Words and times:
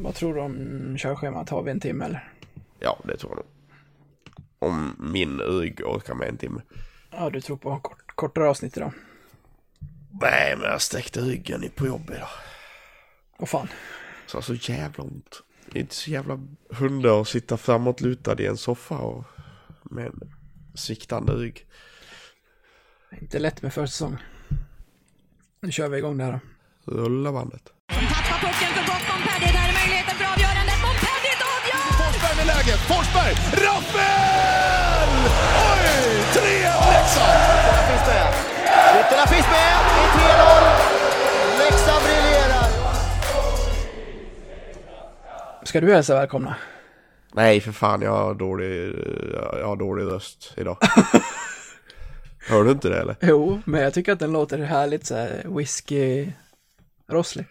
Vad 0.00 0.14
tror 0.14 0.34
du 0.34 0.40
om 0.40 0.96
körschemat? 0.98 1.48
Har 1.48 1.62
vi 1.62 1.70
en 1.70 1.80
timme 1.80 2.04
eller? 2.04 2.32
Ja, 2.78 2.98
det 3.04 3.16
tror 3.16 3.32
jag 3.32 3.36
nog. 3.36 3.46
Om 4.58 4.96
min 5.12 5.38
rygg 5.40 5.80
orkar 5.86 6.14
med 6.14 6.28
en 6.28 6.36
timme. 6.36 6.62
Ja, 7.10 7.30
du 7.30 7.40
tror 7.40 7.56
på 7.56 7.78
kort, 7.80 8.12
kortare 8.14 8.48
avsnitt 8.48 8.76
idag. 8.76 8.92
Nej, 10.20 10.56
men 10.56 10.70
jag 10.70 10.82
sträckte 10.82 11.20
ryggen 11.20 11.64
på 11.74 11.86
jobbet 11.86 12.16
idag. 12.16 12.28
Vad 13.38 13.48
fan. 13.48 13.68
Så 14.26 14.42
så 14.42 14.54
jävla 14.54 15.04
ont. 15.04 15.42
Det 15.72 15.78
är 15.78 15.80
inte 15.80 15.94
så 15.94 16.10
jävla 16.10 16.40
hundar 16.70 17.20
att 17.20 17.28
sitta 17.28 17.56
framåtlutad 17.56 18.40
i 18.40 18.46
en 18.46 18.56
soffa 18.56 18.98
och 18.98 19.24
med 19.82 20.06
en 20.06 20.32
sviktande 20.74 21.32
rygg. 21.32 21.66
Inte 23.20 23.38
lätt 23.38 23.62
med 23.62 23.74
försäsong. 23.74 24.16
Nu 25.60 25.72
kör 25.72 25.88
vi 25.88 25.98
igång 25.98 26.18
det 26.18 26.24
här 26.24 26.32
då. 26.32 26.40
Rulla 26.92 27.32
bandet. 27.32 27.62
Som 27.94 28.04
tappar 28.14 28.38
pucken 28.44 28.70
för 28.76 28.84
gott. 28.90 29.04
Montpellier, 29.10 29.52
där 29.58 29.66
är 29.70 29.74
möjligheten 29.80 30.14
för 30.20 30.26
avgörandet. 30.32 30.78
Montpellier 30.86 31.38
avgör! 31.54 31.84
Forsberg 32.00 32.34
med 32.40 32.46
läget. 32.52 32.80
Forsberg! 32.90 33.32
Rappel! 33.64 35.10
Oj! 35.70 35.86
3-1 36.34 36.92
Leksand! 36.92 37.40
Ytterna 37.58 37.82
finns 37.90 38.06
med. 38.12 38.28
Ytterna 39.00 39.26
finns 39.32 39.48
med. 39.56 39.74
Det 39.96 40.02
är 40.04 40.10
3-0. 40.18 41.62
Leksand 41.62 42.02
briljerar. 42.06 42.66
Ska 45.64 45.80
du 45.80 45.92
hälsa 45.94 46.14
välkomna? 46.14 46.56
Nej, 47.32 47.60
för 47.60 47.72
fan, 47.72 48.02
jag 48.02 48.10
har 48.10 48.34
dålig, 48.34 48.94
jag 49.60 49.66
har 49.66 49.76
dålig 49.76 50.04
röst 50.04 50.52
idag. 50.56 50.76
Hör 52.48 52.64
du 52.64 52.70
inte 52.70 52.88
det 52.88 53.00
eller? 53.00 53.16
Jo, 53.20 53.60
men 53.64 53.80
jag 53.82 53.94
tycker 53.94 54.12
att 54.12 54.18
den 54.18 54.32
låter 54.32 54.58
härligt 54.58 55.06
så 55.06 55.14
här 55.14 55.44
whisky-rosslig. 57.08 57.44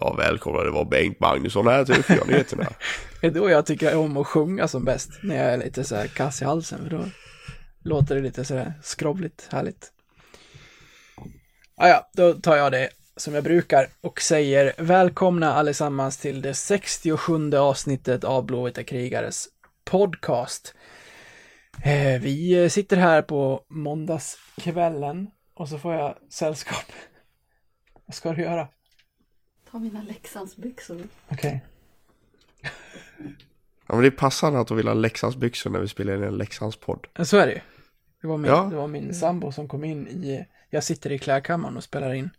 Ja, 0.00 0.14
välkomna, 0.18 0.62
det 0.62 0.70
var 0.70 0.84
Bengt 0.84 1.20
Magnusson 1.20 1.66
här 1.66 1.84
till 1.84 2.26
nyheterna. 2.26 2.66
Det 3.20 3.26
är 3.26 3.30
då 3.30 3.50
jag 3.50 3.66
tycker 3.66 3.96
om 3.96 4.16
att 4.16 4.26
sjunga 4.26 4.68
som 4.68 4.84
bäst. 4.84 5.10
När 5.22 5.36
jag 5.36 5.52
är 5.52 5.56
lite 5.56 5.84
så 5.84 5.96
här 5.96 6.06
kass 6.06 6.42
i 6.42 6.44
halsen. 6.44 6.82
För 6.82 6.90
då 6.90 7.04
låter 7.84 8.14
det 8.14 8.20
lite 8.20 8.44
så 8.44 8.54
här 8.54 8.72
skrovligt, 8.82 9.48
härligt. 9.52 9.92
Ah, 11.76 11.88
ja, 11.88 12.10
då 12.12 12.32
tar 12.32 12.56
jag 12.56 12.72
det 12.72 12.88
som 13.16 13.34
jag 13.34 13.44
brukar 13.44 13.86
och 14.00 14.20
säger 14.20 14.72
välkomna 14.78 15.54
allesammans 15.54 16.18
till 16.18 16.42
det 16.42 16.54
67 16.54 17.56
avsnittet 17.56 18.24
av 18.24 18.46
Blåvita 18.46 18.82
krigares 18.82 19.48
podcast. 19.84 20.74
Eh, 21.84 22.20
vi 22.20 22.68
sitter 22.70 22.96
här 22.96 23.22
på 23.22 23.64
måndagskvällen 23.68 25.30
och 25.54 25.68
så 25.68 25.78
får 25.78 25.94
jag 25.94 26.16
sällskap. 26.30 26.92
Vad 28.06 28.14
ska 28.14 28.32
du 28.32 28.42
göra? 28.42 28.68
Ta 29.70 29.78
mina 29.78 30.02
Leksandsbyxor. 30.02 31.02
Okej. 31.28 31.64
Ja, 33.86 33.94
men 33.94 34.00
det 34.00 34.06
är 34.06 34.10
passande 34.10 34.60
att 34.60 34.66
du 34.68 34.74
vill 34.74 34.86
ha 34.88 34.94
Leksandsbyxor 34.94 35.70
när 35.70 35.80
vi 35.80 35.88
spelar 35.88 36.14
in 36.16 36.22
en 36.22 36.36
Leksandspodd. 36.36 37.06
Så 37.22 37.36
är 37.36 37.46
det 37.46 37.52
ju. 37.52 37.60
Det 38.20 38.26
var 38.28 38.36
min, 38.38 38.50
Ja. 38.50 38.66
det 38.70 38.76
var 38.76 38.86
min 38.88 39.14
sambo 39.14 39.52
som 39.52 39.68
kom 39.68 39.84
in 39.84 40.08
i, 40.08 40.46
jag 40.70 40.84
sitter 40.84 41.12
i 41.12 41.18
klädkammaren 41.18 41.76
och 41.76 41.84
spelar 41.84 42.14
in. 42.14 42.30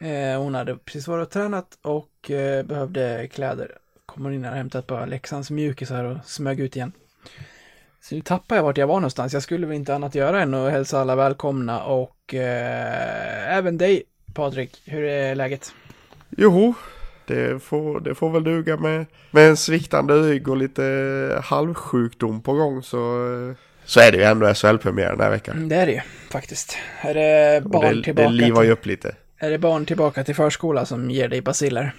Eh, 0.00 0.40
hon 0.42 0.54
hade 0.54 0.76
precis 0.76 1.08
varit 1.08 1.26
och 1.26 1.32
tränat 1.32 1.78
och 1.82 2.30
eh, 2.30 2.66
behövde 2.66 3.28
kläder. 3.32 3.78
Kommer 4.06 4.30
in 4.30 4.44
och 4.44 4.52
hämtat 4.54 4.86
par 4.86 5.06
Leksands 5.06 5.50
mjukisar 5.50 6.04
och 6.04 6.24
smög 6.24 6.60
ut 6.60 6.76
igen. 6.76 6.92
Så 8.00 8.14
nu 8.14 8.20
tappar 8.20 8.56
jag 8.56 8.62
vart 8.62 8.76
jag 8.78 8.86
var 8.86 8.94
någonstans. 9.00 9.32
Jag 9.32 9.42
skulle 9.42 9.66
väl 9.66 9.76
inte 9.76 9.94
annat 9.94 10.14
göra 10.14 10.42
än 10.42 10.54
att 10.54 10.70
hälsa 10.72 11.00
alla 11.00 11.16
välkomna 11.16 11.84
och 11.84 12.34
eh, 12.34 13.56
även 13.56 13.78
dig 13.78 14.02
Patrik. 14.34 14.82
Hur 14.84 15.04
är 15.04 15.34
läget? 15.34 15.72
Jo, 16.36 16.74
det 17.26 17.62
får, 17.62 18.00
det 18.00 18.14
får 18.14 18.30
väl 18.30 18.44
duga 18.44 18.76
med, 18.76 19.06
med 19.30 19.48
en 19.48 19.56
sviktande 19.56 20.14
rygg 20.14 20.48
och 20.48 20.56
lite 20.56 21.42
halvsjukdom 21.44 22.40
på 22.42 22.52
gång 22.52 22.82
så, 22.82 22.98
så 23.84 24.00
är 24.00 24.12
det 24.12 24.18
ju 24.18 24.24
ändå 24.24 24.54
SHL-premiär 24.54 25.10
den 25.10 25.20
här 25.20 25.30
veckan. 25.30 25.56
Mm, 25.56 25.68
Det 25.68 25.76
är 25.76 25.86
det 25.86 25.92
ju 25.92 26.00
faktiskt. 26.30 26.76
Är 27.00 27.14
det 27.14 27.60
barn 27.64 27.96
det, 27.96 28.02
tillbaka? 28.02 28.28
det 28.28 28.34
livar 28.34 28.62
ju 28.62 28.70
upp 28.70 28.86
lite. 28.86 29.14
är 29.38 29.50
det 29.50 29.58
barn 29.58 29.86
tillbaka 29.86 30.24
till 30.24 30.34
förskola 30.34 30.86
som 30.86 31.10
ger 31.10 31.28
dig 31.28 31.40
basiller? 31.40 31.92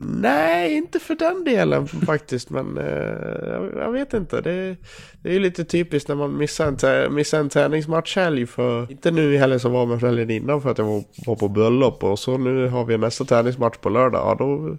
Nej, 0.00 0.74
inte 0.74 0.98
för 0.98 1.14
den 1.14 1.44
delen 1.44 1.88
faktiskt, 1.88 2.50
men 2.50 2.78
eh, 2.78 3.80
jag, 3.80 3.92
vet 3.92 4.14
inte. 4.14 4.40
Det, 4.40 4.76
det 5.22 5.28
är 5.28 5.32
ju 5.32 5.38
lite 5.38 5.64
typiskt 5.64 6.08
när 6.08 6.16
man 6.16 6.38
missar 6.38 6.86
en, 6.86 7.14
missar 7.14 7.38
en 7.38 7.48
träningsmatchhelg 7.48 8.46
för, 8.46 8.90
inte 8.90 9.10
nu 9.10 9.34
i 9.34 9.36
helgen 9.36 9.60
som 9.60 9.72
var 9.72 9.86
med 9.86 10.00
helgen 10.00 10.30
innan 10.30 10.62
för 10.62 10.70
att 10.70 10.78
jag 10.78 10.84
var, 10.84 11.04
var 11.26 11.36
på 11.36 11.48
bröllop 11.48 12.04
och 12.04 12.18
så 12.18 12.38
nu 12.38 12.68
har 12.68 12.84
vi 12.84 12.98
nästa 12.98 13.24
träningsmatch 13.24 13.76
på 13.76 13.88
lördag. 13.88 14.20
Ja, 14.26 14.34
då, 14.34 14.76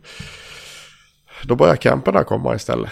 då 1.43 1.55
börjar 1.55 1.75
camperna 1.75 2.23
komma 2.23 2.55
istället. 2.55 2.91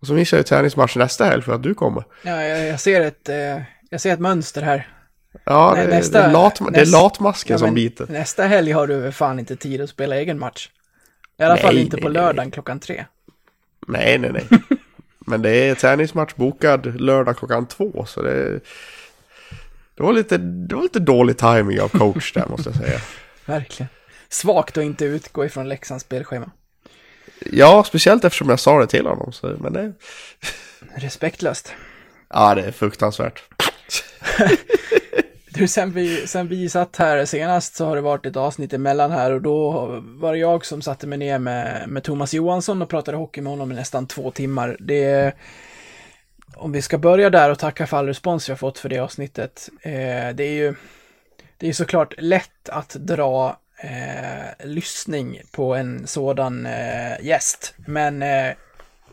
Och 0.00 0.06
så 0.06 0.12
missar 0.12 0.36
jag 0.36 0.46
träningsmatch 0.46 0.96
nästa 0.96 1.24
helg 1.24 1.42
för 1.42 1.52
att 1.52 1.62
du 1.62 1.74
kommer. 1.74 2.04
Ja, 2.22 2.42
jag, 2.42 2.66
jag 2.66 2.80
ser 2.80 3.00
ett, 3.00 3.28
eh, 3.28 3.62
jag 3.90 4.00
ser 4.00 4.12
ett 4.12 4.20
mönster 4.20 4.62
här. 4.62 4.97
Ja, 5.44 5.72
Nej, 5.76 5.86
det, 5.86 5.96
nästa- 5.96 6.18
det, 6.18 6.24
är 6.24 6.32
lat, 6.32 6.58
det 6.58 6.64
är 6.80 6.84
nästa- 6.84 7.02
latmasken 7.02 7.54
Ja, 7.54 7.58
som 7.58 7.74
biter. 7.74 8.06
Nästa 8.08 8.44
helg 8.44 8.72
har 8.72 8.86
du 8.86 9.12
fan 9.12 9.38
inte 9.38 9.56
tid 9.56 9.80
att 9.80 9.90
spela 9.90 10.16
egen 10.16 10.38
match. 10.38 10.68
I 11.38 11.42
alla 11.42 11.56
fall 11.56 11.74
Nej, 11.74 11.84
inte 11.84 11.96
på 11.96 12.08
nej, 12.08 12.12
nej. 12.12 12.22
lördagen 12.22 12.50
klockan 12.50 12.80
tre. 12.80 13.04
Nej, 13.86 14.18
nej, 14.18 14.30
nej. 14.32 14.46
Men 15.18 15.42
det 15.42 15.50
är 15.50 15.74
träningsmatch 15.74 16.34
bokad 16.34 17.00
lördag 17.00 17.36
klockan 17.38 17.66
två, 17.66 18.04
så 18.06 18.22
det... 18.22 18.60
Det 19.94 20.02
var 20.02 20.12
lite, 20.12 20.38
det 20.38 20.74
var 20.74 20.82
lite 20.82 20.98
dålig 21.00 21.36
timing 21.38 21.80
av 21.80 21.88
coach 21.88 22.32
där, 22.32 22.46
måste 22.48 22.68
jag 22.70 22.76
säga. 22.76 23.00
Verkligen. 23.46 23.88
Svagt 24.28 24.78
att 24.78 24.84
inte 24.84 25.04
utgå 25.04 25.44
ifrån 25.44 25.68
Leksands 25.68 26.04
spelschema. 26.04 26.50
Ja, 27.52 27.84
speciellt 27.84 28.24
eftersom 28.24 28.48
jag 28.48 28.60
sa 28.60 28.80
det 28.80 28.86
till 28.86 29.06
honom. 29.06 29.32
Så, 29.32 29.56
men 29.60 29.72
det... 29.72 29.92
Respektlöst. 30.94 31.72
Ja, 32.28 32.54
det 32.54 32.62
är 32.62 32.72
fruktansvärt. 32.72 33.42
Du, 35.58 35.68
sen 35.68 35.92
vi, 35.92 36.26
sen 36.26 36.48
vi 36.48 36.68
satt 36.68 36.96
här 36.96 37.24
senast 37.24 37.74
så 37.74 37.86
har 37.86 37.96
det 37.96 38.02
varit 38.02 38.26
ett 38.26 38.36
avsnitt 38.36 38.72
emellan 38.72 39.10
här 39.10 39.32
och 39.32 39.42
då 39.42 39.86
var 40.00 40.32
det 40.32 40.38
jag 40.38 40.66
som 40.66 40.82
satte 40.82 41.06
mig 41.06 41.18
ner 41.18 41.38
med, 41.38 41.88
med 41.88 42.02
Thomas 42.02 42.34
Johansson 42.34 42.82
och 42.82 42.88
pratade 42.88 43.16
hockey 43.16 43.40
med 43.40 43.50
honom 43.50 43.72
i 43.72 43.74
nästan 43.74 44.06
två 44.06 44.30
timmar. 44.30 44.76
Det 44.80 45.34
om 46.56 46.72
vi 46.72 46.82
ska 46.82 46.98
börja 46.98 47.30
där 47.30 47.50
och 47.50 47.58
tacka 47.58 47.86
för 47.86 47.96
all 47.96 48.06
respons 48.06 48.48
vi 48.48 48.52
har 48.52 48.56
fått 48.56 48.78
för 48.78 48.88
det 48.88 48.98
avsnittet. 48.98 49.68
Eh, 49.82 50.28
det 50.34 50.44
är 50.44 50.52
ju 50.52 50.74
det 51.56 51.68
är 51.68 51.72
såklart 51.72 52.14
lätt 52.18 52.68
att 52.68 52.90
dra 52.90 53.58
eh, 53.76 54.66
lyssning 54.66 55.40
på 55.52 55.74
en 55.74 56.06
sådan 56.06 56.66
eh, 56.66 57.20
gäst, 57.20 57.74
men 57.76 58.22
eh, 58.22 58.52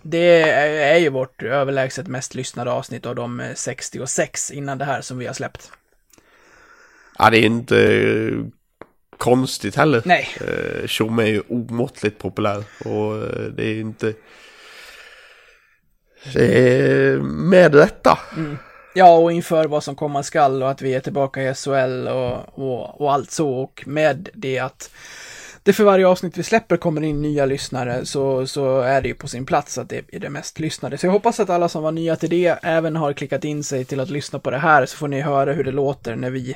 det 0.01 0.51
är, 0.51 0.97
ju 0.97 1.09
vårt 1.09 1.43
överlägset 1.43 2.07
mest 2.07 2.35
lyssnade 2.35 2.71
avsnitt 2.71 3.05
av 3.05 3.15
de 3.15 3.39
eh, 3.39 3.53
66 3.53 4.51
innan 4.51 4.77
det 4.77 4.85
här 4.85 5.01
som 5.01 5.17
vi 5.17 5.27
har 5.27 5.33
släppt. 5.33 5.71
Ja, 7.17 7.29
det 7.29 7.37
är 7.37 7.45
inte 7.45 7.77
eh, 7.77 8.45
konstigt 9.17 9.75
heller. 9.75 10.01
Nej. 10.05 10.27
Eh, 10.41 10.87
Tjomme 10.87 11.23
är 11.23 11.27
ju 11.27 11.41
omåttligt 11.49 12.17
populär 12.17 12.63
och 12.85 13.15
eh, 13.15 13.43
det 13.57 13.65
är 13.65 13.79
inte... 13.79 14.13
Det 16.33 16.79
är 16.79 17.17
med 17.19 17.75
rätta. 17.75 18.19
Ja, 18.93 19.17
och 19.17 19.31
inför 19.31 19.65
vad 19.65 19.83
som 19.83 19.95
komma 19.95 20.23
skall 20.23 20.63
och 20.63 20.71
att 20.71 20.81
vi 20.81 20.93
är 20.93 20.99
tillbaka 20.99 21.43
i 21.43 21.53
SHL 21.53 22.07
och, 22.07 22.59
och, 22.59 23.01
och 23.01 23.13
allt 23.13 23.31
så 23.31 23.49
och 23.49 23.83
med 23.85 24.29
det 24.33 24.59
att 24.59 24.89
det 25.63 25.73
för 25.73 25.83
varje 25.83 26.07
avsnitt 26.07 26.37
vi 26.37 26.43
släpper 26.43 26.77
kommer 26.77 27.03
in 27.03 27.21
nya 27.21 27.45
lyssnare 27.45 28.05
så, 28.05 28.47
så 28.47 28.81
är 28.81 29.01
det 29.01 29.07
ju 29.07 29.13
på 29.13 29.27
sin 29.27 29.45
plats 29.45 29.77
att 29.77 29.89
det 29.89 30.01
är 30.11 30.19
det 30.19 30.29
mest 30.29 30.59
lyssnade. 30.59 30.97
Så 30.97 31.05
jag 31.05 31.11
hoppas 31.11 31.39
att 31.39 31.49
alla 31.49 31.69
som 31.69 31.83
var 31.83 31.91
nya 31.91 32.15
till 32.15 32.29
det 32.29 32.59
även 32.63 32.95
har 32.95 33.13
klickat 33.13 33.43
in 33.43 33.63
sig 33.63 33.85
till 33.85 33.99
att 33.99 34.09
lyssna 34.09 34.39
på 34.39 34.51
det 34.51 34.57
här 34.57 34.85
så 34.85 34.97
får 34.97 35.07
ni 35.07 35.21
höra 35.21 35.53
hur 35.53 35.63
det 35.63 35.71
låter 35.71 36.15
när 36.15 36.29
vi 36.29 36.55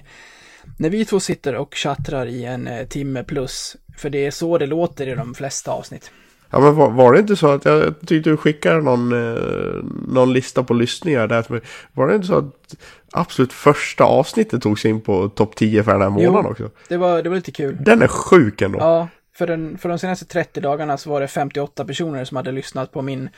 när 0.77 0.89
vi 0.89 1.05
två 1.05 1.19
sitter 1.19 1.55
och 1.55 1.75
chattrar 1.75 2.25
i 2.25 2.45
en 2.45 2.67
eh, 2.67 2.87
timme 2.87 3.23
plus. 3.23 3.75
För 3.97 4.09
det 4.09 4.25
är 4.25 4.31
så 4.31 4.57
det 4.57 4.65
låter 4.65 5.07
i 5.07 5.15
de 5.15 5.33
flesta 5.33 5.71
avsnitt. 5.71 6.11
Ja 6.49 6.59
men 6.59 6.75
var, 6.75 6.89
var 6.89 7.13
det 7.13 7.19
inte 7.19 7.35
så 7.35 7.51
att 7.51 7.65
jag 7.65 7.95
tyckte 7.99 8.29
du 8.29 8.37
skickade 8.37 8.81
någon, 8.81 9.11
eh, 9.13 9.83
någon 10.07 10.33
lista 10.33 10.63
på 10.63 10.73
lyssningar 10.73 11.27
där 11.27 11.41
till 11.41 11.51
mig. 11.51 11.61
Var 11.93 12.07
det 12.07 12.15
inte 12.15 12.27
så 12.27 12.37
att 12.37 12.75
absolut 13.11 13.53
första 13.53 14.03
avsnittet 14.03 14.61
togs 14.61 14.85
in 14.85 15.01
på 15.01 15.29
topp 15.29 15.55
10 15.55 15.83
för 15.83 15.91
den 15.91 16.01
här 16.01 16.09
månaden 16.09 16.43
Jo. 16.45 16.51
också? 16.51 16.69
Det 16.87 16.97
var, 16.97 17.21
det 17.21 17.29
var 17.29 17.35
lite 17.35 17.51
kul. 17.51 17.77
Den 17.79 18.01
är 18.01 18.07
sjuk 18.07 18.61
ändå. 18.61 18.79
Ja, 18.79 19.07
för, 19.35 19.47
den, 19.47 19.77
för 19.77 19.89
de 19.89 19.99
senaste 19.99 20.25
30 20.25 20.61
dagarna 20.61 20.97
så 20.97 21.09
var 21.09 21.21
det 21.21 21.27
58 21.27 21.85
personer 21.85 22.25
som 22.25 22.37
hade 22.37 22.51
lyssnat 22.51 22.91
på 22.91 23.01
min 23.01 23.29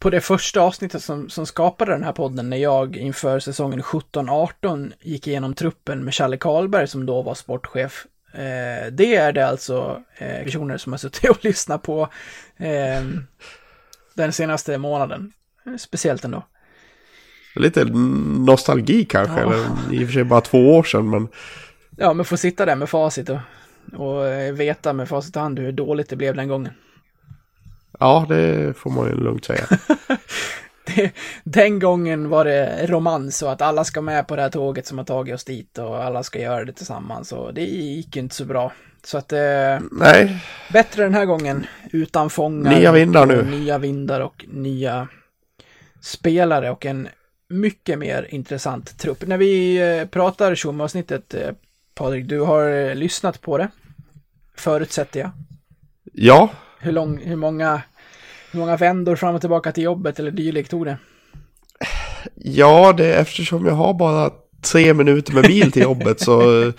på 0.00 0.10
det 0.10 0.20
första 0.20 0.60
avsnittet 0.60 1.02
som, 1.02 1.28
som 1.28 1.46
skapade 1.46 1.92
den 1.92 2.04
här 2.04 2.12
podden 2.12 2.50
när 2.50 2.56
jag 2.56 2.96
inför 2.96 3.40
säsongen 3.40 3.82
17-18 3.82 4.92
gick 5.00 5.26
igenom 5.26 5.54
truppen 5.54 6.04
med 6.04 6.14
Challe 6.14 6.36
Karlberg 6.36 6.88
som 6.88 7.06
då 7.06 7.22
var 7.22 7.34
sportchef. 7.34 8.06
Eh, 8.34 8.92
det 8.92 9.16
är 9.16 9.32
det 9.32 9.48
alltså 9.48 10.02
eh, 10.18 10.44
personer 10.44 10.76
som 10.76 10.92
har 10.92 10.98
suttit 10.98 11.30
och 11.30 11.38
lyssnat 11.44 11.82
på 11.82 12.08
eh, 12.56 13.04
den 14.14 14.32
senaste 14.32 14.78
månaden. 14.78 15.32
Speciellt 15.78 16.24
ändå. 16.24 16.42
Lite 17.56 17.84
nostalgi 17.84 19.04
kanske, 19.04 19.40
Ja. 19.40 19.46
eller 19.46 19.94
i 19.94 20.04
och 20.04 20.08
för 20.08 20.12
sig 20.12 20.24
bara 20.24 20.40
två 20.40 20.76
år 20.76 20.82
sedan 20.82 21.10
men 21.10 21.28
Ja, 21.96 22.12
men 22.12 22.24
få 22.24 22.36
sitta 22.36 22.66
där 22.66 22.76
med 22.76 22.88
facit 22.88 23.28
och 23.28 23.38
och 23.92 24.26
eh, 24.26 24.52
veta 24.52 24.92
med 24.92 25.08
facit 25.08 25.36
i 25.36 25.38
hand 25.38 25.58
hur 25.58 25.72
dåligt 25.72 26.08
det 26.08 26.16
blev 26.16 26.36
den 26.36 26.48
gången. 26.48 26.72
Ja, 28.00 28.26
det 28.28 28.76
får 28.76 28.90
man 28.90 29.06
ju 29.06 29.14
lugnt 29.14 29.44
säga. 29.44 29.64
Det, 30.96 31.12
den 31.44 31.78
gången 31.78 32.28
var 32.28 32.44
det 32.44 32.86
romans 32.86 33.42
och 33.42 33.52
att 33.52 33.62
alla 33.62 33.84
ska 33.84 34.00
med 34.00 34.28
på 34.28 34.36
det 34.36 34.42
här 34.42 34.50
tåget 34.50 34.86
som 34.86 34.98
har 34.98 35.04
tagit 35.04 35.34
oss 35.34 35.44
dit 35.44 35.78
och 35.78 36.04
alla 36.04 36.22
ska 36.22 36.40
göra 36.40 36.64
det 36.64 36.72
tillsammans 36.72 37.32
och 37.32 37.54
det 37.54 37.64
gick 37.64 38.16
inte 38.16 38.34
så 38.34 38.44
bra. 38.44 38.72
Så 39.04 39.18
att 39.18 39.32
eh, 39.32 39.78
Nej, 39.90 40.42
bättre 40.72 41.02
den 41.02 41.14
här 41.14 41.24
gången 41.24 41.66
utan 41.92 42.30
fångar. 42.30 42.78
Nya 42.78 42.92
vindar 42.92 43.26
nu. 43.26 43.42
Nya 43.42 43.78
vindar 43.78 44.20
och 44.20 44.44
nya 44.48 45.08
spelare 46.00 46.70
och 46.70 46.86
en 46.86 47.08
mycket 47.48 47.98
mer 47.98 48.26
intressant 48.30 48.98
trupp. 48.98 49.26
När 49.26 49.38
vi 49.38 49.76
eh, 49.76 50.06
pratar 50.06 50.54
Tjomme-avsnittet, 50.54 51.34
eh, 51.34 51.50
Patrik, 51.94 52.28
du 52.28 52.40
har 52.40 52.70
eh, 52.70 52.94
lyssnat 52.94 53.40
på 53.40 53.58
det. 53.58 53.68
Förutsätter 54.56 55.20
jag. 55.20 55.30
ja, 56.12 56.50
hur, 56.80 56.92
lång, 56.92 57.18
hur, 57.18 57.36
många, 57.36 57.82
hur 58.52 58.60
många 58.60 58.76
vändor 58.76 59.16
fram 59.16 59.34
och 59.34 59.40
tillbaka 59.40 59.72
till 59.72 59.84
jobbet 59.84 60.18
eller 60.18 60.30
dylikt 60.30 60.70
tog 60.70 60.84
det? 60.86 60.96
ja, 62.34 62.92
det 62.96 63.14
eftersom 63.14 63.66
jag 63.66 63.74
har 63.74 63.94
bara 63.94 64.30
tre 64.62 64.94
minuter 64.94 65.32
med 65.34 65.42
bil 65.44 65.72
till 65.72 65.82
jobbet 65.82 66.20
så, 66.20 66.72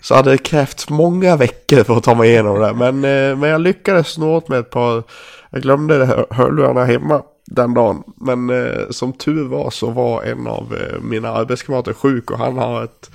så 0.00 0.14
hade 0.14 0.30
det 0.30 0.38
krävts 0.38 0.90
många 0.90 1.36
veckor 1.36 1.84
för 1.84 1.96
att 1.96 2.04
ta 2.04 2.14
mig 2.14 2.30
igenom 2.30 2.60
det. 2.60 2.74
Men, 2.74 2.94
eh, 2.96 3.36
men 3.38 3.50
jag 3.50 3.60
lyckades 3.60 4.18
nå 4.18 4.36
åt 4.36 4.48
med 4.48 4.58
ett 4.58 4.70
par, 4.70 5.02
jag 5.50 5.62
glömde 5.62 6.04
hör- 6.06 6.26
hörlurarna 6.30 6.84
hemma 6.84 7.22
den 7.46 7.74
dagen. 7.74 8.02
Men 8.16 8.50
eh, 8.50 8.90
som 8.90 9.12
tur 9.12 9.48
var 9.48 9.70
så 9.70 9.90
var 9.90 10.22
en 10.22 10.46
av 10.46 10.76
eh, 10.80 11.00
mina 11.00 11.28
arbetskamrater 11.28 11.92
sjuk 11.92 12.30
och 12.30 12.38
han 12.38 12.58
har 12.58 12.84
ett 12.84 13.10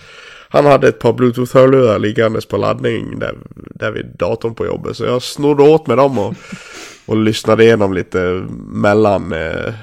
han 0.50 0.66
hade 0.66 0.88
ett 0.88 1.00
par 1.00 1.13
bluetooth-hörlurar 1.13 2.00
liggandes 2.00 2.46
på 2.46 2.57
laddning 2.57 3.19
där, 3.19 3.38
där 3.56 3.92
vid 3.92 4.06
datorn 4.06 4.56
på 4.56 4.66
jobbet. 4.66 4.98
Så 4.98 5.04
jag 5.04 5.22
snodde 5.22 5.63
åt 5.63 5.88
med 5.88 5.98
dem 5.98 6.19
och, 6.19 6.34
och 7.06 7.18
lyssnade 7.18 7.63
igenom 7.63 7.94
lite 7.94 8.48
mellan 8.68 9.34
eh, 9.34 9.74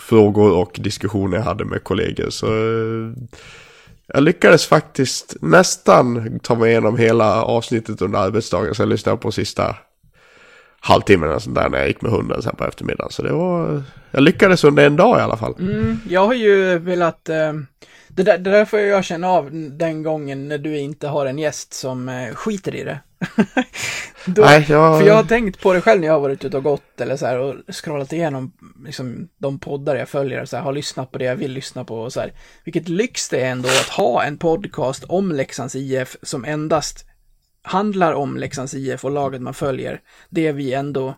frågor 0.00 0.52
och 0.52 0.80
diskussioner 0.82 1.36
jag 1.36 1.44
hade 1.44 1.64
med 1.64 1.84
kollegor. 1.84 2.30
Så 2.30 2.46
eh, 2.46 3.12
jag 4.06 4.22
lyckades 4.22 4.66
faktiskt 4.66 5.36
nästan 5.40 6.38
ta 6.42 6.54
mig 6.54 6.70
igenom 6.70 6.96
hela 6.98 7.42
avsnittet 7.42 8.02
under 8.02 8.18
arbetsdagen. 8.18 8.74
Så 8.74 8.82
jag 8.82 8.88
lyssnade 8.88 9.18
på 9.18 9.32
sista 9.32 9.76
halvtimmen 10.80 11.28
eller 11.28 11.38
sånt 11.38 11.56
där 11.56 11.68
när 11.68 11.78
jag 11.78 11.88
gick 11.88 12.02
med 12.02 12.12
hunden 12.12 12.42
sen 12.42 12.56
på 12.56 12.64
eftermiddagen. 12.64 13.12
Så 13.12 13.22
det 13.22 13.32
var, 13.32 13.82
jag 14.10 14.22
lyckades 14.22 14.64
under 14.64 14.86
en 14.86 14.96
dag 14.96 15.18
i 15.18 15.22
alla 15.22 15.36
fall. 15.36 15.54
Mm, 15.58 15.98
jag 16.08 16.26
har 16.26 16.34
ju 16.34 16.78
velat, 16.78 17.28
eh, 17.28 17.52
det, 18.16 18.22
där, 18.22 18.38
det 18.38 18.50
där 18.50 18.64
får 18.64 18.78
jag 18.80 19.04
känna 19.04 19.28
av 19.28 19.50
den 19.52 20.02
gången 20.02 20.48
när 20.48 20.58
du 20.58 20.78
inte 20.78 21.08
har 21.08 21.26
en 21.26 21.38
gäst 21.38 21.72
som 21.74 22.08
eh, 22.08 22.34
skiter 22.34 22.74
i 22.74 22.84
det. 22.84 22.98
Då, 24.26 24.42
Nej, 24.42 24.66
jag- 24.68 25.00
För 25.00 25.06
jag 25.06 25.14
har 25.14 25.24
tänkt 25.24 25.60
på 25.60 25.72
det 25.72 25.80
själv 25.80 26.00
när 26.00 26.06
jag 26.06 26.14
har 26.14 26.20
varit 26.20 26.44
ute 26.44 26.56
och 26.56 26.62
gått 26.62 27.00
eller 27.00 27.16
så 27.16 27.26
här 27.26 27.38
och 27.38 27.54
scrollat 27.74 28.12
igenom 28.12 28.52
liksom, 28.84 29.28
de 29.38 29.58
poddar 29.58 29.96
jag 29.96 30.08
följer 30.08 30.42
och 30.42 30.48
så 30.48 30.56
här, 30.56 30.64
har 30.64 30.72
lyssnat 30.72 31.12
på 31.12 31.18
det 31.18 31.24
jag 31.24 31.36
vill 31.36 31.52
lyssna 31.52 31.84
på 31.84 31.98
och 32.00 32.12
så 32.12 32.20
här. 32.20 32.32
Vilket 32.64 32.88
lyx 32.88 33.28
det 33.28 33.40
är 33.40 33.50
ändå 33.50 33.68
att 33.68 33.88
ha 33.88 34.24
en 34.24 34.38
podcast 34.38 35.04
om 35.04 35.32
Leksands 35.32 35.74
IF 35.74 36.16
som 36.22 36.44
endast 36.44 37.06
handlar 37.62 38.12
om 38.12 38.36
Leksands 38.36 38.74
IF 38.74 39.04
och 39.04 39.10
laget 39.10 39.40
man 39.42 39.54
följer. 39.54 40.00
Det 40.30 40.52
vi 40.52 40.72
ändå 40.74 41.14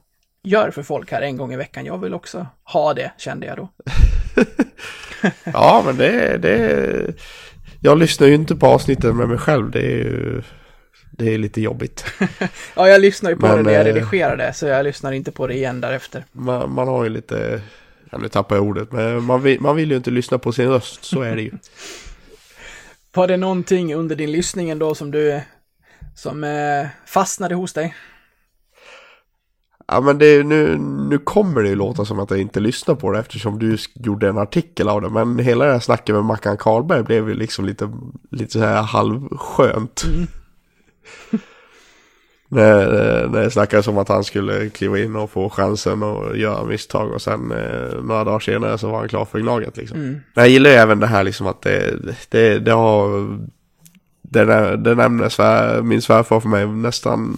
gör 0.46 0.70
för 0.70 0.82
folk 0.82 1.12
här 1.12 1.22
en 1.22 1.36
gång 1.36 1.52
i 1.52 1.56
veckan. 1.56 1.86
Jag 1.86 1.98
vill 1.98 2.14
också 2.14 2.46
ha 2.64 2.94
det, 2.94 3.12
kände 3.18 3.46
jag 3.46 3.56
då. 3.56 3.68
Ja, 5.44 5.82
men 5.86 5.96
det, 5.96 6.38
det... 6.38 7.14
Jag 7.80 7.98
lyssnar 7.98 8.26
ju 8.26 8.34
inte 8.34 8.56
på 8.56 8.66
avsnitten 8.66 9.16
med 9.16 9.28
mig 9.28 9.38
själv. 9.38 9.70
Det 9.70 9.80
är 9.80 9.96
ju... 9.96 10.42
Det 11.10 11.34
är 11.34 11.38
lite 11.38 11.60
jobbigt. 11.60 12.04
Ja, 12.76 12.88
jag 12.88 13.00
lyssnar 13.00 13.30
ju 13.30 13.36
på 13.36 13.46
Men, 13.46 13.56
det 13.56 13.62
när 13.62 13.72
jag 13.72 13.88
eh, 13.88 13.94
redigerar 13.94 14.36
det, 14.36 14.52
så 14.52 14.66
jag 14.66 14.84
lyssnar 14.84 15.12
inte 15.12 15.32
på 15.32 15.46
det 15.46 15.54
igen 15.54 15.80
därefter. 15.80 16.24
Man, 16.32 16.72
man 16.72 16.88
har 16.88 17.04
ju 17.04 17.10
lite... 17.10 17.60
Ja, 18.10 18.18
nu 18.18 18.28
tappar 18.28 18.56
jag 18.56 18.64
ordet. 18.64 18.92
Men 18.92 19.22
man 19.22 19.42
vill, 19.42 19.60
man 19.60 19.76
vill 19.76 19.90
ju 19.90 19.96
inte 19.96 20.10
lyssna 20.10 20.38
på 20.38 20.52
sin 20.52 20.68
röst. 20.68 21.04
Så 21.04 21.22
är 21.22 21.36
det 21.36 21.42
ju. 21.42 21.52
Var 23.14 23.28
det 23.28 23.36
någonting 23.36 23.94
under 23.94 24.16
din 24.16 24.32
lyssning 24.32 24.70
ändå 24.70 24.94
som 24.94 25.10
du, 25.10 25.40
som 26.14 26.44
eh, 26.44 26.86
fastnade 27.06 27.54
hos 27.54 27.72
dig? 27.72 27.94
Ja, 29.88 30.00
men 30.00 30.18
det, 30.18 30.42
nu, 30.42 30.78
nu 31.08 31.18
kommer 31.18 31.62
det 31.62 31.68
ju 31.68 31.74
låta 31.74 32.04
som 32.04 32.20
att 32.20 32.30
jag 32.30 32.40
inte 32.40 32.60
lyssnar 32.60 32.94
på 32.94 33.12
det 33.12 33.18
eftersom 33.18 33.58
du 33.58 33.76
gjorde 33.94 34.28
en 34.28 34.38
artikel 34.38 34.88
av 34.88 35.02
det. 35.02 35.10
Men 35.10 35.38
hela 35.38 35.64
det 35.64 35.72
här 35.72 35.80
snacket 35.80 36.14
med 36.14 36.24
Mackan 36.24 36.56
Karlberg 36.56 37.02
blev 37.02 37.28
ju 37.28 37.34
liksom 37.34 37.64
lite, 37.64 37.92
lite 38.30 38.52
så 38.52 38.58
här 38.58 38.82
halvskönt. 38.82 40.04
när, 42.48 42.88
när 43.28 43.40
det 43.42 43.50
snackades 43.50 43.88
om 43.88 43.98
att 43.98 44.08
han 44.08 44.24
skulle 44.24 44.70
kliva 44.70 44.98
in 44.98 45.16
och 45.16 45.30
få 45.30 45.50
chansen 45.50 46.02
och 46.02 46.36
göra 46.36 46.64
misstag 46.64 47.12
och 47.12 47.22
sen 47.22 47.52
eh, 47.52 48.02
några 48.02 48.24
dagar 48.24 48.40
senare 48.40 48.78
så 48.78 48.90
var 48.90 48.98
han 48.98 49.08
klar 49.08 49.24
för 49.24 49.38
Gnaget 49.38 49.76
liksom. 49.76 49.98
Mm. 49.98 50.20
Jag 50.34 50.48
gillar 50.48 50.70
ju 50.70 50.76
även 50.76 51.00
det 51.00 51.06
här 51.06 51.24
liksom 51.24 51.46
att 51.46 51.62
det, 51.62 51.94
det, 52.28 52.58
det 52.58 52.72
har 52.72 53.28
det, 54.22 54.76
det 54.76 54.94
nämner 54.94 55.28
svär, 55.28 55.82
min 55.82 56.02
svärfar 56.02 56.40
för 56.40 56.48
mig 56.48 56.66
nästan 56.66 57.36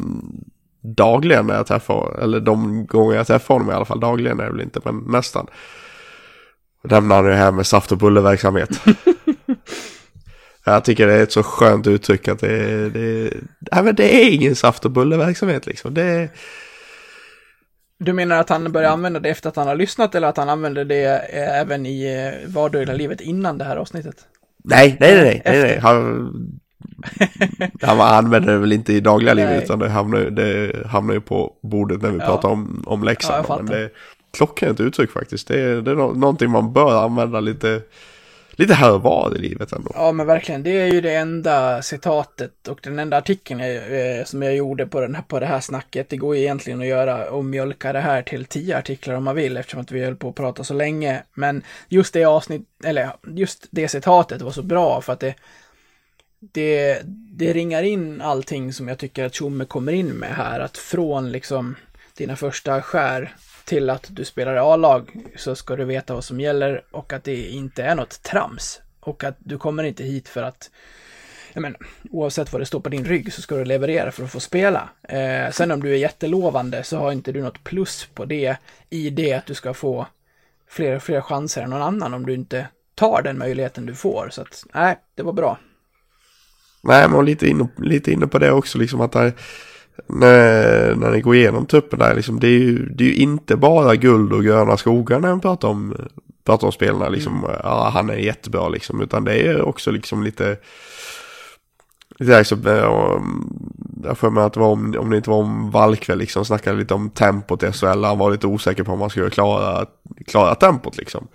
dagligen 0.81 1.47
när 1.47 1.55
jag 1.55 1.67
träffar, 1.67 2.19
eller 2.23 2.41
de 2.41 2.87
gånger 2.87 3.17
jag 3.17 3.27
träffar 3.27 3.55
honom 3.55 3.71
i 3.71 3.75
alla 3.75 3.85
fall, 3.85 4.01
dagligen 4.01 4.41
är 4.41 4.45
det 4.45 4.51
väl 4.51 4.61
inte, 4.61 4.81
men 4.85 4.99
nästan. 4.99 5.47
Nämner 6.83 7.15
han 7.15 7.25
det 7.25 7.35
här 7.35 7.53
med 7.53 7.67
saft 7.67 7.93
och 7.93 7.99
bullerverksamhet. 7.99 8.81
jag 10.65 10.85
tycker 10.85 11.07
det 11.07 11.15
är 11.15 11.23
ett 11.23 11.33
så 11.33 11.43
skönt 11.43 11.87
uttryck 11.87 12.29
att 12.29 12.39
det, 12.39 12.91
det, 12.91 13.35
nej, 13.73 13.85
men 13.85 13.95
det 13.95 14.23
är 14.23 14.31
ingen 14.31 14.57
saft 14.57 14.85
och 14.85 14.91
bullerverksamhet 14.91 15.67
liksom. 15.67 15.95
Det, 15.95 16.29
Du 17.99 18.13
menar 18.13 18.41
att 18.41 18.49
han 18.49 18.73
börjar 18.73 18.91
använda 18.91 19.21
det 19.21 19.29
efter 19.29 19.49
att 19.49 19.57
han 19.57 19.69
har 19.69 19.77
lyssnat 19.77 20.15
eller 20.15 20.29
att 20.29 20.37
han 20.37 20.49
använder 20.49 20.85
det 20.85 21.05
eh, 21.05 21.61
även 21.61 21.87
i 21.87 22.05
eh, 22.05 22.49
vardagliga 22.51 22.97
livet 22.97 23.21
innan 23.21 23.59
det 23.59 23.65
här 23.65 23.77
avsnittet? 23.77 24.17
nej, 24.65 24.97
nej, 25.01 25.15
nej, 25.15 25.25
nej, 25.25 25.43
nej, 25.45 25.63
nej. 25.63 25.79
Han, 25.79 26.61
han 27.83 28.01
använder 28.01 28.53
det 28.53 28.59
väl 28.59 28.73
inte 28.73 28.93
i 28.93 29.01
dagliga 29.01 29.35
Nej. 29.35 29.47
livet 29.47 29.65
utan 29.65 29.79
det 29.79 29.89
hamnar, 29.89 30.19
ju- 30.19 30.31
det 30.31 30.73
hamnar 30.87 31.15
ju 31.15 31.21
på 31.21 31.53
bordet 31.63 32.03
när 32.03 32.11
vi 32.11 32.19
Ja. 32.19 32.27
pratar 32.27 32.49
om, 32.49 32.83
om 32.87 33.03
Ja, 33.05 33.11
jag 33.21 33.47
fattar. 33.47 33.63
men 33.63 33.67
det 33.73 33.79
är 33.79 33.91
klockrent 34.37 34.81
uttryck 34.81 35.11
faktiskt. 35.11 35.49
Det 35.49 35.61
är, 35.61 35.77
det 35.83 35.91
är 35.91 35.95
nå- 35.95 36.13
någonting 36.13 36.51
man 36.51 36.73
bör 36.73 37.05
använda 37.05 37.41
lite, 37.41 37.81
lite 38.53 38.75
här 38.75 38.93
och 38.95 39.03
var 39.03 39.33
i 39.37 39.39
livet 39.39 39.73
ändå. 39.73 39.91
Ja, 39.95 40.13
men 40.13 40.27
verkligen. 40.27 40.63
Det 40.63 40.71
är 40.71 40.93
ju 40.93 41.01
det 41.01 41.15
enda 41.15 41.83
citatet 41.83 42.69
och 42.69 42.79
den 42.83 42.99
enda 42.99 43.17
artikeln 43.17 43.61
jag, 43.61 43.75
eh, 44.19 44.25
som 44.25 44.43
jag 44.43 44.55
gjorde 44.57 44.87
på, 44.87 45.01
den 45.01 45.15
här, 45.15 45.23
på 45.23 45.41
det 45.41 45.47
här 45.47 45.61
snacket. 45.61 46.09
Det 46.09 46.17
går 46.17 46.37
ju 46.37 46.43
egentligen 46.43 46.81
att 46.81 46.87
göra 46.87 47.31
och 47.31 47.45
mjölka 47.45 47.93
det 47.93 48.01
här 48.01 48.23
till 48.23 48.45
tio 48.45 48.79
artiklar 48.79 49.15
om 49.15 49.25
man 49.25 49.35
vill 49.37 49.57
eftersom 49.57 49.81
att 49.81 49.91
vi 49.93 50.05
höll 50.05 50.17
på 50.17 50.29
att 50.29 50.35
prata 50.35 50.65
så 50.65 50.75
länge. 50.75 51.23
Men 51.35 51.63
just 51.89 52.15
det 52.15 52.25
avsnitt, 52.25 52.63
eller 52.85 53.11
just 53.27 53.67
det 53.71 53.89
citatet 53.89 54.43
var 54.43 54.51
så 54.51 54.63
bra 54.63 55.01
för 55.01 55.13
att 55.13 55.21
det, 55.21 55.35
det, 56.41 57.03
det 57.33 57.53
ringar 57.53 57.83
in 57.83 58.21
allting 58.21 58.73
som 58.73 58.89
jag 58.89 58.99
tycker 58.99 59.25
att 59.25 59.35
Tjomme 59.35 59.65
kommer 59.65 59.93
in 59.93 60.09
med 60.09 60.35
här. 60.35 60.61
Att 60.61 60.79
från 60.79 61.33
liksom 61.33 61.77
dina 62.17 62.37
första 62.37 62.83
skär 62.83 63.35
till 63.65 63.91
att 63.91 64.07
du 64.11 64.25
spelar 64.25 64.57
i 64.57 64.59
A-lag 64.59 65.11
så 65.37 65.55
ska 65.55 65.77
du 65.77 65.85
veta 65.85 66.15
vad 66.15 66.25
som 66.25 66.41
gäller 66.41 66.85
och 66.91 67.13
att 67.13 67.25
det 67.25 67.49
inte 67.49 67.83
är 67.83 67.95
något 67.95 68.23
trams. 68.23 68.81
Och 69.01 69.25
att 69.25 69.37
du 69.39 69.59
kommer 69.59 69.83
inte 69.83 70.05
hit 70.05 70.29
för 70.29 70.43
att, 70.43 70.71
jag 71.53 71.61
menar, 71.61 71.79
oavsett 72.11 72.53
vad 72.53 72.61
det 72.61 72.67
står 72.67 72.81
på 72.81 72.89
din 72.89 73.05
rygg 73.05 73.33
så 73.33 73.43
ska 73.43 73.57
du 73.57 73.65
leverera 73.65 74.13
för 74.13 74.25
att 74.25 74.33
få 74.33 74.41
spela. 74.41 74.89
Eh, 75.03 75.51
sen 75.51 75.71
om 75.71 75.83
du 75.83 75.93
är 75.93 75.97
jättelovande 75.97 76.83
så 76.83 76.97
har 76.97 77.13
inte 77.13 77.33
du 77.33 77.43
något 77.43 77.65
plus 77.65 78.09
på 78.15 78.25
det 78.25 78.57
i 78.91 79.11
det 79.11 79.33
att 79.33 79.47
du 79.47 79.55
ska 79.55 79.75
få 79.75 80.07
fler 80.69 80.97
och 80.97 81.03
fler 81.03 81.21
chanser 81.21 81.63
än 81.63 81.71
någon 81.71 81.83
annan 81.83 82.15
om 82.15 82.27
du 82.27 82.35
inte 82.35 82.67
tar 82.95 83.23
den 83.23 83.39
möjligheten 83.39 83.87
du 83.87 83.95
får. 83.95 84.29
Så 84.31 84.43
att, 84.43 84.65
nej, 84.75 84.99
det 85.15 85.23
var 85.23 85.33
bra. 85.33 85.59
Nej, 86.89 87.09
men 87.09 87.25
lite 87.25 87.49
inne, 87.49 87.69
lite 87.77 88.13
inne 88.13 88.27
på 88.27 88.39
det 88.39 88.53
också, 88.53 88.79
liksom 88.79 89.01
att 89.01 89.13
där, 89.13 89.33
när, 90.07 90.95
när 90.95 91.11
ni 91.11 91.21
går 91.21 91.35
igenom 91.35 91.67
truppen 91.67 91.99
där, 91.99 92.15
liksom, 92.15 92.41
det, 92.41 92.47
är 92.47 92.59
ju, 92.59 92.89
det 92.89 93.05
är 93.05 93.09
ju 93.09 93.15
inte 93.15 93.57
bara 93.57 93.97
guld 93.97 94.33
och 94.33 94.45
gröna 94.45 94.77
skogar 94.77 95.21
när 95.21 95.29
man 95.29 95.41
pratar 95.41 95.69
om, 95.69 95.95
pratar 96.45 96.67
om 96.67 96.73
spelarna, 96.73 97.09
liksom, 97.09 97.47
ja, 97.63 97.91
han 97.95 98.11
är 98.11 98.15
jättebra 98.15 98.69
liksom, 98.69 99.03
utan 99.03 99.25
det 99.25 99.33
är 99.33 99.63
också 99.63 99.91
liksom 99.91 100.23
lite, 100.23 100.57
lite 102.19 102.33
där, 102.33 102.39
liksom, 102.39 102.67
eh, 102.67 103.19
jag 104.05 104.19
får 104.19 104.31
med 104.31 104.45
att 104.45 104.53
det 104.53 104.61
var 104.61 104.73
om, 104.73 104.95
om 104.99 105.11
det 105.11 105.17
inte 105.17 105.31
var 105.31 105.39
om 105.39 105.71
Valkväll 105.71 106.19
liksom, 106.19 106.45
snackade 106.45 106.79
lite 106.79 106.95
om 106.95 107.11
tempot 107.11 107.63
i 107.63 107.73
SHL, 107.73 108.05
han 108.05 108.19
var 108.19 108.31
lite 108.31 108.47
osäker 108.47 108.85
på 108.85 108.93
om 108.93 108.99
man 108.99 109.11
skulle 109.11 109.31
klara, 109.31 109.87
klara 110.27 110.55
tempot 110.55 110.97
liksom. 110.97 111.29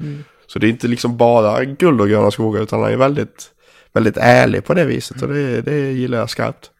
Så 0.48 0.60
det 0.60 0.68
är 0.68 0.70
inte 0.70 0.88
liksom 0.88 1.18
bara 1.18 1.66
guld 1.66 2.02
och 2.02 2.10
gröna 2.10 2.32
skogar, 2.32 2.62
utan 2.62 2.82
han 2.82 2.92
är 2.92 2.98
väldigt, 2.98 3.50
väldigt 3.94 4.18
ärlig 4.18 4.66
på 4.66 4.74
det 4.74 4.86
viset 4.86 5.22
och 5.22 5.28
det, 5.28 5.62
det 5.62 5.92
gillar 5.92 6.18
jag 6.18 6.30
skarpt. 6.30 6.72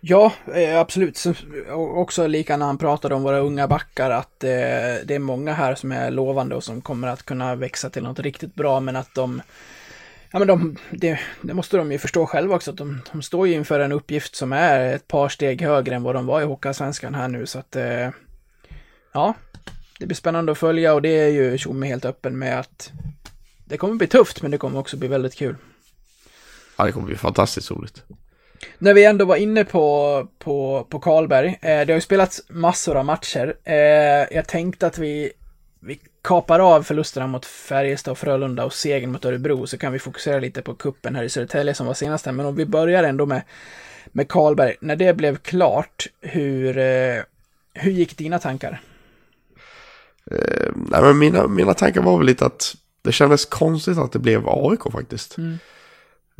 Ja, 0.00 0.32
eh, 0.54 0.80
absolut. 0.80 1.24
Också 1.72 2.26
lika 2.26 2.56
när 2.56 2.66
han 2.66 2.78
pratade 2.78 3.14
om 3.14 3.22
våra 3.22 3.38
unga 3.38 3.68
backar 3.68 4.10
att 4.10 4.44
eh, 4.44 4.50
det 5.04 5.14
är 5.14 5.18
många 5.18 5.52
här 5.52 5.74
som 5.74 5.92
är 5.92 6.10
lovande 6.10 6.54
och 6.54 6.64
som 6.64 6.80
kommer 6.80 7.08
att 7.08 7.22
kunna 7.22 7.54
växa 7.54 7.90
till 7.90 8.02
något 8.02 8.18
riktigt 8.18 8.54
bra 8.54 8.80
men 8.80 8.96
att 8.96 9.14
de 9.14 9.42
Ja, 10.32 10.38
men 10.38 10.48
de, 10.48 10.76
det, 10.90 11.20
det 11.42 11.54
måste 11.54 11.76
de 11.76 11.92
ju 11.92 11.98
förstå 11.98 12.26
själva 12.26 12.56
också, 12.56 12.70
att 12.70 12.76
de, 12.76 13.00
de 13.12 13.22
står 13.22 13.48
ju 13.48 13.54
inför 13.54 13.80
en 13.80 13.92
uppgift 13.92 14.34
som 14.34 14.52
är 14.52 14.94
ett 14.94 15.08
par 15.08 15.28
steg 15.28 15.62
högre 15.62 15.94
än 15.94 16.02
vad 16.02 16.14
de 16.14 16.26
var 16.26 16.40
i 16.40 16.44
Hockeyallsvenskan 16.44 17.14
här 17.14 17.28
nu, 17.28 17.46
så 17.46 17.58
att 17.58 17.76
eh, 17.76 18.10
ja, 19.12 19.34
det 19.98 20.06
blir 20.06 20.16
spännande 20.16 20.52
att 20.52 20.58
följa 20.58 20.94
och 20.94 21.02
det 21.02 21.08
är 21.08 21.28
ju 21.28 21.58
Tjomme 21.58 21.86
helt 21.86 22.04
öppen 22.04 22.38
med 22.38 22.60
att 22.60 22.92
det 23.64 23.76
kommer 23.76 23.94
bli 23.94 24.06
tufft, 24.06 24.42
men 24.42 24.50
det 24.50 24.58
kommer 24.58 24.78
också 24.78 24.96
bli 24.96 25.08
väldigt 25.08 25.34
kul. 25.34 25.56
Ja, 26.76 26.84
det 26.84 26.92
kommer 26.92 27.06
bli 27.06 27.16
fantastiskt 27.16 27.70
roligt. 27.70 28.02
När 28.78 28.94
vi 28.94 29.04
ändå 29.04 29.24
var 29.24 29.36
inne 29.36 29.64
på, 29.64 30.28
på, 30.38 30.86
på 30.90 31.00
Karlberg, 31.00 31.48
eh, 31.48 31.58
det 31.60 31.92
har 31.92 31.94
ju 31.94 32.00
spelats 32.00 32.42
massor 32.48 32.96
av 32.96 33.04
matcher. 33.04 33.56
Eh, 33.64 33.74
jag 34.36 34.48
tänkte 34.48 34.86
att 34.86 34.98
vi, 34.98 35.32
vi 35.80 36.00
kapar 36.22 36.60
av 36.60 36.82
förlusterna 36.82 37.26
mot 37.26 37.46
Färjestad 37.46 38.12
och 38.12 38.18
Frölunda 38.18 38.64
och 38.64 38.72
segern 38.72 39.12
mot 39.12 39.24
Örebro 39.24 39.66
så 39.66 39.78
kan 39.78 39.92
vi 39.92 39.98
fokusera 39.98 40.38
lite 40.38 40.62
på 40.62 40.74
kuppen 40.74 41.16
här 41.16 41.22
i 41.22 41.28
Södertälje 41.28 41.74
som 41.74 41.86
var 41.86 41.94
senast 41.94 42.26
här. 42.26 42.32
Men 42.32 42.46
om 42.46 42.56
vi 42.56 42.66
börjar 42.66 43.04
ändå 43.04 43.26
med, 43.26 43.42
med 44.06 44.28
Karlberg, 44.28 44.76
när 44.80 44.96
det 44.96 45.14
blev 45.14 45.36
klart, 45.36 46.06
hur, 46.20 46.78
eh, 46.78 47.22
hur 47.74 47.90
gick 47.90 48.18
dina 48.18 48.38
tankar? 48.38 48.80
Eh, 50.30 50.72
nej, 50.74 51.02
men 51.02 51.18
mina, 51.18 51.48
mina 51.48 51.74
tankar 51.74 52.02
var 52.02 52.18
väl 52.18 52.26
lite 52.26 52.46
att 52.46 52.76
det 53.02 53.12
kändes 53.12 53.44
konstigt 53.44 53.98
att 53.98 54.12
det 54.12 54.18
blev 54.18 54.42
AIK 54.46 54.92
faktiskt. 54.92 55.38
Mm. 55.38 55.58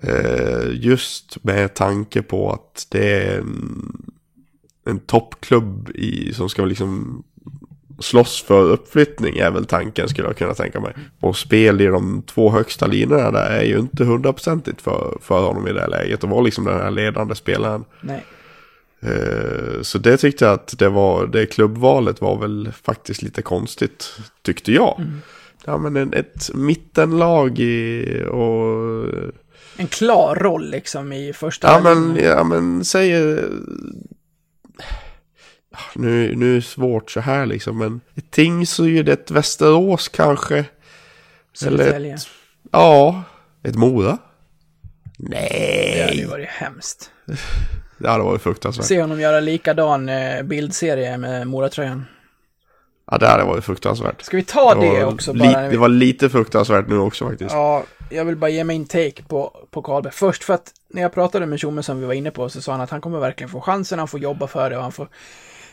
Eh, 0.03 0.71
just 0.73 1.45
med 1.45 1.75
tanke 1.75 2.23
på 2.23 2.53
att 2.53 2.87
det 2.91 3.23
är 3.23 3.39
en, 3.39 4.11
en 4.87 4.99
toppklubb 4.99 5.91
i, 5.95 6.33
som 6.35 6.49
ska 6.49 6.65
liksom 6.65 7.25
slåss 8.01 8.43
för 8.43 8.63
uppflyttning 8.71 9.37
är 9.39 9.51
väl 9.51 9.67
tanken 9.67 10.09
skulle 10.09 10.29
jag 10.29 10.37
kunna 10.37 10.55
tänka 10.55 10.81
mig. 10.81 10.95
Och 11.21 11.37
spel 11.37 11.81
i 11.81 11.87
de 11.87 12.23
två 12.23 12.51
högsta 12.51 12.87
linjerna 12.87 13.31
där 13.31 13.51
är 13.51 13.65
ju 13.65 13.79
inte 13.79 14.05
hundraprocentigt 14.05 14.81
för, 14.83 15.19
för 15.21 15.41
honom 15.43 15.69
i 15.69 15.73
det 15.73 15.81
här 15.81 15.89
läget. 15.89 16.25
Och 16.25 16.31
var 16.31 16.43
liksom 16.43 16.65
den 16.65 16.81
här 16.81 16.91
ledande 16.91 17.35
spelaren. 17.35 17.85
Nej. 18.01 18.25
Eh, 19.03 19.83
Så 19.83 19.99
det 19.99 20.17
tyckte 20.17 20.45
jag 20.45 20.55
att 20.55 20.79
det 20.79 20.89
var, 20.89 21.27
det 21.27 21.47
klubbvalet 21.47 22.21
var 22.21 22.39
väl 22.39 22.73
faktiskt 22.83 23.23
lite 23.23 23.43
konstigt, 23.43 24.19
tyckte 24.43 24.73
jag. 24.73 25.01
Ja 25.65 25.79
men 25.79 25.97
en, 25.97 26.13
ett 26.15 26.51
mittenlag 26.55 27.59
i, 27.59 28.05
och... 28.31 29.05
En 29.77 29.87
klar 29.87 30.35
roll 30.35 30.71
liksom 30.71 31.13
i 31.13 31.33
första 31.33 31.69
Ja 31.73 31.81
men, 31.81 32.17
ja 32.23 32.45
men 32.45 32.85
säger... 32.85 33.49
Nu, 35.95 36.37
nu 36.37 36.51
är 36.53 36.57
det 36.57 36.63
svårt 36.63 37.11
så 37.11 37.21
här 37.21 37.47
liksom, 37.47 37.79
men 37.79 38.01
ett 38.15 38.31
Tingsryd, 38.31 39.09
ett 39.09 39.31
Västerås 39.31 40.09
kanske. 40.09 40.57
Eller 40.57 40.67
Södertälje. 41.77 42.15
ett, 42.15 42.27
ja, 42.73 43.23
ett 43.63 43.75
Mora. 43.77 44.19
Det 45.19 45.37
hade 45.37 46.15
ju 46.15 46.21
Nej, 46.21 46.27
varit 46.27 46.49
hemskt. 46.49 47.11
det 47.99 48.09
hade 48.09 48.25
varit 48.25 48.43
fruktansvärt. 48.43 48.87
Se 48.87 49.01
honom 49.01 49.21
göra 49.21 49.41
likadan 49.41 50.09
eh, 50.09 50.43
bildserie 50.43 51.19
med 51.19 51.47
Moratröjan. 51.47 52.05
Ja, 53.13 53.19
det 53.19 53.27
hade 53.27 53.45
varit 53.45 53.65
fruktansvärt. 53.65 54.23
Ska 54.23 54.37
vi 54.37 54.45
ta 54.45 54.75
det 54.75 55.05
var 55.05 55.13
också 55.13 55.33
bara? 55.33 55.69
Det 55.69 55.77
var 55.77 55.89
lite 55.89 56.31
fruktansvärt 56.31 56.89
nu 56.89 56.99
också 56.99 57.29
faktiskt. 57.29 57.51
Ja, 57.53 57.85
jag 58.11 58.25
vill 58.25 58.37
bara 58.37 58.51
ge 58.51 58.65
min 58.65 58.87
take 58.87 59.23
på, 59.29 59.67
på 59.71 59.83
Karlberg. 59.83 60.13
Först 60.13 60.45
för 60.45 60.55
att 60.55 60.73
när 60.89 61.03
jag 61.03 61.13
pratade 61.13 61.47
med 61.47 61.61
Tjomme 61.61 61.83
som 61.83 62.01
vi 62.01 62.07
var 62.07 62.15
inne 62.15 62.31
på 62.31 62.49
så 62.49 62.63
sa 62.63 62.73
han 62.73 62.81
att 62.81 62.91
han 62.91 63.01
kommer 63.01 63.19
verkligen 63.19 63.51
få 63.51 63.61
chansen, 63.61 63.99
han 63.99 64.09
får 64.09 64.21
jobba 64.21 64.47
för 64.47 64.71
det 64.71 64.77
och 64.77 64.83
han 64.83 64.93
får, 64.93 65.09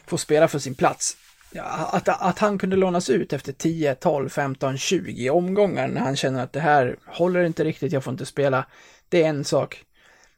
får 0.08 0.18
spela 0.18 0.48
för 0.48 0.60
sin 0.60 0.76
plats. 0.76 1.18
Ja, 1.52 1.64
att, 1.92 2.08
att 2.08 2.40
han 2.40 2.58
kunde 2.58 2.76
lånas 2.76 3.10
ut 3.10 3.34
efter 3.34 3.54
10, 3.54 3.96
12, 3.96 4.30
15, 4.30 4.78
20 4.78 5.30
omgångar 5.30 5.88
när 5.88 6.02
han 6.02 6.16
känner 6.16 6.44
att 6.44 6.54
det 6.54 6.60
här 6.60 6.96
håller 7.08 7.44
inte 7.44 7.64
riktigt, 7.64 7.92
jag 7.92 8.04
får 8.04 8.12
inte 8.12 8.26
spela. 8.26 8.66
Det 9.10 9.24
är 9.24 9.30
en 9.30 9.44
sak. 9.44 9.84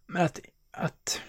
Men 0.08 0.26
att, 0.26 0.40
att, 0.72 1.22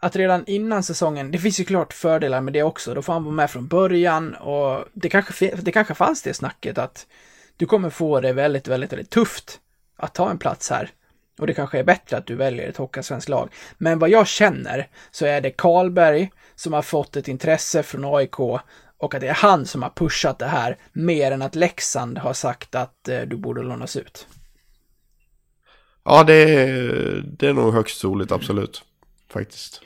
att 0.00 0.16
redan 0.16 0.44
innan 0.46 0.82
säsongen, 0.82 1.30
det 1.30 1.38
finns 1.38 1.60
ju 1.60 1.64
klart 1.64 1.92
fördelar 1.92 2.40
med 2.40 2.52
det 2.52 2.62
också, 2.62 2.94
då 2.94 3.02
får 3.02 3.12
han 3.12 3.24
vara 3.24 3.34
med 3.34 3.50
från 3.50 3.66
början 3.66 4.34
och 4.34 4.84
det 4.92 5.08
kanske, 5.08 5.56
det 5.56 5.72
kanske 5.72 5.94
fanns 5.94 6.22
det 6.22 6.34
snacket 6.34 6.78
att 6.78 7.06
du 7.56 7.66
kommer 7.66 7.90
få 7.90 8.20
det 8.20 8.32
väldigt, 8.32 8.68
väldigt, 8.68 8.92
väldigt 8.92 9.10
tufft 9.10 9.60
att 9.96 10.14
ta 10.14 10.30
en 10.30 10.38
plats 10.38 10.70
här. 10.70 10.90
Och 11.38 11.46
det 11.46 11.54
kanske 11.54 11.78
är 11.78 11.84
bättre 11.84 12.16
att 12.16 12.26
du 12.26 12.34
väljer 12.34 12.68
ett 12.68 12.76
Hockeyallsvenskt 12.76 13.28
lag. 13.28 13.50
Men 13.78 13.98
vad 13.98 14.10
jag 14.10 14.26
känner 14.26 14.88
så 15.10 15.26
är 15.26 15.40
det 15.40 15.50
Karlberg 15.50 16.30
som 16.54 16.72
har 16.72 16.82
fått 16.82 17.16
ett 17.16 17.28
intresse 17.28 17.82
från 17.82 18.14
AIK 18.14 18.40
och 18.98 19.14
att 19.14 19.20
det 19.20 19.28
är 19.28 19.34
han 19.34 19.66
som 19.66 19.82
har 19.82 19.90
pushat 19.90 20.38
det 20.38 20.46
här 20.46 20.76
mer 20.92 21.32
än 21.32 21.42
att 21.42 21.54
Leksand 21.54 22.18
har 22.18 22.32
sagt 22.32 22.74
att 22.74 23.08
eh, 23.08 23.20
du 23.20 23.36
borde 23.36 23.62
lånas 23.62 23.96
ut. 23.96 24.26
Ja, 26.04 26.24
det 26.24 26.34
är, 26.34 27.24
det 27.26 27.48
är 27.48 27.52
nog 27.52 27.74
högst 27.74 28.00
troligt, 28.00 28.32
absolut. 28.32 28.82
Faktiskt. 29.28 29.82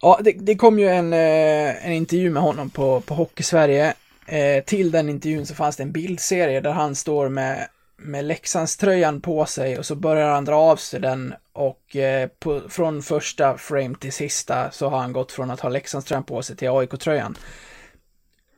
Ja, 0.00 0.20
det, 0.24 0.32
det 0.32 0.54
kom 0.54 0.78
ju 0.78 0.88
en, 0.88 1.12
eh, 1.12 1.86
en 1.86 1.92
intervju 1.92 2.30
med 2.30 2.42
honom 2.42 2.70
på, 2.70 3.00
på 3.00 3.14
Hockeysverige. 3.14 3.94
Eh, 4.26 4.64
till 4.64 4.90
den 4.90 5.08
intervjun 5.08 5.46
så 5.46 5.54
fanns 5.54 5.76
det 5.76 5.82
en 5.82 5.92
bildserie 5.92 6.60
där 6.60 6.72
han 6.72 6.94
står 6.94 7.28
med, 7.28 7.68
med 7.96 8.24
Leksandströjan 8.24 9.20
på 9.20 9.46
sig 9.46 9.78
och 9.78 9.86
så 9.86 9.94
börjar 9.94 10.28
han 10.28 10.44
dra 10.44 10.54
av 10.54 10.76
sig 10.76 11.00
den 11.00 11.34
och 11.52 11.96
eh, 11.96 12.28
på, 12.38 12.62
från 12.68 13.02
första 13.02 13.58
frame 13.58 13.94
till 13.94 14.12
sista 14.12 14.70
så 14.70 14.88
har 14.88 14.98
han 14.98 15.12
gått 15.12 15.32
från 15.32 15.50
att 15.50 15.60
ha 15.60 15.68
Leksandströjan 15.68 16.24
på 16.24 16.42
sig 16.42 16.56
till 16.56 16.68
AIK-tröjan. 16.70 17.36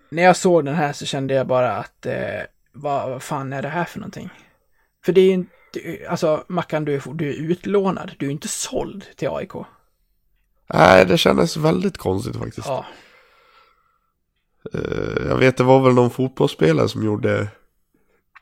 När 0.08 0.22
jag 0.22 0.36
såg 0.36 0.64
den 0.64 0.74
här 0.74 0.92
så 0.92 1.06
kände 1.06 1.34
jag 1.34 1.46
bara 1.46 1.72
att 1.72 2.06
eh, 2.06 2.40
vad, 2.72 3.10
vad 3.10 3.22
fan 3.22 3.52
är 3.52 3.62
det 3.62 3.68
här 3.68 3.84
för 3.84 3.98
någonting? 3.98 4.30
För 5.04 5.12
det 5.12 5.20
är 5.20 5.24
ju 5.26 5.32
inte, 5.32 5.50
alltså 6.08 6.44
Mackan 6.48 6.84
du 6.84 6.94
är, 6.94 7.14
du 7.14 7.28
är 7.28 7.34
utlånad, 7.34 8.12
du 8.18 8.26
är 8.26 8.30
inte 8.30 8.48
såld 8.48 9.04
till 9.16 9.28
AIK. 9.28 9.52
Nej, 10.74 11.06
det 11.06 11.18
kändes 11.18 11.56
väldigt 11.56 11.98
konstigt 11.98 12.36
faktiskt. 12.36 12.66
Ja, 12.68 12.84
Eh, 14.74 15.26
Jag 15.28 15.36
vet, 15.36 15.56
det 15.56 15.64
var 15.64 15.80
väl 15.80 15.94
någon 15.94 16.10
fotbollsspelare 16.10 16.88
som 16.88 17.04
gjorde, 17.04 17.48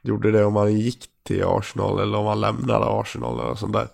gjorde 0.02 0.30
det 0.30 0.44
om 0.44 0.56
han 0.56 0.78
gick 0.78 1.04
till 1.22 1.44
Arsenal 1.46 1.98
eller 2.00 2.18
om 2.18 2.26
han 2.26 2.40
lämnade 2.40 2.86
Arsenal 2.86 3.40
eller 3.40 3.54
sånt 3.54 3.72
där. 3.72 3.88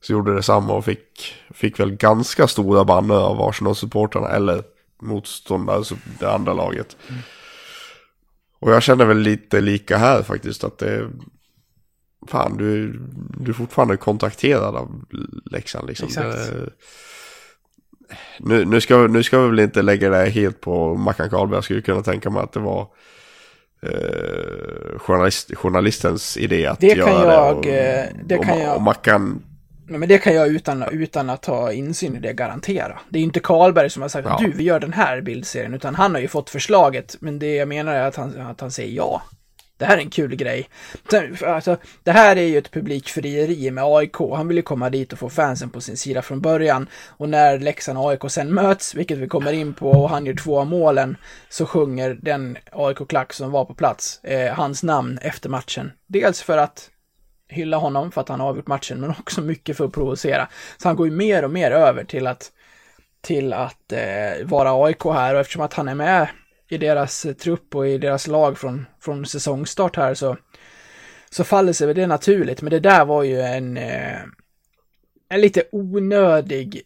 Så 0.00 0.12
gjorde 0.12 0.34
det 0.34 0.42
samma 0.42 0.72
och 0.72 0.84
fick, 0.84 1.34
fick 1.50 1.80
väl 1.80 1.96
ganska 1.96 2.46
stora 2.48 2.84
bannor 2.84 3.16
av 3.16 3.40
Arsenal-supportrarna 3.40 4.28
eller 4.28 4.62
motståndare, 5.02 5.84
det 6.20 6.32
andra 6.32 6.52
laget. 6.54 6.96
Och 8.60 8.72
jag 8.72 8.82
känner 8.82 9.04
väl 9.04 9.18
lite 9.18 9.60
lika 9.60 9.96
här 9.98 10.22
faktiskt 10.22 10.64
att 10.64 10.78
det 10.78 11.10
Fan, 12.28 12.56
du, 12.56 12.92
du 13.38 13.50
är 13.50 13.54
fortfarande 13.54 13.96
kontakterad 13.96 14.76
av 14.76 15.04
Leksand 15.44 15.88
liksom. 15.88 16.08
Exakt. 16.08 16.32
Det, 16.36 16.70
nu, 18.38 18.64
nu, 18.64 18.80
ska, 18.80 18.96
nu 18.96 19.22
ska 19.22 19.38
vi 19.40 19.48
väl 19.48 19.60
inte 19.60 19.82
lägga 19.82 20.10
det 20.10 20.30
helt 20.30 20.60
på 20.60 20.94
Mackan 20.94 21.30
Karlberg. 21.30 21.56
Jag 21.56 21.64
skulle 21.64 21.82
kunna 21.82 22.02
tänka 22.02 22.30
mig 22.30 22.42
att 22.42 22.52
det 22.52 22.60
var 22.60 22.86
eh, 23.82 24.98
journalist, 24.98 25.54
journalistens 25.56 26.36
idé 26.36 26.66
att 26.66 26.80
Det 26.80 26.94
kan 26.94 26.98
göra 27.12 27.34
jag, 27.34 27.62
det. 27.62 28.00
eh, 28.00 28.06
det 28.24 28.36
och, 28.38 28.44
kan 28.44 28.54
och, 28.54 28.60
jag- 28.64 28.76
och 28.76 28.82
Mackan, 28.82 29.42
Nej, 29.88 29.98
Men 29.98 30.08
det 30.08 30.18
kan 30.18 30.34
jag 30.34 30.48
utan, 30.48 30.82
utan 30.92 31.30
att 31.30 31.46
ha 31.46 31.72
insyn 31.72 32.16
i 32.16 32.20
det 32.20 32.32
garantera. 32.32 32.98
Det 33.08 33.18
är 33.18 33.22
inte 33.22 33.40
Karlberg 33.40 33.90
som 33.90 34.02
har 34.02 34.08
sagt 34.08 34.28
Ja. 34.28 34.38
du, 34.40 34.52
vi 34.52 34.64
gör 34.64 34.80
den 34.80 34.92
här 34.92 35.20
bildserien, 35.20 35.74
utan 35.74 35.94
han 35.94 36.14
har 36.14 36.20
ju 36.20 36.28
fått 36.28 36.50
förslaget, 36.50 37.16
men 37.20 37.38
det 37.38 37.54
jag 37.54 37.68
menar 37.68 37.94
är 37.94 38.02
att 38.06 38.16
han, 38.16 38.40
att 38.40 38.60
han 38.60 38.70
säger 38.70 38.96
ja. 38.96 39.22
Det 39.80 39.86
här 39.86 39.96
är 39.96 40.00
en 40.00 40.10
kul 40.10 40.36
grej. 40.36 40.68
Alltså, 41.46 41.76
det 42.02 42.12
här 42.12 42.36
är 42.36 42.42
ju 42.42 42.58
ett 42.58 42.70
publikfrieri 42.70 43.70
med 43.70 43.84
AIK. 43.84 44.16
Han 44.18 44.48
vill 44.48 44.56
ju 44.56 44.62
komma 44.62 44.90
dit 44.90 45.12
och 45.12 45.18
få 45.18 45.30
fansen 45.30 45.70
på 45.70 45.80
sin 45.80 45.96
sida 45.96 46.22
från 46.22 46.40
början. 46.40 46.88
Och 47.08 47.28
när 47.28 47.58
Leksand 47.58 47.98
och 47.98 48.10
AIK 48.10 48.30
sen 48.30 48.54
möts, 48.54 48.94
vilket 48.94 49.18
vi 49.18 49.28
kommer 49.28 49.52
in 49.52 49.74
på, 49.74 49.90
och 49.90 50.10
han 50.10 50.26
gör 50.26 50.34
två 50.34 50.60
av 50.60 50.66
målen, 50.66 51.16
så 51.48 51.66
sjunger 51.66 52.18
den 52.22 52.58
AIK-klack 52.72 53.32
som 53.32 53.50
var 53.50 53.64
på 53.64 53.74
plats 53.74 54.24
eh, 54.24 54.54
hans 54.54 54.82
namn 54.82 55.18
efter 55.22 55.48
matchen. 55.48 55.92
Dels 56.06 56.42
för 56.42 56.58
att 56.58 56.90
hylla 57.48 57.76
honom 57.76 58.12
för 58.12 58.20
att 58.20 58.28
han 58.28 58.40
har 58.40 58.48
avgjort 58.48 58.66
matchen, 58.66 59.00
men 59.00 59.10
också 59.10 59.40
mycket 59.40 59.76
för 59.76 59.84
att 59.84 59.92
provocera. 59.92 60.48
Så 60.78 60.88
han 60.88 60.96
går 60.96 61.06
ju 61.06 61.12
mer 61.12 61.44
och 61.44 61.50
mer 61.50 61.70
över 61.70 62.04
till 62.04 62.26
att, 62.26 62.50
till 63.20 63.52
att 63.52 63.92
eh, 63.92 64.44
vara 64.46 64.84
AIK 64.84 65.04
här 65.04 65.34
och 65.34 65.40
eftersom 65.40 65.62
att 65.62 65.74
han 65.74 65.88
är 65.88 65.94
med 65.94 66.28
i 66.70 66.78
deras 66.78 67.26
trupp 67.38 67.74
och 67.74 67.88
i 67.88 67.98
deras 67.98 68.26
lag 68.26 68.58
från, 68.58 68.86
från 69.00 69.26
säsongstart 69.26 69.96
här 69.96 70.14
så, 70.14 70.36
så 71.30 71.44
faller 71.44 71.72
sig 71.72 71.86
väl 71.86 71.96
det 71.96 72.06
naturligt. 72.06 72.62
Men 72.62 72.70
det 72.70 72.80
där 72.80 73.04
var 73.04 73.22
ju 73.22 73.40
en, 73.40 73.76
eh, 73.76 74.18
en 75.28 75.40
lite 75.40 75.62
onödig 75.72 76.82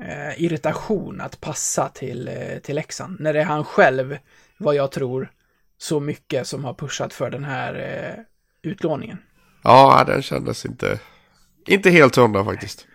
eh, 0.00 0.42
irritation 0.44 1.20
att 1.20 1.40
passa 1.40 1.88
till, 1.88 2.28
eh, 2.28 2.58
till 2.62 2.74
Leksand. 2.74 3.20
När 3.20 3.32
det 3.32 3.40
är 3.40 3.44
han 3.44 3.64
själv, 3.64 4.18
vad 4.58 4.74
jag 4.74 4.92
tror, 4.92 5.30
så 5.78 6.00
mycket 6.00 6.46
som 6.46 6.64
har 6.64 6.74
pushat 6.74 7.12
för 7.12 7.30
den 7.30 7.44
här 7.44 8.24
utlåningen. 8.62 9.18
ja 9.62 10.04
den 10.06 10.22
kändes 10.22 10.66
inte, 10.66 11.00
inte 11.66 11.90
helt 11.90 12.16
hundra 12.16 12.44
faktiskt. 12.44 12.86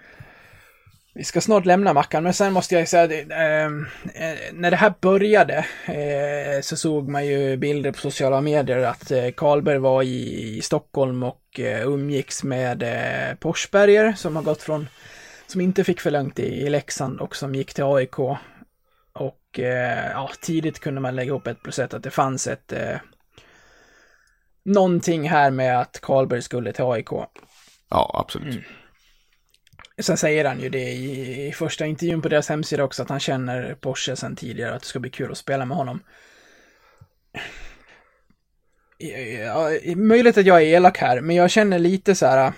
Vi 1.13 1.23
ska 1.23 1.41
snart 1.41 1.65
lämna 1.65 1.93
Mackan, 1.93 2.23
men 2.23 2.33
sen 2.33 2.53
måste 2.53 2.75
jag 2.75 2.87
säga 2.87 3.03
att 3.03 3.11
eh, 3.11 3.65
eh, 4.23 4.37
när 4.53 4.71
det 4.71 4.77
här 4.77 4.93
började 5.01 5.65
eh, 5.85 6.61
så 6.61 6.77
såg 6.77 7.09
man 7.09 7.25
ju 7.25 7.57
bilder 7.57 7.91
på 7.91 7.97
sociala 7.97 8.41
medier 8.41 8.77
att 8.77 9.11
eh, 9.11 9.31
Karlberg 9.31 9.77
var 9.77 10.03
i, 10.03 10.57
i 10.57 10.61
Stockholm 10.61 11.23
och 11.23 11.59
eh, 11.59 11.87
umgicks 11.87 12.43
med 12.43 12.83
eh, 12.83 13.35
Porsberger 13.35 14.13
som 14.13 14.35
har 14.35 14.43
gått 14.43 14.61
från, 14.61 14.87
som 15.47 15.61
inte 15.61 15.83
fick 15.83 16.01
förlängt 16.01 16.39
i, 16.39 16.45
i 16.45 16.69
Leksand 16.69 17.19
och 17.19 17.35
som 17.35 17.55
gick 17.55 17.73
till 17.73 17.83
AIK. 17.83 18.19
Och 19.13 19.59
eh, 19.59 20.11
ja, 20.11 20.29
tidigt 20.41 20.79
kunde 20.79 21.01
man 21.01 21.15
lägga 21.15 21.29
ihop 21.29 21.47
ett 21.47 21.63
plus 21.63 21.79
ett 21.79 21.93
att 21.93 22.03
det 22.03 22.11
fanns 22.11 22.47
ett 22.47 22.71
eh, 22.71 22.97
någonting 24.65 25.29
här 25.29 25.51
med 25.51 25.79
att 25.79 25.99
Karlberg 26.01 26.41
skulle 26.41 26.73
till 26.73 26.85
AIK. 26.85 27.11
Ja, 27.89 28.11
absolut. 28.25 28.55
Mm. 28.55 28.63
Sen 29.99 30.17
säger 30.17 30.45
han 30.45 30.59
ju 30.59 30.69
det 30.69 30.89
i, 30.91 31.47
i 31.47 31.51
första 31.51 31.85
intervjun 31.85 32.21
på 32.21 32.29
deras 32.29 32.49
hemsida 32.49 32.83
också, 32.83 33.03
att 33.03 33.09
han 33.09 33.19
känner 33.19 33.75
Porsche 33.75 34.15
sen 34.15 34.35
tidigare, 34.35 34.75
att 34.75 34.81
det 34.81 34.87
ska 34.87 34.99
bli 34.99 35.09
kul 35.09 35.31
att 35.31 35.37
spela 35.37 35.65
med 35.65 35.77
honom. 35.77 35.99
Ja, 39.45 39.69
möjligt 39.95 40.37
att 40.37 40.45
jag 40.45 40.61
är 40.61 40.65
elak 40.65 40.97
här, 40.97 41.21
men 41.21 41.35
jag 41.35 41.51
känner 41.51 41.79
lite 41.79 42.15
så 42.15 42.25
här. 42.25 42.47
Äh, 42.47 42.53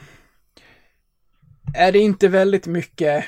är 1.74 1.91
det 1.91 2.00
inte 2.00 2.27
väldigt 2.27 2.67
mycket 2.67 3.25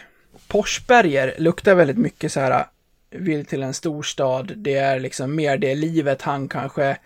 Porsberger 0.47 1.35
luktar 1.37 1.75
väldigt 1.75 1.97
mycket 1.97 2.31
så 2.31 2.39
här 2.39 2.65
vill 3.09 3.45
till 3.45 3.63
en 3.63 3.73
storstad. 3.73 4.53
Det 4.55 4.75
är 4.75 4.99
liksom 4.99 5.35
mer 5.35 5.57
det 5.57 5.75
livet 5.75 6.21
han 6.21 6.47
kanske 6.47 6.97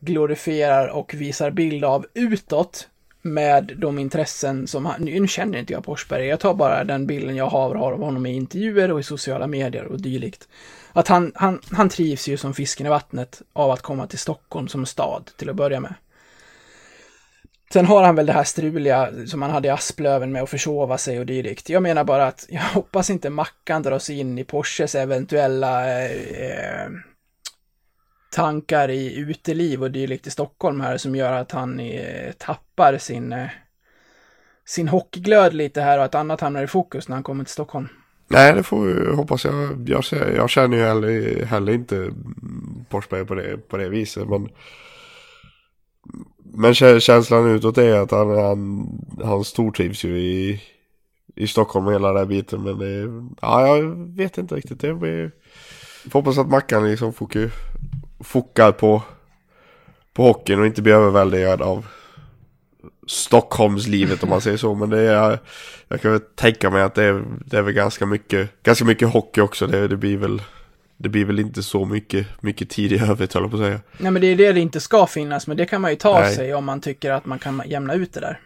glorifierar 0.00 0.88
och 0.88 1.14
visar 1.14 1.50
bild 1.50 1.84
av 1.84 2.06
utåt 2.14 2.88
med 3.22 3.72
de 3.76 3.98
intressen 3.98 4.66
som 4.66 4.86
han, 4.86 5.02
nu 5.02 5.28
känner 5.28 5.58
inte 5.58 5.72
jag 5.72 5.84
Porsberg, 5.84 6.26
jag 6.26 6.40
tar 6.40 6.54
bara 6.54 6.84
den 6.84 7.06
bilden 7.06 7.36
jag 7.36 7.46
har, 7.46 7.74
har 7.74 7.92
av 7.92 8.00
honom 8.00 8.26
i 8.26 8.34
intervjuer 8.34 8.92
och 8.92 9.00
i 9.00 9.02
sociala 9.02 9.46
medier 9.46 9.84
och 9.84 10.00
dylikt. 10.00 10.48
Att 10.92 11.08
han, 11.08 11.32
han, 11.34 11.60
han 11.70 11.88
trivs 11.88 12.28
ju 12.28 12.36
som 12.36 12.54
fisken 12.54 12.86
i 12.86 12.90
vattnet 12.90 13.42
av 13.52 13.70
att 13.70 13.82
komma 13.82 14.06
till 14.06 14.18
Stockholm 14.18 14.68
som 14.68 14.86
stad 14.86 15.30
till 15.36 15.50
att 15.50 15.56
börja 15.56 15.80
med. 15.80 15.94
Sen 17.72 17.86
har 17.86 18.02
han 18.02 18.14
väl 18.14 18.26
det 18.26 18.32
här 18.32 18.44
struliga 18.44 19.10
som 19.26 19.42
han 19.42 19.50
hade 19.50 19.68
i 19.68 19.70
Asplöven 19.70 20.32
med 20.32 20.42
att 20.42 20.50
försova 20.50 20.98
sig 20.98 21.20
och 21.20 21.26
dylikt. 21.26 21.68
Jag 21.68 21.82
menar 21.82 22.04
bara 22.04 22.26
att 22.26 22.46
jag 22.48 22.62
hoppas 22.62 23.10
inte 23.10 23.30
Mackan 23.30 23.82
dras 23.82 24.10
in 24.10 24.38
i 24.38 24.44
Porsches 24.44 24.94
eventuella 24.94 25.98
eh, 26.02 26.10
eh 26.10 26.90
tankar 28.32 28.88
i 28.88 29.16
uteliv 29.16 29.82
och 29.82 29.90
dylikt 29.90 30.26
i 30.26 30.30
Stockholm 30.30 30.80
här 30.80 30.96
som 30.96 31.16
gör 31.16 31.32
att 31.32 31.52
han 31.52 31.80
eh, 31.80 32.32
tappar 32.38 32.98
sin, 32.98 33.32
eh, 33.32 33.48
sin 34.64 34.88
hockeyglöd 34.88 35.54
lite 35.54 35.80
här 35.80 35.98
och 35.98 36.04
att 36.04 36.14
annat 36.14 36.40
hamnar 36.40 36.62
i 36.62 36.66
fokus 36.66 37.08
när 37.08 37.16
han 37.16 37.22
kommer 37.22 37.44
till 37.44 37.52
Stockholm. 37.52 37.88
Nej, 38.28 38.54
det 38.54 38.62
får 38.62 38.84
vi 38.84 39.16
hoppas 39.16 39.44
jag. 39.44 39.88
Jag, 39.88 40.04
jag 40.36 40.50
känner 40.50 40.76
ju 40.76 40.82
heller, 40.82 41.44
heller 41.44 41.72
inte 41.72 42.10
Forsberg 42.90 43.26
på 43.26 43.34
det, 43.34 43.68
på 43.68 43.76
det 43.76 43.88
viset. 43.88 44.28
Men, 44.28 44.48
men 46.42 46.74
känslan 47.00 47.50
utåt 47.50 47.78
är 47.78 47.94
att 47.94 48.10
han, 48.10 48.38
han, 48.38 48.88
han 49.24 49.44
stortrivs 49.44 50.04
ju 50.04 50.18
i, 50.18 50.62
i 51.34 51.46
Stockholm 51.46 51.86
och 51.86 51.92
hela 51.92 52.08
den 52.08 52.16
här 52.16 52.26
biten. 52.26 52.62
Men 52.62 52.78
det, 52.78 53.28
ja, 53.40 53.76
jag 53.76 53.82
vet 54.16 54.38
inte 54.38 54.54
riktigt. 54.54 54.80
Det 54.80 54.94
blir, 54.94 55.30
får 56.10 56.18
hoppas 56.18 56.38
att 56.38 56.50
Mackan 56.50 56.90
liksom 56.90 57.12
fokuserar 57.12 57.52
fokar 58.24 58.72
på, 58.72 59.02
på 60.12 60.22
hockeyn 60.22 60.60
och 60.60 60.66
inte 60.66 60.82
blir 60.82 60.94
överväldigad 60.94 61.62
av 61.62 61.86
Stockholmslivet 63.06 64.22
om 64.22 64.28
man 64.28 64.40
säger 64.40 64.56
så. 64.56 64.74
Men 64.74 64.90
det 64.90 65.00
är, 65.00 65.38
jag 65.88 66.00
kan 66.00 66.12
väl 66.12 66.20
tänka 66.20 66.70
mig 66.70 66.82
att 66.82 66.94
det 66.94 67.04
är, 67.04 67.24
det 67.46 67.56
är 67.56 67.62
väl 67.62 67.74
ganska 67.74 68.06
mycket, 68.06 68.62
ganska 68.62 68.84
mycket 68.84 69.12
hockey 69.12 69.40
också. 69.40 69.66
Det, 69.66 69.88
det 69.88 69.96
blir 69.96 70.16
väl 70.16 70.42
det 70.96 71.08
blir 71.08 71.24
väl 71.24 71.38
inte 71.38 71.62
så 71.62 71.84
mycket, 71.84 72.42
mycket 72.42 72.70
tid 72.70 72.92
i 72.92 72.98
övrigt 72.98 73.34
höll 73.34 73.42
jag 73.42 73.50
på 73.50 73.56
att 73.56 73.62
säga. 73.62 73.80
Nej 73.98 74.12
men 74.12 74.22
det 74.22 74.26
är 74.26 74.36
det 74.36 74.52
det 74.52 74.60
inte 74.60 74.80
ska 74.80 75.06
finnas, 75.06 75.46
men 75.46 75.56
det 75.56 75.66
kan 75.66 75.80
man 75.80 75.90
ju 75.90 75.96
ta 75.96 76.20
Nej. 76.20 76.34
sig 76.34 76.54
om 76.54 76.64
man 76.64 76.80
tycker 76.80 77.10
att 77.10 77.26
man 77.26 77.38
kan 77.38 77.62
jämna 77.66 77.94
ut 77.94 78.12
det 78.12 78.20
där. 78.20 78.40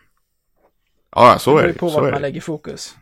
Ja, 1.14 1.38
så 1.38 1.59
är 1.59 1.62
det. 1.62 1.73
Det 1.73 1.78
på 1.78 1.88
vart 1.88 2.12
man 2.12 2.23
lägger 2.23 2.40
fokus. 2.40 2.95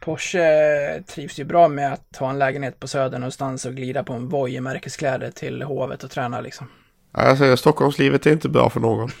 Porsche 0.00 1.02
trivs 1.06 1.38
ju 1.38 1.44
bra 1.44 1.68
med 1.68 1.92
att 1.92 2.16
ha 2.16 2.30
en 2.30 2.38
lägenhet 2.38 2.80
på 2.80 2.88
Söder 2.88 3.18
någonstans 3.18 3.64
och 3.64 3.74
glida 3.74 4.04
på 4.04 4.12
en 4.12 4.28
Voi 4.28 4.54
i 4.54 4.60
märkeskläder 4.60 5.30
till 5.30 5.62
hovet 5.62 6.04
och 6.04 6.10
träna 6.10 6.40
liksom. 6.40 6.68
Ja, 7.12 7.24
jag 7.24 7.38
säger 7.38 7.56
Stockholmslivet 7.56 8.26
är 8.26 8.32
inte 8.32 8.48
bra 8.48 8.70
för 8.70 8.80
någon. 8.80 9.10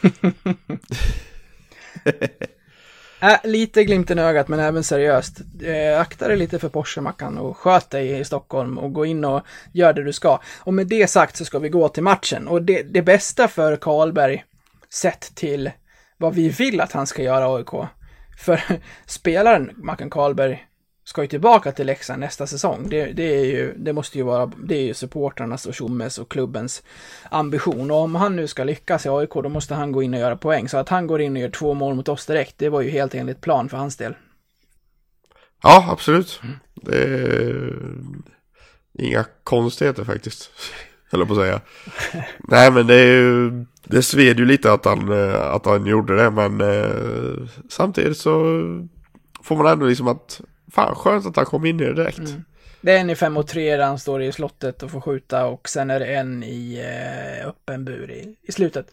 äh, 3.20 3.36
lite 3.44 3.84
glimten 3.84 4.18
i 4.18 4.22
ögat 4.22 4.48
men 4.48 4.60
även 4.60 4.84
seriöst. 4.84 5.40
Eh, 5.62 6.00
akta 6.00 6.28
dig 6.28 6.36
lite 6.36 6.58
för 6.58 6.68
Porsche-mackan 6.68 7.38
och 7.38 7.56
sköt 7.56 7.90
dig 7.90 8.20
i 8.20 8.24
Stockholm 8.24 8.78
och 8.78 8.92
gå 8.92 9.06
in 9.06 9.24
och 9.24 9.42
gör 9.72 9.92
det 9.92 10.04
du 10.04 10.12
ska. 10.12 10.40
Och 10.58 10.74
med 10.74 10.86
det 10.86 11.10
sagt 11.10 11.36
så 11.36 11.44
ska 11.44 11.58
vi 11.58 11.68
gå 11.68 11.88
till 11.88 12.02
matchen 12.02 12.48
och 12.48 12.62
det, 12.62 12.82
det 12.82 13.02
bästa 13.02 13.48
för 13.48 13.76
Karlberg 13.76 14.44
sett 14.90 15.34
till 15.34 15.70
vad 16.16 16.34
vi 16.34 16.48
vill 16.48 16.80
att 16.80 16.92
han 16.92 17.06
ska 17.06 17.22
göra 17.22 17.56
AIK. 17.56 17.88
För 18.38 18.60
spelaren 19.06 19.70
Mackan 19.76 20.10
Karlberg 20.10 20.67
ska 21.08 21.22
ju 21.22 21.28
tillbaka 21.28 21.72
till 21.72 21.86
Leksand 21.86 22.20
nästa 22.20 22.46
säsong. 22.46 22.86
Det, 22.88 23.12
det, 23.12 23.40
är 23.40 23.44
ju, 23.44 23.74
det 23.76 23.92
måste 23.92 24.18
ju 24.18 24.24
vara, 24.24 24.46
det 24.46 24.74
är 24.76 24.82
ju 24.82 24.94
supportrarnas 24.94 25.66
och 25.66 25.74
Tjommes 25.74 26.18
och 26.18 26.30
klubbens 26.30 26.82
ambition. 27.30 27.90
Och 27.90 27.96
om 27.96 28.14
han 28.14 28.36
nu 28.36 28.46
ska 28.46 28.64
lyckas 28.64 29.06
i 29.06 29.08
AIK, 29.08 29.30
då 29.34 29.48
måste 29.48 29.74
han 29.74 29.92
gå 29.92 30.02
in 30.02 30.14
och 30.14 30.20
göra 30.20 30.36
poäng. 30.36 30.68
Så 30.68 30.78
att 30.78 30.88
han 30.88 31.06
går 31.06 31.20
in 31.20 31.36
och 31.36 31.42
gör 31.42 31.50
två 31.50 31.74
mål 31.74 31.94
mot 31.94 32.08
oss 32.08 32.26
direkt, 32.26 32.58
det 32.58 32.68
var 32.68 32.80
ju 32.80 32.90
helt 32.90 33.14
enligt 33.14 33.40
plan 33.40 33.68
för 33.68 33.76
hans 33.76 33.96
del. 33.96 34.14
Ja, 35.62 35.88
absolut. 35.90 36.40
Mm. 36.42 36.56
Det 36.74 37.04
är 37.04 37.72
inga 38.98 39.24
konstigheter 39.44 40.04
faktiskt. 40.04 40.50
Höll 41.10 41.26
på 41.26 41.32
att 41.32 41.38
säga. 41.38 41.60
Nej, 42.38 42.72
men 42.72 42.86
det 42.86 42.94
är 42.94 43.12
ju, 43.12 43.50
det 43.84 44.02
sved 44.02 44.38
ju 44.38 44.44
lite 44.44 44.72
att 44.72 44.84
han, 44.84 45.12
att 45.32 45.66
han 45.66 45.86
gjorde 45.86 46.16
det, 46.16 46.30
men 46.30 46.60
eh, 46.60 47.48
samtidigt 47.68 48.18
så 48.18 48.40
får 49.42 49.56
man 49.56 49.66
ändå 49.66 49.86
liksom 49.86 50.08
att 50.08 50.40
Fan 50.72 50.94
skönt 50.94 51.26
att 51.26 51.36
han 51.36 51.44
kom 51.44 51.66
in 51.66 51.80
i 51.80 51.84
det 51.84 51.94
direkt. 51.94 52.18
Mm. 52.18 52.44
Det 52.80 52.92
är 52.92 53.00
en 53.00 53.10
i 53.10 53.14
5 53.14 53.36
och 53.36 53.46
3 53.46 53.76
där 53.76 53.84
han 53.84 53.98
står 53.98 54.22
i 54.22 54.32
slottet 54.32 54.82
och 54.82 54.90
får 54.90 55.00
skjuta 55.00 55.46
och 55.46 55.68
sen 55.68 55.90
är 55.90 56.00
det 56.00 56.06
en 56.06 56.42
i 56.42 56.84
eh, 57.40 57.48
öppen 57.48 57.84
bur 57.84 58.10
i, 58.10 58.36
i 58.42 58.52
slutet. 58.52 58.90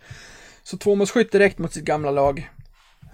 Så 0.64 0.78
två 0.78 0.96
mot 0.96 1.10
skytt 1.10 1.32
direkt 1.32 1.58
mot 1.58 1.74
sitt 1.74 1.86
gamla 1.86 2.12
lag. 2.12 2.50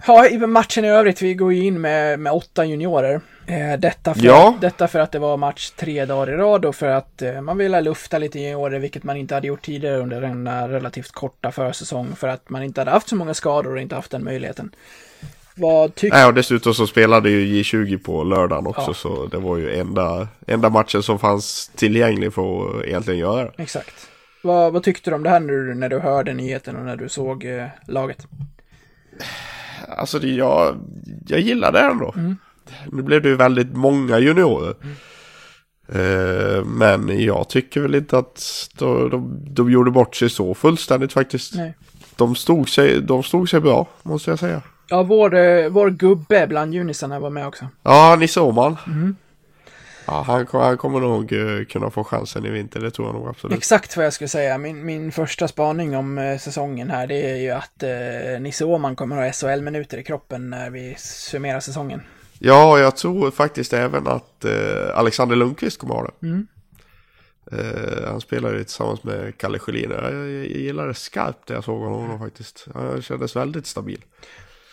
Ja, 0.06 0.28
i 0.28 0.38
matchen 0.38 0.84
i 0.84 0.88
övrigt, 0.88 1.22
vi 1.22 1.34
går 1.34 1.52
ju 1.52 1.64
in 1.64 1.80
med, 1.80 2.20
med 2.20 2.32
åtta 2.32 2.64
juniorer. 2.64 3.20
Eh, 3.46 3.78
detta, 3.78 4.14
för, 4.14 4.24
ja. 4.24 4.58
detta 4.60 4.88
för 4.88 4.98
att 4.98 5.12
det 5.12 5.18
var 5.18 5.36
match 5.36 5.70
tre 5.70 6.04
dagar 6.04 6.32
i 6.32 6.36
rad 6.36 6.64
och 6.64 6.74
för 6.74 6.88
att 6.88 7.22
eh, 7.22 7.40
man 7.40 7.58
ville 7.58 7.80
lufta 7.80 8.18
lite 8.18 8.38
juniorer, 8.38 8.78
vilket 8.78 9.04
man 9.04 9.16
inte 9.16 9.34
hade 9.34 9.46
gjort 9.46 9.62
tidigare 9.62 9.96
under 9.96 10.20
den 10.20 10.68
relativt 10.68 11.12
korta 11.12 11.52
försäsong, 11.52 12.16
för 12.16 12.28
att 12.28 12.50
man 12.50 12.62
inte 12.62 12.80
hade 12.80 12.90
haft 12.90 13.08
så 13.08 13.16
många 13.16 13.34
skador 13.34 13.74
och 13.74 13.80
inte 13.80 13.94
haft 13.94 14.10
den 14.10 14.24
möjligheten. 14.24 14.74
Vad 15.56 15.94
tycker 15.94 16.16
Nej, 16.16 16.26
och 16.26 16.34
dessutom 16.34 16.74
så 16.74 16.86
spelade 16.86 17.30
ju 17.30 17.62
J20 17.62 17.98
på 17.98 18.24
lördagen 18.24 18.66
också, 18.66 18.84
ja. 18.86 18.94
så 18.94 19.26
det 19.26 19.38
var 19.38 19.56
ju 19.56 19.74
enda, 19.74 20.28
enda 20.46 20.70
matchen 20.70 21.02
som 21.02 21.18
fanns 21.18 21.70
tillgänglig 21.76 22.34
för 22.34 22.78
att 22.80 22.84
egentligen 22.84 23.20
göra. 23.20 23.50
Exakt. 23.58 24.08
Vad, 24.42 24.72
vad 24.72 24.82
tyckte 24.82 25.10
du 25.10 25.14
om 25.14 25.22
det 25.22 25.30
här 25.30 25.40
när 25.40 25.74
när 25.74 25.88
du 25.88 25.98
hörde 25.98 26.34
nyheten 26.34 26.76
och 26.76 26.84
när 26.84 26.96
du 26.96 27.08
såg 27.08 27.44
eh, 27.44 27.66
laget? 27.88 28.26
Alltså, 29.88 30.18
det, 30.18 30.28
jag, 30.28 30.76
jag 31.26 31.40
gillade 31.40 31.78
det 31.78 31.84
ändå. 31.84 32.12
Mm. 32.16 32.36
Nu 32.92 33.02
blev 33.02 33.22
det 33.22 33.28
ju 33.28 33.36
väldigt 33.36 33.76
många 33.76 34.18
juniorer. 34.18 34.74
Mm. 34.82 34.94
Eh, 35.88 36.64
men 36.64 37.24
jag 37.24 37.48
tycker 37.48 37.80
väl 37.80 37.94
inte 37.94 38.18
att 38.18 38.68
de, 38.78 39.10
de, 39.10 39.44
de 39.54 39.70
gjorde 39.70 39.90
bort 39.90 40.16
sig 40.16 40.30
så 40.30 40.54
fullständigt 40.54 41.12
faktiskt. 41.12 41.54
Nej. 41.54 41.74
De 42.16 42.34
stod, 42.34 42.68
sig, 42.68 43.00
de 43.00 43.22
stod 43.22 43.50
sig 43.50 43.60
bra, 43.60 43.88
måste 44.02 44.30
jag 44.30 44.38
säga. 44.38 44.62
Ja, 44.92 45.02
vår, 45.02 45.34
eh, 45.34 45.68
vår 45.68 45.90
gubbe 45.90 46.46
bland 46.46 46.74
junisarna 46.74 47.20
var 47.20 47.30
med 47.30 47.46
också. 47.46 47.68
Ja, 47.82 48.16
Nisse 48.20 48.40
Åhman. 48.40 48.76
Mm. 48.86 49.16
Ja, 50.06 50.22
han, 50.26 50.46
han 50.52 50.76
kommer 50.76 51.00
nog 51.00 51.32
uh, 51.32 51.64
kunna 51.64 51.90
få 51.90 52.04
chansen 52.04 52.46
i 52.46 52.50
vinter, 52.50 52.80
det 52.80 52.90
tror 52.90 53.08
jag 53.08 53.14
nog 53.14 53.28
absolut. 53.28 53.58
Exakt 53.58 53.96
vad 53.96 54.06
jag 54.06 54.12
skulle 54.12 54.28
säga. 54.28 54.58
Min, 54.58 54.86
min 54.86 55.12
första 55.12 55.48
spaning 55.48 55.96
om 55.96 56.18
uh, 56.18 56.38
säsongen 56.38 56.90
här, 56.90 57.06
det 57.06 57.30
är 57.30 57.36
ju 57.36 57.50
att 57.50 57.82
uh, 57.82 58.40
Nisse 58.40 58.64
Åhman 58.64 58.96
kommer 58.96 59.16
ha 59.16 59.32
SHL-minuter 59.32 59.98
i 59.98 60.02
kroppen 60.02 60.50
när 60.50 60.70
vi 60.70 60.94
summerar 60.98 61.60
säsongen. 61.60 62.02
Ja, 62.38 62.78
jag 62.78 62.96
tror 62.96 63.30
faktiskt 63.30 63.72
även 63.72 64.06
att 64.06 64.44
Alexander 64.94 65.36
Lundqvist 65.36 65.78
kommer 65.78 65.94
ha 65.94 66.04
det. 66.04 66.26
Mm. 66.26 66.46
han 68.06 68.20
spelade 68.20 68.58
ju 68.58 68.64
tillsammans 68.64 69.04
med 69.04 69.38
Kalle 69.38 69.58
Sjölin. 69.58 69.90
Jag, 69.90 70.04
jag, 70.04 70.28
jag 70.28 70.46
gillade 70.46 70.94
skarpt 70.94 71.46
det 71.46 71.54
jag 71.54 71.64
såg 71.64 71.80
honom 71.80 72.18
faktiskt. 72.18 72.66
Han 72.74 73.02
kändes 73.02 73.36
väldigt 73.36 73.66
stabil. 73.66 74.00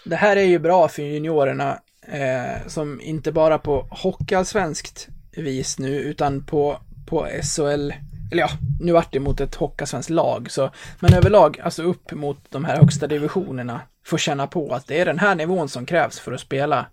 Det 0.06 0.16
här 0.16 0.36
är 0.36 0.44
ju 0.44 0.60
bra 0.60 0.88
för 0.88 1.02
juniorerna 1.02 1.80
eh, 2.08 2.68
som 2.68 3.02
inte 3.02 3.32
bara 3.32 3.58
på 3.58 3.88
hockeyallsvenskt 3.90 5.08
vis 5.32 5.80
nu 5.80 6.00
utan 6.00 6.44
på, 6.44 6.78
på 7.06 7.28
SHL, 7.44 7.94
eller 8.32 8.42
ja, 8.42 8.50
nu 8.80 8.92
vart 8.92 9.14
det 9.14 9.20
mot 9.20 9.42
ett 9.42 9.56
hockeyallsvenskt 9.56 10.10
lag 10.10 10.52
så, 10.52 10.72
men 11.00 11.14
överlag 11.14 11.60
alltså 11.64 11.84
upp 11.84 12.12
mot 12.12 12.38
de 12.50 12.66
här 12.66 12.78
högsta 12.78 13.08
divisionerna 13.08 13.82
får 14.06 14.18
känna 14.18 14.48
på 14.48 14.74
att 14.74 14.88
det 14.88 15.00
är 15.00 15.06
den 15.06 15.20
här 15.20 15.36
nivån 15.36 15.70
som 15.70 15.86
krävs 15.86 16.20
för 16.20 16.32
att 16.32 16.40
spela 16.40 16.86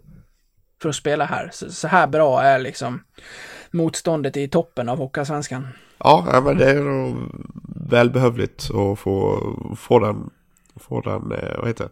för 0.83 0.88
att 0.88 0.95
spela 0.95 1.25
här. 1.25 1.51
Så, 1.53 1.71
så 1.71 1.88
här 1.88 2.07
bra 2.07 2.42
är 2.42 2.59
liksom 2.59 3.03
motståndet 3.71 4.37
i 4.37 4.49
toppen 4.49 4.88
av 4.88 4.99
Hockeyallsvenskan. 4.99 5.69
Ja, 5.99 6.42
men 6.45 6.59
det 6.59 6.71
är 6.71 6.81
nog 6.81 7.16
välbehövligt 7.90 8.71
att 8.71 8.99
få, 8.99 9.40
få 9.79 9.99
den, 9.99 10.31
få 10.77 11.01
den, 11.01 11.33
eh, 11.33 11.59
vad 11.59 11.69
heter 11.69 11.85
det? 11.85 11.90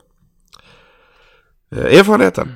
Eh, 1.76 1.98
Erfarenheten. 1.98 2.54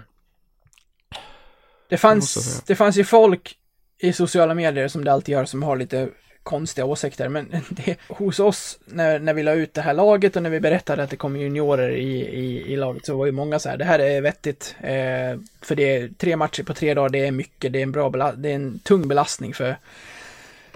Det 1.89 1.97
fanns, 1.97 2.63
det 2.67 2.75
fanns 2.75 2.97
ju 2.97 3.05
folk 3.05 3.57
i 3.99 4.13
sociala 4.13 4.55
medier 4.55 4.89
som 4.89 5.05
det 5.05 5.13
alltid 5.13 5.33
gör 5.33 5.45
som 5.45 5.63
har 5.63 5.77
lite 5.77 6.09
konstiga 6.43 6.85
åsikter, 6.85 7.29
men 7.29 7.49
det, 7.69 7.97
hos 8.09 8.41
oss 8.41 8.79
när, 8.85 9.19
när 9.19 9.35
vi 9.35 9.43
la 9.43 9.53
ut 9.53 9.75
det 9.75 9.81
här 9.81 9.95
laget 9.95 10.37
och 10.37 10.43
när 10.43 10.51
vi 10.51 10.61
berättade 10.61 11.03
att 11.03 11.11
det 11.11 11.17
kommer 11.17 11.41
juniorer 11.41 11.91
i, 11.91 12.21
i, 12.21 12.73
i 12.73 12.77
laget 12.77 13.07
så 13.07 13.17
var 13.17 13.27
ju 13.27 13.33
många 13.33 13.59
så 13.59 13.69
här, 13.69 13.77
det 13.77 13.85
här 13.85 13.99
är 13.99 14.21
vettigt, 14.21 14.77
eh, 14.81 15.41
för 15.63 15.75
det 15.77 15.97
är 15.97 16.09
tre 16.19 16.37
matcher 16.37 16.63
på 16.63 16.75
tre 16.75 16.95
dagar, 16.95 17.09
det 17.09 17.27
är 17.27 17.31
mycket, 17.31 17.73
det 17.73 17.79
är 17.79 17.83
en 17.83 17.93
bra 17.93 18.33
det 18.37 18.51
är 18.51 18.55
en 18.55 18.79
tung 18.79 19.09
belastning 19.09 19.55
för 19.55 19.77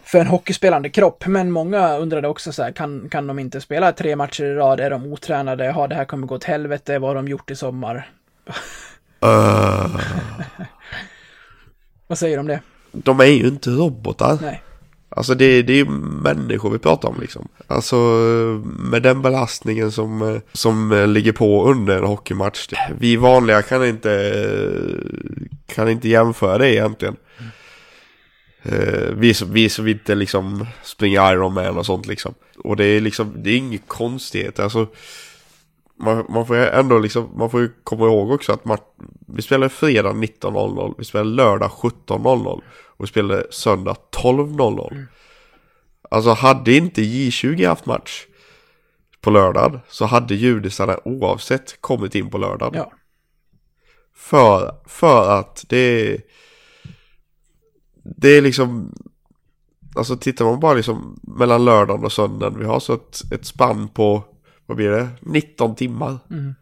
för 0.05 0.18
en 0.18 0.26
hockeyspelande 0.26 0.88
kropp, 0.88 1.26
men 1.26 1.50
många 1.50 1.96
undrade 1.96 2.28
också 2.28 2.52
så 2.52 2.62
här, 2.62 2.72
kan, 2.72 3.09
kan 3.09 3.26
de 3.26 3.38
inte 3.38 3.61
spela 3.61 3.92
tre 3.92 4.16
matcher 4.16 4.44
i 4.44 4.55
rad? 4.55 4.81
Är 4.81 4.90
de 4.90 5.12
otränade? 5.12 5.70
Har 5.70 5.88
det 5.88 5.94
här 5.94 6.05
kommer 6.05 6.26
gå 6.26 6.35
åt 6.35 6.44
helvete? 6.44 6.98
Vad 6.98 7.11
har 7.11 7.14
de 7.14 7.28
gjort 7.28 7.50
i 7.50 7.57
sommar? 7.57 8.11
Uh, 9.24 10.00
Vad 12.07 12.18
säger 12.18 12.37
du 12.37 12.40
om 12.40 12.46
det? 12.46 12.61
de 12.92 13.20
är 13.20 13.24
ju 13.24 13.48
inte 13.48 13.70
robotar. 13.70 14.38
Nej. 14.42 14.62
Alltså 15.09 15.35
det, 15.35 15.62
det 15.62 15.72
är 15.72 15.76
ju 15.76 15.88
människor 16.22 16.70
vi 16.70 16.78
pratar 16.78 17.09
om 17.09 17.20
liksom. 17.20 17.48
Alltså 17.66 17.96
med 18.78 19.02
den 19.02 19.22
belastningen 19.22 19.92
som, 19.92 20.22
eh, 20.22 20.40
som 20.52 20.92
eh, 20.92 21.07
ligger 21.07 21.33
på 21.33 21.66
under 21.70 21.98
en 21.98 22.05
hockeymatch. 22.05 22.68
Vi 22.98 23.16
vanliga 23.16 23.62
kan 23.62 23.87
inte, 23.87 24.44
kan 25.66 25.88
inte 25.90 26.09
jämföra 26.09 26.59
det 26.59 26.74
egentligen. 26.74 27.16
Eh, 28.62 29.11
Vi 29.16 29.35
som, 29.35 29.52
vi 29.52 29.68
som 29.68 29.88
inte 29.88 30.14
liksom 30.14 30.66
springer 30.83 31.33
Ironman 31.33 31.78
och 31.78 31.87
sånt 31.87 32.07
liksom. 32.07 32.35
Och 32.59 32.76
det 32.76 32.85
är 32.85 33.00
liksom, 33.00 33.33
det 33.37 33.50
är 33.50 33.57
inget 33.57 33.88
konstighet. 33.88 34.61
Alltså 34.61 34.87
man, 36.03 36.25
man 36.29 36.47
får 36.47 36.57
ändå 36.57 36.99
liksom, 36.99 37.31
man 37.37 37.51
får 37.51 37.61
ju 37.61 37.71
komma 37.85 38.07
ihåg 38.07 38.31
också 38.31 38.53
att 38.53 38.65
man, 38.65 38.79
vi 39.27 39.43
spelar 39.43 39.69
fredag 39.69 40.12
19.00, 40.12 40.95
vi 40.99 41.05
spelar 41.05 41.25
lördag 41.25 41.71
17.00 41.71 42.62
och 42.87 43.05
vi 43.05 43.07
spelar 43.07 43.47
söndag 43.51 43.97
12.00. 44.11 45.07
Alltså 46.11 46.31
hade 46.31 46.73
inte 46.73 47.01
J20 47.03 47.69
haft 47.69 47.87
match 47.87 48.27
på 49.21 49.31
lördag 49.31 49.81
så 49.88 50.05
hade 50.05 50.35
judisarna 50.35 50.99
oavsett 51.05 51.81
kommit 51.81 52.15
in 52.15 52.31
på 52.31 52.38
lördag. 52.38 52.73
Ja. 52.77 52.93
För, 54.15 54.75
för 54.87 55.38
att 55.38 55.65
det 55.69 56.19
det 58.05 58.29
är 58.29 58.43
liksom 58.43 58.93
Alltså 59.95 60.17
tittar 60.17 60.45
man 60.45 60.61
bara 60.61 60.75
liksom 60.75 61.21
mellan 61.23 61.65
lördagen 61.65 62.05
och 62.05 62.12
söndagen 62.12 62.59
Vi 62.59 62.65
har 62.65 62.81
så 62.81 62.95
ett, 62.95 63.23
ett 63.33 63.47
spann 63.47 63.88
på 63.88 64.25
Vad 64.66 64.77
blir 64.77 64.90
det? 64.90 65.09
19 65.20 65.77
timmar 65.77 66.18
Mm. 66.31 66.55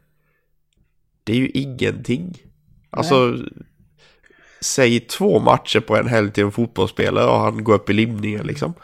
Det 1.24 1.32
är 1.32 1.36
ju 1.36 1.48
ingenting 1.48 2.42
Alltså 2.90 3.38
Säg 4.60 5.00
två 5.00 5.38
matcher 5.38 5.80
på 5.80 5.96
en 5.96 6.08
helg 6.08 6.32
till 6.32 6.44
en 6.44 6.52
fotbollsspelare 6.52 7.26
och 7.26 7.38
han 7.38 7.64
går 7.64 7.74
upp 7.74 7.90
i 7.90 7.92
limningen 7.92 8.46
liksom 8.46 8.74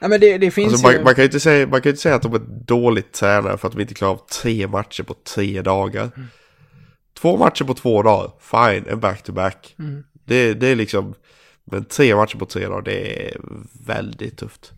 Nej 0.00 0.10
men 0.10 0.20
det, 0.20 0.38
det 0.38 0.50
finns 0.50 0.72
Alltså 0.72 0.90
ju... 0.90 0.96
man, 0.96 1.04
man, 1.04 1.14
kan 1.14 1.22
ju 1.22 1.26
inte 1.26 1.40
säga, 1.40 1.66
man 1.66 1.80
kan 1.80 1.90
inte 1.90 2.02
säga 2.02 2.14
att 2.14 2.22
de 2.22 2.34
är 2.34 2.64
dåligt 2.64 3.12
tränare 3.12 3.58
för 3.58 3.68
att 3.68 3.74
de 3.74 3.80
inte 3.80 3.94
klarar 3.94 4.12
av 4.12 4.20
tre 4.42 4.66
matcher 4.66 5.02
på 5.02 5.14
tre 5.14 5.62
dagar. 5.62 6.10
Två 7.18 7.36
matcher 7.36 7.64
på 7.64 7.74
två 7.74 8.02
dagar, 8.02 8.30
fine, 8.40 8.84
en 8.88 9.00
back-to-back. 9.00 9.74
Det, 10.12 10.54
det 10.54 10.66
är 10.66 10.76
liksom, 10.76 11.14
men 11.64 11.84
tre 11.84 12.14
matcher 12.14 12.36
på 12.36 12.46
tre 12.46 12.66
dagar, 12.66 12.82
det 12.82 13.26
är 13.26 13.36
väldigt 13.86 14.38
tufft. 14.38 14.72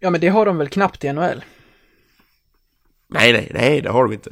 Ja 0.00 0.10
men 0.10 0.20
det 0.20 0.28
har 0.28 0.46
de 0.46 0.58
väl 0.58 0.68
knappt 0.68 1.04
i 1.04 1.12
NHL. 1.12 1.44
Nej, 3.12 3.32
nej, 3.32 3.50
nej, 3.54 3.80
det 3.80 3.90
har 3.90 4.02
de 4.02 4.12
inte. 4.12 4.30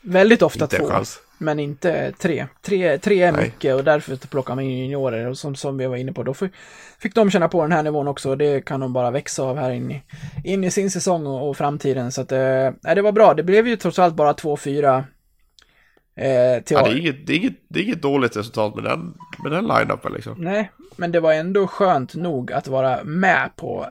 Väldigt 0.00 0.42
ofta 0.42 0.64
Inte 0.64 0.76
två. 0.76 0.86
chans. 0.86 1.18
Men 1.38 1.58
inte 1.58 2.12
tre. 2.12 2.46
Tre, 2.62 2.98
tre 2.98 3.22
är 3.22 3.32
Nej. 3.32 3.44
mycket 3.44 3.74
och 3.74 3.84
därför 3.84 4.16
plockar 4.16 4.54
man 4.54 4.64
in 4.64 4.78
juniorer 4.78 5.26
och 5.26 5.38
som, 5.38 5.54
som 5.54 5.78
vi 5.78 5.86
var 5.86 5.96
inne 5.96 6.12
på. 6.12 6.22
Då 6.22 6.34
fick, 6.34 6.52
fick 6.98 7.14
de 7.14 7.30
känna 7.30 7.48
på 7.48 7.62
den 7.62 7.72
här 7.72 7.82
nivån 7.82 8.08
också 8.08 8.30
och 8.30 8.38
det 8.38 8.64
kan 8.64 8.80
de 8.80 8.92
bara 8.92 9.10
växa 9.10 9.42
av 9.42 9.58
här 9.58 9.70
in 9.70 9.90
i, 9.90 10.02
in 10.44 10.64
i 10.64 10.70
sin 10.70 10.90
säsong 10.90 11.26
och, 11.26 11.48
och 11.48 11.56
framtiden. 11.56 12.12
Så 12.12 12.20
att, 12.20 12.32
eh, 12.32 12.70
det 12.94 13.02
var 13.02 13.12
bra. 13.12 13.34
Det 13.34 13.42
blev 13.42 13.68
ju 13.68 13.76
trots 13.76 13.98
allt 13.98 14.14
bara 14.14 14.32
2-4 14.32 15.04
eh, 16.16 16.62
till 16.62 16.76
Ja, 16.76 16.82
det, 16.84 16.90
är 16.90 16.96
inget, 16.96 17.26
det, 17.26 17.32
är 17.32 17.36
inget, 17.36 17.56
det 17.68 17.80
är 17.80 17.84
inget 17.84 18.02
dåligt 18.02 18.36
resultat 18.36 18.74
med 18.74 18.84
den, 18.84 19.14
med 19.42 19.52
den 19.52 19.66
line-upen 19.66 20.12
liksom. 20.14 20.34
Nej, 20.38 20.70
men 20.96 21.12
det 21.12 21.20
var 21.20 21.32
ändå 21.32 21.66
skönt 21.66 22.14
nog 22.14 22.52
att 22.52 22.68
vara 22.68 23.04
med 23.04 23.50
på 23.56 23.86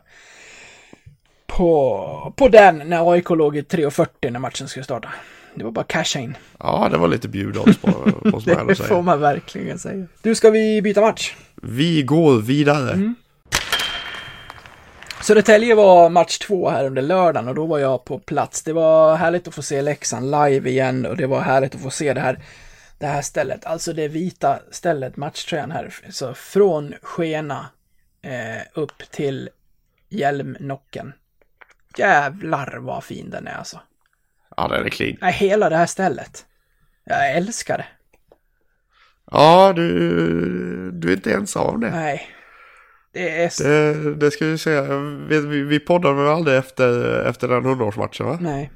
på, 1.47 2.33
på 2.36 2.47
den 2.47 2.77
när 2.86 3.12
AIK 3.12 3.29
låg 3.29 3.57
i 3.57 3.62
3.40 3.62 4.31
när 4.31 4.39
matchen 4.39 4.67
skulle 4.67 4.83
starta. 4.83 5.10
Det 5.55 5.63
var 5.63 5.71
bara 5.71 5.86
casha 5.86 6.19
in. 6.19 6.38
Ja, 6.60 6.88
det 6.91 6.97
var 6.97 7.07
lite 7.07 7.27
bjudodds 7.27 7.77
på, 7.77 8.12
måste 8.23 8.53
man 8.55 8.67
Det 8.67 8.75
får 8.75 8.83
säga. 8.83 9.01
man 9.01 9.19
verkligen 9.19 9.79
säga. 9.79 10.05
Du, 10.21 10.36
ska 10.36 10.49
vi 10.49 10.81
byta 10.81 11.01
match? 11.01 11.36
Vi 11.55 12.03
går 12.03 12.41
vidare. 12.41 12.91
Mm. 12.93 13.15
Södertälje 15.21 15.75
var 15.75 16.10
match 16.10 16.38
två 16.38 16.69
här 16.69 16.86
under 16.86 17.01
lördagen 17.01 17.47
och 17.47 17.55
då 17.55 17.65
var 17.65 17.79
jag 17.79 18.05
på 18.05 18.19
plats. 18.19 18.63
Det 18.63 18.73
var 18.73 19.15
härligt 19.15 19.47
att 19.47 19.55
få 19.55 19.62
se 19.62 19.81
Leksand 19.81 20.25
live 20.31 20.69
igen 20.69 21.05
och 21.05 21.17
det 21.17 21.27
var 21.27 21.39
härligt 21.41 21.75
att 21.75 21.81
få 21.81 21.89
se 21.89 22.13
det 22.13 22.21
här, 22.21 22.39
det 22.99 23.05
här 23.05 23.21
stället. 23.21 23.65
Alltså 23.65 23.93
det 23.93 24.07
vita 24.07 24.60
stället, 24.71 25.17
matchtröjan 25.17 25.71
här. 25.71 25.93
Så 26.10 26.33
från 26.33 26.93
Skena 27.01 27.65
eh, 28.21 28.62
upp 28.81 29.12
till 29.12 29.49
Hjälmnocken. 30.10 31.13
Jävlar 31.97 32.78
vad 32.78 33.04
fin 33.04 33.30
den 33.30 33.47
är 33.47 33.58
alltså. 33.58 33.80
Ja, 34.58 34.67
den 34.67 34.86
är 34.86 34.89
clean. 34.89 35.17
Nej, 35.21 35.34
hela 35.34 35.69
det 35.69 35.78
här 35.78 35.86
stället. 35.86 36.45
Jag 37.04 37.32
älskar 37.32 37.78
det. 37.78 37.86
Ja, 39.32 39.73
du, 39.76 40.91
du 40.91 41.10
är 41.10 41.13
inte 41.13 41.34
ensam 41.34 41.67
om 41.67 41.80
det. 41.80 41.91
Nej. 41.91 42.28
Det 43.13 43.43
är... 43.43 43.63
Det, 43.63 44.15
det 44.15 44.32
ska 44.32 44.45
vi 44.45 44.58
säga. 44.58 45.00
Vi, 45.30 45.63
vi, 45.63 45.80
poddade 45.80 46.15
väl 46.15 46.28
aldrig 46.28 46.58
efter, 46.58 47.19
efter 47.26 47.47
den 47.47 47.63
100-årsmatchen 47.63 48.23
va? 48.23 48.38
Nej. 48.41 48.71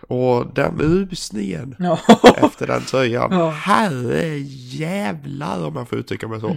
Och 0.00 0.54
den 0.54 0.78
rusningen 0.78 1.76
efter 2.36 2.66
den 2.66 2.82
tröjan. 2.82 3.32
Ja. 3.32 3.50
Herre 3.50 4.38
jävlar 4.78 5.66
om 5.66 5.74
man 5.74 5.86
får 5.86 5.98
uttrycka 5.98 6.28
mig 6.28 6.40
så. 6.40 6.56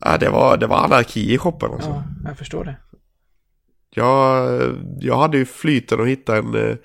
Ja, 0.00 0.16
det, 0.18 0.28
var, 0.28 0.56
det 0.56 0.66
var 0.66 0.76
anarki 0.76 1.34
i 1.34 1.38
shoppen 1.38 1.72
alltså. 1.72 1.88
ja, 1.88 2.04
jag 2.24 2.38
förstår 2.38 2.64
det. 2.64 2.76
Jag, 3.94 4.60
jag 5.00 5.18
hade 5.18 5.38
ju 5.38 5.44
flyten 5.44 6.00
att 6.00 6.06
hitta 6.08 6.36
en... 6.36 6.70
eh, 6.70 6.76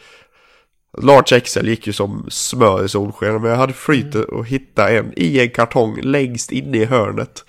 Large 1.01 1.39
XL 1.39 1.67
gick 1.67 1.87
ju 1.87 1.93
som 1.93 2.25
smör 2.29 2.85
i 2.85 2.89
solsken. 2.89 3.41
Men 3.41 3.51
jag 3.51 3.57
hade 3.57 3.73
flyten 3.73 4.25
att 4.39 4.47
hitta 4.47 4.89
en 4.91 5.13
i 5.15 5.39
en 5.39 5.49
kartong 5.49 6.01
längst 6.01 6.51
inne 6.51 6.77
i 6.77 6.85
hörnet. 6.85 7.45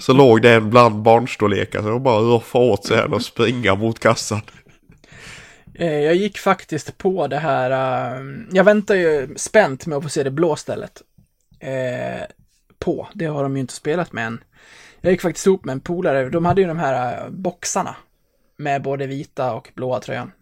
Så 0.00 0.12
låg 0.12 0.42
det 0.42 0.50
en 0.54 0.70
bland 0.70 1.02
barnstorlekar. 1.02 1.82
Så 1.82 1.88
jag 1.88 2.02
bara 2.02 2.20
roffa 2.20 2.58
åt 2.58 2.84
sig 2.84 2.98
en 2.98 3.12
och 3.12 3.22
springa 3.22 3.74
mot 3.74 3.98
kassan. 3.98 4.40
Eh, 5.74 5.98
Jag 6.00 6.14
gick 6.14 6.38
faktiskt 6.38 6.98
på 6.98 7.26
det 7.26 7.38
här, 7.38 7.70
eh, 7.70 8.20
jag 8.52 8.64
väntar 8.64 8.94
ju 8.94 9.28
spänt 9.36 9.86
med 9.86 9.98
att 9.98 10.02
få 10.04 10.08
se 10.08 10.22
det 10.22 10.30
blå 10.30 10.56
stället. 10.56 11.02
Eh, 11.60 12.24
på, 12.78 13.08
det 13.14 13.26
har 13.26 13.42
de 13.42 13.56
ju 13.56 13.60
inte 13.60 13.74
spelat 13.74 14.12
med 14.12 14.26
än. 14.26 14.40
Jag 15.00 15.12
gick 15.12 15.20
faktiskt 15.20 15.46
ihop 15.46 15.64
med 15.64 15.72
en 15.72 15.80
polare, 15.80 16.28
de 16.28 16.44
hade 16.44 16.60
ju 16.60 16.66
de 16.66 16.78
här 16.78 17.30
boxarna. 17.30 17.96
Med 18.60 18.82
både 18.82 19.06
vita 19.06 19.52
och 19.52 19.70
blåa 19.74 20.00
tröjan. 20.00 20.32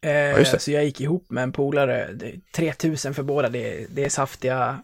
Eh, 0.00 0.10
det. 0.56 0.60
så 0.60 0.70
jag 0.70 0.84
gick 0.84 1.00
ihop 1.00 1.30
med 1.30 1.42
en 1.42 1.52
polare, 1.52 2.08
det 2.12 2.26
är 2.28 2.40
3000 2.52 3.14
för 3.14 3.22
båda, 3.22 3.48
det, 3.48 3.82
är- 3.82 3.86
det 3.90 4.04
är 4.04 4.08
saftiga, 4.08 4.78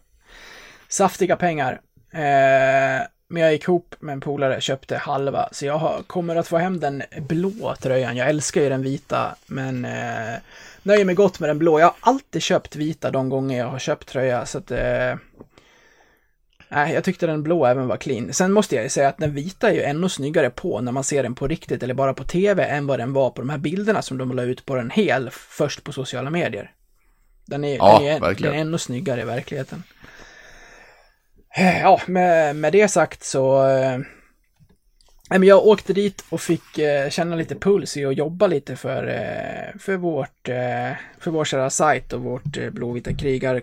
saftiga 0.88 1.36
pengar. 1.36 1.80
Eh, 2.12 3.06
men 3.28 3.42
jag 3.42 3.52
gick 3.52 3.62
ihop 3.62 3.94
med 4.00 4.12
en 4.12 4.20
polare, 4.20 4.60
köpte 4.60 4.96
halva, 4.96 5.48
så 5.52 5.66
jag 5.66 5.78
har, 5.78 6.02
kommer 6.06 6.36
att 6.36 6.48
få 6.48 6.56
hem 6.58 6.80
den 6.80 7.02
blå 7.20 7.74
tröjan. 7.80 8.16
Jag 8.16 8.28
älskar 8.28 8.60
ju 8.60 8.68
den 8.68 8.82
vita, 8.82 9.36
men 9.46 9.84
eh, 9.84 10.34
nöjer 10.82 11.04
mig 11.04 11.14
gott 11.14 11.40
med 11.40 11.50
den 11.50 11.58
blå. 11.58 11.80
Jag 11.80 11.86
har 11.86 11.94
alltid 12.00 12.42
köpt 12.42 12.76
vita 12.76 13.10
de 13.10 13.28
gånger 13.28 13.58
jag 13.58 13.66
har 13.66 13.78
köpt 13.78 14.08
tröja, 14.08 14.46
så 14.46 14.58
att 14.58 14.70
eh, 14.70 15.14
Nej, 16.74 16.94
jag 16.94 17.04
tyckte 17.04 17.26
den 17.26 17.42
blå 17.42 17.66
även 17.66 17.87
var 17.88 17.96
clean. 17.96 18.32
Sen 18.32 18.52
måste 18.52 18.74
jag 18.74 18.84
ju 18.84 18.90
säga 18.90 19.08
att 19.08 19.18
den 19.18 19.34
vita 19.34 19.70
är 19.70 19.74
ju 19.74 19.82
ännu 19.82 20.08
snyggare 20.08 20.50
på 20.50 20.80
när 20.80 20.92
man 20.92 21.04
ser 21.04 21.22
den 21.22 21.34
på 21.34 21.48
riktigt 21.48 21.82
eller 21.82 21.94
bara 21.94 22.14
på 22.14 22.24
tv 22.24 22.64
än 22.64 22.87
vad 22.87 22.98
den 22.98 23.12
var 23.12 23.30
på 23.30 23.40
de 23.42 23.50
här 23.50 23.58
bilderna 23.58 24.02
som 24.02 24.18
de 24.18 24.32
la 24.37 24.42
ut 24.42 24.66
på 24.66 24.74
den 24.74 24.90
hel 24.90 25.30
först 25.32 25.84
på 25.84 25.92
sociala 25.92 26.30
medier. 26.30 26.70
Den 27.46 27.64
är, 27.64 27.76
Ja, 27.76 27.98
den 27.98 28.08
är, 28.08 28.20
verkligen. 28.20 28.52
den 28.52 28.60
är 28.60 28.64
ännu 28.66 28.78
snyggare 28.78 29.20
i 29.20 29.24
verkligheten. 29.24 29.82
Eh, 31.56 31.80
Ja, 31.80 32.00
med, 32.06 32.56
med 32.56 32.72
det 32.72 32.88
sagt 32.88 33.22
så... 33.24 33.66
eh, 33.68 33.98
men 35.30 35.42
jag 35.42 35.66
åkte 35.66 35.92
dit 35.92 36.24
och 36.30 36.40
fick 36.40 36.78
eh, 36.78 37.10
känna 37.10 37.37
lite 37.37 37.54
puls 37.54 37.96
i 37.96 38.04
att 38.04 38.16
jobba 38.16 38.46
lite 38.46 38.76
för, 38.76 39.06
för, 39.78 39.96
vårt, 39.96 40.48
för 41.18 41.30
vår 41.30 41.44
kära 41.44 41.70
sajt 41.70 42.12
och 42.12 42.20
vårt 42.20 42.70
Blåvita 42.72 43.14
krigar 43.14 43.62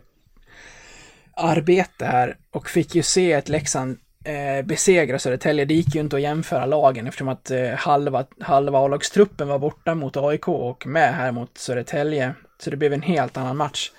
arbete 1.41 2.05
här 2.05 2.37
och 2.51 2.69
fick 2.69 2.95
ju 2.95 3.03
se 3.03 3.31
ett 3.31 3.49
Leksand 3.49 3.97
eh, 4.23 4.65
besegra 4.65 5.19
Södertälje. 5.19 5.65
Det 5.65 5.73
gick 5.73 5.95
ju 5.95 6.01
inte 6.01 6.15
att 6.15 6.21
jämföra 6.21 6.65
lagen 6.65 7.07
eftersom 7.07 7.27
att 7.27 7.51
eh, 7.51 7.69
halva, 7.69 8.25
halva 8.39 8.79
A-lagstruppen 8.79 9.47
var 9.47 9.59
borta 9.59 9.95
mot 9.95 10.17
AIK 10.17 10.47
och 10.47 10.87
med 10.87 11.15
här 11.15 11.31
mot 11.31 11.57
Södertälje. 11.57 12.33
Så 12.59 12.69
det 12.69 12.77
blev 12.77 12.93
en 12.93 13.01
helt 13.01 13.37
annan 13.37 13.57
match. 13.57 13.91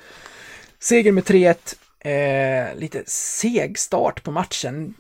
Seger 0.78 1.12
med 1.12 1.24
3-1. 1.24 1.76
Eh, 2.04 2.76
lite 2.76 3.02
seg 3.06 3.78
start 3.78 4.22
på 4.22 4.30
matchen. 4.30 4.94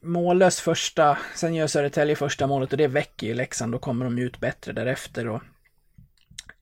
Mållös 0.00 0.60
första, 0.60 1.18
sen 1.34 1.54
gör 1.54 1.66
Södertälje 1.66 2.16
första 2.16 2.46
målet 2.46 2.72
och 2.72 2.78
det 2.78 2.86
väcker 2.86 3.26
ju 3.26 3.34
Leksand. 3.34 3.72
Då 3.72 3.78
kommer 3.78 4.04
de 4.04 4.18
ut 4.18 4.40
bättre 4.40 4.72
därefter. 4.72 5.28
Och, 5.28 5.42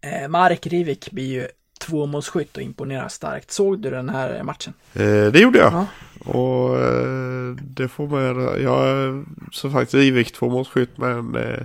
eh, 0.01 0.29
Mark 0.29 0.67
Rivik 0.67 1.11
blir 1.11 1.27
ju 1.27 1.49
tvåmålsskytt 1.83 2.57
och 2.57 2.63
imponerar 2.63 3.09
starkt. 3.09 3.51
Såg 3.51 3.79
du 3.79 3.91
den 3.91 4.09
här 4.09 4.43
matchen? 4.43 4.75
Eh, 4.93 5.33
det 5.33 5.39
gjorde 5.39 5.59
jag. 5.59 5.73
Ja. 5.73 5.87
Och 6.33 6.79
eh, 6.79 7.55
det 7.61 7.89
får 7.89 8.09
man 8.09 8.23
göra. 8.23 8.59
Jag 8.59 8.89
är 8.89 9.25
som 9.53 9.73
sagt 9.73 9.95
Rivik 9.95 10.33
tvåmålsskytt 10.33 10.99
men 10.99 11.37
eh, 11.37 11.61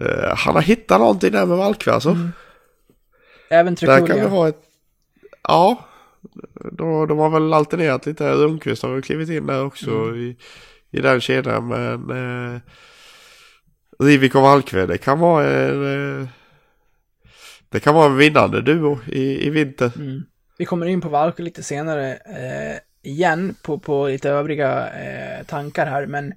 eh, 0.00 0.36
han 0.36 0.54
har 0.54 0.62
hittat 0.62 1.00
någonting 1.00 1.32
där 1.32 1.46
med 1.46 1.56
Valkve 1.56 1.92
alltså. 1.92 2.10
Mm. 2.10 2.32
Även 3.50 3.74
Där 3.74 4.06
kan 4.06 4.20
vi 4.20 4.26
ha 4.26 4.48
ett... 4.48 4.62
Ja. 5.48 5.84
Då, 6.72 7.06
de 7.06 7.18
har 7.18 7.30
väl 7.30 7.52
alternerat 7.52 8.06
lite. 8.06 8.32
Rundqvist 8.32 8.82
har 8.82 8.90
väl 8.92 9.02
klivit 9.02 9.28
in 9.28 9.46
där 9.46 9.64
också 9.64 9.90
Mm. 9.90 10.16
i, 10.16 10.36
i 10.90 11.00
den 11.00 11.20
kedjan. 11.20 11.68
Men 11.68 12.10
eh, 12.54 12.60
Rivik 13.98 14.34
och 14.34 14.42
Valkve 14.42 14.86
det 14.86 14.98
kan 14.98 15.18
vara 15.18 15.46
en... 15.46 16.28
Det 17.72 17.80
kan 17.80 17.94
vara 17.94 18.06
en 18.06 18.16
vinnande 18.16 18.62
duo 18.62 18.98
i, 19.06 19.46
i 19.46 19.50
vinter. 19.50 19.92
Mm. 19.96 20.22
Vi 20.58 20.64
kommer 20.64 20.86
in 20.86 21.00
på 21.00 21.08
Valko 21.08 21.42
lite 21.42 21.62
senare 21.62 22.12
eh, 22.14 22.78
igen 23.02 23.54
på, 23.62 23.78
på 23.78 24.06
lite 24.06 24.30
övriga 24.30 24.88
eh, 24.88 25.46
tankar 25.46 25.86
här, 25.86 26.06
men 26.06 26.34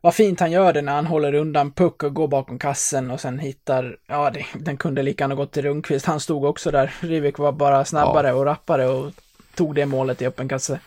vad 0.00 0.14
fint 0.14 0.40
han 0.40 0.50
gör 0.50 0.72
det 0.72 0.82
när 0.82 0.92
han 0.92 1.06
håller 1.06 1.34
undan 1.34 1.72
puck 1.72 2.02
och 2.02 2.14
går 2.14 2.28
bakom 2.28 2.58
kassen 2.58 3.10
och 3.10 3.20
sen 3.20 3.38
hittar, 3.38 3.96
ja, 4.08 4.30
det, 4.30 4.46
den 4.54 4.76
kunde 4.76 5.02
lika 5.02 5.24
gärna 5.24 5.34
gått 5.34 5.52
till 5.52 5.62
Rundqvist. 5.62 6.06
Han 6.06 6.20
stod 6.20 6.44
också 6.44 6.70
där. 6.70 6.94
Rivik 7.00 7.38
var 7.38 7.52
bara 7.52 7.84
snabbare 7.84 8.32
och 8.32 8.44
rappare 8.44 8.88
och 8.88 9.12
tog 9.54 9.74
det 9.74 9.86
målet 9.86 10.22
i 10.22 10.26
öppen 10.26 10.48
kasse. 10.48 10.80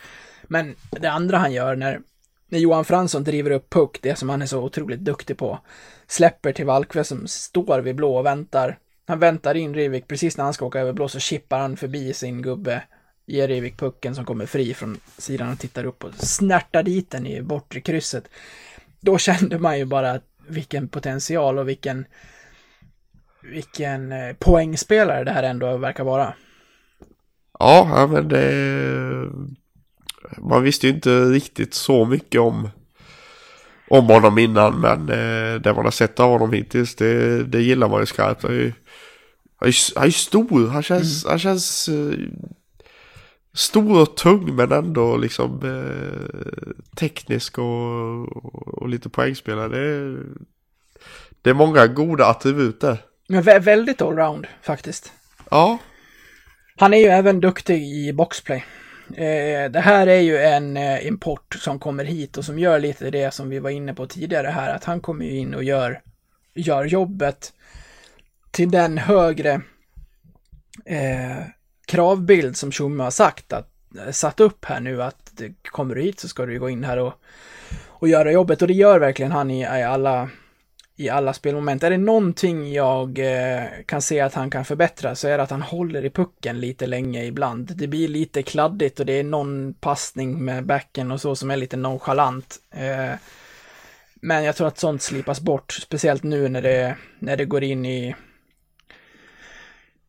Men 0.44 0.76
det 0.90 1.08
andra 1.08 1.38
han 1.38 1.54
gör 1.54 1.76
när, 1.76 2.00
när 2.50 2.60
Johan 2.60 2.86
Fransson 2.86 3.24
driver 3.24 3.52
upp 3.52 3.70
puck, 3.70 4.00
det 4.02 4.16
som 4.16 4.30
han 4.30 4.42
är 4.42 4.46
så 4.46 4.64
otroligt 4.64 5.00
duktig 5.00 5.38
på, 5.38 5.60
släpper 6.08 6.52
till 6.52 6.66
Valkve 6.66 7.04
som 7.04 7.28
står 7.28 7.80
vid 7.80 7.96
blå 7.96 8.18
och 8.18 8.26
väntar. 8.26 8.78
Han 9.08 9.20
väntar 9.20 9.56
in 9.56 9.74
Rivik 9.74 10.08
precis 10.08 10.38
när 10.38 10.44
han 10.44 10.54
ska 10.54 10.66
åka 10.66 10.80
över 10.80 10.94
blå 10.94 11.08
så 11.08 11.20
chippar 11.20 11.60
han 11.60 11.78
förbi 11.78 12.14
sin 12.14 12.42
gubbe, 12.42 12.84
ger 13.26 13.48
Rivik 13.48 13.78
pucken 13.78 14.16
som 14.16 14.26
kommer 14.26 14.46
fri 14.46 14.74
från 14.74 15.00
sidan 15.18 15.52
och 15.52 15.60
tittar 15.60 15.86
upp 15.86 16.04
och 16.04 16.14
snärtar 16.14 16.84
dit 16.84 17.12
den 17.12 17.28
i 17.28 17.42
bortre 17.42 17.82
krysset. 17.82 18.30
Då 19.00 19.18
kände 19.18 19.60
man 19.60 19.78
ju 19.78 19.86
bara 19.86 20.20
vilken 20.48 20.88
potential 20.88 21.60
och 21.60 21.70
vilken 21.70 22.06
vilken 23.52 24.12
eh, 24.12 24.34
poängspelare 24.34 25.24
det 25.24 25.32
här 25.32 25.44
ändå 25.44 25.78
verkar 25.78 26.04
vara. 26.04 26.34
Ja, 27.60 28.08
men 28.12 28.28
det... 28.28 29.30
Man 30.38 30.64
visste 30.64 30.88
ju 30.88 30.94
inte 30.94 31.10
riktigt 31.10 31.74
så 31.74 32.06
mycket 32.06 32.42
om, 32.42 32.70
om 33.88 34.06
honom 34.06 34.38
innan, 34.38 34.80
men 34.80 35.00
eh, 35.10 35.62
det 35.62 35.74
man 35.74 35.86
har 35.86 35.92
sett 35.92 36.20
av 36.20 36.30
honom 36.30 36.54
hittills, 36.54 36.96
det, 36.96 37.44
det 37.44 37.62
gillar 37.62 37.90
man 37.90 38.00
ju 38.00 38.06
skarpt. 38.06 38.42
Det 38.42 38.48
är 38.48 38.52
ju, 38.52 38.74
han 39.58 39.68
är, 39.68 40.10
stor, 40.10 40.68
han 40.68 40.84
känns, 40.84 41.26
han 41.26 41.40
känns 41.40 41.90
eh, 41.90 42.18
stor 43.54 44.02
och 44.02 44.18
tung 44.18 44.56
men 44.56 44.72
ändå 44.72 45.18
liksom 45.18 45.52
eh, 45.64 46.76
teknisk 46.96 47.58
och, 47.58 48.28
och 48.82 48.90
lite 48.90 49.10
poängspelare. 49.10 49.68
Det 49.68 49.80
är, 49.80 50.18
det 51.42 51.50
är 51.50 51.54
många 51.54 51.88
goda 51.88 52.26
attribut 52.26 52.82
där. 52.82 52.98
Men 53.28 53.44
vä- 53.44 53.60
väldigt 53.60 54.02
allround 54.02 54.48
faktiskt. 54.62 55.12
Ja, 55.52 55.78
Han 56.78 56.94
är 56.94 56.98
ju 56.98 57.06
även 57.06 57.40
duktig 57.40 57.84
i 57.84 58.14
boxplay. 58.14 58.66
Eh, 59.10 59.72
det 59.72 59.80
här 59.80 60.08
är 60.08 60.20
ju 60.20 60.38
en 60.38 60.78
eh, 60.78 61.08
import 61.08 61.56
som 61.60 61.80
kommer 61.80 62.04
hit 62.04 62.38
och 62.38 62.46
som 62.46 62.60
gör 62.60 62.80
lite 62.80 63.10
det 63.12 63.34
som 63.34 63.50
vi 63.50 63.60
var 63.60 63.70
inne 63.70 63.94
på 63.94 64.08
tidigare 64.08 64.48
här, 64.48 64.76
att 64.76 64.84
han 64.84 65.00
kommer 65.02 65.26
ju 65.26 65.38
in 65.38 65.54
och 65.54 65.64
gör, 65.64 66.02
gör 66.56 66.86
jobbet 66.86 67.54
till 68.56 68.72
den 68.72 68.98
högre 68.98 69.62
eh, 70.86 71.44
kravbild 71.86 72.58
som 72.58 72.72
Tjomme 72.72 73.04
har 73.04 73.12
sagt 73.12 73.54
att 73.54 73.70
eh, 73.98 74.12
satt 74.12 74.40
upp 74.40 74.66
här 74.66 74.80
nu 74.80 75.04
att 75.04 75.42
kommer 75.64 75.96
du 75.96 76.02
hit 76.02 76.20
så 76.20 76.28
ska 76.28 76.46
du 76.46 76.60
gå 76.60 76.70
in 76.70 76.84
här 76.84 76.98
och, 76.98 77.14
och 77.86 78.08
göra 78.08 78.32
jobbet 78.32 78.62
och 78.62 78.68
det 78.68 78.74
gör 78.74 79.00
verkligen 79.00 79.32
han 79.32 79.52
i, 79.52 79.62
i 79.62 79.66
alla 79.66 80.30
i 80.96 81.10
alla 81.10 81.34
spelmoment. 81.34 81.84
Är 81.84 81.90
det 81.90 81.98
någonting 81.98 82.74
jag 82.74 83.20
eh, 83.20 83.64
kan 83.86 84.02
se 84.02 84.20
att 84.20 84.34
han 84.34 84.50
kan 84.50 84.66
förbättra 84.66 85.16
så 85.16 85.28
är 85.28 85.38
det 85.38 85.44
att 85.44 85.52
han 85.52 85.62
håller 85.62 86.06
i 86.06 86.10
pucken 86.10 86.60
lite 86.60 86.88
länge 86.88 87.24
ibland. 87.24 87.72
Det 87.76 87.88
blir 87.88 88.08
lite 88.08 88.44
kladdigt 88.44 89.00
och 89.00 89.06
det 89.06 89.14
är 89.14 89.24
någon 89.24 89.74
passning 89.74 90.46
med 90.46 90.66
backen 90.66 91.12
och 91.12 91.22
så 91.22 91.36
som 91.36 91.52
är 91.52 91.58
lite 91.58 91.78
nonchalant. 91.78 92.60
Eh, 92.72 93.16
men 94.16 94.44
jag 94.44 94.56
tror 94.56 94.68
att 94.68 94.80
sånt 94.80 95.02
slipas 95.02 95.42
bort, 95.42 95.72
speciellt 95.72 96.24
nu 96.24 96.50
när 96.50 96.62
det, 96.62 96.96
när 97.20 97.38
det 97.38 97.46
går 97.46 97.64
in 97.64 97.86
i 97.86 98.16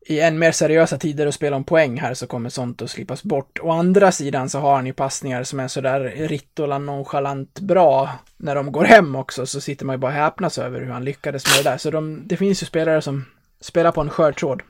i 0.09 0.19
än 0.19 0.39
mer 0.39 0.51
seriösa 0.51 0.97
tider 0.97 1.25
och 1.25 1.33
spela 1.33 1.55
om 1.55 1.63
poäng 1.63 1.99
här 1.99 2.13
så 2.13 2.27
kommer 2.27 2.49
sånt 2.49 2.81
att 2.81 2.91
slipas 2.91 3.23
bort. 3.23 3.59
Å 3.61 3.71
andra 3.71 4.11
sidan 4.11 4.49
så 4.49 4.59
har 4.59 4.75
han 4.75 4.85
ju 4.85 4.93
passningar 4.93 5.43
som 5.43 5.59
är 5.59 5.67
sådär 5.67 5.99
Rittola 6.27 6.77
nonchalant 6.77 7.59
bra 7.59 8.09
när 8.37 8.55
de 8.55 8.71
går 8.71 8.83
hem 8.83 9.15
också 9.15 9.45
så 9.45 9.61
sitter 9.61 9.85
man 9.85 9.93
ju 9.93 9.97
bara 9.97 10.11
och 10.11 10.17
häpnas 10.17 10.57
över 10.57 10.81
hur 10.81 10.91
han 10.91 11.05
lyckades 11.05 11.45
med 11.45 11.65
det 11.65 11.69
där. 11.69 11.77
Så 11.77 11.91
de, 11.91 12.21
det 12.25 12.37
finns 12.37 12.61
ju 12.61 12.65
spelare 12.65 13.01
som 13.01 13.25
spelar 13.61 13.91
på 13.91 14.01
en 14.01 14.09
skör 14.09 14.31
tråd. 14.31 14.61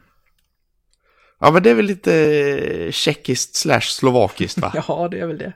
ja 1.40 1.52
men 1.52 1.64
det 1.64 1.70
är 1.70 1.76
väl 1.76 1.86
lite 1.86 2.92
tjeckiskt 2.92 3.56
slash 3.56 3.82
slovakiskt 3.82 4.58
va? 4.58 4.72
Ja, 4.88 5.08
det 5.12 5.20
är 5.20 5.28
väl 5.28 5.38
det. 5.38 5.54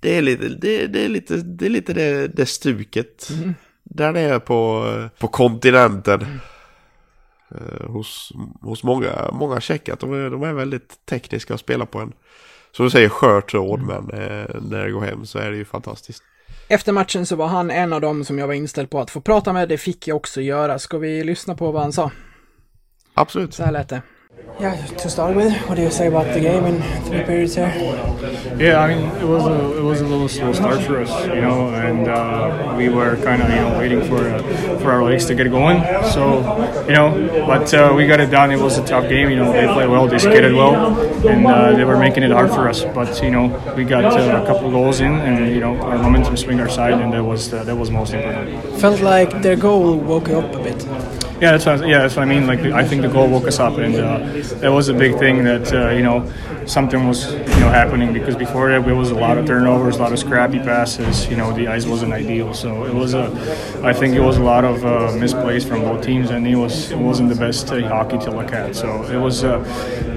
Det 0.00 0.16
är 0.16 0.22
lite 0.22 0.48
det, 0.48 0.86
det, 0.86 1.04
är 1.04 1.08
lite, 1.08 1.36
det, 1.36 1.66
är 1.66 1.70
lite 1.70 1.92
det, 1.92 2.28
det 2.28 2.46
stuket. 2.46 3.30
Mm. 3.30 3.54
Där 3.84 4.12
nere 4.12 4.40
på, 4.40 4.84
på 5.18 5.28
kontinenten. 5.28 6.20
Eh, 6.22 6.28
hos, 7.86 8.32
hos 8.60 8.82
många, 8.82 9.30
många 9.32 9.60
tjecker. 9.60 9.92
att 9.92 10.00
De 10.00 10.12
är, 10.12 10.30
de 10.30 10.42
är 10.42 10.52
väldigt 10.52 11.06
tekniska 11.06 11.54
och 11.54 11.60
spelar 11.60 11.86
på 11.86 11.98
en, 11.98 12.12
som 12.72 12.84
du 12.84 12.90
säger, 12.90 13.08
skör 13.08 13.40
tråd. 13.40 13.80
Mm. 13.80 14.04
Men 14.04 14.20
eh, 14.20 14.46
när 14.70 14.84
det 14.84 14.90
går 14.90 15.00
hem 15.00 15.26
så 15.26 15.38
är 15.38 15.50
det 15.50 15.56
ju 15.56 15.64
fantastiskt. 15.64 16.22
Efter 16.68 16.92
matchen 16.92 17.26
så 17.26 17.36
var 17.36 17.46
han 17.46 17.70
en 17.70 17.92
av 17.92 18.00
dem 18.00 18.24
som 18.24 18.38
jag 18.38 18.46
var 18.46 18.54
inställd 18.54 18.90
på 18.90 19.00
att 19.00 19.10
få 19.10 19.20
prata 19.20 19.52
med. 19.52 19.68
Det 19.68 19.78
fick 19.78 20.08
jag 20.08 20.16
också 20.16 20.40
göra. 20.40 20.78
Ska 20.78 20.98
vi 20.98 21.24
lyssna 21.24 21.54
på 21.54 21.72
vad 21.72 21.82
han 21.82 21.92
sa? 21.92 22.10
Absolut. 23.14 23.54
Så 23.54 23.62
här 23.62 23.72
lät 23.72 23.88
det. 23.88 24.02
Yeah, 24.60 24.74
to 24.74 25.10
start 25.10 25.36
with, 25.36 25.52
what 25.68 25.74
do 25.74 25.82
you 25.82 25.90
say 25.90 26.06
about 26.06 26.32
the 26.32 26.40
game 26.40 26.64
in 26.64 26.80
three 27.04 27.22
periods 27.24 27.54
here? 27.54 27.68
Yeah, 28.58 28.80
I 28.80 28.94
mean, 28.94 29.04
it 29.20 29.24
was 29.24 29.44
a 29.44 29.76
it 29.78 29.82
was 29.82 30.00
a 30.00 30.06
little 30.06 30.28
slow 30.28 30.52
start 30.54 30.80
for 30.82 31.00
us, 31.00 31.12
you 31.26 31.42
know, 31.42 31.68
and 31.74 32.08
uh, 32.08 32.74
we 32.76 32.88
were 32.88 33.16
kind 33.16 33.42
of 33.42 33.50
you 33.50 33.56
know 33.56 33.78
waiting 33.78 34.02
for 34.08 34.28
uh, 34.28 34.78
for 34.78 34.92
our 34.92 35.04
legs 35.04 35.26
to 35.26 35.34
get 35.34 35.50
going. 35.50 35.78
So, 36.14 36.40
you 36.86 36.94
know, 36.94 37.08
but 37.46 37.72
uh, 37.74 37.92
we 37.94 38.06
got 38.06 38.20
it 38.20 38.30
done. 38.30 38.50
It 38.50 38.58
was 38.58 38.78
a 38.78 38.84
tough 38.86 39.08
game, 39.08 39.28
you 39.28 39.36
know. 39.36 39.52
They 39.52 39.66
played 39.66 39.90
well, 39.90 40.06
they 40.06 40.18
skated 40.18 40.54
well, 40.54 40.74
and 41.26 41.46
uh, 41.46 41.72
they 41.72 41.84
were 41.84 41.98
making 41.98 42.22
it 42.22 42.30
hard 42.30 42.50
for 42.50 42.66
us. 42.66 42.82
But 42.82 43.22
you 43.22 43.30
know, 43.30 43.46
we 43.76 43.84
got 43.84 44.04
uh, 44.04 44.42
a 44.42 44.46
couple 44.46 44.70
goals 44.70 45.00
in, 45.00 45.12
and 45.12 45.54
you 45.54 45.60
know, 45.60 45.76
our 45.82 45.98
momentum 45.98 46.36
swing 46.36 46.60
our 46.60 46.68
side, 46.70 46.94
and 46.94 47.12
that 47.12 47.24
was 47.24 47.52
uh, 47.52 47.62
that 47.64 47.76
was 47.76 47.90
most 47.90 48.14
important. 48.14 48.80
Felt 48.80 49.00
like 49.00 49.42
their 49.42 49.56
goal 49.56 49.96
woke 49.98 50.28
you 50.28 50.38
up 50.38 50.54
a 50.54 50.62
bit. 50.62 51.25
Yeah, 51.38 51.52
that's 51.52 51.66
what, 51.66 51.86
yeah, 51.86 51.98
that's 51.98 52.16
what 52.16 52.22
I 52.22 52.24
mean. 52.24 52.46
Like, 52.46 52.60
I 52.60 52.82
think 52.82 53.02
the 53.02 53.08
goal 53.08 53.28
woke 53.28 53.46
us 53.46 53.58
up, 53.58 53.76
and 53.76 53.94
uh, 53.94 54.18
that 54.60 54.72
was 54.72 54.88
a 54.88 54.94
big 54.94 55.18
thing. 55.18 55.44
That 55.44 55.70
uh, 55.70 55.90
you 55.90 56.02
know, 56.02 56.32
something 56.64 57.06
was 57.06 57.30
you 57.30 57.60
know 57.60 57.68
happening 57.68 58.14
because 58.14 58.36
before 58.36 58.70
that 58.70 58.86
there 58.86 58.94
was 58.94 59.10
a 59.10 59.14
lot 59.14 59.36
of 59.36 59.44
turnovers, 59.44 59.96
a 59.96 59.98
lot 59.98 60.12
of 60.14 60.18
scrappy 60.18 60.60
passes. 60.60 61.28
You 61.28 61.36
know, 61.36 61.52
the 61.52 61.68
ice 61.68 61.84
wasn't 61.84 62.14
ideal, 62.14 62.54
so 62.54 62.86
it 62.86 62.94
was 62.94 63.12
a. 63.12 63.24
I 63.84 63.92
think 63.92 64.14
it 64.14 64.20
was 64.20 64.38
a 64.38 64.42
lot 64.42 64.64
of 64.64 64.82
uh, 64.86 65.10
misplays 65.12 65.68
from 65.68 65.82
both 65.82 66.02
teams, 66.02 66.30
and 66.30 66.46
it 66.46 66.56
was 66.56 66.90
it 66.90 66.98
wasn't 66.98 67.28
the 67.28 67.36
best 67.36 67.70
uh, 67.70 67.86
hockey 67.86 68.16
to 68.18 68.30
look 68.30 68.52
at. 68.52 68.74
So 68.74 69.04
it 69.04 69.18
was. 69.18 69.44
Uh, 69.44 69.58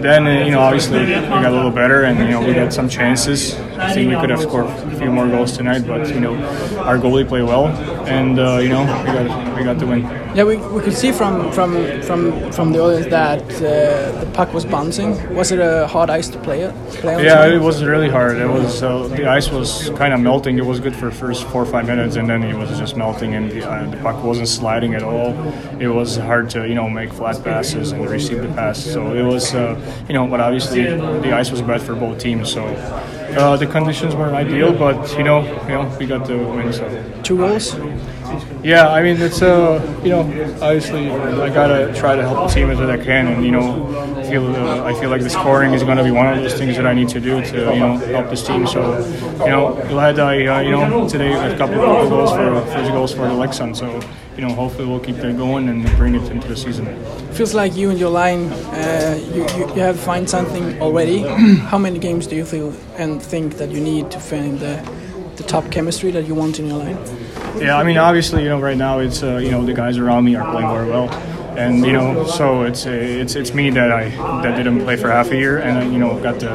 then 0.02 0.26
uh, 0.26 0.46
you 0.46 0.52
know, 0.52 0.62
obviously 0.62 1.00
we 1.02 1.12
got 1.12 1.52
a 1.52 1.52
little 1.52 1.72
better, 1.72 2.04
and 2.04 2.18
you 2.20 2.30
know 2.30 2.40
we 2.40 2.54
got 2.54 2.72
some 2.72 2.88
chances. 2.88 3.60
I 3.80 3.94
think 3.94 4.12
we 4.12 4.20
could 4.20 4.30
have 4.30 4.42
scored 4.42 4.66
a 4.66 5.00
few 5.00 5.12
more 5.12 5.28
goals 5.28 5.56
tonight, 5.56 5.88
but 5.88 6.10
you 6.10 6.20
know, 6.20 6.36
our 6.80 6.98
goalie 6.98 7.28
played 7.28 7.44
well, 7.44 7.68
and 8.08 8.40
uh, 8.40 8.58
you 8.58 8.70
know, 8.70 8.82
we 8.82 9.12
got 9.14 9.58
we 9.58 9.64
got 9.64 9.80
the 9.80 9.88
win. 9.88 10.02
Yeah, 10.36 10.44
we, 10.44 10.58
we 10.58 10.82
could 10.82 10.94
see 10.94 11.12
from 11.12 11.52
from 11.52 12.02
from 12.02 12.52
from 12.52 12.72
the 12.72 12.80
audience 12.80 13.08
that 13.08 13.42
uh, 13.44 14.20
the 14.20 14.30
puck 14.34 14.54
was 14.54 14.66
bouncing. 14.66 15.12
Was 15.34 15.52
it 15.52 15.60
a 15.60 15.88
hard 15.88 16.10
ice 16.10 16.28
to 16.30 16.40
play 16.40 16.62
it? 16.62 16.76
Play 17.02 17.24
Yeah, 17.24 17.48
it 17.48 17.60
was 17.60 17.84
really 17.84 18.10
hard. 18.10 18.38
It 18.38 18.48
was 18.48 18.84
uh, 18.84 19.08
the 19.08 19.28
ice 19.28 19.50
was 19.50 19.90
kind 19.92 20.14
of 20.14 20.20
melting. 20.20 20.58
It 20.58 20.66
was 20.66 20.80
good 20.80 20.96
for 20.96 21.06
the 21.06 21.16
first 21.16 21.46
four 21.46 21.64
or 21.64 21.66
five 21.66 21.88
minutes, 21.88 22.16
and 22.16 22.30
then 22.30 22.44
it 22.44 22.56
was 22.56 22.78
just 22.78 22.98
melting, 22.98 23.34
and 23.34 23.50
the, 23.50 23.68
uh, 23.68 23.90
the 23.90 23.98
puck 23.98 24.24
wasn't 24.24 24.50
sliding 24.50 24.94
at 24.94 25.04
all. 25.04 25.34
It 25.80 25.88
was 25.88 26.18
hard 26.18 26.50
to 26.52 26.68
you 26.68 26.76
know 26.76 26.90
make 26.90 27.14
flat 27.14 27.44
passes 27.44 27.92
and 27.92 28.08
receive 28.10 28.42
the 28.42 28.50
pass. 28.50 28.84
So 28.84 29.14
it 29.16 29.24
was 29.24 29.56
uh, 29.56 29.80
you 30.08 30.14
know, 30.14 30.28
but 30.28 30.42
obviously 30.42 30.84
the 30.84 31.32
ice 31.34 31.50
was 31.50 31.62
bad 31.62 31.82
for 31.82 31.96
both 31.96 32.20
teams. 32.20 32.52
So 32.52 32.64
uh, 33.38 33.56
the 33.58 33.68
conditions 33.68 34.16
weren't 34.16 34.36
ideal, 34.36 34.74
but 34.74 35.18
you 35.18 35.24
know, 35.24 35.42
you 35.64 35.70
know, 35.70 35.98
we 36.00 36.06
got 36.06 36.26
the 36.26 36.38
win. 36.38 36.74
So. 36.74 37.22
two 37.24 37.38
goals. 37.38 37.76
Yeah, 38.64 38.90
I 38.90 39.02
mean 39.02 39.20
it's 39.22 39.42
uh 39.42 39.80
you 40.04 40.10
know 40.10 40.20
obviously 40.62 41.10
I 41.10 41.50
gotta 41.50 41.94
try 41.98 42.16
to 42.16 42.22
help 42.22 42.50
the 42.50 42.54
team 42.54 42.70
as 42.70 42.80
I 42.80 42.98
can, 42.98 43.28
and 43.28 43.44
you 43.44 43.52
know 43.52 43.64
feel 44.30 44.46
uh, 44.56 44.84
I 44.84 44.94
feel 45.00 45.10
like 45.10 45.22
the 45.22 45.30
scoring 45.30 45.74
is 45.74 45.84
gonna 45.84 46.04
be 46.04 46.12
one 46.12 46.28
of 46.28 46.38
those 46.42 46.54
things 46.56 46.76
that 46.76 46.86
I 46.86 46.94
need 46.94 47.10
to 47.10 47.20
do 47.20 47.42
to 47.42 47.58
you 47.74 47.80
know 47.80 47.98
help 47.98 48.30
this 48.30 48.46
team. 48.46 48.68
So 48.68 49.00
you 49.46 49.50
know 49.50 49.74
glad 49.88 50.20
I 50.20 50.46
uh, 50.46 50.60
you 50.62 50.72
know 50.72 51.08
today 51.08 51.32
a 51.34 51.58
couple 51.58 51.82
of 51.82 52.10
goals 52.10 52.32
for 52.32 52.62
first 52.74 52.92
goals 52.92 53.14
for 53.14 53.28
the 53.28 53.34
Lexan. 53.34 53.76
So 53.76 53.88
you 54.40 54.48
know 54.48 54.56
hopefully 54.56 54.88
we'll 54.88 55.02
keep 55.02 55.18
that 55.18 55.36
going 55.36 55.68
and 55.68 55.86
bring 55.98 56.16
it 56.16 56.32
into 56.32 56.48
the 56.48 56.56
season. 56.56 56.86
Feels 57.34 57.54
like 57.54 57.76
you 57.76 57.90
and 57.90 58.00
your 58.00 58.10
line, 58.10 58.46
uh, 58.72 59.20
you, 59.36 59.42
you 59.58 59.68
you 59.76 59.82
have 59.82 60.00
find 60.00 60.30
something 60.30 60.82
already. 60.82 61.20
How 61.72 61.78
many 61.78 62.00
games 62.00 62.26
do 62.26 62.38
you 62.38 62.46
feel 62.46 62.74
and 62.96 63.22
think 63.22 63.58
that 63.58 63.70
you 63.70 63.82
need 63.82 64.10
to 64.12 64.20
find 64.20 64.58
the 64.58 64.76
the 65.36 65.44
top 65.44 65.70
chemistry 65.72 66.12
that 66.12 66.26
you 66.26 66.36
want 66.36 66.58
in 66.58 66.68
your 66.68 66.78
line? 66.78 66.98
Yeah, 67.58 67.78
I 67.78 67.84
mean, 67.84 67.98
obviously, 67.98 68.44
you 68.44 68.50
know, 68.50 68.62
right 68.62 68.78
now 68.78 69.00
it's 69.00 69.24
uh, 69.24 69.38
you 69.44 69.52
know 69.52 69.66
the 69.66 69.74
guys 69.74 69.98
around 69.98 70.24
me 70.24 70.36
are 70.36 70.50
playing 70.54 70.70
very 70.70 70.90
well, 70.90 71.10
and 71.58 71.86
you 71.86 71.92
know, 71.92 72.26
so 72.26 72.64
it's 72.64 72.86
uh, 72.86 72.92
it's 72.92 73.36
it's 73.36 73.54
me 73.54 73.70
that 73.72 73.92
I 73.92 74.04
that 74.44 74.56
didn't 74.56 74.80
play 74.86 74.96
for 74.96 75.12
half 75.12 75.32
a 75.32 75.36
year, 75.36 75.58
and 75.58 75.80
I, 75.80 75.84
you 75.84 76.00
know, 76.00 76.18
got 76.24 76.40
to 76.40 76.50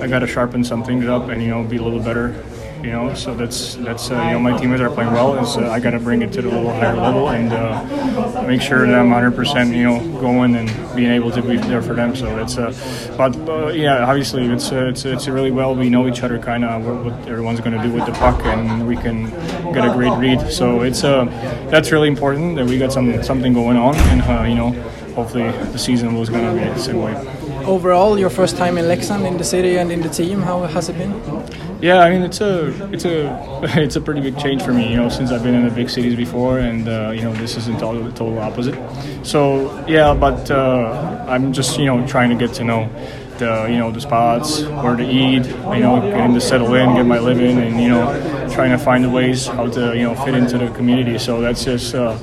I 0.00 0.08
got 0.08 0.20
to 0.20 0.26
sharpen 0.26 0.64
some 0.64 0.82
things 0.82 1.06
up 1.06 1.28
and 1.28 1.40
you 1.40 1.50
know 1.50 1.62
be 1.62 1.76
a 1.76 1.82
little 1.82 2.02
better, 2.02 2.34
you 2.82 2.90
know. 2.90 3.14
So 3.14 3.34
that's 3.34 3.74
that's 3.76 4.10
uh, 4.10 4.14
you 4.14 4.32
know 4.32 4.38
my 4.38 4.56
teammates 4.56 4.82
are 4.82 4.90
playing 4.90 5.12
well. 5.12 5.38
Is 5.38 5.56
uh, 5.56 5.70
I 5.70 5.80
got 5.80 5.90
to 5.90 6.00
bring 6.00 6.22
it 6.22 6.32
to 6.32 6.42
the 6.42 6.48
little 6.48 6.72
higher 6.72 6.96
level 6.96 7.28
and 7.30 7.52
uh, 7.52 8.42
make 8.46 8.60
sure 8.60 8.86
that 8.86 8.94
I'm 8.94 9.10
100 9.10 9.34
percent 9.34 9.74
you 9.74 9.84
know 9.84 10.20
going 10.20 10.54
and 10.54 10.68
being 10.96 11.10
able 11.10 11.30
to 11.32 11.42
be 11.42 11.56
there 11.56 11.82
for 11.82 11.94
them. 11.94 12.14
So 12.14 12.26
that's 12.36 12.58
uh, 12.58 12.72
but 13.16 13.76
yeah, 13.76 14.04
obviously 14.08 14.46
it's 14.46 14.70
it's 14.72 15.04
it's 15.04 15.28
really 15.28 15.50
well 15.50 15.74
we 15.74 15.90
know 15.90 16.08
each 16.08 16.22
other 16.22 16.38
kind 16.38 16.64
of 16.64 16.84
what, 16.84 17.04
what 17.04 17.28
everyone's 17.28 17.60
going 17.60 17.76
to 17.76 17.82
do 17.82 17.92
with 17.92 18.06
the 18.06 18.12
puck 18.12 18.44
and 18.44 18.86
we 18.86 18.96
can 18.96 19.30
get 19.72 19.84
a 19.84 19.92
great 19.92 20.16
read. 20.18 20.50
So 20.52 20.82
it's 20.82 21.04
uh 21.04 21.24
that's 21.70 21.92
really 21.92 22.08
important 22.08 22.56
that 22.56 22.66
we 22.66 22.78
got 22.78 22.92
some 22.92 23.22
something 23.22 23.52
going 23.52 23.76
on 23.76 23.96
and 23.96 24.22
uh, 24.22 24.42
you 24.44 24.54
know 24.54 24.70
hopefully 25.14 25.50
the 25.72 25.78
season 25.78 26.14
was 26.14 26.28
going 26.28 26.44
to 26.44 26.52
be 26.52 26.68
the 26.68 26.78
same 26.78 27.02
way. 27.02 27.37
Overall, 27.68 28.18
your 28.18 28.30
first 28.30 28.56
time 28.56 28.78
in 28.78 28.86
Lexan, 28.86 29.26
in 29.26 29.36
the 29.36 29.44
city 29.44 29.76
and 29.76 29.92
in 29.92 30.00
the 30.00 30.08
team, 30.08 30.40
how 30.40 30.62
has 30.62 30.88
it 30.88 30.96
been? 30.96 31.12
Yeah, 31.82 31.98
I 32.00 32.08
mean 32.08 32.22
it's 32.22 32.40
a 32.40 32.68
it's 32.90 33.04
a 33.04 33.28
it's 33.84 33.94
a 33.94 34.00
pretty 34.00 34.22
big 34.22 34.38
change 34.38 34.62
for 34.62 34.72
me. 34.72 34.90
You 34.90 34.96
know, 34.96 35.10
since 35.10 35.30
I've 35.30 35.42
been 35.42 35.54
in 35.54 35.68
the 35.68 35.74
big 35.74 35.90
cities 35.90 36.16
before, 36.16 36.60
and 36.60 36.88
uh, 36.88 37.10
you 37.14 37.20
know 37.20 37.34
this 37.34 37.58
is 37.58 37.68
in 37.68 37.76
total 37.76 38.02
the 38.02 38.10
total 38.10 38.38
opposite. 38.38 38.74
So 39.22 39.84
yeah, 39.86 40.14
but 40.14 40.50
uh, 40.50 41.26
I'm 41.28 41.52
just 41.52 41.78
you 41.78 41.84
know 41.84 42.06
trying 42.06 42.30
to 42.30 42.36
get 42.36 42.54
to 42.54 42.64
know 42.64 42.88
the 43.36 43.66
you 43.68 43.76
know 43.76 43.92
the 43.92 44.00
spots, 44.00 44.62
where 44.62 44.96
to 44.96 45.04
eat, 45.04 45.44
you 45.76 45.82
know, 45.84 46.00
getting 46.00 46.32
to 46.32 46.40
settle 46.40 46.74
in, 46.74 46.94
get 46.94 47.04
my 47.04 47.18
living, 47.18 47.58
and 47.58 47.78
you 47.82 47.90
know 47.90 48.48
trying 48.50 48.70
to 48.70 48.78
find 48.78 49.04
the 49.04 49.10
ways 49.10 49.46
how 49.46 49.68
to 49.68 49.94
you 49.94 50.04
know 50.04 50.14
fit 50.14 50.34
into 50.34 50.56
the 50.56 50.70
community. 50.70 51.18
So 51.18 51.42
that's 51.42 51.64
just. 51.66 51.94
Uh, 51.94 52.16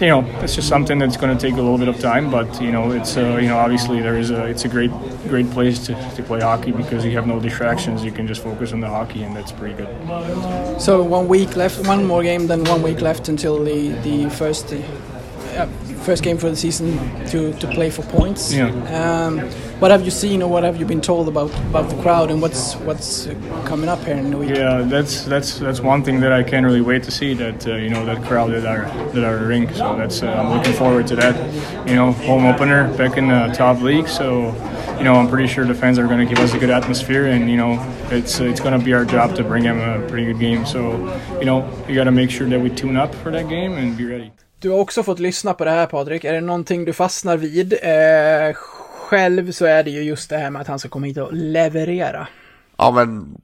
you 0.00 0.06
know, 0.08 0.24
it's 0.42 0.54
just 0.54 0.68
something 0.68 0.98
that's 0.98 1.16
going 1.16 1.36
to 1.36 1.40
take 1.40 1.54
a 1.54 1.62
little 1.62 1.78
bit 1.78 1.88
of 1.88 1.98
time, 1.98 2.30
but 2.30 2.60
you 2.62 2.70
know, 2.70 2.92
it's 2.92 3.16
uh, 3.16 3.38
you 3.40 3.48
know, 3.48 3.58
obviously 3.58 4.00
there 4.00 4.16
is 4.16 4.30
a, 4.30 4.44
it's 4.46 4.64
a 4.64 4.68
great, 4.68 4.90
great 5.28 5.50
place 5.50 5.78
to, 5.86 5.94
to 6.14 6.22
play 6.22 6.40
hockey 6.40 6.70
because 6.72 7.04
you 7.04 7.12
have 7.12 7.26
no 7.26 7.40
distractions. 7.40 8.04
You 8.04 8.12
can 8.12 8.26
just 8.26 8.42
focus 8.42 8.72
on 8.72 8.80
the 8.80 8.88
hockey, 8.88 9.22
and 9.22 9.34
that's 9.34 9.52
pretty 9.52 9.74
good. 9.74 10.80
So 10.80 11.02
one 11.02 11.26
week 11.28 11.56
left, 11.56 11.86
one 11.86 12.04
more 12.04 12.22
game, 12.22 12.46
then 12.46 12.64
one 12.64 12.82
week 12.82 13.00
left 13.00 13.28
until 13.28 13.62
the 13.64 13.88
the 14.02 14.30
first 14.30 14.72
uh, 14.72 15.66
first 16.08 16.22
game 16.22 16.38
for 16.38 16.48
the 16.48 16.56
season 16.56 16.96
to, 17.26 17.52
to 17.54 17.66
play 17.68 17.90
for 17.90 18.02
points. 18.02 18.52
Yeah. 18.52 18.68
Um, 19.00 19.50
what 19.80 19.92
have 19.92 20.04
you 20.04 20.10
seen 20.10 20.42
or 20.42 20.50
what 20.50 20.64
have 20.64 20.76
you 20.76 20.84
been 20.84 21.00
told 21.00 21.28
about, 21.28 21.50
about 21.70 21.88
the 21.88 22.02
crowd 22.02 22.30
and 22.30 22.42
what's 22.42 22.74
what's 22.76 23.28
uh, 23.28 23.34
coming 23.64 23.88
up 23.88 24.02
here 24.04 24.16
in 24.16 24.30
the 24.30 24.36
week? 24.36 24.50
Yeah, 24.50 24.82
that's 24.82 25.24
that's 25.24 25.58
that's 25.58 25.80
one 25.80 26.02
thing 26.02 26.20
that 26.20 26.32
I 26.32 26.42
can't 26.42 26.66
really 26.66 26.80
wait 26.80 27.04
to 27.04 27.10
see. 27.10 27.34
That 27.34 27.66
uh, 27.66 27.76
you 27.76 27.88
know 27.88 28.04
that 28.04 28.24
crowd 28.24 28.50
that 28.50 28.66
are 28.66 28.86
that 29.12 29.24
are 29.24 29.46
rink. 29.46 29.70
So 29.74 29.96
that's 29.96 30.22
uh, 30.22 30.32
I'm 30.32 30.56
looking 30.56 30.72
forward 30.72 31.06
to 31.08 31.16
that. 31.16 31.36
You 31.88 31.94
know, 31.94 32.12
home 32.12 32.44
opener 32.46 32.92
back 32.96 33.16
in 33.16 33.28
the 33.28 33.52
top 33.54 33.80
league. 33.80 34.08
So 34.08 34.46
you 34.98 35.04
know 35.04 35.14
I'm 35.14 35.28
pretty 35.28 35.46
sure 35.46 35.64
the 35.64 35.74
fans 35.74 35.98
are 35.98 36.08
going 36.08 36.26
to 36.26 36.34
give 36.34 36.42
us 36.42 36.54
a 36.54 36.58
good 36.58 36.70
atmosphere, 36.70 37.26
and 37.26 37.48
you 37.48 37.56
know 37.56 37.78
it's 38.10 38.40
it's 38.40 38.60
going 38.60 38.76
to 38.78 38.84
be 38.84 38.94
our 38.94 39.04
job 39.04 39.36
to 39.36 39.44
bring 39.44 39.62
them 39.62 39.78
a 39.78 40.06
pretty 40.08 40.26
good 40.26 40.40
game. 40.40 40.66
So 40.66 40.80
you 41.38 41.44
know 41.44 41.68
we 41.86 41.94
got 41.94 42.04
to 42.04 42.12
make 42.12 42.30
sure 42.30 42.48
that 42.48 42.60
we 42.60 42.70
tune 42.70 42.96
up 42.96 43.14
for 43.14 43.30
that 43.30 43.48
game 43.48 43.74
and 43.74 43.96
be 43.96 44.04
ready. 44.04 44.32
Du 44.60 44.70
har 44.70 44.78
också 44.78 45.02
fått 45.02 45.18
lyssna 45.18 45.54
på 45.54 45.64
det 45.64 45.70
här 45.70 45.86
Patrik. 45.86 46.24
Är 46.24 46.32
det 46.32 46.40
någonting 46.40 46.84
du 46.84 46.92
fastnar 46.92 47.36
vid? 47.36 47.72
Eh, 47.72 48.56
själv 49.08 49.52
så 49.52 49.64
är 49.64 49.82
det 49.82 49.90
ju 49.90 50.02
just 50.02 50.30
det 50.30 50.36
här 50.38 50.50
med 50.50 50.62
att 50.62 50.68
han 50.68 50.78
ska 50.78 50.88
komma 50.88 51.06
hit 51.06 51.18
och 51.18 51.32
leverera. 51.32 52.28
Ja 52.76 52.90
men 52.90 53.36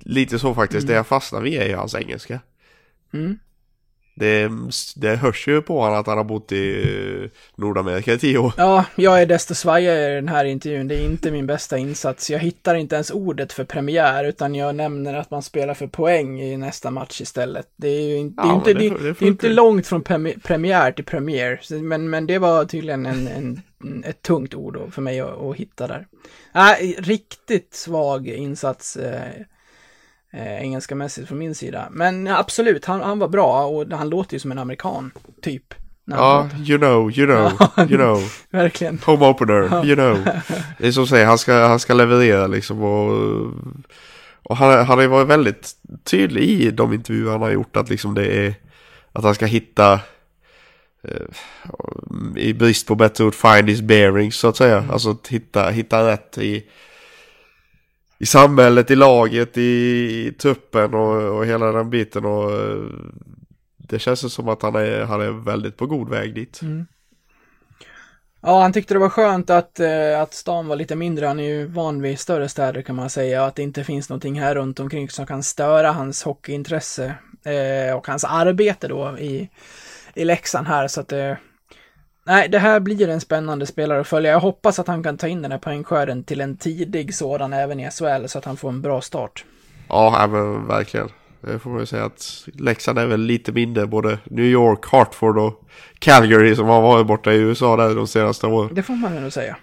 lite 0.00 0.38
så 0.38 0.54
faktiskt. 0.54 0.86
Det 0.86 0.92
jag 0.92 1.06
fastnar 1.06 1.40
vid 1.40 1.62
är 1.62 1.66
ju 1.66 1.76
hans 1.76 1.94
engelska. 1.94 2.40
Mm. 3.14 3.38
Det, 4.16 4.50
det 4.96 5.16
hörs 5.16 5.48
ju 5.48 5.62
på 5.62 5.80
honom 5.80 5.98
att 6.00 6.06
han 6.06 6.16
har 6.16 6.24
bott 6.24 6.52
i 6.52 7.30
Nordamerika 7.56 8.12
i 8.12 8.18
tio 8.18 8.38
år. 8.38 8.52
Ja, 8.56 8.84
jag 8.96 9.22
är 9.22 9.26
desto 9.26 9.54
svajigare 9.54 10.12
i 10.12 10.14
den 10.14 10.28
här 10.28 10.44
intervjun. 10.44 10.88
Det 10.88 10.94
är 10.94 11.04
inte 11.04 11.30
min 11.30 11.46
bästa 11.46 11.78
insats. 11.78 12.30
Jag 12.30 12.38
hittar 12.38 12.74
inte 12.74 12.94
ens 12.94 13.10
ordet 13.10 13.52
för 13.52 13.64
premiär, 13.64 14.24
utan 14.24 14.54
jag 14.54 14.74
nämner 14.74 15.14
att 15.14 15.30
man 15.30 15.42
spelar 15.42 15.74
för 15.74 15.86
poäng 15.86 16.40
i 16.40 16.56
nästa 16.56 16.90
match 16.90 17.20
istället. 17.20 17.66
Det 17.76 17.88
är 17.88 18.02
ju 18.08 18.16
inte, 18.16 18.42
det 18.42 18.48
är 18.48 18.50
Ja, 18.50 18.54
inte, 18.54 18.74
det 18.74 18.88
det, 18.88 19.12
det 19.18 19.24
är 19.24 19.28
inte 19.28 19.48
långt 19.48 19.86
från 19.86 20.02
premi- 20.02 20.40
premiär 20.42 20.92
till 20.92 21.04
premiär. 21.04 21.60
Men, 21.82 22.10
men 22.10 22.26
det 22.26 22.38
var 22.38 22.64
tydligen 22.64 23.06
en, 23.06 23.28
en, 23.28 23.60
ett 24.04 24.22
tungt 24.22 24.54
ord 24.54 24.92
för 24.94 25.02
mig 25.02 25.20
att, 25.20 25.40
att 25.40 25.56
hitta 25.56 25.86
där. 25.86 26.06
Nej, 26.52 26.96
riktigt 26.98 27.74
svag 27.74 28.28
insats 28.28 28.96
eh, 28.96 29.30
eh, 30.32 30.62
engelskamässigt 30.62 31.28
från 31.28 31.38
min 31.38 31.54
sida. 31.54 31.88
Men 31.90 32.28
absolut, 32.28 32.84
han, 32.84 33.00
han 33.00 33.18
var 33.18 33.28
bra 33.28 33.66
och 33.66 33.86
han 33.92 34.08
låter 34.08 34.34
ju 34.34 34.38
som 34.38 34.52
en 34.52 34.58
amerikan, 34.58 35.10
typ. 35.42 35.74
Ja, 36.04 36.48
pratar. 36.50 36.70
you 36.70 36.78
know, 36.78 37.18
you 37.18 37.26
know, 37.26 37.68
you 37.90 37.98
know. 37.98 38.32
Verkligen. 38.50 38.98
Home 39.06 39.26
opener, 39.26 39.86
you 39.86 39.94
know. 39.94 40.18
Det 40.78 40.86
är 40.86 40.92
som 40.92 41.06
säger, 41.06 41.26
han 41.26 41.38
ska, 41.38 41.66
han 41.66 41.80
ska 41.80 41.94
leverera 41.94 42.46
liksom 42.46 42.82
och... 42.82 43.52
Och 44.46 44.56
han, 44.56 44.86
han 44.86 44.98
har 44.98 45.02
ju 45.02 45.08
varit 45.08 45.28
väldigt 45.28 45.72
tydlig 46.04 46.42
i 46.42 46.70
de 46.70 46.92
intervjuer 46.92 47.30
han 47.32 47.42
har 47.42 47.50
gjort 47.50 47.76
att 47.76 47.90
liksom 47.90 48.14
det 48.14 48.46
är... 48.46 48.54
Att 49.12 49.24
han 49.24 49.34
ska 49.34 49.46
hitta... 49.46 50.00
eh, 51.04 52.42
I 52.42 52.54
brist 52.54 52.86
på 52.86 52.94
bättre 52.94 53.24
ord, 53.24 53.34
find 53.34 53.68
his 53.70 53.80
bearings 53.80 54.36
så 54.36 54.48
att 54.48 54.56
säga. 54.56 54.84
Alltså 54.90 55.10
att 55.10 55.28
hitta, 55.28 55.70
hitta 55.70 56.08
rätt 56.08 56.38
i... 56.38 56.64
I 58.18 58.26
samhället, 58.26 58.90
i 58.90 58.96
laget, 58.96 59.58
i, 59.58 59.62
i 59.62 60.32
truppen 60.32 60.94
och, 60.94 61.36
och 61.38 61.46
hela 61.46 61.72
den 61.72 61.90
biten 61.90 62.24
och... 62.24 62.52
eh, 62.52 62.82
Det 63.88 63.98
känns 63.98 64.32
som 64.34 64.48
att 64.48 64.62
han 64.62 64.74
är, 64.74 65.04
han 65.04 65.20
är 65.20 65.44
väldigt 65.44 65.76
på 65.76 65.86
god 65.86 66.08
väg 66.10 66.34
dit. 66.34 66.60
Ja, 68.40 68.62
han 68.62 68.72
tyckte 68.72 68.94
det 68.94 69.00
var 69.00 69.08
skönt 69.08 69.50
att, 69.50 69.80
eh, 69.80 70.20
att 70.20 70.34
stan 70.34 70.66
var 70.66 70.76
lite 70.76 70.96
mindre. 70.96 71.26
Han 71.26 71.40
är 71.40 71.44
ju 71.44 71.66
van 71.66 72.02
vid 72.02 72.18
större 72.18 72.48
städer 72.48 72.82
kan 72.82 72.96
man 72.96 73.10
säga. 73.10 73.44
Att 73.44 73.54
det 73.54 73.62
inte 73.62 73.84
finns 73.84 74.08
någonting 74.08 74.40
här 74.40 74.54
runt 74.54 74.80
omkring 74.80 75.08
som 75.08 75.26
kan 75.26 75.42
störa 75.42 75.92
hans 75.92 76.22
hockeyintresse 76.22 77.14
eh, 77.44 77.96
och 77.96 78.06
hans 78.06 78.24
arbete 78.24 78.88
då 78.88 79.18
i, 79.18 79.48
i 80.14 80.24
Leksand 80.24 80.66
här. 80.66 80.88
Så 80.88 81.00
att 81.00 81.08
det... 81.08 81.38
nej, 82.26 82.48
det 82.48 82.58
här 82.58 82.80
blir 82.80 83.08
en 83.08 83.20
spännande 83.20 83.66
spelare 83.66 84.00
att 84.00 84.06
följa. 84.06 84.32
Jag 84.32 84.40
hoppas 84.40 84.78
att 84.78 84.86
han 84.86 85.02
kan 85.02 85.16
ta 85.16 85.28
in 85.28 85.42
den 85.42 85.52
här 85.52 85.58
poängskörden 85.58 86.24
till 86.24 86.40
en 86.40 86.56
tidig 86.56 87.14
sådan 87.14 87.52
även 87.52 87.80
i 87.80 87.90
SHL 87.90 88.26
så 88.26 88.38
att 88.38 88.44
han 88.44 88.56
får 88.56 88.68
en 88.68 88.82
bra 88.82 89.00
start. 89.00 89.44
Ja, 89.88 90.26
men 90.30 90.66
verkligen. 90.66 91.08
Det 91.40 91.58
får 91.58 91.70
man 91.70 91.80
ju 91.80 91.86
säga 91.86 92.04
att 92.04 92.48
Leksand 92.54 92.98
är 92.98 93.06
väl 93.06 93.20
lite 93.20 93.52
mindre, 93.52 93.86
både 93.86 94.18
New 94.24 94.44
York, 94.44 94.86
Hartford 94.86 95.38
och 95.38 95.64
Calgary 95.98 96.56
som 96.56 96.66
har 96.66 96.82
varit 96.82 97.06
borta 97.06 97.32
i 97.32 97.36
USA 97.36 97.76
där 97.76 97.94
de 97.94 98.06
senaste 98.06 98.46
åren. 98.46 98.74
Det 98.74 98.82
får 98.82 98.94
man 98.94 99.16
ändå 99.16 99.30
säga. 99.30 99.56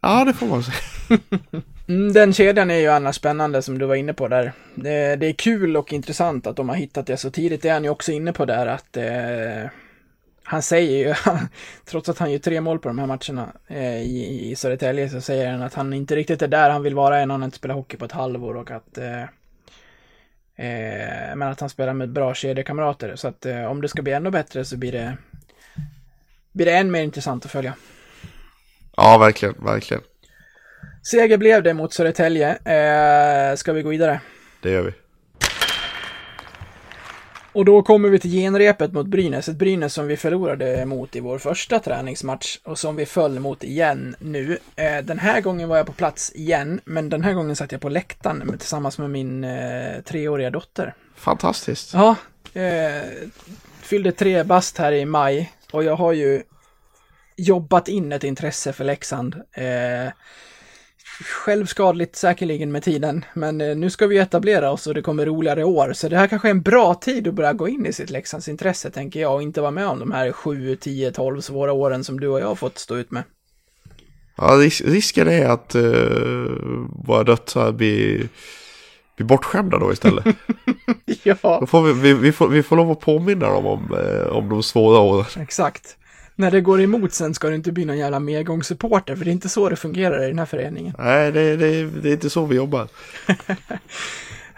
Ja, 0.00 0.24
det 0.24 0.32
får 0.32 0.46
man 0.46 0.62
säga. 0.62 0.78
Mm, 1.88 2.12
den 2.12 2.32
kedjan 2.32 2.70
är 2.70 2.78
ju 2.78 2.88
annars 2.88 3.16
spännande 3.16 3.62
som 3.62 3.78
du 3.78 3.86
var 3.86 3.94
inne 3.94 4.14
på 4.14 4.28
där. 4.28 4.52
Det, 4.74 5.16
det 5.16 5.26
är 5.26 5.32
kul 5.32 5.76
och 5.76 5.92
intressant 5.92 6.46
att 6.46 6.56
de 6.56 6.68
har 6.68 6.76
hittat 6.76 7.06
det 7.06 7.16
så 7.16 7.30
tidigt. 7.30 7.62
Det 7.62 7.68
är 7.68 7.72
han 7.72 7.84
ju 7.84 7.90
också 7.90 8.12
inne 8.12 8.32
på 8.32 8.44
där 8.44 8.66
att 8.66 8.96
eh, 8.96 9.70
han 10.44 10.62
säger 10.62 11.08
ju, 11.08 11.14
trots 11.84 12.08
att 12.08 12.18
han 12.18 12.32
gör 12.32 12.38
tre 12.38 12.60
mål 12.60 12.78
på 12.78 12.88
de 12.88 12.98
här 12.98 13.06
matcherna 13.06 13.52
eh, 13.66 14.02
i, 14.02 14.50
i 14.50 14.56
Södertälje 14.56 15.08
så 15.08 15.20
säger 15.20 15.50
han 15.50 15.62
att 15.62 15.74
han 15.74 15.92
inte 15.92 16.16
riktigt 16.16 16.42
är 16.42 16.48
där 16.48 16.70
han 16.70 16.82
vill 16.82 16.94
vara 16.94 17.20
än. 17.20 17.30
Han 17.30 17.40
har 17.40 17.44
inte 17.44 17.56
spelat 17.56 17.76
hockey 17.76 17.96
på 17.96 18.04
ett 18.04 18.12
halvår 18.12 18.56
och 18.56 18.70
att 18.70 18.98
eh, 18.98 19.24
Eh, 20.56 21.36
men 21.36 21.42
att 21.42 21.60
han 21.60 21.68
spelar 21.68 21.94
med 21.94 22.12
bra 22.12 22.34
kedjekamrater. 22.34 23.16
Så 23.16 23.28
att 23.28 23.46
eh, 23.46 23.64
om 23.64 23.80
det 23.80 23.88
ska 23.88 24.02
bli 24.02 24.12
ännu 24.12 24.30
bättre 24.30 24.64
så 24.64 24.76
blir 24.76 24.92
det, 24.92 25.16
blir 26.52 26.66
det 26.66 26.72
än 26.72 26.90
mer 26.90 27.02
intressant 27.02 27.44
att 27.44 27.50
följa. 27.50 27.74
Ja, 28.96 29.18
verkligen, 29.18 29.54
verkligen. 29.64 30.02
Seger 31.02 31.36
blev 31.36 31.62
det 31.62 31.74
mot 31.74 31.92
Södertälje. 31.92 32.50
Eh, 32.54 33.56
ska 33.56 33.72
vi 33.72 33.82
gå 33.82 33.88
vidare? 33.88 34.20
Det 34.62 34.70
gör 34.70 34.82
vi. 34.82 34.92
Och 37.54 37.64
då 37.64 37.82
kommer 37.82 38.08
vi 38.08 38.18
till 38.18 38.30
genrepet 38.30 38.92
mot 38.92 39.06
Brynäs. 39.06 39.48
Ett 39.48 39.56
Brynäs 39.56 39.94
som 39.94 40.06
vi 40.06 40.16
förlorade 40.16 40.86
mot 40.86 41.16
i 41.16 41.20
vår 41.20 41.38
första 41.38 41.78
träningsmatch 41.78 42.58
och 42.64 42.78
som 42.78 42.96
vi 42.96 43.06
föll 43.06 43.40
mot 43.40 43.64
igen 43.64 44.16
nu. 44.18 44.58
Eh, 44.76 45.04
den 45.04 45.18
här 45.18 45.40
gången 45.40 45.68
var 45.68 45.76
jag 45.76 45.86
på 45.86 45.92
plats 45.92 46.32
igen, 46.34 46.80
men 46.84 47.08
den 47.08 47.24
här 47.24 47.32
gången 47.32 47.56
satt 47.56 47.72
jag 47.72 47.80
på 47.80 47.88
läktaren 47.88 48.58
tillsammans 48.58 48.98
med 48.98 49.10
min 49.10 49.44
eh, 49.44 50.00
treåriga 50.04 50.50
dotter. 50.50 50.94
Fantastiskt. 51.16 51.94
Ja, 51.94 52.16
eh, 52.54 53.02
fyllde 53.80 54.12
tre 54.12 54.42
bast 54.42 54.78
här 54.78 54.92
i 54.92 55.04
maj 55.04 55.52
och 55.72 55.84
jag 55.84 55.96
har 55.96 56.12
ju 56.12 56.42
jobbat 57.36 57.88
in 57.88 58.12
ett 58.12 58.24
intresse 58.24 58.72
för 58.72 58.84
Leksand. 58.84 59.34
Eh, 59.52 60.12
självskadligt 61.20 62.16
säkerligen 62.16 62.72
med 62.72 62.82
tiden, 62.82 63.24
men 63.34 63.60
eh, 63.60 63.76
nu 63.76 63.90
ska 63.90 64.06
vi 64.06 64.18
etablera 64.18 64.70
oss 64.70 64.86
och 64.86 64.94
det 64.94 65.02
kommer 65.02 65.26
roligare 65.26 65.64
år, 65.64 65.92
så 65.92 66.08
det 66.08 66.16
här 66.16 66.26
kanske 66.26 66.48
är 66.48 66.50
en 66.50 66.62
bra 66.62 66.94
tid 66.94 67.28
att 67.28 67.34
börja 67.34 67.52
gå 67.52 67.68
in 67.68 67.86
i 67.86 67.92
sitt 67.92 68.10
Leksands 68.10 68.48
intresse, 68.48 68.90
tänker 68.90 69.20
jag, 69.20 69.34
och 69.34 69.42
inte 69.42 69.60
vara 69.60 69.70
med 69.70 69.86
om 69.86 69.98
de 69.98 70.12
här 70.12 70.32
7, 70.32 70.76
10, 70.76 71.12
12 71.12 71.40
svåra 71.40 71.72
åren 71.72 72.04
som 72.04 72.20
du 72.20 72.28
och 72.28 72.40
jag 72.40 72.46
har 72.46 72.54
fått 72.54 72.78
stå 72.78 72.96
ut 72.96 73.10
med. 73.10 73.22
Ja, 74.36 74.44
ris 74.44 74.80
risken 74.80 75.28
är 75.28 75.46
att 75.46 75.74
uh, 75.74 76.48
våra 77.06 77.24
döttrar 77.24 77.72
blir, 77.72 78.28
blir 79.16 79.26
bortskämda 79.26 79.78
då 79.78 79.92
istället. 79.92 80.24
ja. 81.22 81.36
Då 81.60 81.66
får 81.66 81.82
vi, 81.82 81.92
vi, 81.92 82.14
vi, 82.14 82.32
får, 82.32 82.48
vi 82.48 82.62
får 82.62 82.76
lov 82.76 82.90
att 82.90 83.00
påminna 83.00 83.48
dem 83.48 83.66
om, 83.66 83.94
eh, 83.94 84.26
om 84.26 84.48
de 84.48 84.62
svåra 84.62 84.98
åren. 84.98 85.26
Exakt. 85.40 85.96
När 86.36 86.50
det 86.50 86.60
går 86.60 86.80
emot 86.80 87.12
sen 87.12 87.34
ska 87.34 87.48
det 87.48 87.54
inte 87.54 87.72
bli 87.72 87.84
någon 87.84 87.98
jävla 87.98 88.20
medgångssupporter, 88.20 89.16
för 89.16 89.24
det 89.24 89.30
är 89.30 89.32
inte 89.32 89.48
så 89.48 89.68
det 89.68 89.76
fungerar 89.76 90.24
i 90.24 90.26
den 90.26 90.38
här 90.38 90.46
föreningen. 90.46 90.94
Nej, 90.98 91.32
det, 91.32 91.56
det, 91.56 91.84
det 91.84 92.08
är 92.08 92.12
inte 92.12 92.30
så 92.30 92.46
vi 92.46 92.56
jobbar. 92.56 92.88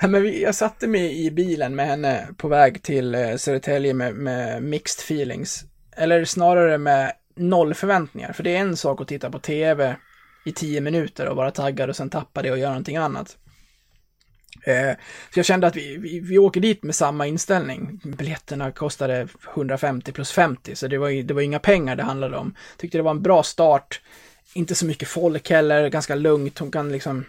Men 0.09 0.22
vi, 0.22 0.43
jag 0.43 0.55
satte 0.55 0.87
mig 0.87 1.27
i 1.27 1.31
bilen 1.31 1.77
med 1.77 1.87
henne 1.87 2.29
på 2.37 2.49
väg 2.49 2.83
till 2.83 3.14
eh, 3.14 3.37
Södertälje 3.37 3.95
med, 3.95 4.14
med 4.14 4.62
mixed 4.62 5.05
feelings. 5.05 5.64
Eller 5.97 6.24
snarare 6.24 6.79
med 6.79 7.12
noll 7.37 7.74
förväntningar. 7.74 8.33
För 8.33 8.43
det 8.43 8.57
är 8.57 8.61
en 8.61 8.77
sak 8.77 9.01
att 9.01 9.09
titta 9.09 9.31
på 9.31 9.39
tv 9.39 9.97
i 10.45 10.53
tio 10.53 10.81
minuter 10.81 11.29
och 11.29 11.37
vara 11.37 11.51
taggad 11.51 11.91
och 11.91 11.97
sen 11.97 12.11
tappa 12.11 12.43
det 12.43 12.51
och 12.51 12.59
göra 12.59 12.70
någonting 12.70 12.97
annat. 12.97 13.37
Eh, 14.67 14.97
så 15.33 15.39
jag 15.39 15.47
kände 15.47 15.67
att 15.67 15.77
vi, 15.77 15.97
vi, 15.97 16.21
vi 16.21 16.39
åker 16.39 16.61
dit 16.61 16.83
med 16.83 16.95
samma 16.95 17.27
inställning. 17.27 18.01
Biljetterna 18.05 18.71
kostade 18.71 19.29
150 19.55 20.12
plus 20.12 20.33
50, 20.33 20.77
så 20.77 20.89
det 20.89 20.99
var, 20.99 21.23
det 21.23 21.35
var 21.35 21.43
inga 21.43 21.59
pengar 21.59 21.97
det 21.97 22.03
handlade 22.03 22.37
om. 22.37 22.55
Tyckte 22.77 22.99
det 22.99 23.03
var 23.03 23.11
en 23.11 23.23
bra 23.23 23.43
start. 23.43 24.01
Inte 24.55 24.75
så 24.75 24.87
mycket 24.87 25.09
folk 25.09 25.51
heller, 25.51 25.89
ganska 25.89 26.14
lugnt. 26.14 26.59
Hon 26.59 26.71
kan 26.71 26.93
liksom... 26.93 27.25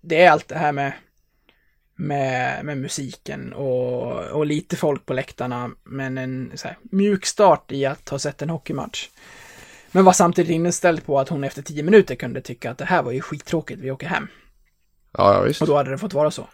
Det 0.00 0.22
är 0.22 0.30
allt 0.30 0.48
det 0.48 0.58
här 0.58 0.72
med, 0.72 0.92
med, 1.96 2.64
med 2.64 2.78
musiken 2.78 3.52
och, 3.52 4.12
och 4.12 4.46
lite 4.46 4.76
folk 4.76 5.06
på 5.06 5.12
läktarna, 5.12 5.70
men 5.84 6.18
en 6.18 6.52
så 6.54 6.68
här, 6.68 6.78
mjuk 6.82 7.26
start 7.26 7.72
i 7.72 7.86
att 7.86 8.08
ha 8.08 8.18
sett 8.18 8.42
en 8.42 8.50
hockeymatch. 8.50 9.08
Men 9.92 10.04
var 10.04 10.12
samtidigt 10.12 10.50
inställd 10.50 11.06
på 11.06 11.20
att 11.20 11.28
hon 11.28 11.44
efter 11.44 11.62
tio 11.62 11.82
minuter 11.82 12.14
kunde 12.14 12.40
tycka 12.40 12.70
att 12.70 12.78
det 12.78 12.84
här 12.84 13.02
var 13.02 13.12
ju 13.12 13.20
skittråkigt, 13.20 13.80
vi 13.80 13.90
åker 13.90 14.06
hem. 14.06 14.28
Ja, 15.12 15.34
ja 15.34 15.40
visst. 15.40 15.60
Och 15.60 15.66
då 15.66 15.76
hade 15.76 15.90
det 15.90 15.98
fått 15.98 16.14
vara 16.14 16.30
så. 16.30 16.48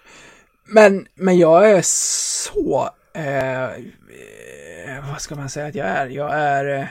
Men, 0.64 1.06
men 1.14 1.38
jag 1.38 1.70
är 1.70 1.82
så, 1.82 2.90
eh, 3.14 3.64
eh, 3.64 5.10
vad 5.10 5.20
ska 5.20 5.34
man 5.34 5.48
säga 5.48 5.66
att 5.66 5.74
jag 5.74 5.86
är? 5.86 6.06
Jag 6.06 6.34
är 6.34 6.78
eh, 6.78 6.86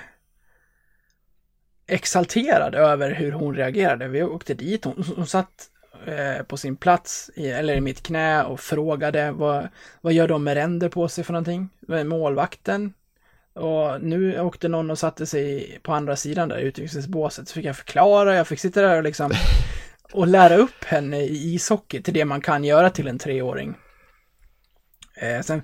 exalterad 1.88 2.76
över 2.76 3.11
hur 3.11 3.32
hon 3.32 3.55
reagerade. 3.55 4.07
Vi 4.07 4.24
åkte 4.24 4.53
dit, 4.53 4.86
hon, 4.86 5.05
hon 5.16 5.28
satt 5.28 5.70
eh, 6.05 6.43
på 6.43 6.57
sin 6.57 6.76
plats, 6.76 7.32
i, 7.36 7.47
eller 7.47 7.76
i 7.76 7.82
mitt 7.82 8.03
knä 8.03 8.43
och 8.43 8.59
frågade 8.59 9.32
vad, 9.32 9.68
vad 10.01 10.14
gör 10.14 10.28
de 10.28 10.43
med 10.43 10.53
ränder 10.53 10.89
på 10.89 11.07
sig 11.07 11.24
för 11.24 11.34
någonting? 11.34 11.70
Målvakten? 12.05 12.93
Och 13.53 14.01
nu 14.01 14.39
åkte 14.39 14.68
någon 14.68 14.91
och 14.91 14.99
satte 14.99 15.26
sig 15.26 15.80
på 15.84 15.93
andra 15.93 16.16
sidan 16.16 16.49
där 16.49 16.57
utvisningsbåset, 16.57 17.47
så 17.47 17.53
fick 17.53 17.66
jag 17.66 17.78
förklara, 17.78 18.36
jag 18.36 18.47
fick 18.47 18.59
sitta 18.59 18.82
där 18.82 18.97
och 18.97 19.03
liksom 19.03 19.32
och 20.14 20.28
lära 20.28 20.55
upp 20.55 20.84
henne 20.84 21.22
i 21.22 21.53
ishockey 21.53 22.01
till 22.01 22.14
det 22.14 22.26
man 22.26 22.41
kan 22.41 22.64
göra 22.64 22.89
till 22.89 23.07
en 23.07 23.20
treåring. 23.20 23.76
Eh, 25.16 25.41
sen, 25.41 25.61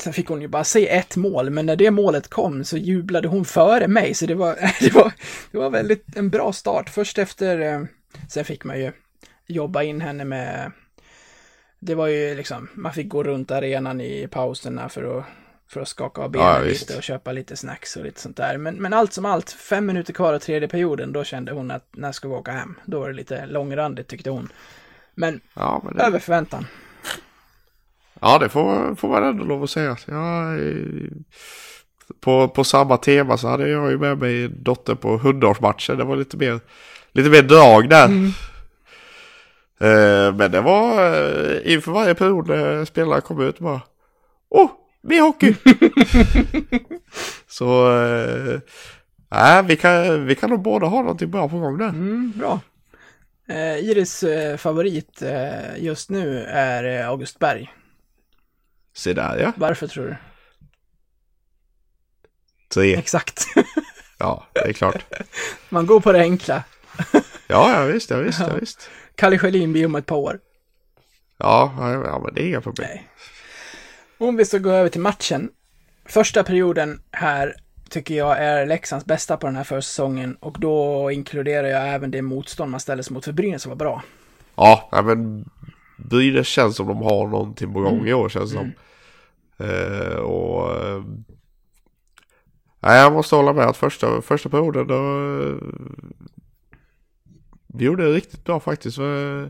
sen 0.00 0.12
fick 0.12 0.28
hon 0.28 0.42
ju 0.42 0.48
bara 0.48 0.64
se 0.64 0.88
ett 0.88 1.16
mål, 1.16 1.50
men 1.50 1.66
när 1.66 1.76
det 1.76 1.90
målet 1.90 2.28
kom 2.28 2.64
så 2.64 2.76
jublade 2.76 3.28
hon 3.28 3.44
före 3.44 3.88
mig, 3.88 4.14
så 4.14 4.26
det 4.26 4.34
var, 4.34 4.54
det 4.80 4.94
var, 4.94 5.12
det 5.50 5.58
var 5.58 5.70
väldigt 5.70 6.16
en 6.16 6.30
bra 6.30 6.52
start. 6.52 6.90
Först 6.90 7.18
efter, 7.18 7.60
eh, 7.60 7.84
sen 8.28 8.44
fick 8.44 8.64
man 8.64 8.80
ju 8.80 8.92
jobba 9.46 9.82
in 9.82 10.00
henne 10.00 10.24
med, 10.24 10.72
det 11.80 11.94
var 11.94 12.06
ju 12.06 12.34
liksom, 12.34 12.68
man 12.74 12.92
fick 12.92 13.08
gå 13.08 13.22
runt 13.22 13.50
arenan 13.50 14.00
i 14.00 14.28
pauserna 14.30 14.88
för 14.88 15.18
att 15.18 15.24
för 15.72 15.80
att 15.80 15.88
skaka 15.88 16.22
av 16.22 16.30
benen 16.30 16.46
Ja, 16.48 16.58
lite 16.60 16.96
och 16.96 17.02
köpa 17.02 17.32
lite 17.32 17.56
snacks 17.56 17.96
och 17.96 18.04
lite 18.04 18.20
sånt 18.20 18.36
där. 18.36 18.56
Men, 18.58 18.74
men 18.74 18.92
allt 18.92 19.12
som 19.12 19.24
allt, 19.24 19.50
fem 19.50 19.86
minuter 19.86 20.12
kvar 20.12 20.34
av 20.34 20.38
tredje 20.38 20.68
perioden, 20.68 21.12
då 21.12 21.24
kände 21.24 21.52
hon 21.52 21.70
att 21.70 21.86
när 21.90 22.12
ska 22.12 22.28
vi 22.28 22.34
åka 22.34 22.52
hem? 22.52 22.74
Då 22.84 23.00
var 23.00 23.08
det 23.08 23.14
lite 23.14 23.46
långrandigt 23.46 24.08
tyckte 24.08 24.30
hon. 24.30 24.48
Men 25.14 25.40
Ja, 25.54 25.80
men 25.84 25.96
det, 25.96 26.02
över 26.02 26.18
förväntan. 26.18 26.66
ja, 28.20 28.38
det 28.38 28.48
får, 28.48 28.94
får 28.94 29.08
man 29.08 29.24
ändå 29.24 29.44
lov 29.44 29.62
att 29.62 29.70
säga. 29.70 29.96
Ja, 30.06 30.56
eh, 30.56 31.10
på, 32.20 32.48
på 32.48 32.64
samma 32.64 32.96
tema 32.96 33.36
så 33.36 33.48
hade 33.48 33.68
jag 33.68 33.90
ju 33.90 33.98
med 33.98 34.18
mig 34.18 34.48
dotter 34.48 34.94
på 34.94 35.16
hundraårsmatchen. 35.16 35.98
Det 35.98 36.04
var 36.04 36.16
lite 36.16 36.36
mer, 36.36 36.60
lite 37.12 37.30
mer 37.30 37.42
drag 37.42 37.88
där. 37.88 38.08
Eh, 39.80 40.34
men 40.34 40.50
det 40.50 40.60
var 40.60 41.06
eh, 41.14 41.72
inför 41.72 41.92
varje 41.92 42.14
period 42.14 42.48
när 42.48 42.84
spelare 42.84 43.20
kom 43.20 43.40
ut 43.40 43.58
bara 43.58 43.80
Åh, 44.48 44.70
mer 45.02 45.20
hockey! 45.20 45.54
så 47.46 47.96
eh, 48.02 48.60
nej, 49.30 49.62
vi, 49.62 49.76
kan, 49.76 50.26
vi 50.26 50.34
kan 50.34 50.50
nog 50.50 50.62
båda 50.62 50.86
ha 50.86 51.00
någonting 51.00 51.30
bra 51.30 51.48
på 51.48 51.58
gång 51.58 51.78
där. 51.78 51.88
Mm, 51.88 52.32
bra. 52.36 52.60
Eh, 53.48 53.76
Iris 53.78 54.22
eh, 54.22 54.56
favorit 54.56 55.22
eh, 55.22 55.84
just 55.84 56.10
nu 56.10 56.44
är 56.44 57.00
eh, 57.00 57.08
August 57.08 57.38
Berg. 57.38 57.72
Se 58.94 59.12
där 59.12 59.38
ja. 59.38 59.52
Varför 59.56 59.86
tror 59.86 60.04
du? 60.04 60.16
Tre. 62.74 62.96
Exakt. 62.96 63.46
Ja, 64.18 64.46
det 64.52 64.60
är 64.60 64.72
klart. 64.72 65.04
Man 65.68 65.86
går 65.86 66.00
på 66.00 66.12
det 66.12 66.20
enkla. 66.20 66.64
Ja, 67.46 67.72
ja 67.72 67.84
visst, 67.84 68.10
ja 68.10 68.16
visst, 68.16 68.40
ja 68.40 68.54
visst. 68.60 68.90
Kalle 69.14 69.38
Schelin 69.38 69.72
blir 69.72 69.86
om 69.86 69.94
ett 69.94 70.06
par 70.06 70.16
år. 70.16 70.38
Ja, 71.38 71.74
ja, 71.78 71.92
ja, 71.92 72.20
men 72.24 72.34
det 72.34 72.42
är 72.42 72.46
inga 72.48 72.60
problem. 72.60 72.88
Nej. 72.88 73.08
Om 74.22 74.36
vi 74.36 74.44
ska 74.44 74.58
gå 74.58 74.70
över 74.70 74.88
till 74.88 75.00
matchen. 75.00 75.50
Första 76.04 76.44
perioden 76.44 77.00
här 77.10 77.54
tycker 77.90 78.14
jag 78.14 78.38
är 78.38 78.66
Leksands 78.66 79.04
bästa 79.04 79.36
på 79.36 79.46
den 79.46 79.56
här 79.56 79.64
försäsongen 79.64 80.36
och 80.40 80.60
då 80.60 81.10
inkluderar 81.10 81.68
jag 81.68 81.88
även 81.88 82.10
det 82.10 82.22
motstånd 82.22 82.70
man 82.70 82.80
ställer 82.80 83.02
sig 83.02 83.14
mot 83.14 83.24
för 83.24 83.32
Brynäs 83.32 83.62
som 83.62 83.70
var 83.70 83.76
bra. 83.76 84.02
Ja, 84.54 85.02
men 85.04 85.50
Brynäs 85.96 86.46
känns 86.46 86.76
som 86.76 86.86
de 86.86 86.96
har 86.96 87.28
någonting 87.28 87.72
på 87.72 87.80
gång 87.80 88.08
i 88.08 88.12
år 88.12 88.28
känns 88.28 88.52
det 88.52 88.58
som. 88.58 88.72
Eh, 89.66 90.16
och... 90.16 90.76
Eh, 90.76 91.04
nej, 92.80 93.00
jag 93.00 93.12
måste 93.12 93.36
hålla 93.36 93.52
med 93.52 93.66
att 93.66 93.76
första, 93.76 94.22
första 94.22 94.48
perioden 94.48 94.86
då... 94.86 94.94
Eh, 94.94 95.56
vi 97.66 97.84
gjorde 97.84 98.04
det 98.04 98.12
riktigt 98.12 98.44
bra 98.44 98.60
faktiskt. 98.60 98.98
Eh, 98.98 99.46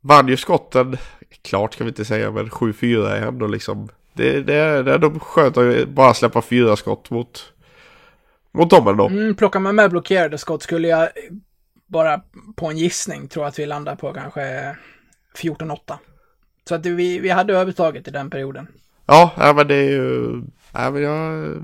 vann 0.00 0.28
ju 0.28 0.36
skotten, 0.36 0.96
klart 1.42 1.74
ska 1.74 1.84
vi 1.84 1.88
inte 1.88 2.04
säga, 2.04 2.30
men 2.30 2.48
7-4 2.48 3.06
är 3.06 3.26
ändå 3.26 3.46
liksom... 3.46 3.88
Det, 4.12 4.42
det, 4.42 4.54
är, 4.54 4.82
det 4.82 4.94
ändå 4.94 5.18
skönt 5.20 5.56
att 5.56 5.88
bara 5.88 6.14
släppa 6.14 6.42
fyra 6.42 6.76
skott 6.76 7.10
mot, 7.10 7.52
mot 8.52 8.70
dem 8.70 8.88
ändå. 8.88 9.06
Mm, 9.06 9.34
plockar 9.34 9.60
man 9.60 9.74
med 9.74 9.90
blockerade 9.90 10.38
skott 10.38 10.62
skulle 10.62 10.88
jag 10.88 11.08
bara 11.86 12.20
på 12.56 12.66
en 12.66 12.78
gissning 12.78 13.28
tro 13.28 13.42
att 13.42 13.58
vi 13.58 13.66
landar 13.66 13.96
på 13.96 14.12
kanske 14.12 14.76
14-8. 15.36 15.78
Så 16.68 16.74
att 16.74 16.86
vi, 16.86 17.18
vi 17.18 17.28
hade 17.28 17.54
övertaget 17.54 18.08
i 18.08 18.10
den 18.10 18.30
perioden. 18.30 18.68
Ja, 19.06 19.30
ja 19.36 19.52
men 19.52 19.68
det 19.68 19.74
är 19.74 19.90
ju... 19.90 20.42
Ja, 20.72 20.90
men 20.90 21.02
jag, 21.02 21.54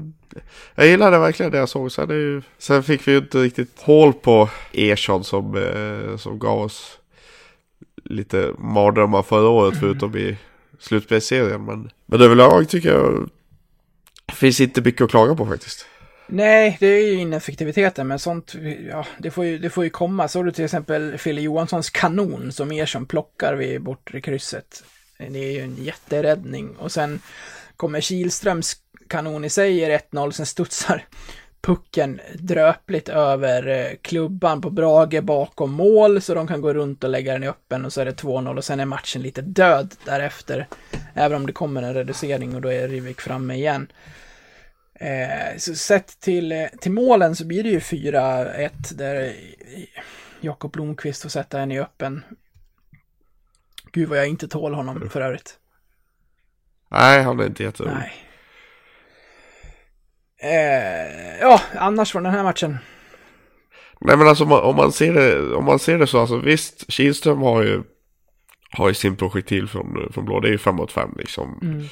jag 0.74 0.86
gillade 0.86 1.18
verkligen 1.18 1.52
det 1.52 1.58
jag 1.58 1.68
såg. 1.68 1.92
Sen, 1.92 2.10
är 2.10 2.14
ju, 2.14 2.42
sen 2.58 2.82
fick 2.82 3.08
vi 3.08 3.12
ju 3.12 3.18
inte 3.18 3.38
riktigt 3.38 3.82
hål 3.82 4.12
på 4.12 4.48
Ersson 4.72 5.24
som, 5.24 5.56
eh, 5.56 6.16
som 6.16 6.38
gav 6.38 6.58
oss 6.58 6.98
lite 8.04 8.52
mardrömmar 8.58 9.22
förra 9.22 9.48
året 9.48 9.80
förutom 9.80 10.16
i 10.16 10.38
slutspelsserien. 10.78 11.64
Men, 11.64 11.90
men 12.06 12.20
överlag 12.20 12.68
tycker 12.68 12.88
jag 12.88 13.30
finns 14.32 14.60
inte 14.60 14.80
mycket 14.80 15.00
att 15.00 15.10
klaga 15.10 15.34
på 15.34 15.46
faktiskt. 15.46 15.86
Nej, 16.26 16.76
det 16.80 16.86
är 16.86 17.06
ju 17.06 17.14
ineffektiviteten, 17.14 18.08
men 18.08 18.18
sånt, 18.18 18.54
ja, 18.90 19.06
det 19.18 19.30
får 19.30 19.44
ju, 19.44 19.58
det 19.58 19.70
får 19.70 19.84
ju 19.84 19.90
komma. 19.90 20.28
Såg 20.28 20.44
du 20.44 20.52
till 20.52 20.64
exempel 20.64 21.18
Fille 21.18 21.40
Johanssons 21.40 21.90
kanon 21.90 22.52
som 22.52 22.72
Ersson 22.72 23.06
plockar 23.06 23.54
vid 23.54 23.82
bortre 23.82 24.20
krysset? 24.20 24.84
Det 25.18 25.38
är 25.38 25.52
ju 25.52 25.60
en 25.60 25.76
jätteräddning. 25.76 26.76
Och 26.76 26.92
sen 26.92 27.20
kommer 27.76 28.00
Kihlströms 28.00 28.76
kanon 29.08 29.44
i 29.44 29.50
sig 29.50 29.78
i 29.78 29.98
1-0, 30.12 30.30
sen 30.30 30.46
studsar 30.46 31.04
pucken 31.64 32.20
dröpligt 32.34 33.08
över 33.08 33.66
eh, 33.68 33.96
klubban 34.02 34.60
på 34.60 34.70
Brage 34.70 35.22
bakom 35.22 35.72
mål 35.72 36.20
så 36.20 36.34
de 36.34 36.46
kan 36.46 36.60
gå 36.60 36.74
runt 36.74 37.04
och 37.04 37.10
lägga 37.10 37.32
den 37.32 37.44
i 37.44 37.48
öppen 37.48 37.84
och 37.84 37.92
så 37.92 38.00
är 38.00 38.04
det 38.04 38.22
2-0 38.22 38.56
och 38.56 38.64
sen 38.64 38.80
är 38.80 38.84
matchen 38.84 39.22
lite 39.22 39.42
död 39.42 39.94
därefter. 40.04 40.66
Även 41.14 41.36
om 41.36 41.46
det 41.46 41.52
kommer 41.52 41.82
en 41.82 41.94
reducering 41.94 42.54
och 42.54 42.60
då 42.60 42.72
är 42.72 42.88
Rivik 42.88 43.20
framme 43.20 43.54
igen. 43.54 43.92
Eh, 44.94 45.58
så 45.58 45.74
sett 45.74 46.20
till, 46.20 46.52
eh, 46.52 46.66
till 46.80 46.92
målen 46.92 47.36
så 47.36 47.46
blir 47.46 47.62
det 47.62 47.70
ju 47.70 47.80
4-1 47.80 48.94
där 48.94 49.32
Jakob 50.40 50.72
Blomqvist 50.72 51.22
får 51.22 51.28
sätta 51.28 51.60
en 51.60 51.72
i 51.72 51.80
öppen. 51.80 52.24
Gud 53.92 54.08
vad 54.08 54.18
jag 54.18 54.28
inte 54.28 54.48
tål 54.48 54.74
honom 54.74 55.10
för 55.10 55.20
övrigt. 55.20 55.58
Nej, 56.88 57.22
han 57.22 57.40
är 57.40 57.46
inte 57.46 57.62
jätterolig. 57.62 57.94
Nej. 57.94 58.12
Eh, 60.44 61.40
ja, 61.40 61.60
annars 61.78 62.12
från 62.12 62.22
den 62.22 62.32
här 62.32 62.42
matchen. 62.42 62.78
Nej 64.00 64.16
men 64.16 64.28
alltså 64.28 64.44
om 64.44 64.76
man, 64.76 64.92
ser, 64.92 65.14
det, 65.14 65.54
om 65.54 65.64
man 65.64 65.78
ser 65.78 65.98
det 65.98 66.06
så, 66.06 66.20
alltså 66.20 66.36
visst, 66.38 66.92
Kihlström 66.92 67.42
har 67.42 67.62
ju, 67.62 67.82
har 68.70 68.88
ju 68.88 68.94
sin 68.94 69.16
projektil 69.16 69.68
från, 69.68 70.10
från 70.12 70.24
blå, 70.24 70.40
det 70.40 70.48
är 70.48 70.52
ju 70.52 70.58
5 70.58 70.76
mot 70.76 70.92
5 70.92 71.10
liksom. 71.18 71.58
Mm. 71.62 71.84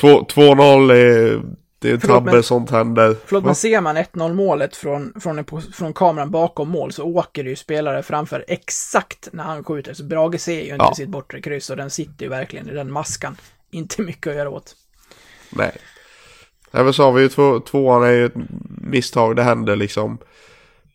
2-0 0.00 0.92
är, 0.92 1.42
det 1.78 1.90
är 1.90 1.96
tabbe, 1.96 2.32
men- 2.32 2.42
sånt 2.42 2.70
händer. 2.70 3.16
Förlåt, 3.26 3.44
men 3.44 3.54
ser 3.54 3.80
man 3.80 3.96
1-0 3.96 4.34
målet 4.34 4.76
från, 4.76 5.12
från, 5.20 5.44
från 5.72 5.92
kameran 5.92 6.30
bakom 6.30 6.68
mål 6.68 6.92
så 6.92 7.04
åker 7.04 7.44
det 7.44 7.50
ju 7.50 7.56
spelare 7.56 8.02
framför 8.02 8.44
exakt 8.48 9.28
när 9.32 9.44
han 9.44 9.64
skjuter. 9.64 9.94
Så 9.94 10.04
Brage 10.04 10.40
ser 10.40 10.60
ju 10.60 10.72
inte 10.72 10.74
Ja. 10.78 10.94
sitt 10.94 11.08
bortre 11.08 11.40
kryss 11.40 11.70
och 11.70 11.76
den 11.76 11.90
sitter 11.90 12.24
ju 12.24 12.28
verkligen 12.28 12.68
i 12.68 12.74
den 12.74 12.92
maskan. 12.92 13.36
Inte 13.70 14.02
mycket 14.02 14.26
att 14.30 14.36
göra 14.36 14.50
åt. 14.50 14.74
Nej. 15.50 15.72
Även 16.72 16.92
så 16.92 17.02
har 17.04 17.12
vi 17.12 17.22
ju 17.22 17.28
två, 17.28 17.60
tvåan 17.60 18.02
är 18.02 18.10
ju 18.10 18.26
ett 18.26 18.34
misstag, 18.80 19.36
det 19.36 19.42
händer 19.42 19.76
liksom. 19.76 20.18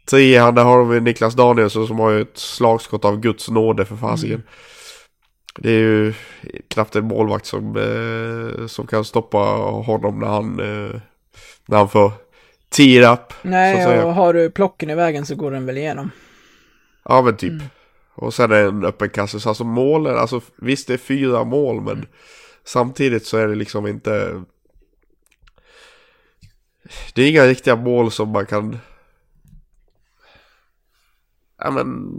Trean, 0.09 0.55
där 0.55 0.63
har 0.63 0.85
vi 0.85 0.99
Niklas 1.01 1.33
Danielsson 1.33 1.87
som 1.87 1.99
har 1.99 2.09
ju 2.11 2.21
ett 2.21 2.37
slagskott 2.37 3.05
av 3.05 3.19
Guds 3.19 3.49
nåde 3.49 3.85
för 3.85 3.95
fasiken. 3.95 4.35
Mm. 4.35 4.47
Det 5.57 5.69
är 5.71 5.79
ju 5.79 6.13
knappt 6.67 6.95
en 6.95 7.05
målvakt 7.05 7.45
som, 7.45 7.77
eh, 7.77 8.67
som 8.67 8.87
kan 8.87 9.05
stoppa 9.05 9.37
honom 9.37 10.19
när 10.19 10.27
han, 10.27 10.59
eh, 10.59 10.99
när 11.65 11.77
han 11.77 11.89
får 11.89 12.11
tee 12.69 13.13
up. 13.13 13.33
Nej, 13.41 14.03
och 14.03 14.13
har 14.13 14.33
du 14.33 14.49
plocken 14.49 14.89
i 14.89 14.95
vägen 14.95 15.25
så 15.25 15.35
går 15.35 15.51
den 15.51 15.65
väl 15.65 15.77
igenom. 15.77 16.11
Ja 17.05 17.21
men 17.21 17.37
typ. 17.37 17.51
Mm. 17.51 17.65
Och 18.15 18.33
sen 18.33 18.51
är 18.51 18.55
det 18.55 18.67
en 18.67 18.85
öppen 18.85 19.09
kasse. 19.09 19.39
Så 19.39 19.49
alltså 19.49 19.63
målen, 19.63 20.17
alltså 20.17 20.41
visst 20.57 20.87
det 20.87 20.93
är 20.93 20.97
fyra 20.97 21.43
mål 21.43 21.81
men 21.81 21.93
Mm. 21.93 22.05
samtidigt 22.65 23.25
så 23.25 23.37
är 23.37 23.47
det 23.47 23.55
liksom 23.55 23.87
inte... 23.87 24.43
Det 27.13 27.23
är 27.23 27.29
inga 27.29 27.45
riktiga 27.45 27.75
mål 27.75 28.11
som 28.11 28.29
man 28.29 28.45
kan... 28.45 28.77
Ja 31.57 31.71
men... 31.71 32.09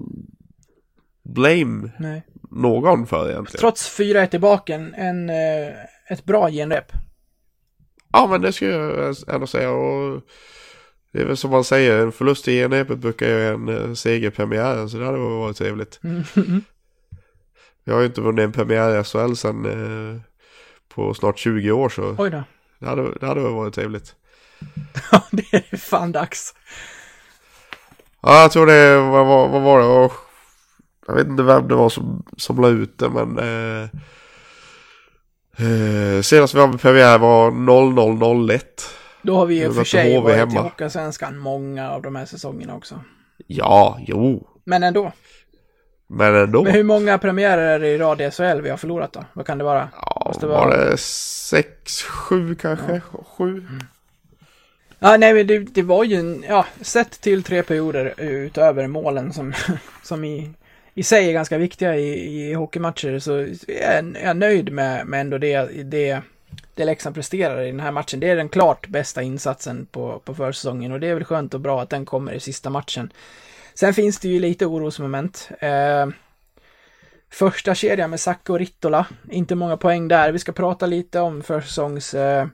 Blame 1.22 1.90
Nej. 1.98 2.26
någon 2.50 3.06
för 3.06 3.30
egentligen. 3.30 3.60
Trots 3.60 3.98
4-1 3.98 4.36
i 4.36 4.38
baken, 4.38 4.94
en, 4.94 5.30
eh, 5.30 5.74
ett 6.08 6.24
bra 6.24 6.50
genrep. 6.50 6.92
Ja 8.12 8.26
men 8.26 8.40
det 8.40 8.52
skulle 8.52 8.72
jag 8.72 9.16
ändå 9.28 9.46
säga. 9.46 9.70
Och 9.70 10.22
det 11.12 11.20
är 11.20 11.24
väl 11.24 11.36
som 11.36 11.50
man 11.50 11.64
säger, 11.64 11.98
en 11.98 12.12
förlust 12.12 12.48
i 12.48 12.58
enhepet 12.58 12.98
brukar 12.98 13.26
ju 13.26 13.48
en 13.48 13.68
eh, 13.68 13.92
seger 13.92 14.30
premiären. 14.30 14.90
Så 14.90 14.96
det 14.98 15.04
hade 15.04 15.18
varit 15.18 15.56
trevligt. 15.56 16.00
Jag 17.84 17.94
har 17.94 18.00
ju 18.00 18.06
inte 18.06 18.20
vunnit 18.20 18.44
en 18.44 18.52
premiär 18.52 19.00
i 19.00 19.04
SHL 19.04 19.34
sedan 19.34 19.66
eh, 19.66 20.20
på 20.88 21.14
snart 21.14 21.38
20 21.38 21.70
år 21.70 21.88
så 21.88 22.14
Oj 22.18 22.30
då. 22.30 22.42
det 22.78 22.86
hade, 22.86 23.18
det 23.20 23.26
hade 23.26 23.40
varit 23.40 23.74
trevligt. 23.74 24.14
Ja, 25.12 25.22
det 25.30 25.54
är 25.72 25.76
fan 25.76 26.12
dags. 26.12 26.54
Ja, 28.22 28.40
jag 28.42 28.52
tror 28.52 28.66
det, 28.66 28.96
vad, 28.96 29.26
vad, 29.26 29.50
vad 29.50 29.62
var 29.62 29.78
det? 29.78 29.84
Och, 29.86 30.12
jag 31.06 31.14
vet 31.14 31.26
inte 31.26 31.42
vem 31.42 31.68
det 31.68 31.74
var 31.74 31.88
som, 31.88 32.22
som 32.36 32.60
la 32.60 32.68
ut 32.68 32.98
det 32.98 33.08
men 33.08 33.38
eh, 33.38 33.88
eh, 35.66 36.20
senast 36.22 36.54
vi 36.54 36.60
hade 36.60 36.78
premiär 36.78 37.18
var 37.18 38.46
0001. 38.46 38.82
Då 39.22 39.36
har 39.36 39.46
vi 39.46 39.54
ju 39.54 39.72
för 39.72 39.84
sig 39.84 40.16
HV 40.16 40.22
varit 40.24 40.36
i 40.36 40.38
hemma. 40.38 40.60
Hockeyallsvenskan 40.60 41.38
många 41.38 41.90
av 41.90 42.02
de 42.02 42.16
här 42.16 42.26
säsongerna 42.26 42.74
också. 42.74 43.00
Ja, 43.46 43.98
jo. 44.00 44.48
Men 44.64 44.82
ändå. 44.82 45.12
Men 46.08 46.34
ändå. 46.34 46.62
Men 46.62 46.72
hur 46.72 46.84
många 46.84 47.18
premiärer 47.18 47.84
i 47.84 47.98
rad 47.98 48.20
i 48.20 48.30
SHL 48.30 48.60
vi 48.60 48.70
har 48.70 48.76
förlorat 48.76 49.12
då? 49.12 49.24
Vad 49.32 49.46
kan 49.46 49.58
det 49.58 49.64
vara? 49.64 49.88
ja, 49.92 50.22
måste 50.26 50.46
var 50.46 50.66
vara- 50.66 50.90
det 50.90 50.96
6, 50.96 52.02
7 52.02 52.54
kanske? 52.54 53.00
7? 53.38 53.66
Ja, 54.98 55.16
nej, 55.16 55.34
men 55.34 55.46
det, 55.46 55.58
det 55.58 55.82
var 55.82 56.04
ju 56.04 56.16
en, 56.16 56.44
ja, 56.48 56.66
sett 56.80 57.20
till 57.20 57.42
tre 57.42 57.62
perioder 57.62 58.14
utöver 58.16 58.86
målen 58.86 59.32
som, 59.32 59.52
som 60.02 60.24
i, 60.24 60.50
i 60.94 61.02
sig 61.02 61.28
är 61.28 61.32
ganska 61.32 61.58
viktiga 61.58 61.96
i, 61.96 62.40
i 62.50 62.54
hockeymatcher 62.54 63.18
så 63.18 63.34
är 63.34 64.02
jag, 64.02 64.16
är 64.16 64.34
nöjd 64.34 64.72
med, 64.72 65.06
med 65.06 65.20
ändå 65.20 65.38
det, 65.38 65.84
det, 65.84 66.20
det 66.74 66.84
Leksand 66.84 67.14
presterar 67.14 67.62
i 67.62 67.70
den 67.70 67.80
här 67.80 67.90
matchen. 67.90 68.20
Det 68.20 68.30
är 68.30 68.36
den 68.36 68.48
klart 68.48 68.88
bästa 68.88 69.22
insatsen 69.22 69.86
på, 69.86 70.22
på 70.24 70.34
försäsongen 70.34 70.92
och 70.92 71.00
det 71.00 71.08
är 71.08 71.14
väl 71.14 71.24
skönt 71.24 71.54
och 71.54 71.60
bra 71.60 71.82
att 71.82 71.90
den 71.90 72.06
kommer 72.06 72.32
i 72.32 72.40
sista 72.40 72.70
matchen. 72.70 73.12
Sen 73.74 73.94
finns 73.94 74.18
det 74.18 74.28
ju 74.28 74.40
lite 74.40 74.66
orosmoment. 74.66 75.48
Eh, 75.58 76.08
första 77.30 77.74
kedjan 77.74 78.10
med 78.10 78.20
Zacke 78.20 78.52
och 78.52 78.58
Rittola, 78.58 79.06
inte 79.30 79.54
många 79.54 79.76
poäng 79.76 80.08
där. 80.08 80.32
Vi 80.32 80.38
ska 80.38 80.52
prata 80.52 80.86
lite 80.86 81.20
om 81.20 81.42
försäsongs... 81.42 82.14
Eh, 82.14 82.46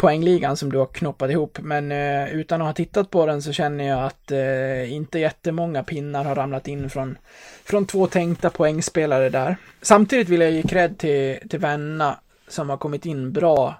poängligan 0.00 0.56
som 0.56 0.72
du 0.72 0.78
har 0.78 0.86
knoppat 0.86 1.30
ihop, 1.30 1.58
men 1.62 1.92
eh, 1.92 2.34
utan 2.34 2.60
att 2.60 2.66
ha 2.66 2.74
tittat 2.74 3.10
på 3.10 3.26
den 3.26 3.42
så 3.42 3.52
känner 3.52 3.88
jag 3.88 4.04
att 4.04 4.30
eh, 4.30 4.92
inte 4.92 5.18
jättemånga 5.18 5.82
pinnar 5.82 6.24
har 6.24 6.34
ramlat 6.34 6.68
in 6.68 6.90
från, 6.90 7.18
från 7.64 7.86
två 7.86 8.06
tänkta 8.06 8.50
poängspelare 8.50 9.28
där. 9.28 9.56
Samtidigt 9.82 10.28
vill 10.28 10.40
jag 10.40 10.50
ge 10.50 10.62
cred 10.62 10.98
till, 10.98 11.38
till 11.48 11.58
Venna 11.58 12.16
som 12.48 12.70
har 12.70 12.76
kommit 12.76 13.06
in 13.06 13.32
bra 13.32 13.74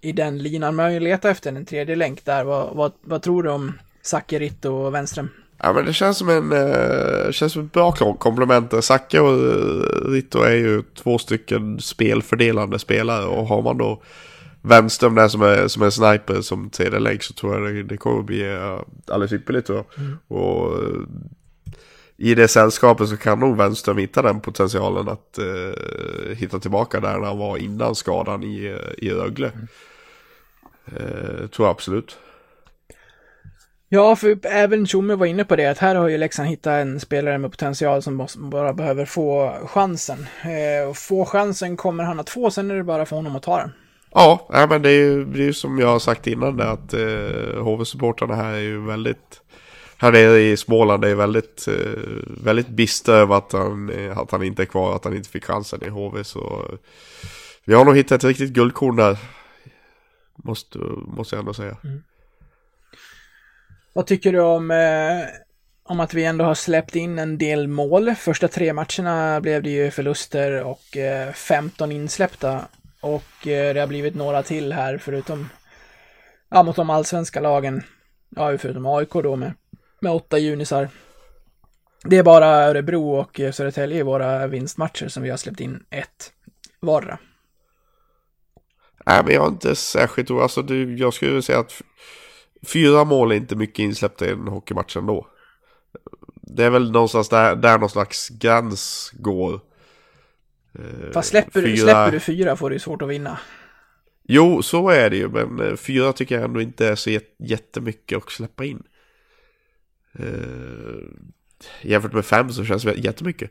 i 0.00 0.12
den 0.12 0.38
linan, 0.38 0.76
men 0.76 0.84
jag 0.84 0.90
har 0.90 0.94
ju 0.94 1.00
letat 1.00 1.30
efter 1.30 1.52
en 1.52 1.64
tredje 1.64 1.96
länk 1.96 2.24
där. 2.24 2.44
Vad, 2.44 2.76
vad, 2.76 2.92
vad 3.00 3.22
tror 3.22 3.42
du 3.42 3.50
om 3.50 3.78
Sakerit 4.02 4.64
och 4.64 4.94
Wenström? 4.94 5.28
Ja 5.58 5.72
men 5.72 5.84
det 5.84 5.92
känns 5.92 6.18
som 6.18 6.28
en, 6.28 6.52
eh, 6.52 7.30
känns 7.30 7.52
som 7.52 7.66
ett 7.66 7.72
bra 7.72 7.92
komplement. 7.92 8.70
Sacke 8.70 8.82
Zacke 8.82 9.20
och 9.20 9.32
eh, 9.32 10.10
Ritto 10.10 10.42
är 10.42 10.54
ju 10.54 10.82
två 10.94 11.18
stycken 11.18 11.80
spelfördelande 11.80 12.78
spelare 12.78 13.26
och 13.26 13.46
har 13.46 13.62
man 13.62 13.78
då 13.78 14.02
Wenström 14.62 15.14
där 15.14 15.28
som 15.28 15.42
är, 15.42 15.68
som 15.68 15.82
är 15.82 15.90
sniper 15.90 16.40
som 16.40 16.70
tredje 16.70 16.98
länk 16.98 17.22
så 17.22 17.34
tror 17.34 17.54
jag 17.54 17.74
det, 17.74 17.82
det 17.82 17.96
kommer 17.96 18.22
bli 18.22 18.52
eh, 18.52 18.80
alldeles 19.06 19.32
ypperligt 19.32 19.66
tror 19.66 19.78
jag. 19.78 20.16
Och 20.38 20.82
eh, 20.82 21.00
i 22.16 22.34
det 22.34 22.48
sällskapet 22.48 23.08
så 23.08 23.16
kan 23.16 23.40
nog 23.40 23.56
Wenström 23.56 23.98
hitta 23.98 24.22
den 24.22 24.40
potentialen 24.40 25.08
att 25.08 25.38
eh, 25.38 26.36
hitta 26.36 26.58
tillbaka 26.58 27.00
där 27.00 27.20
han 27.20 27.38
var 27.38 27.56
innan 27.56 27.94
skadan 27.94 28.42
i, 28.42 28.64
eh, 28.64 29.04
i 29.06 29.10
Rögle. 29.10 29.52
Eh, 30.86 31.46
tror 31.48 31.66
jag 31.66 31.70
absolut. 31.70 32.18
Ja, 33.88 34.16
för 34.16 34.38
även 34.46 34.86
Tjomme 34.86 35.14
var 35.14 35.26
inne 35.26 35.44
på 35.44 35.56
det, 35.56 35.66
att 35.66 35.78
här 35.78 35.94
har 35.94 36.08
ju 36.08 36.18
Leksand 36.18 36.48
hittat 36.48 36.72
en 36.72 37.00
spelare 37.00 37.38
med 37.38 37.50
potential 37.50 38.02
som 38.02 38.26
bara 38.36 38.72
behöver 38.72 39.04
få 39.04 39.58
chansen. 39.66 40.26
Eh, 40.42 40.88
och 40.88 40.96
få 40.96 41.24
chansen 41.24 41.76
kommer 41.76 42.04
han 42.04 42.20
att 42.20 42.30
få, 42.30 42.50
sen 42.50 42.70
är 42.70 42.74
det 42.74 42.84
bara 42.84 43.06
för 43.06 43.16
honom 43.16 43.36
att 43.36 43.42
ta 43.42 43.58
den. 43.58 43.72
Ja, 44.14 44.46
nej, 44.50 44.68
men 44.68 44.82
det 44.82 44.90
är 44.90 44.98
ju 44.98 45.24
det 45.24 45.44
är 45.44 45.52
som 45.52 45.78
jag 45.78 45.88
har 45.88 45.98
sagt 45.98 46.26
innan 46.26 46.56
det 46.56 46.70
att 46.70 46.94
eh, 46.94 47.62
HV-supportrarna 47.62 48.34
här 48.34 48.52
är 48.52 48.60
ju 48.60 48.86
väldigt 48.86 49.40
här 50.02 50.12
nere 50.12 50.40
i 50.40 50.56
Småland 50.56 51.04
är 51.04 51.14
väldigt, 51.14 51.68
eh, 51.68 52.02
väldigt 52.44 52.68
bistra 52.68 53.14
över 53.14 53.34
att 53.34 53.52
han, 53.52 53.90
eh, 53.90 54.18
att 54.18 54.30
han 54.30 54.42
inte 54.42 54.62
är 54.62 54.66
kvar, 54.66 54.96
att 54.96 55.04
han 55.04 55.16
inte 55.16 55.28
fick 55.28 55.44
chansen 55.44 55.84
i 55.84 55.88
HV 55.88 56.24
så 56.24 56.70
vi 57.64 57.74
har 57.74 57.84
nog 57.84 57.96
hittat 57.96 58.16
ett 58.16 58.24
riktigt 58.24 58.52
guldkorn 58.52 58.96
där. 58.96 59.18
Måste, 60.36 60.78
måste 61.06 61.36
jag 61.36 61.40
ändå 61.40 61.54
säga. 61.54 61.76
Vad 63.92 64.06
tycker 64.06 64.32
du 64.32 64.40
om, 64.40 64.70
eh, 64.70 65.26
om 65.84 66.00
att 66.00 66.14
vi 66.14 66.24
ändå 66.24 66.44
har 66.44 66.54
släppt 66.54 66.96
in 66.96 67.18
en 67.18 67.38
del 67.38 67.68
mål? 67.68 68.14
Första 68.14 68.48
tre 68.48 68.72
matcherna 68.72 69.40
blev 69.40 69.62
det 69.62 69.70
ju 69.70 69.90
förluster 69.90 70.62
och 70.62 70.96
eh, 70.96 71.32
15 71.32 71.92
insläppta. 71.92 72.64
Och 73.02 73.46
eh, 73.46 73.74
det 73.74 73.80
har 73.80 73.86
blivit 73.86 74.14
några 74.14 74.42
till 74.42 74.72
här 74.72 74.98
förutom, 74.98 75.48
ja 76.48 76.62
mot 76.62 76.76
de 76.76 76.90
allsvenska 76.90 77.40
lagen. 77.40 77.82
Ja, 78.28 78.58
förutom 78.58 78.86
AIK 78.86 79.12
då 79.12 79.36
med, 79.36 79.52
med 80.00 80.12
åtta 80.12 80.38
junisar. 80.38 80.88
Det 82.04 82.18
är 82.18 82.22
bara 82.22 82.46
Örebro 82.46 83.10
och 83.10 83.40
eh, 83.40 83.52
Södertälje 83.52 83.98
i 83.98 84.02
våra 84.02 84.46
vinstmatcher 84.46 85.08
som 85.08 85.22
vi 85.22 85.30
har 85.30 85.36
släppt 85.36 85.60
in 85.60 85.84
ett 85.90 86.32
vardera. 86.80 87.18
Nej 89.06 89.24
men 89.24 89.34
jag 89.34 89.44
är 89.44 89.48
inte 89.48 89.74
särskilt 89.74 90.30
orolig. 90.30 90.42
Alltså 90.42 90.62
du, 90.62 90.96
jag 90.96 91.14
skulle 91.14 91.42
säga 91.42 91.58
att 91.58 91.82
fyra 92.66 93.04
mål 93.04 93.32
är 93.32 93.36
inte 93.36 93.56
mycket 93.56 93.78
insläppta 93.78 94.26
i 94.26 94.30
en 94.30 94.48
hockeymatch 94.48 94.96
ändå. 94.96 95.26
Det 96.42 96.64
är 96.64 96.70
väl 96.70 96.92
någonstans 96.92 97.28
där, 97.28 97.56
där 97.56 97.78
någon 97.78 97.90
slags 97.90 98.28
gräns 98.28 99.12
går. 99.14 99.60
Eh, 100.78 101.12
Fast 101.12 101.28
släpper, 101.28 101.62
du, 101.62 101.66
fyra- 101.68 101.76
släpper 101.82 102.10
du 102.10 102.20
fyra 102.20 102.56
får 102.56 102.70
du 102.70 102.78
svårt 102.78 103.02
att 103.02 103.08
vinna. 103.08 103.38
Jo, 104.28 104.62
så 104.62 104.88
är 104.88 105.10
det 105.10 105.16
ju, 105.16 105.28
men 105.28 105.60
eh, 105.60 105.76
fyra 105.76 106.12
tycker 106.12 106.34
jag 106.34 106.44
ändå 106.44 106.60
inte 106.60 106.86
är 106.88 106.94
så 106.94 107.10
jät- 107.10 107.36
jättemycket 107.38 108.18
att 108.18 108.30
släppa 108.30 108.64
in. 108.64 108.82
Eh, 110.18 110.24
jämfört 111.82 112.12
med 112.12 112.24
fem 112.24 112.52
så 112.52 112.64
känns 112.64 112.82
det 112.82 112.94
jättemycket. 112.94 113.50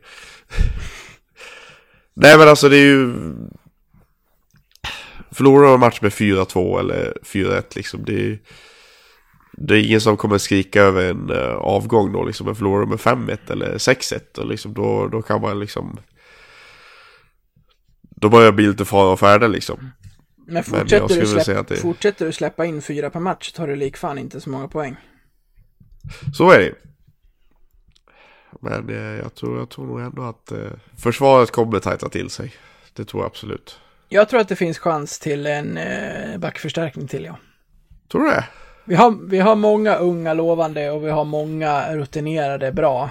Nej 2.14 2.38
men 2.38 2.48
alltså 2.48 2.68
det 2.68 2.76
är 2.76 2.84
ju... 2.86 3.14
Förlorar 5.30 5.64
man 5.64 5.74
en 5.74 5.80
match 5.80 6.00
med 6.00 6.12
4-2 6.12 6.80
eller 6.80 7.16
4-1 7.22 7.62
liksom, 7.76 8.04
det 8.04 8.12
är 8.20 8.38
det 9.52 9.74
är 9.74 9.84
ingen 9.86 10.00
som 10.00 10.16
kommer 10.16 10.38
skrika 10.38 10.82
över 10.82 11.10
en 11.10 11.30
avgång 11.58 12.12
då 12.12 12.24
liksom. 12.24 12.46
Men 12.46 12.56
förlorar 12.56 12.86
med 12.86 12.98
5-1 12.98 13.38
eller 13.52 13.74
6-1 13.78 14.38
och 14.38 14.46
liksom 14.46 14.74
då, 14.74 15.08
då 15.08 15.22
kan 15.22 15.40
man 15.40 15.60
liksom... 15.60 15.98
Då 18.22 18.28
börjar 18.28 18.46
det 18.46 18.52
bli 18.52 18.66
lite 18.66 18.84
fara 18.84 19.12
och 19.12 19.20
färde 19.20 19.48
liksom. 19.48 19.90
Men 20.46 20.54
jag 20.56 20.64
fortsätter, 20.66 21.08
skulle 21.08 21.20
du, 21.20 21.26
släpp, 21.44 21.68
det- 21.68 21.76
fortsätter 21.76 22.26
du 22.26 22.32
släppa 22.32 22.64
in 22.64 22.82
fyra 22.82 23.10
per 23.10 23.20
match 23.20 23.52
tar 23.52 23.66
du 23.66 23.76
likfan 23.76 24.18
inte 24.18 24.40
så 24.40 24.50
många 24.50 24.68
poäng. 24.68 24.96
Så 26.34 26.50
är 26.50 26.58
det. 26.58 26.74
Men 28.60 28.88
eh, 28.88 28.96
jag, 28.96 29.34
tror, 29.34 29.58
jag 29.58 29.68
tror 29.68 29.86
nog 29.86 30.00
ändå 30.00 30.22
att 30.22 30.52
eh, 30.52 30.58
försvaret 30.98 31.50
kommer 31.50 31.78
tajta 31.78 32.08
till 32.08 32.30
sig. 32.30 32.52
Det 32.92 33.04
tror 33.04 33.22
jag 33.22 33.26
absolut. 33.26 33.80
Jag 34.08 34.28
tror 34.28 34.40
att 34.40 34.48
det 34.48 34.56
finns 34.56 34.78
chans 34.78 35.18
till 35.18 35.46
en 35.46 35.76
eh, 35.76 36.38
backförstärkning 36.38 37.08
till, 37.08 37.24
ja. 37.24 37.36
Tror 38.12 38.22
du 38.22 38.28
det? 38.30 38.44
Vi 38.84 38.94
har, 38.94 39.10
vi 39.28 39.38
har 39.38 39.54
många 39.56 39.94
unga 39.96 40.34
lovande 40.34 40.90
och 40.90 41.04
vi 41.04 41.10
har 41.10 41.24
många 41.24 41.94
rutinerade 41.96 42.72
bra. 42.72 43.10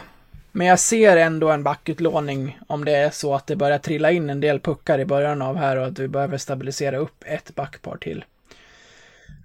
Men 0.52 0.68
jag 0.68 0.80
ser 0.80 1.18
ändå 1.18 1.50
en 1.50 1.64
backutlåning 1.64 2.60
om 2.68 2.86
det 2.86 2.96
är 2.96 3.10
så 3.10 3.36
att 3.36 3.48
det 3.48 3.56
börjar 3.56 3.78
trilla 3.78 4.12
in 4.12 4.30
en 4.30 4.40
del 4.40 4.60
puckar 4.60 5.00
i 5.00 5.06
början 5.06 5.42
av 5.42 5.58
här 5.58 5.78
och 5.78 5.86
att 5.86 6.00
vi 6.00 6.08
behöver 6.08 6.38
stabilisera 6.38 6.98
upp 6.98 7.24
ett 7.26 7.56
backpar 7.56 7.98
till. 7.98 8.26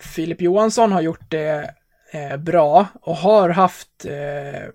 Filip 0.00 0.40
Johansson 0.40 0.92
har 0.92 1.00
gjort 1.00 1.30
det 1.30 1.74
eh, 2.11 2.36
bra 2.36 2.86
och 3.00 3.16
har 3.16 3.48
haft 3.48 4.04
eh, 4.04 4.68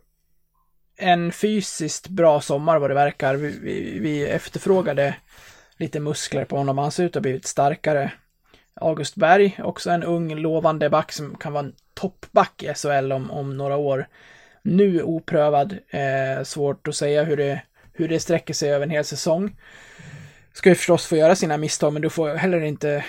en 0.98 1.32
fysiskt 1.32 2.08
bra 2.08 2.42
sommar 2.42 2.80
vad 2.80 2.90
det 2.90 2.94
verkar. 2.94 3.36
Vi, 3.36 3.60
vi, 3.62 4.00
vi 4.00 4.28
efterfrågade 4.28 5.16
lite 5.78 6.00
muskler 6.00 6.46
på 6.46 6.58
honom. 6.58 6.78
Han 6.78 6.92
ser 6.92 7.04
ut 7.04 7.10
att 7.10 7.16
ha 7.16 7.22
blivit 7.22 7.48
starkare. 7.48 8.12
August 8.74 9.16
Berg, 9.16 9.60
också 9.64 9.90
en 9.90 10.04
ung 10.04 10.36
lovande 10.36 10.90
back 10.90 11.12
som 11.12 11.36
kan 11.36 11.54
vara 11.54 11.64
en 11.64 11.76
toppback 11.94 12.64
i 12.64 12.74
SHL 12.74 13.12
om, 13.12 13.32
om 13.32 13.58
några 13.58 13.78
år. 13.78 14.08
Nu 14.62 15.04
oprövad, 15.04 15.78
eh, 15.90 16.44
svårt 16.44 16.88
att 16.88 16.96
säga 16.96 17.24
hur 17.24 17.38
det, 17.38 17.62
hur 17.94 18.08
det 18.08 18.20
sträcker 18.20 18.54
sig 18.54 18.74
över 18.74 18.86
en 18.86 18.92
hel 18.92 19.06
säsong. 19.06 19.56
Ska 20.54 20.70
ju 20.70 20.76
förstås 20.76 21.06
få 21.08 21.16
göra 21.16 21.36
sina 21.36 21.58
misstag, 21.58 21.94
men 21.94 22.02
du 22.02 22.10
får 22.10 22.36
heller 22.36 22.62
inte 22.62 23.06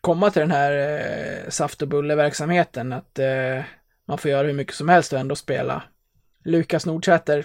komma 0.00 0.30
till 0.30 0.40
den 0.40 0.50
här 0.50 0.72
eh, 0.72 1.50
saft 1.50 1.82
och 1.82 1.88
bulle-verksamheten, 1.88 2.92
att 2.92 3.18
eh, 3.18 3.62
man 4.08 4.18
får 4.18 4.30
göra 4.30 4.46
hur 4.46 4.54
mycket 4.54 4.74
som 4.74 4.88
helst 4.88 5.12
och 5.12 5.18
ändå 5.18 5.36
spela. 5.36 5.82
Lukas 6.44 6.86
Nordsäter, 6.86 7.44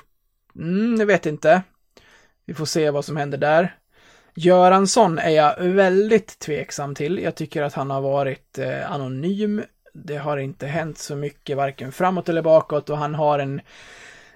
mm, 0.55 0.99
jag 0.99 1.05
vet 1.05 1.26
inte. 1.26 1.61
Vi 2.45 2.53
får 2.53 2.65
se 2.65 2.89
vad 2.89 3.05
som 3.05 3.17
händer 3.17 3.38
där. 3.38 3.76
Göransson 4.36 5.20
är 5.20 5.30
jag 5.30 5.55
väldigt 5.59 6.39
tveksam 6.39 6.95
till. 6.95 7.20
Jag 7.20 7.36
tycker 7.36 7.61
att 7.61 7.74
han 7.74 7.89
har 7.89 8.01
varit 8.01 8.57
eh, 8.57 8.91
anonym. 8.91 9.63
Det 10.06 10.18
har 10.18 10.38
inte 10.38 10.68
hänt 10.68 10.97
så 10.97 11.16
mycket, 11.16 11.58
varken 11.58 11.91
framåt 11.91 12.30
eller 12.30 12.41
bakåt 12.41 12.89
och 12.89 12.97
han 12.97 13.16
har 13.16 13.39
en, 13.39 13.62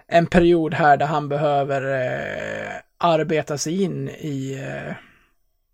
en 0.07 0.25
period 0.25 0.73
här 0.73 0.97
där 0.97 1.05
han 1.05 1.29
behöver 1.29 1.81
eh, 1.81 2.71
arbeta 2.97 3.57
sig 3.57 3.81
in 3.83 4.09
i 4.09 4.53
eh, 4.53 4.95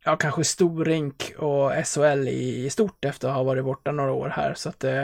ja, 0.03 0.15
kanske 0.15 0.43
storrink 0.43 1.33
och 1.37 1.71
SHL 1.85 2.27
i, 2.27 2.65
i 2.65 2.69
stort 2.69 3.05
efter 3.05 3.27
att 3.27 3.35
ha 3.35 3.43
varit 3.43 3.63
borta 3.63 3.91
några 3.91 4.11
år 4.11 4.29
här. 4.29 4.53
Så 4.53 4.69
att 4.69 4.83
eh, 4.83 5.03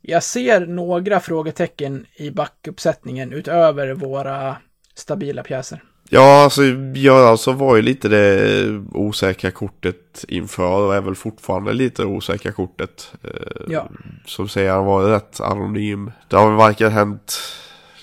jag 0.00 0.22
ser 0.22 0.66
några 0.66 1.20
frågetecken 1.20 2.06
i 2.14 2.30
backuppsättningen 2.30 3.32
utöver 3.32 3.92
våra 3.92 4.56
stabila 4.94 5.42
pjäser. 5.42 5.82
Ja, 6.10 6.42
alltså 6.44 6.62
Göransson 6.94 7.56
var 7.58 7.76
ju 7.76 7.82
lite 7.82 8.08
det 8.08 8.82
osäkra 8.92 9.50
kortet 9.50 10.24
inför 10.28 10.86
och 10.86 10.94
är 10.94 11.00
väl 11.00 11.14
fortfarande 11.14 11.72
lite 11.72 12.04
osäkra 12.04 12.52
kortet. 12.52 13.12
Eh, 13.24 13.62
Ja. 13.68 13.88
Som 14.26 14.48
säger 14.48 14.72
han 14.72 14.84
var 14.84 15.02
rätt 15.10 15.40
anonym. 15.40 16.12
Det 16.28 16.36
har 16.36 16.48
väl 16.48 16.56
varken 16.56 16.92
hänt 16.92 17.38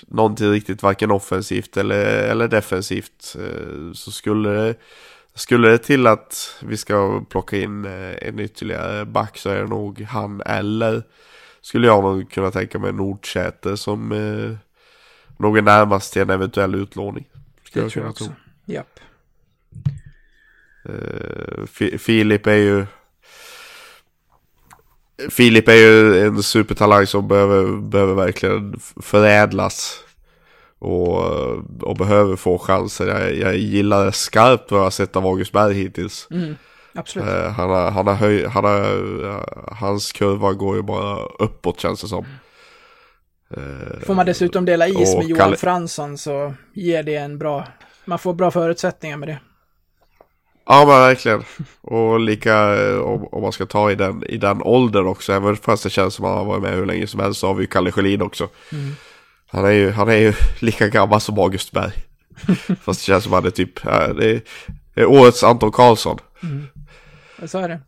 någonting 0.08 0.50
riktigt, 0.50 0.82
varken 0.82 1.10
offensivt 1.10 1.76
eller, 1.76 2.04
eller 2.04 2.48
defensivt. 2.48 3.36
Eh, 3.38 3.92
Så 3.92 4.10
skulle 4.10 4.48
det, 4.50 4.74
skulle 5.34 5.68
det 5.68 5.78
till 5.78 6.06
att 6.06 6.56
vi 6.62 6.76
ska 6.76 7.24
plocka 7.30 7.56
in 7.56 7.84
eh, 7.84 8.28
en 8.28 8.38
ytterligare 8.38 9.04
back 9.04 9.38
så 9.38 9.50
är 9.50 9.60
det 9.60 9.66
nog 9.68 10.00
han 10.00 10.40
eller 10.46 11.02
skulle 11.60 11.86
jag 11.86 12.02
nog 12.02 12.30
kunna 12.30 12.50
tänka 12.50 12.78
mig 12.78 12.92
Nordsäter 12.92 13.76
som 13.76 14.08
nog 15.38 15.58
är 15.58 15.62
närmast 15.62 16.12
till 16.12 16.22
en 16.22 16.30
eventuell 16.30 16.74
utlåning. 16.74 17.24
Skulle 17.66 17.82
Det 17.82 17.84
jag 17.84 17.92
tror 17.92 18.04
jag 18.04 18.16
tro. 18.16 18.26
också. 18.26 18.36
Japp. 18.64 19.00
Eh, 20.88 21.64
Fi- 21.66 21.98
Filip 21.98 22.46
är 22.46 22.54
ju 22.54 22.86
Filip 25.30 25.68
är 25.68 25.74
ju 25.74 26.20
en 26.26 26.42
supertalang 26.42 27.06
som 27.06 27.28
behöver, 27.28 27.80
behöver 27.80 28.14
verkligen 28.14 28.80
förädlas. 29.02 30.02
Och, 30.78 31.18
och 31.82 31.96
behöver 31.96 32.36
få 32.36 32.58
chanser. 32.58 33.06
Jag, 33.06 33.34
jag 33.36 33.56
gillar 33.56 34.10
skarpt 34.10 34.70
vad 34.70 34.80
jag 34.80 34.84
har 34.84 34.90
sett 34.90 35.16
av 35.16 35.26
August 35.26 35.52
Berg 35.52 35.74
hittills. 35.74 36.28
Mm, 36.30 36.54
absolut. 36.94 37.28
Eh, 37.28 37.50
han 37.50 37.70
har, 37.70 37.90
han 37.90 38.06
har 38.06 38.14
höj, 38.14 38.46
han 38.46 38.64
har, 38.64 38.80
eh, 39.28 39.74
hans 39.76 40.12
kurva 40.12 40.52
går 40.52 40.76
ju 40.76 40.82
bara 40.82 41.18
uppåt 41.26 41.80
känns 41.80 42.00
det 42.00 42.08
som. 42.08 42.24
Eh, 42.24 42.30
Får 44.06 44.14
man 44.14 44.26
dessutom 44.26 44.64
dela 44.64 44.88
is 44.88 45.14
med 45.16 45.24
Johan 45.26 45.40
Kalle- 45.40 45.56
Fransson 45.56 46.18
så 46.18 46.54
ger 46.74 47.02
det 47.02 47.14
en 47.16 47.38
bra... 47.38 47.66
Man 48.04 48.18
får 48.18 48.34
bra 48.34 48.50
förutsättningar 48.50 49.16
med 49.16 49.28
det. 49.28 49.38
Ja 50.68 50.78
men 50.86 50.88
verkligen. 51.00 51.42
Och 51.80 52.20
lika 52.20 52.76
eh, 52.88 52.96
om, 52.98 53.26
om 53.32 53.42
man 53.42 53.52
ska 53.52 53.66
ta 53.66 53.90
i 53.90 53.94
den, 53.94 54.24
i 54.24 54.36
den 54.36 54.62
åldern 54.62 55.06
också. 55.06 55.32
Även 55.32 55.56
fast 55.56 55.82
det 55.82 55.90
känns 55.90 56.14
som 56.14 56.24
att 56.24 56.28
han 56.30 56.38
har 56.38 56.44
varit 56.44 56.62
med 56.62 56.74
hur 56.74 56.86
länge 56.86 57.06
som 57.06 57.20
helst 57.20 57.40
så 57.40 57.46
har 57.46 57.54
vi 57.54 57.62
ju 57.62 57.66
Kalle 57.66 57.92
Schelin 57.92 58.22
också. 58.22 58.48
Han, 59.46 59.64
är 59.64 59.70
ju, 59.70 59.90
han 59.90 60.08
är 60.08 60.16
ju 60.16 60.32
lika 60.60 60.88
gammal 60.88 61.20
som 61.20 61.38
August 61.38 61.72
Berg. 61.72 61.92
fast 62.82 63.00
det 63.00 63.04
känns 63.06 63.24
som 63.24 63.32
att 63.32 63.38
han 63.38 63.46
är 63.46 63.50
typ, 63.50 63.84
ja, 63.84 64.12
det 64.12 64.30
är, 64.30 64.40
det 64.94 65.00
är 65.00 65.06
årets 65.06 65.44
Anton 65.44 65.72
Karlsson. 65.72 66.18
Så 67.46 67.58
är 67.58 67.68
det. 67.68 67.80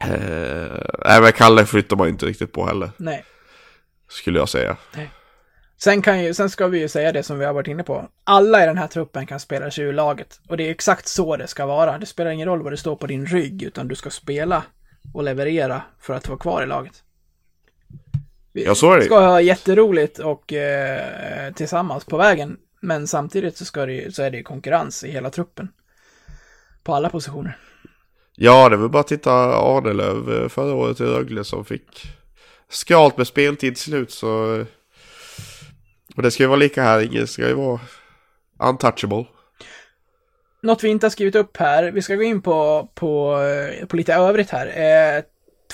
Eh, 0.00 0.84
nej 1.04 1.20
men 1.22 1.32
Kalle 1.32 1.66
flyttar 1.66 1.96
man 1.96 2.06
ju 2.06 2.10
inte 2.12 2.26
riktigt 2.26 2.52
på 2.52 2.66
heller. 2.66 2.90
Nej. 2.96 3.24
Skulle 4.12 4.38
jag 4.38 4.48
säga. 4.48 4.76
Sen, 5.82 6.02
kan 6.02 6.24
ju, 6.24 6.34
sen 6.34 6.50
ska 6.50 6.66
vi 6.66 6.78
ju 6.78 6.88
säga 6.88 7.12
det 7.12 7.22
som 7.22 7.38
vi 7.38 7.44
har 7.44 7.52
varit 7.52 7.68
inne 7.68 7.82
på. 7.82 8.08
Alla 8.24 8.62
i 8.62 8.66
den 8.66 8.78
här 8.78 8.86
truppen 8.86 9.26
kan 9.26 9.40
spela 9.40 9.70
sig 9.70 9.84
ur 9.84 9.92
laget. 9.92 10.40
Och 10.48 10.56
det 10.56 10.66
är 10.66 10.70
exakt 10.70 11.08
så 11.08 11.36
det 11.36 11.46
ska 11.46 11.66
vara. 11.66 11.98
Det 11.98 12.06
spelar 12.06 12.30
ingen 12.30 12.48
roll 12.48 12.62
vad 12.62 12.72
det 12.72 12.76
står 12.76 12.96
på 12.96 13.06
din 13.06 13.26
rygg, 13.26 13.62
utan 13.62 13.88
du 13.88 13.94
ska 13.94 14.10
spela 14.10 14.62
och 15.14 15.22
leverera 15.22 15.82
för 16.00 16.14
att 16.14 16.28
vara 16.28 16.38
kvar 16.38 16.62
i 16.62 16.66
laget. 16.66 17.02
Vi 18.52 18.64
Ja, 18.64 18.74
så 18.74 18.92
är 18.92 18.98
det 18.98 19.04
ska 19.04 19.20
ha 19.20 19.40
jätteroligt 19.40 20.18
och 20.18 20.52
eh, 20.52 21.52
tillsammans 21.52 22.04
på 22.04 22.16
vägen. 22.16 22.56
Men 22.80 23.06
samtidigt 23.06 23.56
så, 23.56 23.64
ska 23.64 23.86
det, 23.86 24.14
så 24.14 24.22
är 24.22 24.30
det 24.30 24.42
konkurrens 24.42 25.04
i 25.04 25.10
hela 25.10 25.30
truppen. 25.30 25.68
På 26.82 26.94
alla 26.94 27.08
positioner. 27.08 27.58
Ja, 28.36 28.68
det 28.68 28.76
var 28.76 28.88
bara 28.88 29.00
att 29.00 29.06
titta 29.06 29.32
Adelöv 29.56 30.42
eh, 30.42 30.48
förra 30.48 30.74
året 30.74 31.00
i 31.00 31.04
Rögle 31.04 31.44
som 31.44 31.64
fick 31.64 32.12
skralt 32.72 33.16
med 33.16 33.26
speltid 33.26 33.74
till 33.74 33.84
slut 33.84 34.10
så... 34.10 34.64
Och 36.16 36.22
det 36.22 36.30
ska 36.30 36.42
ju 36.42 36.48
vara 36.48 36.58
lika 36.58 36.82
här, 36.82 37.00
ingen 37.00 37.26
ska 37.26 37.48
ju 37.48 37.54
vara 37.54 37.80
untouchable. 38.58 39.26
Något 40.62 40.84
vi 40.84 40.88
inte 40.88 41.06
har 41.06 41.10
skrivit 41.10 41.34
upp 41.34 41.56
här, 41.56 41.92
vi 41.92 42.02
ska 42.02 42.14
gå 42.14 42.22
in 42.22 42.42
på, 42.42 42.88
på, 42.94 43.38
på 43.88 43.96
lite 43.96 44.14
övrigt 44.14 44.50
här. 44.50 44.66
Eh, 44.66 45.24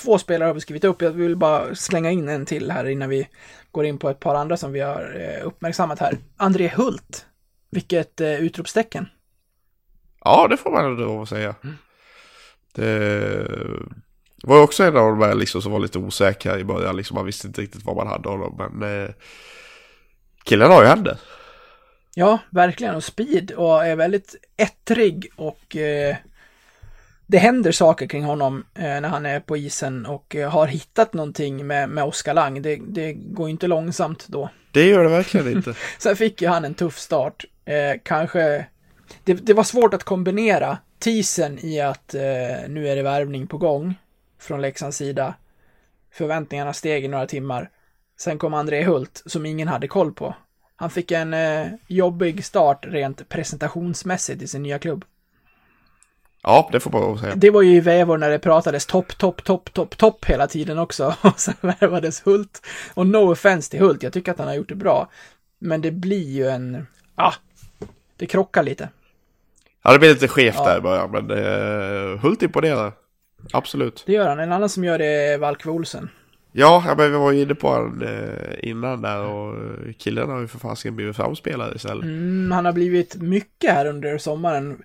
två 0.03 0.17
spelare 0.17 0.47
har 0.47 0.53
vi 0.53 0.61
skrivit 0.61 0.83
upp, 0.83 1.01
jag 1.01 1.11
vill 1.11 1.35
bara 1.35 1.75
slänga 1.75 2.11
in 2.11 2.29
en 2.29 2.45
till 2.45 2.71
här 2.71 2.85
innan 2.85 3.09
vi 3.09 3.27
går 3.71 3.85
in 3.85 3.97
på 3.97 4.09
ett 4.09 4.19
par 4.19 4.35
andra 4.35 4.57
som 4.57 4.71
vi 4.71 4.79
har 4.79 5.15
eh, 5.19 5.47
uppmärksammat 5.47 5.99
här. 5.99 6.17
André 6.37 6.67
Hult, 6.67 7.25
vilket 7.71 8.21
eh, 8.21 8.43
utropstecken. 8.43 9.09
Ja, 10.23 10.47
det 10.47 10.57
får 10.57 10.71
man 10.71 10.85
ändå 10.85 11.03
lov 11.03 11.21
att 11.21 11.29
säga. 11.29 11.55
Det 14.41 14.49
var 14.49 14.61
också 14.61 14.83
en 14.83 14.97
av 14.97 15.09
de 15.09 15.19
där 15.19 15.35
liksom 15.35 15.61
som 15.61 15.71
var 15.71 15.79
lite 15.79 15.99
osäkra 15.99 16.59
i 16.59 16.63
början. 16.63 16.97
Liksom 16.97 17.15
man 17.15 17.25
visste 17.25 17.47
inte 17.47 17.61
riktigt 17.61 17.85
vad 17.85 17.95
man 17.95 18.07
hade 18.07 18.23
dem. 18.23 18.71
Men 18.73 19.03
eh, 19.03 19.09
killen 20.43 20.71
har 20.71 20.81
ju 20.81 20.87
händer. 20.87 21.17
Ja, 22.15 22.39
verkligen, 22.49 22.95
och 22.95 23.03
speed 23.03 23.51
och 23.51 23.85
är 23.85 23.95
väldigt 23.95 24.35
ettrig 24.57 25.31
och 25.35 25.75
eh, 25.75 26.15
det 27.27 27.37
händer 27.37 27.71
saker 27.71 28.07
kring 28.07 28.23
honom 28.23 28.65
eh, 28.75 28.83
när 28.83 29.09
han 29.09 29.25
är 29.25 29.39
på 29.39 29.57
isen 29.57 30.05
och 30.05 30.35
eh, 30.35 30.49
har 30.49 30.67
hittat 30.67 31.13
någonting 31.13 31.67
med, 31.67 31.89
med 31.89 32.03
Oskar 32.03 32.33
Lang. 32.33 32.61
Det, 32.61 32.79
det 32.87 33.13
går 33.13 33.47
ju 33.47 33.51
inte 33.51 33.67
långsamt 33.67 34.27
då. 34.27 34.49
Det 34.71 34.85
gör 34.85 35.03
det 35.03 35.09
verkligen 35.09 35.51
inte. 35.57 35.73
Sen 35.97 36.15
fick 36.15 36.41
ju 36.41 36.47
han 36.47 36.65
en 36.65 36.73
tuff 36.73 36.97
start. 36.97 37.45
Eh, 37.65 37.99
kanske 38.03 38.65
det, 39.23 39.33
det 39.33 39.53
var 39.53 39.63
svårt 39.63 39.93
att 39.93 40.03
kombinera 40.03 40.77
teasern 40.99 41.59
i 41.61 41.81
att 41.81 42.13
eh, 42.13 42.21
nu 42.69 42.87
är 42.87 42.95
det 42.95 43.03
värvning 43.03 43.47
på 43.47 43.57
gång 43.57 43.95
från 44.39 44.61
Leksands 44.61 44.97
sida. 44.97 45.33
Förväntningarna 46.13 46.73
steg 46.73 47.05
i 47.05 47.07
några 47.07 47.27
timmar. 47.27 47.69
Sen 48.19 48.37
kom 48.37 48.53
André 48.53 48.83
Hult 48.83 49.23
som 49.25 49.45
ingen 49.45 49.67
hade 49.67 49.87
koll 49.87 50.13
på. 50.13 50.35
Han 50.75 50.89
fick 50.89 51.11
en 51.11 51.33
eh, 51.33 51.67
jobbig 51.87 52.45
start 52.45 52.85
rent 52.85 53.29
presentationsmässigt 53.29 54.41
i 54.41 54.47
sin 54.47 54.63
nya 54.63 54.79
klubb. 54.79 55.05
Ja, 56.43 56.69
det 56.71 56.79
får 56.79 56.91
man 56.91 57.17
säga. 57.17 57.35
Det 57.35 57.49
var 57.49 57.61
ju 57.61 57.75
i 57.75 57.79
vevor 57.79 58.17
när 58.17 58.29
det 58.29 58.39
pratades 58.39 58.85
topp, 58.85 59.17
topp, 59.17 59.43
topp, 59.43 59.73
topp, 59.73 59.97
topp 59.97 60.25
hela 60.25 60.47
tiden 60.47 60.79
också. 60.79 61.15
Och 61.21 61.39
sen 61.39 61.53
värvades 61.61 62.27
Hult. 62.27 62.61
Och 62.93 63.07
no 63.07 63.31
offense 63.31 63.71
till 63.71 63.79
Hult, 63.79 64.03
jag 64.03 64.13
tycker 64.13 64.31
att 64.31 64.37
han 64.37 64.47
har 64.47 64.55
gjort 64.55 64.69
det 64.69 64.75
bra. 64.75 65.09
Men 65.59 65.81
det 65.81 65.91
blir 65.91 66.29
ju 66.29 66.47
en, 66.47 66.87
ah, 67.15 67.33
det 68.17 68.25
krockar 68.25 68.63
lite. 68.63 68.89
Ja, 69.83 69.93
det 69.93 69.99
blir 69.99 70.09
lite 70.09 70.27
skevt 70.27 70.55
Ja. 70.57 70.65
där 70.65 70.77
i 70.77 70.81
början, 70.81 71.11
men 71.11 71.31
eh, 71.31 72.19
Hult 72.19 72.41
imponerar. 72.41 72.93
Absolut. 73.53 74.03
Det 74.05 74.13
gör 74.13 74.29
han. 74.29 74.39
En 74.39 74.51
annan 74.51 74.69
som 74.69 74.83
gör 74.83 74.97
det 74.97 75.05
är 75.05 75.37
Valkve 75.37 75.71
Olsen. 75.71 76.09
Ja, 76.51 76.93
men 76.97 77.11
vi 77.11 77.17
var 77.17 77.31
ju 77.31 77.41
inne 77.41 77.55
på 77.55 77.73
han 77.73 78.01
eh, 78.01 78.69
innan 78.69 79.01
där 79.01 79.21
och 79.21 79.53
eh, 79.53 79.93
killen 79.97 80.29
har 80.29 80.39
ju 80.39 80.47
för 80.47 80.59
fasiken 80.59 80.95
blivit 80.95 81.15
framspelare 81.15 81.75
istället. 81.75 82.03
Mm, 82.03 82.51
han 82.51 82.65
har 82.65 82.73
blivit 82.73 83.15
mycket 83.15 83.71
här 83.71 83.85
under 83.85 84.17
sommaren. 84.17 84.83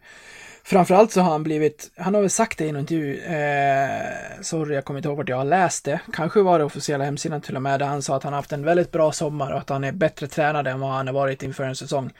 Framförallt 0.66 1.12
så 1.12 1.20
har 1.20 1.30
han 1.30 1.42
blivit, 1.42 1.90
han 1.96 2.14
har 2.14 2.20
väl 2.20 2.30
sagt 2.30 2.58
det 2.58 2.64
i 2.64 2.72
någon 2.72 2.80
intervju, 2.80 3.18
eh, 3.18 4.00
sorry 4.42 4.74
jag 4.74 4.84
kommer 4.84 4.98
inte 4.98 5.08
ihåg 5.08 5.16
vart 5.16 5.28
jag 5.28 5.36
har 5.36 5.44
läst 5.44 5.84
det, 5.84 6.00
kanske 6.12 6.42
var 6.42 6.58
det 6.58 6.64
officiella 6.64 7.04
hemsidan 7.04 7.40
till 7.40 7.56
och 7.56 7.62
med, 7.62 7.80
där 7.80 7.86
han 7.86 8.02
sa 8.02 8.16
att 8.16 8.22
han 8.22 8.32
har 8.32 8.38
haft 8.38 8.52
en 8.52 8.64
väldigt 8.64 8.92
bra 8.92 9.12
sommar 9.12 9.52
och 9.52 9.58
att 9.58 9.68
han 9.68 9.84
är 9.84 9.92
bättre 9.92 10.26
tränad 10.26 10.66
än 10.66 10.80
vad 10.80 10.90
han 10.90 11.06
har 11.06 11.14
varit 11.14 11.42
inför 11.42 11.64
en 11.64 11.76
säsong. 11.76 12.12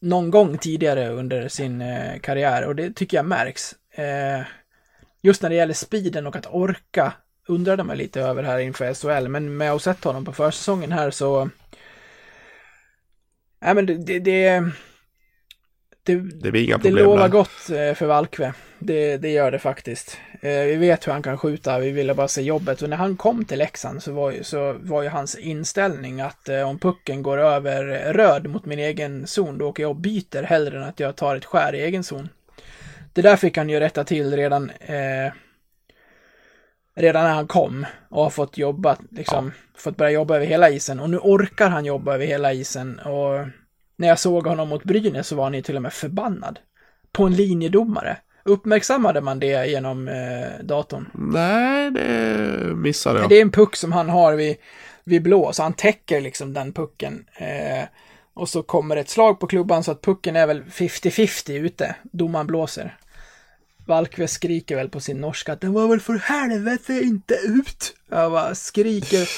Någon 0.00 0.30
gång 0.30 0.58
tidigare 0.58 1.08
under 1.08 1.48
sin 1.48 1.80
eh, 1.80 2.18
karriär 2.20 2.66
och 2.66 2.76
det 2.76 2.90
tycker 2.90 3.16
jag 3.16 3.26
märks. 3.26 3.74
Eh, 3.94 4.40
just 5.22 5.42
när 5.42 5.48
det 5.50 5.56
gäller 5.56 5.74
speeden 5.74 6.26
och 6.26 6.36
att 6.36 6.46
orka 6.46 7.12
undrade 7.48 7.84
man 7.84 7.96
lite 7.98 8.20
över 8.20 8.42
här 8.42 8.58
inför 8.58 8.94
SHL, 8.94 9.28
men 9.28 9.56
med 9.56 9.68
att 9.68 9.72
ha 9.72 9.78
sett 9.94 10.04
honom 10.04 10.24
på 10.24 10.32
försäsongen 10.32 10.92
här 10.92 11.10
så 11.10 11.50
Nej 13.60 13.74
men 13.74 13.86
det, 13.86 13.94
det, 13.94 14.18
det, 14.18 14.62
det, 16.02 16.14
Det 16.42 16.50
blir 16.50 16.64
inga 16.64 16.78
det 16.78 16.82
problem 16.82 17.04
lovar 17.04 17.28
där. 17.28 17.28
gott 17.28 17.70
eh, 17.70 17.94
för 17.94 18.06
Valkve. 18.06 18.52
Det, 18.78 19.16
det 19.16 19.30
gör 19.30 19.50
det 19.50 19.58
faktiskt. 19.58 20.18
Eh, 20.40 20.50
Vi 20.64 20.76
vet 20.76 21.06
hur 21.06 21.12
han 21.12 21.22
kan 21.22 21.38
skjuta, 21.38 21.78
vi 21.78 21.90
ville 21.90 22.14
bara 22.14 22.28
se 22.28 22.42
jobbet. 22.42 22.82
Och 22.82 22.88
när 22.90 22.96
han 22.96 23.16
kom 23.16 23.44
till 23.44 23.58
Leksand 23.58 24.02
så 24.02 24.12
var 24.12 24.30
ju, 24.30 24.44
så 24.44 24.72
var 24.80 25.02
ju 25.02 25.08
hans 25.08 25.34
inställning 25.36 26.20
att 26.20 26.48
eh, 26.48 26.62
om 26.68 26.78
pucken 26.78 27.22
går 27.22 27.38
över 27.38 28.12
röd 28.12 28.46
mot 28.46 28.64
min 28.66 28.78
egen 28.78 29.26
zon, 29.26 29.58
då 29.58 29.68
åker 29.68 29.82
jag 29.82 29.90
och 29.90 29.96
byter 29.96 30.42
hellre 30.42 30.76
än 30.78 30.84
att 30.84 31.00
jag 31.00 31.16
tar 31.16 31.36
ett 31.36 31.44
skär 31.44 31.74
i 31.74 31.80
egen 31.80 32.04
zon. 32.04 32.28
Det 33.12 33.22
där 33.22 33.36
fick 33.36 33.56
han 33.56 33.68
ju 33.68 33.80
rätta 33.80 34.04
till 34.04 34.36
redan, 34.36 34.70
eh, 34.70 35.32
redan 36.96 37.24
när 37.24 37.34
han 37.34 37.46
kom 37.46 37.86
och 38.08 38.22
har 38.22 38.30
fått 38.30 38.58
jobba, 38.58 38.96
liksom, 39.10 39.52
fått 39.76 39.96
börja 39.96 40.10
jobba 40.10 40.36
över 40.36 40.46
hela 40.46 40.70
isen. 40.70 41.00
Och 41.00 41.10
nu 41.10 41.18
orkar 41.18 41.70
han 41.70 41.84
jobba 41.84 42.14
över 42.14 42.26
hela 42.26 42.52
isen. 42.52 42.98
Och 42.98 43.48
när 43.96 44.08
jag 44.08 44.18
såg 44.18 44.46
honom 44.46 44.68
mot 44.68 44.84
Brynäs 44.84 45.28
så 45.28 45.36
var 45.36 45.44
han 45.44 45.54
ju 45.54 45.62
till 45.62 45.76
och 45.76 45.82
med 45.82 45.92
förbannad. 45.92 46.58
På 47.12 47.24
en 47.24 47.34
linjedomare. 47.34 48.16
Uppmärksammade 48.44 49.20
man 49.20 49.40
det 49.40 49.66
genom 49.66 50.08
eh, 50.08 50.64
datorn? 50.64 51.10
Nej, 51.14 51.90
det 51.90 52.74
missade 52.76 53.20
jag. 53.20 53.28
Det 53.28 53.34
är 53.34 53.42
en 53.42 53.50
puck 53.50 53.76
som 53.76 53.92
han 53.92 54.08
har 54.08 54.34
vid, 54.34 54.56
vid 55.04 55.22
blå, 55.22 55.52
så 55.52 55.62
han 55.62 55.72
täcker 55.72 56.20
liksom 56.20 56.54
den 56.54 56.72
pucken. 56.72 57.24
Eh, 57.36 57.84
och 58.40 58.48
så 58.48 58.62
kommer 58.62 58.96
ett 58.96 59.10
slag 59.10 59.40
på 59.40 59.46
klubban 59.46 59.84
så 59.84 59.92
att 59.92 60.02
pucken 60.02 60.36
är 60.36 60.46
väl 60.46 60.62
50-50 60.62 61.52
ute. 61.52 61.94
Domaren 62.02 62.46
blåser. 62.46 62.96
Valkve 63.86 64.28
skriker 64.28 64.76
väl 64.76 64.88
på 64.88 65.00
sin 65.00 65.20
norska 65.20 65.52
att 65.52 65.60
den 65.60 65.72
var 65.72 65.88
väl 65.88 66.00
för 66.00 66.14
helvete 66.14 66.92
inte 66.92 67.34
ut. 67.34 67.94
Jag 68.08 68.32
bara 68.32 68.54
skriker. 68.54 69.28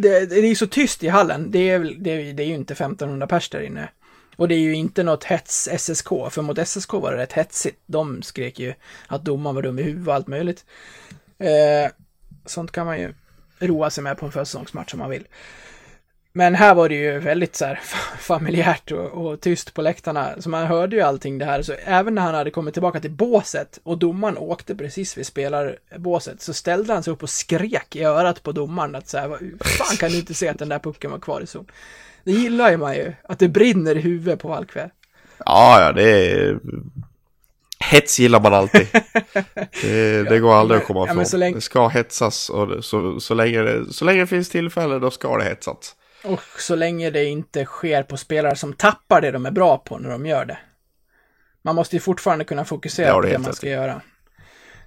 Det, 0.00 0.26
det 0.26 0.36
är 0.36 0.54
så 0.54 0.66
tyst 0.66 1.04
i 1.04 1.08
hallen. 1.08 1.50
Det 1.50 1.70
är, 1.70 1.78
det 1.78 2.32
det 2.32 2.42
är 2.42 2.46
ju 2.46 2.54
inte 2.54 2.72
1500 2.72 3.26
pers 3.26 3.50
där 3.50 3.60
inne. 3.60 3.88
Och 4.36 4.48
det 4.48 4.54
är 4.54 4.58
ju 4.58 4.74
inte 4.74 5.02
något 5.02 5.24
hets 5.24 5.68
SSK, 5.78 6.08
för 6.30 6.42
mot 6.42 6.68
SSK 6.68 6.92
var 6.92 7.12
det 7.12 7.18
rätt 7.18 7.32
hetsigt. 7.32 7.80
De 7.86 8.22
skrek 8.22 8.58
ju 8.58 8.74
att 9.06 9.24
domaren 9.24 9.54
var 9.54 9.62
dum 9.62 9.78
i 9.78 9.82
huvudet 9.82 10.08
och 10.08 10.14
allt 10.14 10.28
möjligt. 10.28 10.64
Eh, 11.38 11.90
sånt 12.46 12.72
kan 12.72 12.86
man 12.86 13.00
ju 13.00 13.14
roa 13.58 13.90
sig 13.90 14.04
med 14.04 14.18
på 14.18 14.26
en 14.26 14.32
försäsongsmatch 14.32 14.94
om 14.94 14.98
man 14.98 15.10
vill. 15.10 15.26
Men 16.32 16.54
här 16.54 16.74
var 16.74 16.88
det 16.88 16.94
ju 16.94 17.18
väldigt 17.18 17.56
så 17.56 17.64
här 17.64 17.80
familjärt 18.18 18.90
och, 18.92 19.26
och 19.26 19.40
tyst 19.40 19.74
på 19.74 19.82
läktarna, 19.82 20.28
så 20.38 20.48
man 20.48 20.66
hörde 20.66 20.96
ju 20.96 21.02
allting 21.02 21.38
det 21.38 21.44
här. 21.44 21.62
Så 21.62 21.72
även 21.84 22.14
när 22.14 22.22
han 22.22 22.34
hade 22.34 22.50
kommit 22.50 22.74
tillbaka 22.74 23.00
till 23.00 23.10
båset 23.10 23.78
och 23.82 23.98
domaren 23.98 24.38
åkte 24.38 24.74
precis 24.76 25.18
vid 25.18 25.26
spelarbåset 25.26 26.42
så 26.42 26.52
ställde 26.52 26.92
han 26.92 27.02
sig 27.02 27.12
upp 27.12 27.22
och 27.22 27.30
skrek 27.30 27.96
i 27.96 28.04
örat 28.04 28.42
på 28.42 28.52
domaren 28.52 28.94
att 28.94 29.08
så 29.08 29.18
här, 29.18 29.28
"Vad 29.28 29.38
fan 29.66 29.96
kan 29.96 30.10
du 30.10 30.16
inte 30.18 30.34
se 30.34 30.48
att 30.48 30.58
den 30.58 30.68
där 30.68 30.78
pucken 30.78 31.10
var 31.10 31.18
kvar 31.18 31.40
i 31.40 31.46
zon? 31.46 31.66
Det 32.24 32.32
gillar 32.32 32.70
ju 32.70 32.76
man 32.76 32.94
ju, 32.94 33.12
att 33.22 33.38
det 33.38 33.48
brinner 33.48 33.96
i 33.96 34.00
huvudet 34.00 34.40
på 34.40 34.48
Valkve. 34.48 34.90
Ja, 35.46 35.80
ja, 35.82 35.92
det 35.92 36.30
är... 36.32 36.58
Hets 37.84 38.18
gillar 38.20 38.40
man 38.40 38.54
alltid. 38.54 38.86
det, 39.82 40.22
det 40.28 40.38
går 40.38 40.54
aldrig 40.54 40.80
att 40.80 40.86
komma 40.86 41.00
Ja, 41.06 41.12
ifrån. 41.12 41.26
så 41.26 41.36
länge- 41.36 41.54
Det 41.56 41.60
ska 41.60 41.88
hetsas 41.88 42.50
och 42.50 42.84
så, 42.84 43.20
så, 43.20 43.34
länge 43.34 43.62
det, 43.62 43.92
så 43.92 44.04
länge 44.04 44.20
det 44.20 44.26
finns 44.26 44.48
tillfälle 44.48 44.98
då 44.98 45.10
ska 45.10 45.36
det 45.38 45.44
hetsas. 45.44 45.94
Och 46.24 46.42
så 46.58 46.76
länge 46.76 47.10
det 47.10 47.24
inte 47.24 47.64
sker 47.64 48.02
på 48.02 48.16
spelare 48.16 48.56
som 48.56 48.72
tappar 48.72 49.20
det 49.20 49.30
de 49.30 49.46
är 49.46 49.50
bra 49.50 49.78
på 49.78 49.98
när 49.98 50.10
de 50.10 50.26
gör 50.26 50.44
det. 50.44 50.58
Man 51.62 51.74
måste 51.74 51.96
ju 51.96 52.00
fortfarande 52.00 52.44
kunna 52.44 52.62
Det 52.62 52.68
fokusera 52.68 53.14
på 53.14 53.20
det 53.20 53.28
helt 53.28 53.42
man 53.42 53.54
ska 53.54 53.66
i. 53.66 53.70
göra. 53.70 54.02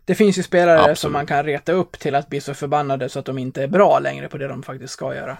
Det 0.06 0.16
finns 0.16 0.38
ju 0.38 0.44
spelare 0.44 0.80
Absolut. 0.80 0.98
som 1.00 1.14
man 1.14 1.26
kan 1.26 1.46
reta 1.46 1.72
upp 1.72 2.00
till 2.00 2.16
att 2.16 2.30
bli 2.30 2.42
så 2.42 2.54
förbannade 2.54 3.10
så 3.10 3.20
att 3.20 3.26
de 3.26 3.38
inte 3.38 3.64
är 3.64 3.68
bra 3.68 4.00
längre 4.00 4.30
på 4.30 4.38
det 4.38 4.48
de 4.48 4.64
faktiskt 4.64 4.94
ska 4.94 5.16
göra. 5.16 5.38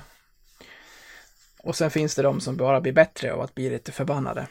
Och 1.64 1.76
sen 1.76 1.92
finns 1.92 2.16
det 2.16 2.22
de 2.22 2.42
som 2.42 2.58
bara 2.58 2.82
blir 2.82 2.94
bättre 2.94 3.34
av 3.34 3.42
att 3.42 3.56
bli 3.56 3.70
lite 3.70 3.92
förbannade. 3.92 4.48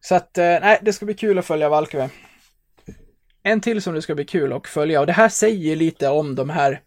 Så 0.00 0.14
att, 0.14 0.38
eh, 0.38 0.44
nej, 0.44 0.78
det 0.82 0.92
ska 0.92 1.04
bli 1.04 1.14
kul 1.14 1.38
att 1.38 1.46
följa 1.46 1.68
Valkve. 1.68 2.10
En 3.42 3.60
till 3.60 3.82
som 3.82 3.94
det 3.94 4.02
ska 4.02 4.14
bli 4.14 4.24
kul 4.24 4.52
att 4.52 4.66
följa, 4.66 5.00
och 5.00 5.06
det 5.06 5.12
här 5.12 5.28
säger 5.28 5.76
lite 5.76 6.08
om 6.08 6.34
de 6.34 6.50
här, 6.50 6.80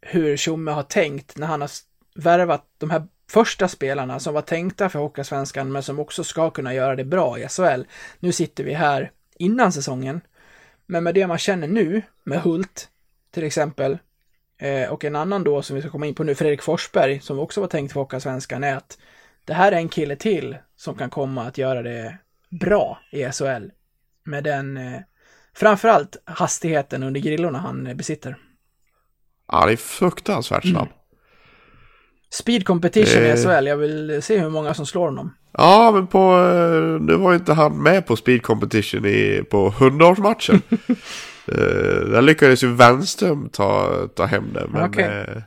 hur 0.00 0.36
Tjomme 0.36 0.70
har 0.70 0.82
tänkt 0.82 1.36
när 1.36 1.46
han 1.46 1.60
har 1.60 1.70
värvat 2.18 2.64
de 2.78 2.90
här 2.90 3.06
första 3.30 3.68
spelarna 3.68 4.20
som 4.20 4.34
var 4.34 4.42
tänkta 4.42 4.88
för 4.88 4.98
Hockeysvenskan 4.98 5.72
men 5.72 5.82
som 5.82 5.98
också 5.98 6.24
ska 6.24 6.50
kunna 6.50 6.74
göra 6.74 6.96
det 6.96 7.04
bra 7.04 7.38
i 7.38 7.48
SHL. 7.48 7.82
Nu 8.18 8.32
sitter 8.32 8.64
vi 8.64 8.74
här 8.74 9.10
innan 9.38 9.72
säsongen, 9.72 10.20
men 10.86 11.04
med 11.04 11.14
det 11.14 11.26
man 11.26 11.38
känner 11.38 11.68
nu, 11.68 12.02
med 12.24 12.40
Hult 12.42 12.88
till 13.30 13.44
exempel, 13.44 13.98
eh, 14.58 14.90
och 14.90 15.04
en 15.04 15.16
annan 15.16 15.44
då 15.44 15.62
som 15.62 15.76
vi 15.76 15.82
ska 15.82 15.90
komma 15.90 16.06
in 16.06 16.14
på 16.14 16.24
nu, 16.24 16.34
Fredrik 16.34 16.62
Forsberg, 16.62 17.20
som 17.20 17.38
också 17.38 17.60
var 17.60 17.68
tänkt 17.68 17.92
för 17.92 18.00
Hockeysvenskan, 18.00 18.64
är 18.64 18.76
att 18.76 18.98
det 19.44 19.54
här 19.54 19.72
är 19.72 19.76
en 19.76 19.88
kille 19.88 20.16
till 20.16 20.56
som 20.76 20.94
kan 20.94 21.10
komma 21.10 21.44
att 21.44 21.58
göra 21.58 21.82
det 21.82 22.18
bra 22.48 22.98
i 23.10 23.24
SHL. 23.24 23.70
Med 24.24 24.44
den, 24.44 24.76
eh, 24.76 25.00
framförallt 25.54 26.16
hastigheten 26.24 27.02
under 27.02 27.20
grillorna 27.20 27.58
han 27.58 27.96
besitter. 27.96 28.36
Ja, 29.48 29.66
det 29.66 29.72
är 29.72 29.76
fruktansvärt 29.76 30.64
Mm. 30.64 30.88
Speed 32.30 32.64
competition 32.66 33.22
i 33.22 33.28
Eh. 33.28 33.36
SHL, 33.36 33.66
jag 33.66 33.76
vill 33.76 34.22
se 34.22 34.38
hur 34.38 34.50
många 34.50 34.74
som 34.74 34.86
slår 34.86 35.04
honom. 35.04 35.34
Ja, 35.52 35.90
men 35.94 36.06
på... 36.06 36.18
eh, 36.18 37.00
Nu 37.00 37.16
var 37.16 37.34
inte 37.34 37.52
han 37.52 37.82
med 37.82 38.06
på 38.06 38.16
Speed 38.16 38.42
Competition 38.42 39.06
i, 39.06 39.42
på 39.50 39.70
100-årsmatchen. 39.70 40.60
uh, 41.52 42.10
där 42.12 42.22
lyckades 42.22 42.64
ju 42.64 42.74
Wernström 42.74 43.48
ta, 43.48 43.92
ta 44.14 44.24
hem 44.24 44.52
det. 44.52 44.66
Men 44.72 44.82
Okej. 44.84 45.04
eh, 45.04 45.42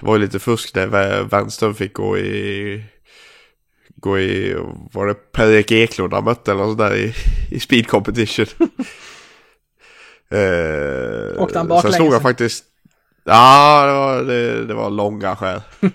det 0.00 0.06
var 0.06 0.16
ju 0.16 0.22
lite 0.22 0.38
fusk 0.38 0.74
där 0.74 1.22
Wernström 1.24 1.74
fick 1.74 1.92
gå 1.92 2.18
i... 2.18 2.84
Gå 3.96 4.18
i... 4.18 4.56
Var 4.92 5.06
det 5.06 5.14
Per-Erik 5.14 5.70
Eklund 5.72 6.12
han 6.12 6.24
mötte 6.24 6.52
eller 6.52 6.64
något 6.64 6.78
där 6.78 6.94
i, 6.96 7.14
i 7.50 7.60
Speed 7.60 7.86
Competition? 7.88 8.46
uh, 10.34 11.38
Åkte 11.42 11.58
han 11.58 11.66
Sen 11.66 11.68
baklänges? 11.68 11.96
slog 11.96 12.12
han 12.12 12.22
faktiskt... 12.22 12.64
Ja, 13.24 13.86
det 13.86 13.92
var, 13.92 14.22
det, 14.22 14.66
det 14.66 14.74
var 14.74 14.90
långa 14.90 15.36
skär. 15.36 15.62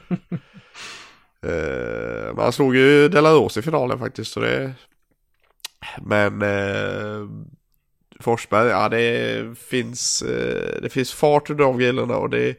Eh, 1.42 2.34
men 2.36 2.40
han 2.40 2.54
slog 2.54 2.76
ju 2.76 3.10
Delaros 3.10 3.58
i 3.58 3.62
finalen 3.62 4.00
faktiskt. 4.00 4.32
Så 4.32 4.40
det... 4.40 4.74
Men 6.02 6.42
eh, 6.42 7.28
Forsberg, 8.20 8.70
ja 8.70 8.90
det 8.90 9.46
finns, 9.58 10.22
eh, 10.22 10.82
det 10.82 10.90
finns 10.90 11.14
fart 11.14 11.50
under 11.50 11.64
de 11.64 11.78
grejerna 11.78 12.18
och 12.18 12.30
det, 12.30 12.56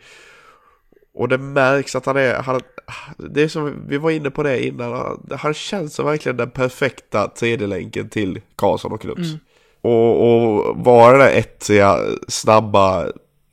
och 1.14 1.29
det 1.29 1.39
märks 1.39 1.97
att 1.97 2.07
han 2.07 2.16
är, 2.16 2.35
han, 2.35 2.61
det 3.16 3.43
är 3.43 3.49
som 3.49 3.89
vi 3.89 3.99
var 3.99 4.11
inne 4.11 4.31
på 4.31 4.43
det 4.43 4.66
innan, 4.66 4.93
han, 4.93 5.39
han 5.39 5.55
känns 5.55 5.95
som 5.95 6.07
verkligen 6.07 6.37
den 6.37 6.51
perfekta 6.51 7.29
tredje 7.29 7.66
länken 7.66 8.09
till 8.09 8.41
Karlsson 8.57 8.93
och 8.93 9.01
Knuts. 9.01 9.29
Mm. 9.29 9.39
Och, 9.81 10.27
och 10.27 10.77
vara 10.77 11.18
den 11.18 11.21
där 11.21 11.39
ettriga, 11.39 11.99
snabba, 12.29 13.07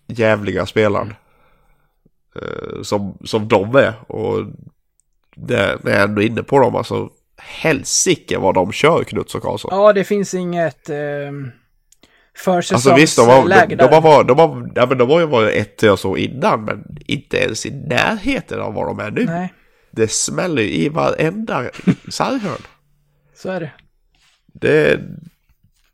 jävliga 0.07 0.65
spelaren. 0.65 1.13
Eh, 2.35 2.81
som, 2.81 3.17
som 3.25 3.47
de 3.47 3.75
är. 3.75 3.93
Och 4.11 4.45
det, 5.35 5.77
när 5.83 5.91
jag 5.91 5.99
är 5.99 6.03
ändå 6.03 6.21
inne 6.21 6.43
på 6.43 6.59
dem, 6.59 6.75
alltså 6.75 7.09
helsike 7.37 8.37
vad 8.37 8.53
de 8.55 8.71
kör 8.71 9.03
Knuts 9.03 9.35
och 9.35 9.41
Karlsson. 9.41 9.69
Ja, 9.73 9.93
det 9.93 10.03
finns 10.03 10.33
inget 10.33 10.89
eh, 10.89 10.97
Alltså 12.47 12.95
visst, 12.95 13.17
de 13.17 13.21
har, 13.27 13.41
försäsongsläge 13.41 13.67
de, 13.67 13.75
de, 13.75 13.83
där. 13.83 13.91
har, 13.91 14.01
varit- 14.01 14.27
de, 14.27 14.39
har, 14.39 14.71
ja, 14.75 14.85
men 14.85 14.97
de 14.97 15.09
har 15.09 15.19
ju 15.19 15.25
varit 15.25 15.55
ett 15.55 15.83
och 15.83 15.99
så 15.99 16.17
innan, 16.17 16.63
men 16.65 16.97
inte 17.05 17.37
ens 17.37 17.65
i 17.65 17.71
närheten 17.71 18.61
av 18.61 18.73
vad 18.73 18.87
de 18.87 18.99
är 18.99 19.11
nu. 19.11 19.25
Nej, 19.25 19.53
Det 19.91 20.11
smäller 20.11 20.61
ju 20.61 20.69
i 20.69 20.89
varenda 20.89 21.63
sarghörn. 22.09 22.61
så 23.35 23.49
är 23.49 23.59
det. 23.59 23.71
Det, 24.53 24.99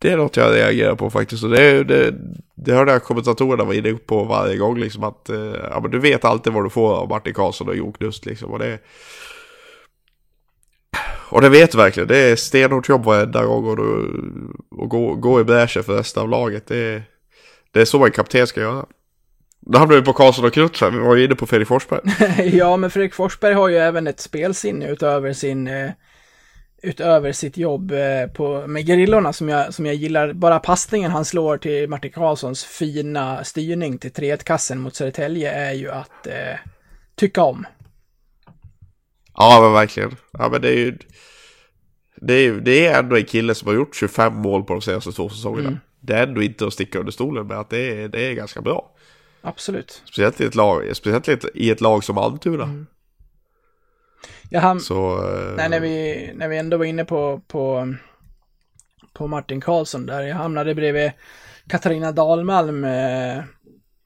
det 0.03 0.11
är 0.11 0.17
något 0.17 0.37
jag 0.37 0.55
reagerar 0.55 0.95
på 0.95 1.09
faktiskt. 1.09 1.43
Och 1.43 1.49
det, 1.49 1.83
det, 1.83 2.13
det 2.55 2.73
hörde 2.73 2.91
jag 2.91 3.03
kommentatorerna 3.03 3.63
var 3.63 3.73
inne 3.73 3.93
på 3.93 4.23
varje 4.23 4.57
gång. 4.57 4.79
Liksom 4.79 5.03
att 5.03 5.29
eh, 5.29 5.55
ja, 5.71 5.79
men 5.81 5.91
du 5.91 5.99
vet 5.99 6.25
alltid 6.25 6.53
vad 6.53 6.65
du 6.65 6.69
får 6.69 6.95
av 6.95 7.09
Martin 7.09 7.33
Karlsson 7.33 7.67
och 7.67 7.75
Jon 7.75 7.93
Knust. 7.93 8.25
Liksom, 8.25 8.51
och, 8.51 8.59
det, 8.59 8.79
och 11.29 11.41
det 11.41 11.49
vet 11.49 11.71
du 11.71 11.77
verkligen. 11.77 12.07
Det 12.07 12.17
är 12.17 12.35
stenhårt 12.35 12.89
jobb 12.89 13.05
varenda 13.05 13.45
gång. 13.45 13.65
Och, 13.65 13.77
du, 13.77 14.11
och 14.71 14.89
gå, 14.89 15.15
gå 15.15 15.41
i 15.41 15.43
bräschen 15.43 15.83
för 15.83 15.97
resten 15.97 16.23
av 16.23 16.29
laget. 16.29 16.67
Det, 16.67 17.03
det 17.71 17.81
är 17.81 17.85
så 17.85 18.05
en 18.05 18.11
kapten 18.11 18.47
ska 18.47 18.61
göra. 18.61 18.85
Då 19.59 19.77
hamnar 19.77 19.95
vi 19.95 20.01
på 20.01 20.13
Karlsson 20.13 20.45
och 20.45 20.53
Knutsson. 20.53 20.93
Vi 20.93 20.99
var 20.99 21.15
ju 21.15 21.25
inne 21.25 21.35
på 21.35 21.45
Fredrik 21.45 21.67
Forsberg. 21.67 22.01
ja, 22.57 22.77
men 22.77 22.91
Fredrik 22.91 23.13
Forsberg 23.13 23.53
har 23.53 23.69
ju 23.69 23.77
även 23.77 24.07
ett 24.07 24.19
spelsinne 24.19 24.91
utöver 24.91 25.33
sin 25.33 25.67
eh, 25.67 25.91
utöver 26.83 27.31
sitt 27.31 27.57
jobb 27.57 27.91
eh, 27.91 28.27
på, 28.33 28.67
med 28.67 28.85
Gerillorna 28.87 29.33
som 29.33 29.49
jag, 29.49 29.73
som 29.73 29.85
jag 29.85 29.95
gillar. 29.95 30.33
Bara 30.33 30.59
passningen 30.59 31.11
han 31.11 31.25
slår 31.25 31.57
till 31.57 31.89
Martin 31.89 32.11
Karlssons 32.11 32.65
fina 32.65 33.43
styrning 33.43 33.97
till 33.97 34.11
3-1-kassen 34.11 34.79
mot 34.79 34.95
Södertälje 34.95 35.51
är 35.51 35.73
ju 35.73 35.91
att 35.91 36.27
eh, 36.27 36.57
tycka 37.15 37.43
om. 37.43 37.65
Ja 39.37 39.59
men 39.61 39.73
verkligen. 39.73 40.15
Ja 40.31 40.49
men 40.49 40.61
det 40.61 40.69
är 40.69 40.77
ju... 40.77 40.97
Det 42.15 42.33
är, 42.33 42.53
det 42.53 42.87
är 42.87 42.99
ändå 42.99 43.15
en 43.15 43.25
kille 43.25 43.55
som 43.55 43.67
har 43.67 43.75
gjort 43.75 43.95
25 43.95 44.35
mål 44.35 44.63
på 44.63 44.73
de 44.73 44.81
senaste 44.81 45.11
två 45.11 45.29
säsongerna. 45.29 45.67
Mm. 45.67 45.79
Det 45.99 46.13
är 46.13 46.27
ändå 46.27 46.41
inte 46.41 46.67
att 46.67 46.73
sticka 46.73 46.99
under 46.99 47.11
stolen 47.11 47.47
med 47.47 47.59
att 47.59 47.69
det 47.69 48.03
är, 48.03 48.07
det 48.07 48.27
är 48.27 48.33
ganska 48.33 48.61
bra. 48.61 48.95
Absolut. 49.41 50.01
Speciellt 50.05 50.41
i 50.41 50.45
ett 50.45 50.55
lag, 50.55 50.95
speciellt 50.95 51.27
i 51.27 51.31
ett, 51.31 51.45
i 51.53 51.71
ett 51.71 51.81
lag 51.81 52.03
som 52.03 52.17
Almtuna. 52.17 52.63
Mm. 52.63 52.85
Ja, 54.49 54.59
han, 54.59 54.79
Så... 54.79 55.17
eh, 55.17 55.55
nej, 55.55 55.69
när, 55.69 55.79
vi, 55.79 56.31
när 56.35 56.47
vi 56.47 56.57
ändå 56.57 56.77
var 56.77 56.85
inne 56.85 57.05
på, 57.05 57.41
på, 57.47 57.93
på 59.13 59.27
Martin 59.27 59.61
Karlsson 59.61 60.05
där, 60.05 60.21
jag 60.21 60.35
hamnade 60.35 60.75
bredvid 60.75 61.11
Katarina 61.67 62.11
Dahlmalm 62.11 62.83
eh, 62.83 63.43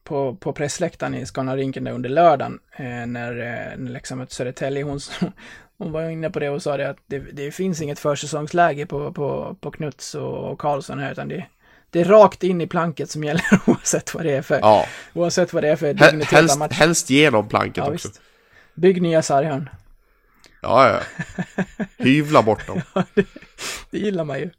på, 0.03 0.35
på 0.35 0.53
pressläktaren 0.53 1.15
i 1.15 1.25
Scanarinken 1.25 1.87
under 1.87 2.09
lördagen 2.09 2.59
eh, 2.77 3.05
när, 3.07 3.31
eh, 3.31 3.77
när 3.77 3.91
Leksand 3.91 4.19
mötte 4.21 4.35
Södertälje. 4.35 4.83
Hon, 4.83 4.99
hon 5.77 5.91
var 5.91 6.09
inne 6.09 6.29
på 6.29 6.39
det 6.39 6.49
och 6.49 6.61
sa 6.63 6.77
det 6.77 6.89
att 6.89 6.97
det, 7.07 7.19
det 7.19 7.51
finns 7.51 7.81
inget 7.81 7.99
försäsongsläge 7.99 8.85
på, 8.85 9.13
på, 9.13 9.57
på 9.61 9.71
Knuts 9.71 10.15
och, 10.15 10.51
och 10.51 10.59
Karlsson 10.59 10.99
här 10.99 11.11
utan 11.11 11.27
det, 11.27 11.45
det 11.89 12.01
är 12.01 12.05
rakt 12.05 12.43
in 12.43 12.61
i 12.61 12.67
planket 12.67 13.09
som 13.09 13.23
gäller 13.23 13.43
oavsett 13.65 14.13
vad 14.13 14.25
det 14.25 14.31
är 14.35 14.41
för, 14.41 14.59
Ja, 14.59 14.85
oavsett 15.13 15.53
vad 15.53 15.63
det 15.63 15.69
är 15.69 15.75
för 15.75 15.93
dignitet 15.93 16.31
helst, 16.31 16.59
match. 16.59 16.73
helst 16.73 17.09
genom 17.09 17.47
planket 17.47 17.77
Ja, 17.77 17.83
också. 17.93 18.07
visst. 18.07 18.21
Bygg 18.75 19.01
nya 19.01 19.21
sarghörn. 19.21 19.69
Ja, 20.67 20.89
ja. 20.89 20.99
Hyvla 21.97 22.43
bort 22.43 22.67
dem. 22.67 22.81
Det 23.91 23.97
gillar 23.97 24.23
man 24.23 24.39
ju. 24.39 24.49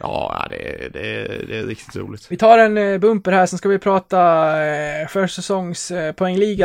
Ja, 0.00 0.46
det, 0.50 0.56
är- 0.84 0.90
det, 0.90 1.28
det 1.46 1.58
är 1.58 1.66
riktigt 1.66 1.96
roligt. 1.96 2.26
Vi 2.30 2.36
tar 2.36 2.58
en 2.58 2.78
eh, 2.78 2.98
bumper 2.98 3.32
här, 3.32 3.46
sen 3.46 3.58
ska 3.58 3.68
vi 3.68 3.78
prata 3.78 4.20
eh, 4.66 5.08
försäsongs 5.08 5.90
eh, 5.90 6.12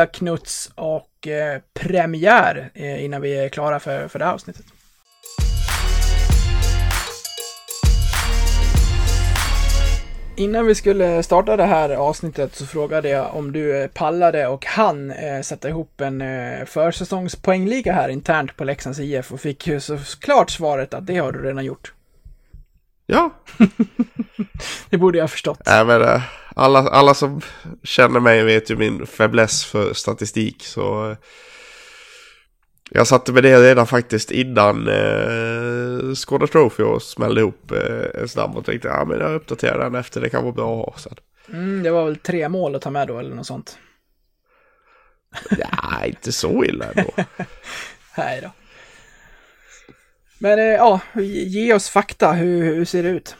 Knuts 0.05 0.71
och 0.75 1.09
premiär 1.73 2.69
innan 2.99 3.21
vi 3.21 3.37
är 3.37 3.49
klara 3.49 3.79
för, 3.79 4.07
för 4.07 4.19
det 4.19 4.25
här 4.25 4.33
avsnittet. 4.33 4.65
Innan 10.35 10.65
vi 10.65 10.75
skulle 10.75 11.23
starta 11.23 11.57
det 11.57 11.65
här 11.65 11.89
avsnittet 11.89 12.55
så 12.55 12.65
frågade 12.65 13.09
jag 13.09 13.35
om 13.35 13.51
du 13.51 13.81
eh, 13.81 13.87
pallade 13.87 14.47
och 14.47 14.65
han 14.65 15.11
eh, 15.11 15.41
sätta 15.41 15.69
ihop 15.69 16.01
en 16.01 16.21
eh, 16.21 16.65
försäsongspoängliga 16.65 17.93
här 17.93 18.09
internt 18.09 18.57
på 18.57 18.63
Leksands 18.63 18.99
IF 18.99 19.31
och 19.31 19.41
fick 19.41 19.67
ju 19.67 19.79
såklart 19.79 20.49
svaret 20.49 20.93
att 20.93 21.07
det 21.07 21.17
har 21.17 21.31
du 21.31 21.43
redan 21.43 21.65
gjort. 21.65 21.93
Ja, 23.05 23.29
Det 24.89 24.97
borde 24.97 25.17
jag 25.17 25.23
ha 25.23 25.27
förstått. 25.27 25.61
Nej, 25.65 25.85
men, 25.85 26.01
eh, 26.01 26.21
alla, 26.55 26.79
alla 26.79 27.13
som 27.13 27.41
känner 27.83 28.19
mig 28.19 28.43
vet 28.43 28.69
ju 28.69 28.75
min 28.75 29.05
fäbless 29.05 29.65
för 29.65 29.93
statistik. 29.93 30.63
Så 30.65 31.11
eh, 31.11 31.17
jag 32.95 33.07
satte 33.07 33.31
med 33.31 33.43
det 33.43 33.69
redan 33.69 33.87
faktiskt 33.87 34.31
innan 34.31 34.87
eh, 34.87 36.13
Skåne 36.13 36.47
Trophy 36.47 36.83
och 36.83 37.01
smällde 37.01 37.41
ihop 37.41 37.71
eh, 37.71 38.21
en 38.21 38.27
snabb 38.27 38.57
och 38.57 38.65
tänkte 38.65 38.87
ja 38.87 39.05
men 39.05 39.19
jag 39.19 39.35
uppdaterar 39.35 39.83
den 39.83 39.95
efter 39.95 40.21
det 40.21 40.29
kan 40.29 40.43
vara 40.43 40.53
bra 40.53 40.79
att 40.79 40.93
ha 40.93 40.99
sen. 40.99 41.15
Mm, 41.49 41.83
det 41.83 41.91
var 41.91 42.05
väl 42.05 42.15
tre 42.15 42.49
mål 42.49 42.75
att 42.75 42.81
ta 42.81 42.89
med 42.89 43.07
då 43.07 43.19
eller 43.19 43.35
något 43.35 43.47
sånt. 43.47 43.77
Ja, 45.49 46.05
inte 46.05 46.31
så 46.31 46.65
illa 46.65 46.85
ändå. 46.95 47.11
Nej 48.17 48.41
då. 48.41 48.51
Men 50.39 50.59
eh, 50.59 50.65
ja, 50.65 50.99
ge 51.21 51.73
oss 51.73 51.89
fakta. 51.89 52.31
Hur, 52.31 52.63
hur 52.63 52.85
ser 52.85 53.03
det 53.03 53.09
ut? 53.09 53.35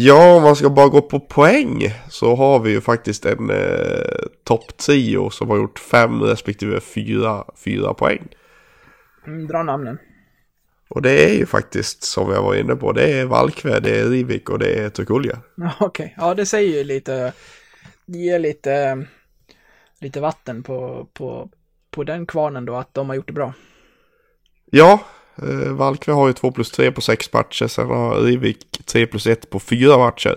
Ja, 0.00 0.36
om 0.36 0.42
man 0.42 0.56
ska 0.56 0.70
bara 0.70 0.88
gå 0.88 1.02
på 1.02 1.20
poäng 1.20 1.94
så 2.08 2.34
har 2.34 2.58
vi 2.58 2.70
ju 2.70 2.80
faktiskt 2.80 3.26
en 3.26 3.50
eh, 3.50 4.26
topptrio 4.44 5.30
som 5.30 5.50
har 5.50 5.56
gjort 5.56 5.78
fem 5.78 6.22
respektive 6.22 6.80
fyra, 6.80 7.44
fyra 7.64 7.94
poäng. 7.94 8.28
Mm, 9.26 9.46
dra 9.46 9.62
namnen. 9.62 9.98
Och 10.88 11.02
det 11.02 11.30
är 11.30 11.34
ju 11.34 11.46
faktiskt 11.46 12.02
som 12.02 12.30
jag 12.30 12.42
var 12.42 12.54
inne 12.54 12.76
på, 12.76 12.92
det 12.92 13.12
är 13.12 13.24
Valkve, 13.24 13.80
det 13.80 14.00
är 14.00 14.04
Rivik 14.04 14.50
och 14.50 14.58
det 14.58 14.74
är 14.74 14.90
Tukulja. 14.90 15.38
Ja, 15.54 15.72
Okej, 15.80 16.14
ja 16.16 16.34
det 16.34 16.46
säger 16.46 16.78
ju 16.78 16.84
lite, 16.84 17.32
det 18.06 18.18
ger 18.18 18.38
lite, 18.38 19.06
lite 20.00 20.20
vatten 20.20 20.62
på, 20.62 21.08
på, 21.12 21.50
på 21.90 22.04
den 22.04 22.26
kvarnen 22.26 22.64
då, 22.64 22.76
att 22.76 22.94
de 22.94 23.08
har 23.08 23.16
gjort 23.16 23.26
det 23.26 23.32
bra. 23.32 23.52
Ja, 24.70 25.00
eh, 25.42 25.72
Valkve 25.72 26.12
har 26.12 26.26
ju 26.26 26.32
2 26.32 26.52
plus 26.52 26.70
3 26.70 26.92
på 26.92 27.00
6 27.00 27.32
matcher, 27.32 27.66
sen 27.66 27.86
har 27.86 28.20
Rivik 28.20 28.66
3 28.86 29.06
plus 29.06 29.26
1 29.26 29.50
på 29.50 29.60
4 29.60 29.98
matcher. 29.98 30.36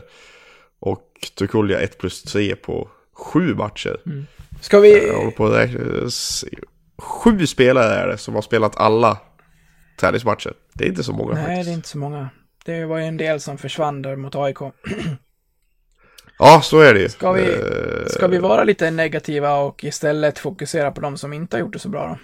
Och 0.79 1.07
Tukulja 1.37 1.79
1 1.79 1.97
plus 1.97 2.23
3 2.23 2.55
på 2.55 2.89
7 3.13 3.55
matcher. 3.55 3.97
Ska 4.61 4.79
vi, 4.79 5.07
Jag 5.07 5.17
håller 5.17 5.31
på 5.31 5.45
att 5.45 5.53
räkna, 5.53 5.79
Sju 6.97 7.47
spelare 7.47 7.93
är 7.93 8.07
det 8.07 8.17
som 8.17 8.35
har 8.35 8.41
spelat 8.41 8.77
alla 8.77 9.17
träningsmatcher. 9.99 10.53
Det 10.73 10.83
är 10.83 10.87
inte 10.87 11.03
så 11.03 11.13
många 11.13 11.33
nej 11.33 11.45
faktiskt. 11.45 11.65
det 11.65 11.71
är 11.71 11.75
inte 11.75 11.87
så 11.89 11.97
många. 11.97 12.29
Det 12.65 12.85
var 12.85 12.97
ju 12.97 13.03
en 13.03 13.17
del 13.17 13.39
som 13.39 13.57
försvann 13.57 14.01
där 14.01 14.15
mot 14.15 14.35
AIK. 14.35 14.57
Ja, 16.39 16.61
så 16.61 16.79
är 16.79 16.93
det 16.93 16.99
ju. 16.99 17.09
Ska 17.09 17.31
vi- 17.31 17.41
Eh, 17.53 18.05
Ska 18.07 18.27
vi 18.27 18.37
vara 18.37 18.63
lite 18.63 18.91
negativa 18.91 19.55
och 19.57 19.83
istället 19.83 20.39
fokusera 20.39 20.91
på 20.91 21.01
de 21.01 21.17
som 21.17 21.33
inte 21.33 21.55
har 21.57 21.61
gjort 21.61 21.73
det 21.73 21.79
så 21.79 21.89
bra 21.89 22.07
då? 22.07 22.17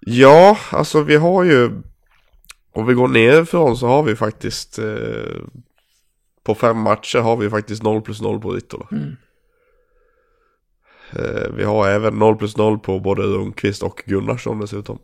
Ja, 0.00 0.58
alltså 0.70 1.02
vi 1.02 1.16
har 1.16 1.44
ju... 1.44 1.82
Om 2.72 2.86
vi 2.86 2.94
går 2.94 3.08
nerifrån 3.08 3.76
så 3.76 3.86
har 3.86 4.02
vi 4.02 4.16
faktiskt... 4.16 4.78
Eh, 4.78 5.42
på 6.42 6.54
fem 6.54 6.78
matcher 6.78 7.18
har 7.18 7.36
vi 7.36 7.50
faktiskt 7.50 7.82
0 7.82 8.02
plus 8.02 8.20
0 8.20 8.40
på 8.40 8.50
Rittola. 8.50 8.86
Mm. 8.92 9.16
Eh, 11.12 11.50
vi 11.56 11.64
har 11.64 11.88
även 11.88 12.18
0 12.18 12.36
plus 12.36 12.56
0 12.56 12.78
på 12.78 13.00
både 13.00 13.22
Rundqvist 13.22 13.82
och 13.82 14.02
Gunnarsson 14.06 14.60
dessutom. 14.60 14.98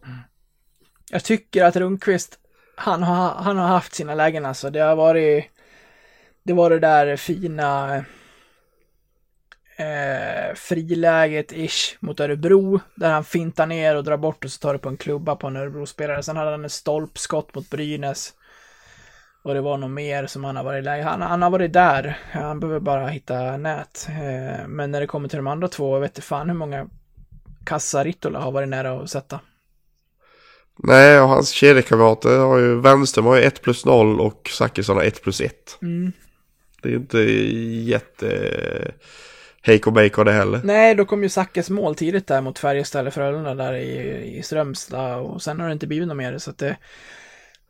Jag 1.11 1.25
tycker 1.25 1.65
att 1.65 1.77
Rundqvist, 1.77 2.39
han 2.77 3.03
har, 3.03 3.35
han 3.35 3.57
har 3.57 3.67
haft 3.67 3.95
sina 3.95 4.15
lägen 4.15 4.47
alltså. 4.47 4.71
Det 4.71 4.81
har 4.81 4.97
varit, 4.97 5.45
det 6.43 6.53
var 6.53 6.71
det 6.71 6.79
där 6.79 7.17
fina 7.17 8.05
eh, 9.77 10.55
friläget-ish 10.55 11.97
mot 12.01 12.21
Örebro, 12.21 12.81
där 12.95 13.11
han 13.11 13.25
fintar 13.25 13.67
ner 13.67 13.97
och 13.97 14.05
drar 14.05 14.17
bort 14.17 14.45
och 14.45 14.51
så 14.51 14.59
tar 14.59 14.73
det 14.73 14.79
på 14.79 14.89
en 14.89 14.97
klubba 14.97 15.37
på 15.37 15.47
en 15.47 15.57
Örebro-spelare. 15.57 16.23
Sen 16.23 16.37
hade 16.37 16.51
han 16.51 16.65
ett 16.65 16.73
stolpskott 16.73 17.55
mot 17.55 17.71
Brynäs. 17.71 18.33
Och 19.43 19.55
det 19.55 19.61
var 19.61 19.79
nog 19.79 19.91
mer 19.91 20.27
som 20.27 20.45
han 20.45 20.57
har 20.57 20.65
varit 20.65 20.79
i 20.79 20.85
läge. 20.85 21.03
Han, 21.03 21.23
han 21.23 21.43
har 21.43 21.51
varit 21.51 21.73
där. 21.73 22.19
Han 22.33 22.61
behöver 22.61 22.81
bara 22.81 23.07
hitta 23.07 23.57
nät. 23.57 24.07
Eh, 24.09 24.69
men 24.69 24.91
när 24.91 25.01
det 25.01 25.07
kommer 25.07 25.29
till 25.29 25.37
de 25.37 25.47
andra 25.47 25.69
två, 25.69 25.97
jag 25.97 26.01
vet 26.01 26.11
inte 26.11 26.23
fan 26.23 26.49
hur 26.49 26.57
många 26.57 26.87
kassar 27.65 28.05
Rittola 28.05 28.41
har 28.41 28.53
varit 28.53 28.69
nära 28.69 29.01
att 29.03 29.11
sätta. 29.11 29.41
Nej, 30.77 31.21
och 31.21 31.29
hans 31.29 31.51
kedjekamrater 31.51 32.39
har 32.39 32.59
ju... 32.59 32.81
Vänsterm 32.81 33.25
har 33.25 33.37
ju 33.37 33.43
1 33.43 33.63
plus 33.63 33.85
0 33.85 34.21
och 34.21 34.51
Zachrisson 34.53 34.97
har 34.97 35.05
1 35.05 35.23
plus 35.23 35.41
1. 35.41 35.79
Mm. 35.83 36.13
Det 36.83 36.89
är 36.89 36.97
inte 36.97 37.19
jätte... 37.19 38.93
Heiko 39.67 39.91
Bacon 39.91 40.27
det 40.27 40.33
heller. 40.33 40.61
Nej, 40.65 40.95
då 40.95 41.05
kom 41.05 41.23
ju 41.23 41.29
Sackes 41.29 41.71
mål 41.71 41.95
tidigt 41.95 42.27
där 42.27 42.41
mot 42.41 42.59
Färjestad 42.59 43.01
eller 43.01 43.11
Frölunda 43.11 43.55
där 43.55 43.75
i, 43.75 44.39
i 44.39 44.43
Strömstad 44.43 45.21
och 45.21 45.43
sen 45.43 45.61
har 45.61 45.67
det 45.67 45.73
inte 45.73 45.87
blivit 45.87 46.09
något 46.09 46.17
mer 46.17 46.39
så 46.39 46.51
att 46.51 46.59
det... 46.59 46.77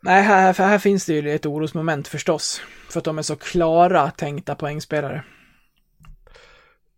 Nej, 0.03 0.22
här, 0.22 0.53
för 0.53 0.64
här 0.64 0.78
finns 0.78 1.07
det 1.07 1.14
ju 1.14 1.34
ett 1.34 1.47
orosmoment 1.47 2.09
förstås. 2.09 2.61
För 2.90 2.99
att 2.99 3.05
de 3.05 3.18
är 3.18 3.22
så 3.22 3.36
klara 3.36 4.11
tänkta 4.11 4.55
poängspelare. 4.55 5.24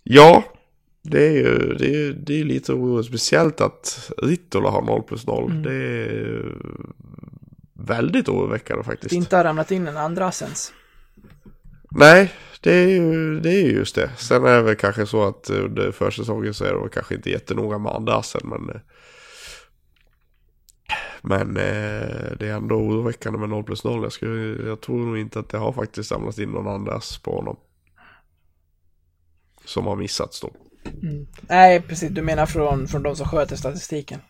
Ja, 0.02 0.44
Det 1.02 1.26
är 1.26 1.32
ju 1.32 1.74
det 1.78 1.94
är, 1.94 2.12
det 2.12 2.40
är 2.40 2.44
lite 2.44 2.72
oroligt. 2.72 3.08
Speciellt 3.08 3.60
att 3.60 4.10
Rittola 4.22 4.70
har 4.70 4.82
0 4.82 5.02
plus 5.02 5.26
0. 5.26 5.62
Det 5.62 5.74
är 5.74 6.54
väldigt 7.74 8.28
oroväckande 8.28 8.84
faktiskt. 8.84 9.10
Det 9.10 9.16
inte 9.16 9.36
har 9.36 9.44
ramlat 9.44 9.70
in 9.70 9.88
en 9.88 9.96
andra 9.96 10.26
assens. 10.26 10.72
Nej, 11.90 12.32
det 12.60 12.72
är 12.72 12.88
ju 12.88 13.40
det 13.40 13.50
är 13.50 13.62
ju 13.62 13.72
just 13.72 13.94
det. 13.94 14.10
Sen 14.16 14.44
är 14.44 14.56
det 14.56 14.62
väl 14.62 14.76
kanske 14.76 15.06
så 15.06 15.28
att 15.28 15.50
under 15.50 15.92
försäsongen 15.92 16.54
så 16.54 16.64
är 16.64 16.74
väl 16.74 16.88
kanske 16.88 17.14
inte 17.14 17.30
jättenoga 17.30 17.78
med 17.78 17.92
andrasen. 17.92 18.40
Men, 18.44 18.70
eh, 18.70 18.80
men 21.22 21.56
eh, 21.56 22.36
det 22.38 22.48
är 22.48 22.56
ändå 22.56 22.74
oroväckande 22.74 23.38
med 23.38 23.48
0 23.48 23.64
plus 23.64 23.84
0. 23.84 24.02
Jag, 24.02 24.12
skulle, 24.12 24.68
jag 24.68 24.80
tror 24.80 25.06
nog 25.06 25.18
inte 25.18 25.38
att 25.38 25.48
det 25.48 25.58
har 25.58 25.72
faktiskt 25.72 26.08
samlats 26.08 26.38
in 26.38 26.50
någon 26.50 26.68
andras 26.68 27.18
på 27.18 27.36
honom. 27.36 27.56
Som 29.64 29.86
har 29.86 29.96
missats 29.96 30.40
då. 30.40 30.52
Nej, 31.40 31.80
precis. 31.80 32.10
Du 32.10 32.22
menar 32.22 32.46
från, 32.46 32.88
från 32.88 33.02
de 33.02 33.16
som 33.16 33.28
sköter 33.28 33.56
statistiken. 33.56 34.20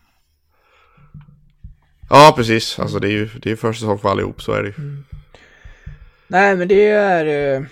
Ja, 2.09 2.33
precis. 2.35 2.79
Alltså 2.79 2.99
det 2.99 3.07
är 3.07 3.11
ju 3.11 3.29
det 3.41 3.51
är 3.51 3.55
försäsong 3.55 3.99
för 3.99 4.09
allihop, 4.09 4.41
så 4.41 4.51
är 4.51 4.63
det 4.63 4.69
ju. 4.69 5.03
Nej, 6.27 6.55
men 6.55 6.67
det 6.67 6.89
är... 6.89 7.67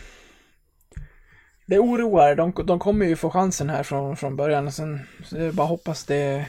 Det 1.65 1.79
oroar. 1.79 2.35
De, 2.35 2.53
de 2.65 2.79
kommer 2.79 3.05
ju 3.05 3.15
få 3.15 3.29
chansen 3.29 3.69
här 3.69 3.83
från, 3.83 4.17
från 4.17 4.35
början. 4.35 4.71
Sen, 4.71 4.99
så 5.23 5.35
det 5.35 5.51
bara 5.51 5.63
att 5.63 5.69
hoppas 5.69 6.05
det... 6.05 6.45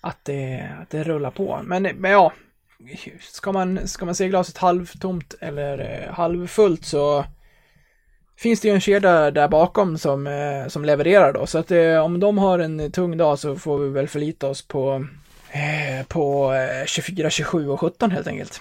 Att 0.00 0.24
det, 0.24 0.68
att 0.82 0.90
det 0.90 1.04
rullar 1.04 1.30
på. 1.30 1.60
Men, 1.64 1.82
men 1.82 2.10
ja. 2.10 2.32
Ska 3.20 3.52
man, 3.52 3.88
ska 3.88 4.04
man 4.04 4.14
se 4.14 4.28
glaset 4.28 4.58
halvtomt 4.58 5.34
eller 5.40 5.78
eh, 5.78 6.14
halvfullt 6.14 6.84
så 6.84 7.24
finns 8.36 8.60
det 8.60 8.68
ju 8.68 8.74
en 8.74 8.80
kedja 8.80 9.30
där 9.30 9.48
bakom 9.48 9.98
som, 9.98 10.26
eh, 10.26 10.68
som 10.68 10.84
levererar 10.84 11.32
då. 11.32 11.46
Så 11.46 11.58
att 11.58 11.70
eh, 11.70 11.98
om 11.98 12.20
de 12.20 12.38
har 12.38 12.58
en 12.58 12.92
tung 12.92 13.16
dag 13.16 13.38
så 13.38 13.56
får 13.56 13.78
vi 13.78 13.88
väl 13.88 14.08
förlita 14.08 14.46
oss 14.46 14.68
på, 14.68 15.06
på 16.08 16.52
24, 16.86 17.30
27 17.30 17.68
och 17.68 17.80
17 17.80 18.10
helt 18.10 18.26
enkelt. 18.26 18.60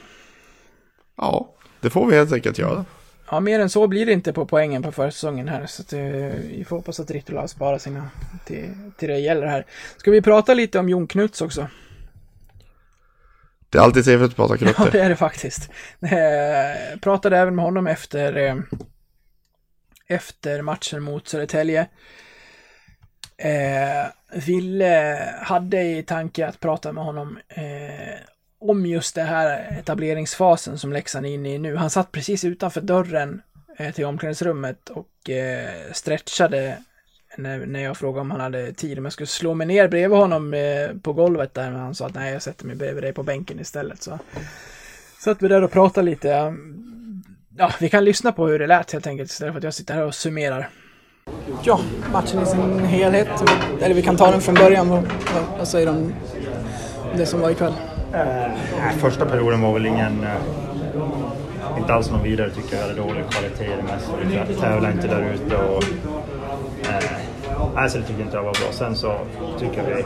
Ja, 1.17 1.53
det 1.81 1.89
får 1.89 2.05
vi 2.05 2.15
helt 2.15 2.33
enkelt 2.33 2.57
göra. 2.57 2.85
Ja, 3.31 3.39
mer 3.39 3.59
än 3.59 3.69
så 3.69 3.87
blir 3.87 4.05
det 4.05 4.11
inte 4.13 4.33
på 4.33 4.45
poängen 4.45 4.83
på 4.83 4.91
försäsongen 4.91 5.47
här. 5.47 5.65
Så 5.65 5.81
att, 5.81 5.93
eh, 5.93 5.99
vi 6.49 6.65
får 6.67 6.75
hoppas 6.75 6.99
att 6.99 7.11
Rittola 7.11 7.47
sparar 7.47 7.77
sina 7.77 8.09
till, 8.45 8.73
till 8.97 9.09
det 9.09 9.17
gäller 9.19 9.47
här. 9.47 9.65
Ska 9.97 10.11
vi 10.11 10.21
prata 10.21 10.53
lite 10.53 10.79
om 10.79 10.89
Jon 10.89 11.07
Knuts 11.07 11.41
också? 11.41 11.67
Det 13.69 13.77
är 13.77 13.81
alltid 13.81 14.03
trevligt 14.05 14.29
att 14.29 14.35
prata 14.35 14.53
Ja, 14.53 14.73
knutte. 14.73 14.91
det 14.97 15.03
är 15.03 15.09
det 15.09 15.15
faktiskt. 15.15 15.69
Eh, 16.01 16.99
pratade 17.01 17.37
även 17.37 17.55
med 17.55 17.65
honom 17.65 17.87
efter, 17.87 18.35
eh, 18.37 18.55
efter 20.07 20.61
matchen 20.61 21.03
mot 21.03 21.27
Södertälje. 21.27 21.87
Eh, 23.37 24.07
ville, 24.45 25.19
hade 25.41 25.81
i 25.83 26.03
tanke 26.03 26.47
att 26.47 26.59
prata 26.59 26.91
med 26.91 27.03
honom 27.03 27.39
eh, 27.49 28.17
om 28.59 28.85
just 28.85 29.15
det 29.15 29.23
här 29.23 29.77
etableringsfasen 29.79 30.77
som 30.77 30.93
Leksand 30.93 31.25
är 31.25 31.29
inne 31.29 31.53
i 31.53 31.57
nu. 31.57 31.75
Han 31.75 31.89
satt 31.89 32.11
precis 32.11 32.43
utanför 32.43 32.81
dörren 32.81 33.41
eh, 33.77 33.93
till 33.93 34.05
omklädningsrummet 34.05 34.89
och 34.89 35.29
eh, 35.29 35.91
stretchade 35.91 36.77
när, 37.37 37.65
när 37.65 37.83
jag 37.83 37.97
frågade 37.97 38.21
om 38.21 38.31
han 38.31 38.39
hade 38.39 38.73
tid, 38.73 38.97
om 38.97 39.05
jag 39.05 39.13
skulle 39.13 39.27
slå 39.27 39.53
mig 39.53 39.67
ner 39.67 39.87
bredvid 39.87 40.17
honom 40.17 40.53
eh, 40.53 40.89
på 41.01 41.13
golvet 41.13 41.53
där, 41.53 41.71
men 41.71 41.79
han 41.79 41.95
sa 41.95 42.05
att 42.05 42.15
nej, 42.15 42.33
jag 42.33 42.41
sätter 42.41 42.65
mig 42.65 42.75
bredvid 42.75 43.03
dig 43.03 43.13
på 43.13 43.23
bänken 43.23 43.59
istället. 43.59 44.01
Så 44.01 44.19
satt 45.19 45.41
vi 45.41 45.47
där 45.47 45.61
och 45.61 45.71
pratade 45.71 46.05
lite. 46.05 46.55
Ja, 47.57 47.71
vi 47.79 47.89
kan 47.89 48.05
lyssna 48.05 48.31
på 48.31 48.47
hur 48.47 48.59
det 48.59 48.67
lät 48.67 48.91
helt 48.91 49.07
enkelt 49.07 49.31
istället 49.31 49.53
för 49.53 49.57
att 49.57 49.63
jag 49.63 49.73
sitter 49.73 49.93
här 49.93 50.05
och 50.05 50.15
summerar. 50.15 50.69
Ja, 51.63 51.79
matchen 52.11 52.43
i 52.43 52.45
sin 52.45 52.79
helhet. 52.79 53.29
Eller 53.81 53.95
vi 53.95 54.01
kan 54.01 54.17
ta 54.17 54.31
den 54.31 54.41
från 54.41 54.55
början. 54.55 54.89
Vad, 54.89 55.03
vad 55.57 55.67
säger 55.67 55.85
du 55.85 55.91
om 55.91 56.13
det 57.15 57.25
som 57.25 57.39
var 57.39 57.49
ikväll? 57.49 57.73
Nej, 58.11 58.51
första 58.97 59.25
perioden 59.25 59.61
var 59.61 59.73
väl 59.73 59.85
ingen... 59.85 60.23
eh, 60.23 61.77
Inte 61.79 61.93
alls 61.93 62.11
någon 62.11 62.23
vidare 62.23 62.49
tycker 62.49 62.75
jag. 62.75 62.81
hade 62.83 62.93
dålig 62.93 63.23
kvalitet 63.29 63.63
i 63.65 63.77
det 63.77 63.83
mesta. 63.93 64.11
Vi 64.23 64.35
tä- 64.35 64.61
tävlade 64.61 64.93
inte 64.93 65.07
där 65.07 65.33
ute 65.33 65.55
och... 65.57 65.83
Eh, 66.89 67.11
nej, 67.75 67.89
så 67.89 67.97
det 67.97 68.03
tycker 68.03 68.21
inte 68.21 68.35
jag 68.37 68.43
var 68.43 68.51
bra. 68.53 68.71
Sen 68.71 68.95
så 68.95 69.13
tycker 69.59 69.77
jag 69.77 69.95
vi, 69.95 70.03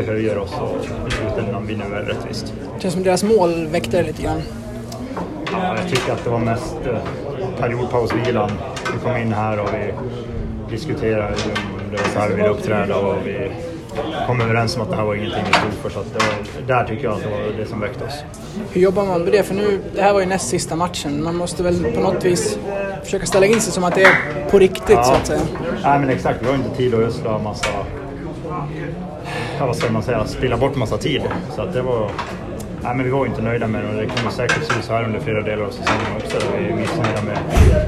vi 0.00 0.06
höjer 0.06 0.38
oss 0.38 0.52
och 0.60 0.84
i 1.08 1.10
slutändan 1.10 1.66
vinner 1.66 1.88
väl 1.88 2.04
rättvist. 2.04 2.54
Det 2.76 2.82
känns 2.82 2.94
som 2.94 3.02
deras 3.02 3.22
mål 3.24 3.66
väckte 3.66 4.02
lite 4.02 4.22
grann. 4.22 4.42
Ja, 5.52 5.76
jag 5.76 5.88
tycker 5.88 6.12
att 6.12 6.24
det 6.24 6.30
var 6.30 6.38
mest 6.38 6.76
eh, 6.86 6.98
periodpausvilan. 7.60 8.50
Vi 8.94 8.98
kom 9.04 9.16
in 9.16 9.32
här 9.32 9.60
och 9.60 9.68
vi 9.74 9.92
diskuterade 10.70 11.26
om 11.28 11.90
det 11.90 11.96
var 11.96 12.08
så 12.12 12.18
här 12.18 12.28
vi 12.28 12.34
ville 12.34 12.48
uppträda 12.48 12.96
och 12.96 13.14
vi 13.24 13.50
kom 14.26 14.40
överens 14.40 14.76
om 14.76 14.82
att 14.82 14.90
det 14.90 14.96
här 14.96 15.04
var 15.04 15.14
ingenting 15.14 15.44
vi 15.46 15.52
stod 15.52 15.72
för. 15.82 15.90
Så 15.90 16.00
att 16.00 16.12
det 16.12 16.18
var, 16.26 16.66
där 16.66 16.84
tycker 16.84 17.04
jag 17.04 17.12
att 17.12 17.22
det 17.22 17.28
var 17.28 17.58
det 17.58 17.66
som 17.66 17.80
väckte 17.80 18.04
oss. 18.04 18.24
Hur 18.72 18.80
jobbar 18.80 19.04
man 19.04 19.22
med 19.22 19.32
det? 19.32 19.42
För 19.42 19.54
nu, 19.54 19.80
det 19.94 20.02
här 20.02 20.12
var 20.12 20.20
ju 20.20 20.26
näst 20.26 20.48
sista 20.48 20.76
matchen. 20.76 21.22
Man 21.24 21.36
måste 21.36 21.62
väl 21.62 21.92
på 21.94 22.00
något 22.00 22.24
vis 22.24 22.58
försöka 23.04 23.26
ställa 23.26 23.46
in 23.46 23.60
sig 23.60 23.72
som 23.72 23.84
att 23.84 23.94
det 23.94 24.02
är 24.02 24.16
på 24.50 24.58
riktigt 24.58 25.04
så 25.04 25.12
att 25.12 25.26
säga. 25.26 25.40
Nej 25.82 25.98
men 25.98 26.08
exakt, 26.10 26.42
vi 26.42 26.46
har 26.46 26.54
inte 26.54 26.76
tid 26.76 26.94
att 26.94 27.00
ödsla 27.00 27.38
massa... 27.38 27.68
Ja, 29.58 29.66
vad 29.66 29.76
ska 29.76 29.92
man 29.92 30.02
säga? 30.02 30.26
Spilla 30.26 30.56
bort 30.56 30.76
massa 30.76 30.98
tid. 30.98 31.22
Så 31.54 31.62
att 31.62 31.72
det 31.72 31.82
var... 31.82 32.10
Nej 32.82 32.94
men 32.94 33.04
vi 33.04 33.10
var 33.10 33.24
ju 33.24 33.30
inte 33.30 33.42
nöjda 33.42 33.66
med 33.66 33.84
det 33.84 33.88
och 33.88 33.94
det 33.94 34.06
kommer 34.06 34.30
säkert 34.30 34.64
se 34.64 34.82
så 34.82 34.92
här 34.92 35.04
under 35.04 35.20
flera 35.20 35.42
delar 35.42 35.64
av 35.64 35.70
säsongen 35.70 36.06
också. 36.16 36.38
Vi 36.58 36.68
är 36.68 36.76
missnöjda 36.76 37.22
med 37.22 37.38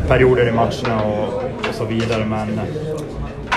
perioder 0.09 0.49
i 0.49 0.53
matcherna 0.53 1.05
och, 1.05 1.35
och 1.69 1.75
så 1.75 1.85
vidare. 1.85 2.25
Men 2.25 2.61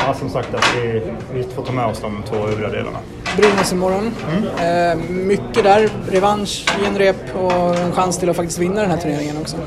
ja, 0.08 0.14
som 0.14 0.30
sagt 0.30 0.54
att 0.54 0.76
vi, 0.76 1.02
vi 1.34 1.44
får 1.44 1.64
ta 1.64 1.72
med 1.72 1.86
oss 1.86 2.02
de 2.02 2.24
två 2.30 2.36
övriga 2.36 2.70
delarna. 2.70 3.00
Brynäs 3.38 3.72
imorgon. 3.72 4.12
Eh, 4.60 4.96
mycket 5.10 5.64
där. 5.64 5.90
Revansch, 6.12 6.66
genrep 6.84 7.36
och 7.36 7.76
en 7.76 7.92
chans 7.92 8.18
till 8.18 8.30
att 8.30 8.36
faktiskt 8.36 8.60
vinna 8.60 8.82
den 8.82 8.92
här 8.92 8.98
turneringen 8.98 9.38
också. 9.38 9.58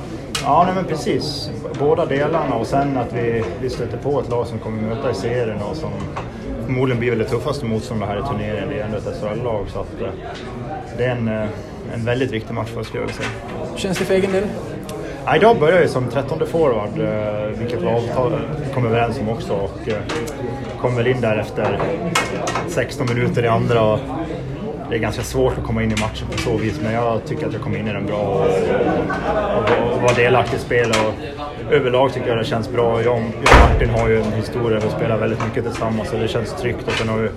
Ja, 0.44 0.64
nej, 0.64 0.74
men 0.74 0.84
precis. 0.84 1.50
Båda 1.78 2.06
delarna 2.06 2.54
och 2.54 2.66
sen 2.66 2.96
att 2.96 3.12
vi, 3.12 3.44
vi 3.60 3.70
stöter 3.70 3.96
på 3.98 4.20
ett 4.20 4.30
lag 4.30 4.46
som 4.46 4.58
kommer 4.58 4.82
möta 4.82 5.10
i 5.10 5.14
serien 5.14 5.62
och 5.62 5.76
som 5.76 5.90
förmodligen 6.64 7.00
blir 7.00 7.10
väl 7.10 7.18
det 7.18 7.24
tuffaste 7.24 7.64
motståndet 7.64 8.08
här 8.08 8.18
i 8.18 8.22
turneringen. 8.22 8.68
Det 8.68 8.80
är 8.80 8.84
ändå 8.84 8.96
ett 8.96 9.20
SHL-lag 9.20 9.66
så 9.72 9.80
att 9.80 10.00
eh, 10.02 10.08
det 10.98 11.04
är 11.04 11.10
en, 11.10 11.28
eh, 11.28 11.48
en 11.94 12.04
väldigt 12.04 12.30
viktig 12.30 12.54
match 12.54 12.68
för 12.68 12.80
oss 12.80 12.86
skulle 12.86 13.02
jag 13.02 13.06
vilja 13.06 13.22
säga. 13.22 13.76
Känns 13.76 13.98
det 13.98 14.04
för 14.04 14.14
egen 14.14 14.32
del? 14.32 14.44
Ja, 15.26 15.36
idag 15.36 15.58
börjar 15.60 15.80
jag 15.80 15.90
som 15.90 16.10
13 16.10 16.46
forward, 16.46 16.98
eh, 16.98 17.58
vilket 17.58 17.82
vi 17.82 17.86
avtal, 17.86 18.32
kom 18.74 18.86
överens 18.86 19.18
om 19.18 19.28
också. 19.28 19.52
Och 19.52 19.88
eh, 19.88 19.94
kom 20.80 20.96
väl 20.96 21.06
in 21.06 21.20
där 21.20 21.36
efter 21.36 21.78
16 22.68 23.06
minuter 23.06 23.44
i 23.44 23.48
andra. 23.48 23.82
Och 23.82 23.98
det 24.90 24.94
är 24.94 24.98
ganska 24.98 25.22
svårt 25.22 25.58
att 25.58 25.64
komma 25.64 25.82
in 25.82 25.92
i 25.92 26.00
matchen 26.00 26.26
på 26.32 26.38
så 26.38 26.56
vis, 26.56 26.80
men 26.82 26.92
jag 26.92 27.24
tycker 27.26 27.46
att 27.46 27.52
jag 27.52 27.62
kom 27.62 27.76
in 27.76 27.88
i 27.88 27.92
den 27.92 28.06
bra 28.06 28.18
och, 28.18 28.46
och, 29.56 29.94
och 29.94 30.02
var 30.02 30.14
delaktig 30.16 30.56
i 30.56 30.60
spelet 30.60 30.96
Och 30.96 31.72
överlag 31.72 32.12
tycker 32.12 32.28
jag 32.28 32.38
det 32.38 32.44
känns 32.44 32.70
bra. 32.70 33.02
Jag, 33.02 33.04
jag 33.04 33.14
och 33.16 33.70
Martin 33.72 33.90
har 33.90 34.08
ju 34.08 34.20
en 34.20 34.32
historia, 34.32 34.80
vi 34.84 34.90
spelar 34.90 35.16
väldigt 35.16 35.44
mycket 35.44 35.64
tillsammans 35.64 36.12
och 36.12 36.18
det 36.18 36.28
känns 36.28 36.52
tryggt. 36.52 36.86
Och 36.86 36.92
sen 36.92 37.08
har 37.08 37.18
vi 37.18 37.28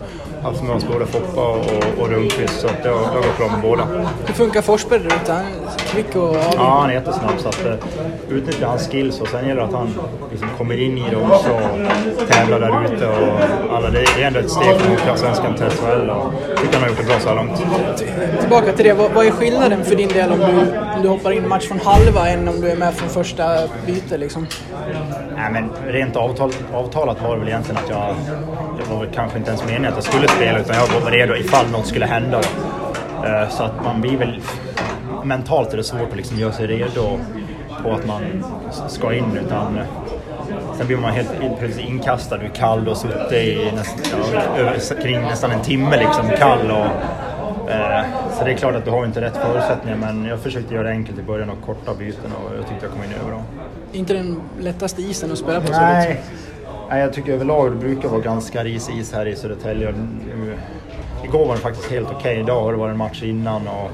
haft 0.44 0.64
med 0.64 0.76
oss 0.76 0.88
både 0.88 1.06
Foppa 1.06 1.42
och, 1.42 2.02
och 2.02 2.10
Rundqvist, 2.10 2.60
så 2.60 2.68
att 2.68 2.84
det 2.84 2.90
har, 2.90 3.00
det 3.00 3.06
har 3.06 3.16
gått 3.16 3.38
bra 3.38 3.48
med 3.48 3.62
båda. 3.62 3.88
Hur 4.26 4.34
funkar 4.34 4.62
Forsberg 4.62 5.00
där 5.00 5.16
ute? 5.24 5.34
Han 5.34 5.46
är 5.46 5.78
kvick 5.78 6.16
och 6.16 6.24
avig. 6.24 6.44
Ja, 6.56 6.78
han 6.82 6.90
är 6.90 6.94
jättesnabb 6.94 7.40
så 7.40 7.50
att 7.50 7.66
uh, 7.66 7.74
utnyttja 8.30 8.68
hans 8.68 8.88
skills 8.88 9.22
och 9.22 9.28
sen 9.28 9.48
gäller 9.48 9.62
det 9.62 9.68
att 9.68 9.74
han 9.74 9.94
liksom 10.32 10.50
kommer 10.58 10.82
in 10.82 10.98
i 10.98 11.10
det 11.10 11.16
också 11.16 11.52
och 11.52 12.28
tävlar 12.28 12.60
där 12.60 12.94
ute 12.94 13.08
och 13.08 13.76
alla, 13.76 13.90
det, 13.90 14.06
det 14.16 14.24
är 14.24 14.28
ändå 14.28 14.40
ett 14.40 14.50
steg 14.50 14.76
från 14.80 14.92
Hockeyallsvenskan 14.92 15.56
till 15.56 15.66
SHL 15.70 16.10
och 16.10 16.34
jag 16.50 16.58
tycker 16.58 16.74
han 16.74 16.82
har 16.82 16.90
gjort 16.90 16.98
det 16.98 17.06
bra 17.06 17.20
så 17.20 17.30
här 17.30 17.36
långt. 17.36 17.58
Tillbaka 18.40 18.74
till 18.74 18.86
det. 18.86 18.94
Vad, 18.94 19.12
vad 19.12 19.26
är 19.26 19.32
skillnaden 19.32 19.84
för 19.84 19.96
din 19.96 20.10
del 20.10 20.32
om 20.32 20.40
du, 20.40 20.78
om 20.96 21.02
du 21.02 21.08
hoppar 21.08 21.32
in 21.32 21.44
i 21.44 21.48
match 21.48 21.68
från 21.68 21.80
halva 21.80 22.30
än 22.30 22.48
om 22.48 22.62
du 22.62 22.70
är 22.70 22.76
med 22.76 22.94
från 22.94 23.10
första 23.10 23.68
byte 23.86 24.18
liksom? 24.18 24.48
Nej, 25.36 25.52
men 25.52 25.70
rent 25.94 26.16
avtal, 26.16 26.52
avtalat 26.74 27.22
var 27.22 27.34
det 27.34 27.40
väl 27.40 27.48
egentligen 27.48 27.82
att 27.84 27.90
jag, 27.90 28.16
det 28.78 28.90
var 28.90 29.00
väl 29.00 29.14
kanske 29.14 29.38
inte 29.38 29.50
ens 29.50 29.66
meningen 29.66 29.86
att 29.86 29.96
jag 29.96 30.04
skulle 30.04 30.28
spela 30.28 30.60
utan 30.60 30.76
jag 30.76 31.02
var 31.02 31.12
redo 31.12 31.36
ifall 31.36 31.72
något 31.72 31.88
skulle 31.88 32.06
hända. 32.06 32.38
Uh, 32.38 33.50
så 33.50 33.64
att 33.64 33.84
man 33.84 34.02
blir 34.02 34.18
väl 34.18 34.42
mentalt 35.24 35.74
är 35.74 35.78
det 35.78 35.84
svårt 35.84 36.10
att 36.10 36.18
liksom 36.18 36.40
göra 36.40 36.52
sig 36.52 36.68
redo 36.68 37.20
på 37.84 37.92
att 37.92 38.06
man 38.06 38.44
ska 38.88 39.14
in 39.14 39.38
utan 39.46 39.80
Sen 40.78 40.88
blir 40.88 40.98
man 40.98 41.14
helt 41.14 41.30
plötsligt 41.60 41.90
inkastad, 41.90 42.38
du 42.38 42.46
är 42.46 42.50
kall 42.50 42.88
och 42.88 42.98
suttit 42.98 43.32
i 43.32 43.72
nästan, 43.76 44.20
ja, 44.58 44.96
kring 45.02 45.22
nästan 45.22 45.52
en 45.52 45.62
timme 45.62 45.98
liksom 45.98 46.30
kall. 46.38 46.72
Och, 46.72 46.86
eh, 47.72 48.06
så 48.38 48.46
det 48.46 48.52
är 48.52 48.58
klart 48.58 48.76
att 48.76 48.86
du 48.86 48.92
har 48.92 49.06
inte 49.06 49.22
rätt 49.22 49.38
förutsättningar 49.38 49.98
men 49.98 50.26
jag 50.26 50.40
försökte 50.40 50.74
göra 50.74 50.84
det 50.84 50.90
enkelt 50.90 51.20
i 51.20 51.22
början 51.22 51.50
och 51.50 51.62
korta 51.66 51.94
byten 51.94 52.32
och 52.32 52.56
jag 52.58 52.68
tyckte 52.68 52.86
jag 52.86 52.94
kom 52.94 53.04
in 53.04 53.14
över 53.22 53.32
dem. 53.32 53.44
Inte 53.92 54.14
den 54.14 54.42
lättaste 54.60 55.02
isen 55.02 55.32
att 55.32 55.38
spela 55.38 55.62
på 55.62 55.68
så 55.68 55.74
Nej. 55.74 56.22
Nej, 56.90 57.02
jag 57.02 57.14
tycker 57.14 57.34
överlag 57.34 57.72
det 57.72 57.78
brukar 57.78 58.10
vara 58.10 58.22
ganska 58.22 58.64
risig 58.64 58.98
is 58.98 59.14
här 59.14 59.26
i 59.26 59.36
Södertälje. 59.36 59.92
Nu, 59.92 60.58
igår 61.24 61.46
var 61.46 61.56
det 61.56 61.62
faktiskt 61.62 61.92
helt 61.92 62.12
okej. 62.12 62.40
Idag 62.40 62.62
har 62.62 62.72
det 62.72 62.78
varit 62.78 62.92
en 62.92 62.98
match 62.98 63.24
innan 63.24 63.68
och 63.68 63.92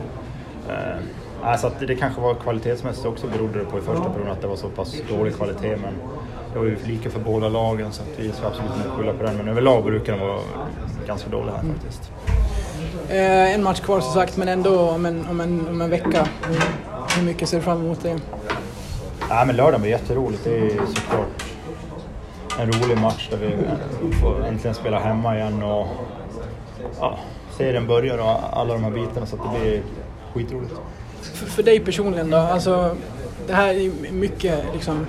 eh, 0.72 0.98
Alltså 1.44 1.72
det 1.80 1.96
kanske 1.96 2.22
var 2.22 2.36
kvalitetsmässigt 2.36 3.06
också 3.06 3.28
berodde 3.28 3.60
det 3.60 3.66
på 3.66 3.78
i 3.78 3.82
första 3.82 4.10
perioden 4.10 4.32
att 4.32 4.42
det 4.42 4.48
var 4.48 4.56
så 4.56 4.70
pass 4.70 5.02
dålig 5.10 5.36
kvalitet. 5.36 5.78
Men 5.78 5.94
det 6.54 6.60
var 6.60 6.66
ju 6.66 6.78
lika 6.86 7.10
för 7.10 7.20
båda 7.20 7.50
lagen 7.50 7.92
så 7.92 8.02
att 8.02 8.20
vi 8.20 8.32
ska 8.32 8.48
absolut 8.48 8.72
inte 8.78 8.90
skylla 8.90 9.14
på 9.14 9.24
den. 9.24 9.38
Men 9.38 9.48
överlag 9.48 9.84
brukar 9.84 10.14
den 10.18 10.28
vara 10.28 10.40
ganska 11.08 11.30
dålig 11.30 11.52
här 11.52 11.74
faktiskt. 11.74 12.12
Eh, 13.10 13.54
en 13.54 13.64
match 13.64 13.80
kvar 13.80 14.00
som 14.00 14.14
sagt, 14.14 14.38
men 14.38 14.48
ändå 14.48 14.90
om 14.90 15.06
en, 15.06 15.26
om 15.30 15.42
en, 15.42 15.68
om 15.68 15.82
en 15.82 15.90
vecka. 15.90 16.28
Hur 17.18 17.24
mycket 17.26 17.50
ser 17.50 17.58
du 17.58 17.64
fram 17.64 17.82
emot 17.82 18.04
det? 18.04 18.20
Ja, 19.30 19.44
men 19.46 19.56
lördagen 19.56 19.82
blir 19.82 19.92
jätteroligt. 19.92 20.44
Det 20.44 20.58
är 20.58 20.70
såklart 20.70 21.53
en 22.60 22.72
rolig 22.72 22.98
match 22.98 23.30
där 23.32 23.38
vi 23.38 24.16
får 24.16 24.46
äntligen 24.46 24.76
spela 24.76 25.00
hemma 25.00 25.36
igen 25.36 25.64
och 25.64 25.88
ja, 27.00 27.20
serien 27.58 27.88
börjar 27.88 28.18
och 28.18 28.60
alla 28.60 28.74
de 28.74 28.84
här 28.84 28.92
bitarna 28.92 29.26
så 29.26 29.36
att 29.36 29.42
det 29.54 29.60
blir 29.60 29.82
skitroligt. 30.34 30.74
För, 31.22 31.46
för 31.46 31.64
dig 31.64 31.80
personligen 31.80 32.30
då? 32.30 32.38
Alltså, 32.38 32.96
det 33.48 33.54
här 33.54 33.74
är 33.74 34.12
mycket 34.12 34.66
liksom 34.74 35.06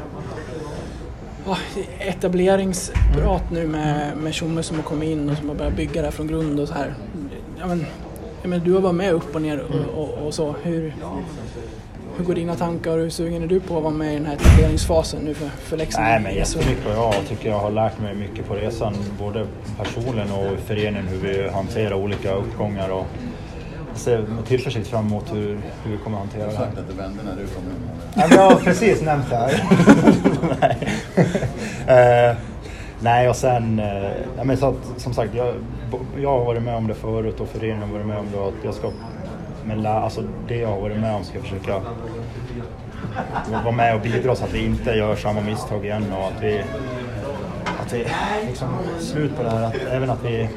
ja, 1.47 1.57
etableringsprat 1.99 3.51
nu 3.51 3.67
med, 3.67 4.17
med 4.17 4.35
Tjomme 4.35 4.63
som 4.63 4.77
har 4.77 4.83
kommit 4.83 5.11
in 5.11 5.31
och 5.31 5.37
som 5.37 5.49
har 5.49 5.57
börjat 5.57 5.77
bygga 5.77 6.01
det 6.01 6.07
här 6.07 6.13
från 6.13 6.27
grund 6.27 6.61
och 6.61 6.69
så 6.69 6.75
här. 6.75 6.95
Ja, 7.59 7.67
men, 7.67 7.87
ja, 8.43 8.49
men 8.49 8.61
du 8.61 8.73
har 8.73 8.81
varit 8.81 8.95
med 8.95 9.13
upp 9.13 9.35
och 9.35 9.43
ner 9.43 9.61
och, 9.61 10.03
och, 10.03 10.27
och 10.27 10.35
så. 10.35 10.55
Hur, 10.63 10.95
hur 12.17 12.25
går 12.25 12.35
dina 12.35 12.55
tankar 12.55 12.91
och 12.91 12.99
hur 12.99 13.11
sugen 13.11 13.43
är 13.43 13.47
du 13.47 13.61
på 13.61 13.77
att 13.77 13.83
vara 13.83 13.95
med 13.95 14.13
i 14.13 14.15
den 14.15 14.27
här 14.27 14.35
etableringsfasen 14.35 15.21
nu 15.23 15.35
för, 15.35 15.49
för 15.49 15.77
Leksand? 15.77 16.05
Nej, 16.05 16.21
men 16.21 16.35
jättemycket 16.35 16.87
och 16.87 16.93
jag 16.93 17.15
tycker 17.29 17.49
jag 17.49 17.59
har 17.59 17.71
lärt 17.71 18.01
mig 18.01 18.15
mycket 18.15 18.49
på 18.49 18.55
resan. 18.55 18.95
Både 19.19 19.47
personligen 19.79 20.33
och 20.33 20.53
i 20.53 20.57
föreningen 20.57 21.09
hur 21.09 21.19
vi 21.19 21.49
hanterar 21.49 21.95
olika 21.95 22.35
uppgångar. 22.35 22.89
Och 22.89 23.07
jag 23.89 23.99
ser 23.99 24.19
med 24.19 24.47
tillförsikt 24.47 24.87
fram 24.87 25.07
emot 25.07 25.33
hur, 25.33 25.61
hur 25.85 25.93
vi 25.93 25.99
kommer 25.99 26.17
att 26.17 26.23
hantera 26.23 26.47
det 26.47 26.57
här. 26.57 26.67
att 26.67 26.89
det 26.89 27.03
vände 27.03 27.23
när 27.23 27.37
du 27.37 27.47
kom 27.47 27.63
in. 27.65 27.95
Ja, 28.17 28.27
jag 28.31 28.51
har 28.51 28.61
precis 28.61 29.03
nämnt 29.03 29.31
det 29.31 29.37
här. 29.37 29.65
nej. 30.61 30.89
Eh, 31.87 32.37
nej, 33.01 33.29
och 33.29 33.37
sen... 33.37 33.79
Uh, 33.79 33.85
nej, 34.37 34.45
men 34.45 34.57
så 34.57 34.67
att, 34.67 35.01
som 35.01 35.15
sagt, 35.15 35.35
jag, 35.35 35.55
jag 36.17 36.39
har 36.39 36.45
varit 36.45 36.63
med 36.63 36.77
om 36.77 36.87
det 36.87 36.95
förut 36.95 37.41
och 37.41 37.49
föreningen 37.49 37.83
har 37.83 37.89
varit 37.89 38.07
med 38.07 38.19
om 38.19 38.27
det. 38.33 38.39
Och 38.39 38.49
att 38.49 38.65
jag 38.65 38.75
ska, 38.75 38.91
men 39.67 39.83
la, 39.83 39.91
alltså, 39.91 40.23
det 40.49 40.57
jag 40.57 40.69
har 40.69 40.81
varit 40.81 40.99
med 40.99 41.15
om 41.15 41.25
ska 41.25 41.39
jag 41.39 41.45
försöka 41.45 41.81
vara 43.65 43.73
med 43.73 43.95
och 43.95 44.01
bidra 44.01 44.35
så 44.35 44.45
att 44.45 44.55
vi 44.55 44.65
inte 44.65 44.91
gör 44.91 45.17
samma 45.17 45.41
misstag 45.41 45.85
igen 45.85 46.13
och 46.13 46.27
att 46.27 46.43
vi 46.43 46.65
att 47.87 47.93
vi 47.93 48.07
liksom 48.47 48.69
slut 49.01 49.37
på 49.37 49.43
det 49.43 49.51
här. 49.51 49.63
Att, 49.63 49.75
även 49.91 50.11
att 50.11 50.25
vi 50.25 50.49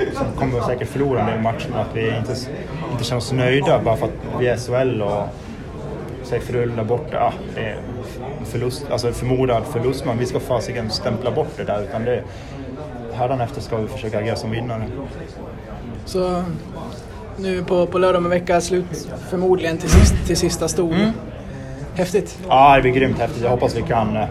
liksom, 0.00 0.26
kommer 0.38 0.60
säkert 0.60 0.88
förlora 0.88 1.20
en 1.20 1.26
del 1.26 1.40
matcher 1.40 1.68
men 1.70 1.80
att 1.80 1.96
vi 1.96 2.16
inte, 2.16 2.36
inte 2.92 3.04
känner 3.04 3.18
oss 3.18 3.32
nöjda 3.32 3.82
bara 3.82 3.96
för 3.96 4.06
att 4.06 4.12
vi 4.40 4.46
är 4.46 4.56
SHL 4.56 5.02
och 5.02 5.28
säg 6.22 6.40
Frölunda 6.40 6.84
borta. 6.84 7.16
Ja, 7.16 7.32
det 7.54 7.60
är 7.60 7.78
förlust, 8.44 8.86
alltså 8.90 9.12
förmodad 9.12 9.64
förlust 9.64 10.04
men 10.04 10.18
vi 10.18 10.26
ska 10.26 10.40
fasiken 10.40 10.90
stämpla 10.90 11.30
bort 11.30 11.56
det 11.56 11.64
där 11.64 11.82
utan 11.82 12.04
det 12.04 12.22
hädanefter 13.12 13.60
ska 13.60 13.76
vi 13.76 13.88
försöka 13.88 14.18
agera 14.18 14.36
som 14.36 14.50
vinnare. 14.50 14.82
Så 16.04 16.44
nu 17.36 17.64
på, 17.64 17.86
på 17.86 17.98
lördag 17.98 18.18
om 18.18 18.24
en 18.24 18.30
vecka 18.30 18.60
slut 18.60 19.08
förmodligen 19.30 19.78
till, 19.78 19.90
sist, 19.90 20.14
till 20.26 20.36
sista 20.36 20.68
stol. 20.68 20.94
Mm. 20.94 21.10
Häftigt. 21.94 22.38
Ja, 22.48 22.76
det 22.76 22.82
blir 22.82 22.92
grymt 22.92 23.18
häftigt. 23.18 23.42
Jag 23.42 23.50
hoppas 23.50 23.76
vi 23.76 23.82
kan 23.82 24.16
eh, 24.16 24.28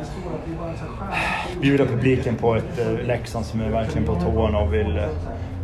bjuda 1.62 1.86
publiken 1.86 2.36
på 2.36 2.56
ett 2.56 2.80
eh, 2.80 2.93
Leksand 2.93 3.45
som 3.45 3.62
är 3.62 3.70
verkligen 3.70 4.08
på 4.08 4.16
tårna 4.16 4.60
och 4.60 4.74
vill, 4.74 4.97
eh, 4.97 5.10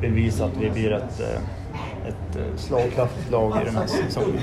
vill 0.02 0.12
visa 0.12 0.46
att 0.46 0.58
vi 0.60 0.70
blir 0.70 0.92
ett, 0.92 1.20
eh, 1.20 2.08
ett 2.08 2.60
slagkraftigt 2.60 3.32
lag 3.32 3.62
i 3.62 3.66
den 3.66 3.76
här 3.76 3.88
säsongen. 3.88 4.42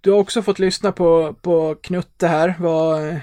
Du 0.00 0.10
har 0.10 0.18
också 0.18 0.42
fått 0.42 0.58
lyssna 0.58 0.92
på, 0.92 1.34
på 1.42 1.74
Knutte 1.74 2.26
här. 2.26 2.54
Vad, 2.58 3.16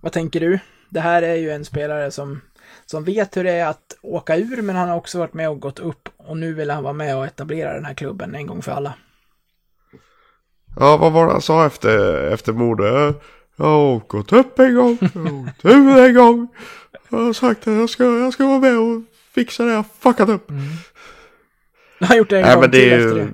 vad 0.00 0.12
tänker 0.12 0.40
du? 0.40 0.58
Det 0.88 1.00
här 1.00 1.22
är 1.22 1.34
ju 1.34 1.50
en 1.50 1.64
spelare 1.64 2.10
som, 2.10 2.40
som 2.86 3.04
vet 3.04 3.36
hur 3.36 3.44
det 3.44 3.52
är 3.52 3.66
att 3.66 3.98
åka 4.02 4.36
ur, 4.36 4.62
men 4.62 4.76
han 4.76 4.88
har 4.88 4.96
också 4.96 5.18
varit 5.18 5.34
med 5.34 5.48
och 5.48 5.60
gått 5.60 5.78
upp 5.78 6.08
och 6.30 6.36
nu 6.36 6.54
vill 6.54 6.70
han 6.70 6.82
vara 6.82 6.92
med 6.92 7.16
och 7.16 7.26
etablera 7.26 7.74
den 7.74 7.84
här 7.84 7.94
klubben 7.94 8.34
en 8.34 8.46
gång 8.46 8.62
för 8.62 8.72
alla. 8.72 8.94
Ja, 10.76 10.96
vad 10.96 11.12
var 11.12 11.26
det 11.26 11.32
han 11.32 11.42
sa 11.42 11.66
efter, 11.66 12.24
efter 12.32 12.52
mordet? 12.52 13.22
Jag 13.56 13.64
har 13.64 13.98
gått 13.98 14.32
upp 14.32 14.58
en 14.58 14.74
gång, 14.74 14.98
jag 15.62 15.70
har 15.70 15.94
gått 15.94 16.08
en 16.08 16.14
gång. 16.14 16.48
Jag 17.08 17.18
har 17.18 17.32
sagt 17.32 17.68
att 17.68 17.74
jag 17.74 17.90
ska, 17.90 18.04
jag 18.04 18.32
ska 18.32 18.46
vara 18.46 18.58
med 18.58 18.78
och 18.78 19.02
fixa 19.34 19.64
det 19.64 19.72
jag 19.72 19.84
fuckat 20.00 20.28
upp. 20.28 20.50
Mm. 20.50 20.62
Han 21.98 22.08
har 22.08 22.16
gjort 22.16 22.30
det 22.30 22.36
en 22.36 22.42
Nej, 22.42 22.54
gång 22.54 22.60
men 22.60 22.70
det 22.70 22.80
till 22.80 22.92
är 22.92 22.98
efter 22.98 23.16
det. 23.16 23.32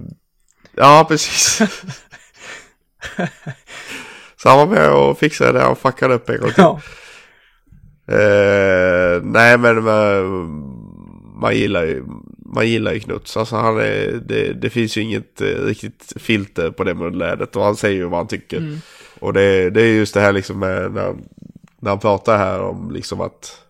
Ja, 0.74 1.06
precis. 1.08 1.58
Så 4.36 4.48
han 4.48 4.58
var 4.58 4.66
med 4.66 4.92
och 4.92 5.18
fixade 5.18 5.52
det 5.52 5.60
han 5.64 5.76
fuckade 5.76 6.14
upp 6.14 6.28
en 6.28 6.40
gång 6.40 6.50
till. 6.50 6.64
Ja. 6.64 6.80
Eh, 8.08 9.22
nej 9.22 9.58
men 9.58 9.84
man, 9.84 10.26
man 11.40 11.56
gillar 11.56 11.84
ju 11.84 12.04
man 12.56 12.68
gillar 12.68 12.92
ju 12.92 13.00
Knuts. 13.00 13.36
Alltså 13.36 13.56
han 13.56 13.78
är, 13.78 14.20
det, 14.24 14.52
det 14.52 14.70
finns 14.70 14.96
ju 14.96 15.00
inget 15.00 15.40
eh, 15.40 15.46
riktigt 15.46 16.12
filter 16.16 16.70
på 16.70 16.84
det 16.84 16.94
munlädret 16.94 17.56
och 17.56 17.64
han 17.64 17.76
säger 17.76 17.96
ju 17.96 18.04
vad 18.04 18.18
han 18.18 18.28
tycker. 18.28 18.56
Mm. 18.56 18.78
Och 19.18 19.32
det, 19.32 19.70
det 19.70 19.82
är 19.82 19.94
just 19.94 20.14
det 20.14 20.20
här 20.20 20.32
liksom 20.32 20.58
med 20.58 20.92
när, 20.92 21.16
när 21.80 21.90
han 21.90 21.98
pratar 21.98 22.38
här 22.38 22.60
om 22.60 22.90
liksom 22.90 23.20
att 23.20 23.62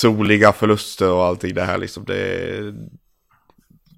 troliga 0.00 0.52
förluster 0.52 1.10
och 1.10 1.24
allting 1.24 1.54
det 1.54 1.62
här 1.62 1.78
liksom. 1.78 2.04
Det, 2.04 2.74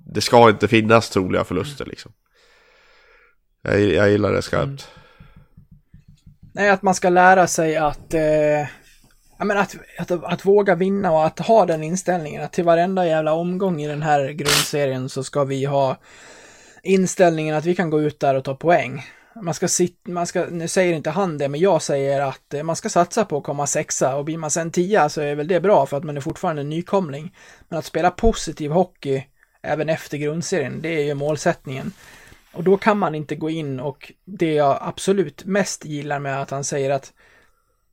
det 0.07 0.21
ska 0.21 0.49
inte 0.49 0.69
finnas 0.69 1.11
troliga 1.11 1.45
förluster 1.45 1.85
liksom. 1.85 2.13
Jag, 3.63 3.81
jag 3.81 4.11
gillar 4.11 4.33
det 4.33 4.43
skarpt. 4.43 4.67
Mm. 4.67 4.79
Nej, 6.55 6.71
att 6.71 6.83
man 6.83 6.95
ska 6.95 7.09
lära 7.09 7.47
sig 7.47 7.77
att, 7.77 8.15
eh, 8.15 8.67
ja, 9.39 9.45
men 9.45 9.59
att, 9.59 9.77
att, 9.99 10.11
att 10.11 10.45
våga 10.45 10.75
vinna 10.75 11.13
och 11.13 11.27
att 11.27 11.39
ha 11.39 11.67
den 11.67 11.83
inställningen. 11.83 12.43
Att 12.43 12.53
till 12.53 12.65
varenda 12.65 13.07
jävla 13.07 13.33
omgång 13.33 13.83
i 13.83 13.89
den 13.89 14.03
här 14.03 14.29
grundserien 14.29 15.09
så 15.09 15.25
ska 15.25 15.45
vi 15.45 15.65
ha 15.65 15.97
inställningen 16.83 17.57
att 17.57 17.65
vi 17.65 17.75
kan 17.75 17.91
gå 17.91 18.01
ut 18.01 18.21
där 18.21 18.35
och 18.35 18.45
ta 18.45 18.55
poäng. 18.55 19.03
Man 19.43 19.55
ska 19.55 19.69
sitta, 19.69 20.11
man 20.11 20.27
ska, 20.27 20.47
nu 20.51 20.69
säger 20.69 20.95
inte 20.95 21.11
han 21.11 21.39
det, 21.39 21.49
men 21.49 21.61
jag 21.61 21.83
säger 21.83 22.21
att 22.21 22.55
eh, 22.55 22.63
man 22.63 22.77
ska 22.77 22.89
satsa 22.89 23.25
på 23.25 23.37
att 23.37 23.45
komma 23.45 23.67
sexa 23.67 24.17
och 24.17 24.25
blir 24.25 24.39
man 24.39 24.51
sen 24.51 24.71
tia 24.71 25.09
så 25.09 25.21
är 25.21 25.35
väl 25.35 25.49
det 25.49 25.61
bra 25.61 25.87
för 25.87 25.97
att 25.97 26.05
man 26.05 26.17
är 26.17 26.21
fortfarande 26.21 26.63
en 26.63 26.69
nykomling. 26.69 27.35
Men 27.69 27.79
att 27.79 27.85
spela 27.85 28.11
positiv 28.11 28.71
hockey 28.71 29.25
även 29.63 29.89
efter 29.89 30.19
grundserien, 30.19 30.83
det 30.83 30.89
är 30.89 31.05
ju 31.05 31.15
målsättningen. 31.15 31.93
Och 32.53 32.65
då 32.65 32.77
kan 32.77 32.99
man 32.99 33.15
inte 33.15 33.37
gå 33.37 33.51
in 33.51 33.81
och 33.81 34.13
det 34.25 34.55
jag 34.55 34.79
absolut 34.81 35.45
mest 35.45 35.85
gillar 35.85 36.19
med 36.19 36.43
att 36.43 36.51
han 36.51 36.65
säger 36.65 36.91
att 36.91 37.13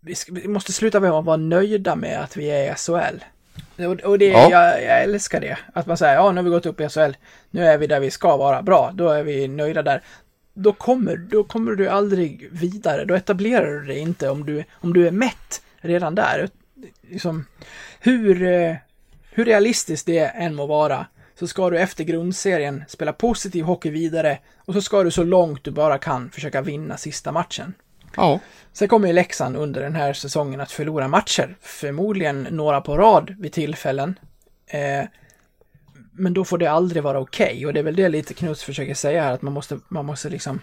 vi, 0.01 0.15
ska, 0.15 0.33
vi 0.33 0.47
måste 0.47 0.73
sluta 0.73 0.99
med 0.99 1.11
att 1.11 1.25
vara 1.25 1.37
nöjda 1.37 1.95
med 1.95 2.19
att 2.21 2.37
vi 2.37 2.51
är 2.51 2.71
i 2.71 2.75
SHL. 2.75 3.23
Och, 3.85 3.99
och 4.01 4.19
det, 4.19 4.25
Ja. 4.25 4.49
jag, 4.51 4.83
jag 4.83 5.03
älskar 5.03 5.41
det. 5.41 5.57
Att 5.73 5.85
man 5.85 5.97
säger, 5.97 6.13
ja 6.15 6.31
nu 6.31 6.37
har 6.37 6.43
vi 6.43 6.49
gått 6.49 6.65
upp 6.65 6.81
i 6.81 6.89
SHL, 6.89 7.11
nu 7.51 7.65
är 7.65 7.77
vi 7.77 7.87
där 7.87 7.99
vi 7.99 8.11
ska 8.11 8.37
vara, 8.37 8.61
bra, 8.61 8.91
då 8.93 9.09
är 9.09 9.23
vi 9.23 9.47
nöjda 9.47 9.81
där. 9.81 10.01
Då 10.53 10.73
kommer, 10.73 11.17
då 11.17 11.43
kommer 11.43 11.71
du 11.71 11.87
aldrig 11.89 12.49
vidare, 12.51 13.05
då 13.05 13.15
etablerar 13.15 13.71
du 13.71 13.85
dig 13.85 13.97
inte 13.97 14.29
om 14.29 14.45
du, 14.45 14.63
om 14.71 14.93
du 14.93 15.07
är 15.07 15.11
mätt 15.11 15.61
redan 15.77 16.15
där. 16.15 16.49
Liksom, 17.01 17.45
hur, 17.99 18.43
eh, 18.43 18.75
hur 19.31 19.45
realistiskt 19.45 20.05
det 20.05 20.19
än 20.19 20.55
må 20.55 20.65
vara, 20.65 21.05
så 21.39 21.47
ska 21.47 21.69
du 21.69 21.79
efter 21.79 22.03
grundserien 22.03 22.83
spela 22.87 23.13
positiv 23.13 23.65
hockey 23.65 23.89
vidare 23.89 24.37
och 24.57 24.73
så 24.73 24.81
ska 24.81 25.03
du 25.03 25.11
så 25.11 25.23
långt 25.23 25.63
du 25.63 25.71
bara 25.71 25.97
kan 25.97 26.29
försöka 26.29 26.61
vinna 26.61 26.97
sista 26.97 27.31
matchen. 27.31 27.73
Ja. 28.19 28.39
Sen 28.73 28.87
kommer 28.87 29.07
ju 29.07 29.13
Leksand 29.13 29.55
under 29.55 29.81
den 29.81 29.95
här 29.95 30.13
säsongen 30.13 30.61
att 30.61 30.71
förlora 30.71 31.07
matcher, 31.07 31.57
förmodligen 31.61 32.47
några 32.51 32.81
på 32.81 32.97
rad 32.97 33.35
vid 33.39 33.53
tillfällen. 33.53 34.19
Eh, 34.67 35.05
men 36.11 36.33
då 36.33 36.45
får 36.45 36.57
det 36.57 36.67
aldrig 36.67 37.03
vara 37.03 37.19
okej 37.19 37.65
och 37.65 37.73
det 37.73 37.79
är 37.79 37.83
väl 37.83 37.95
det 37.95 38.09
lite 38.09 38.33
Knuts 38.33 38.63
försöker 38.63 38.93
säga 38.93 39.23
här 39.23 39.33
att 39.33 39.41
man 39.41 39.53
måste, 39.53 39.79
man 39.87 40.05
måste 40.05 40.29
liksom 40.29 40.59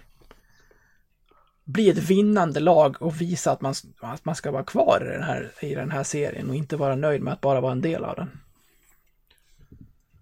bli 1.64 1.88
ett 1.88 1.98
vinnande 1.98 2.60
lag 2.60 3.02
och 3.02 3.20
visa 3.20 3.52
att 3.52 3.60
man, 3.60 3.74
att 4.00 4.24
man 4.24 4.34
ska 4.34 4.50
vara 4.50 4.64
kvar 4.64 5.02
i 5.06 5.12
den, 5.12 5.22
här, 5.22 5.52
i 5.60 5.74
den 5.74 5.90
här 5.90 6.02
serien 6.02 6.48
och 6.48 6.56
inte 6.56 6.76
vara 6.76 6.96
nöjd 6.96 7.22
med 7.22 7.32
att 7.32 7.40
bara 7.40 7.60
vara 7.60 7.72
en 7.72 7.80
del 7.80 8.04
av 8.04 8.16
den. 8.16 8.30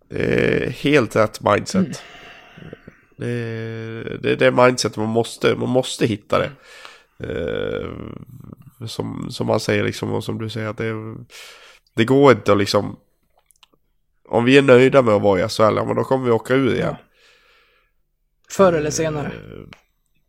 Det 0.08 0.64
är 0.64 0.70
helt 0.70 1.16
rätt 1.16 1.40
mindset. 1.40 2.02
Det, 3.16 3.28
är, 3.28 4.18
det 4.22 4.36
det 4.36 4.50
mindset 4.50 4.96
man 4.96 5.08
måste, 5.08 5.54
man 5.54 5.68
måste 5.68 6.06
hitta 6.06 6.38
det. 6.38 6.50
Eh, 7.18 7.90
som, 8.86 9.26
som 9.30 9.46
man 9.46 9.60
säger 9.60 9.84
liksom 9.84 10.12
och 10.12 10.24
som 10.24 10.38
du 10.38 10.50
säger 10.50 10.68
att 10.68 10.78
det, 10.78 10.92
det 11.94 12.04
går 12.04 12.32
inte 12.32 12.52
att 12.52 12.58
liksom 12.58 12.96
om 14.28 14.44
vi 14.44 14.58
är 14.58 14.62
nöjda 14.62 15.02
med 15.02 15.14
att 15.14 15.22
vara 15.22 15.40
i 15.40 15.48
SHL, 15.48 15.76
ja, 15.76 15.84
men 15.84 15.96
då 15.96 16.04
kommer 16.04 16.24
vi 16.24 16.30
åka 16.30 16.54
ur 16.54 16.74
igen. 16.74 16.94
Förr 18.50 18.72
eller 18.72 18.90
senare. 18.90 19.32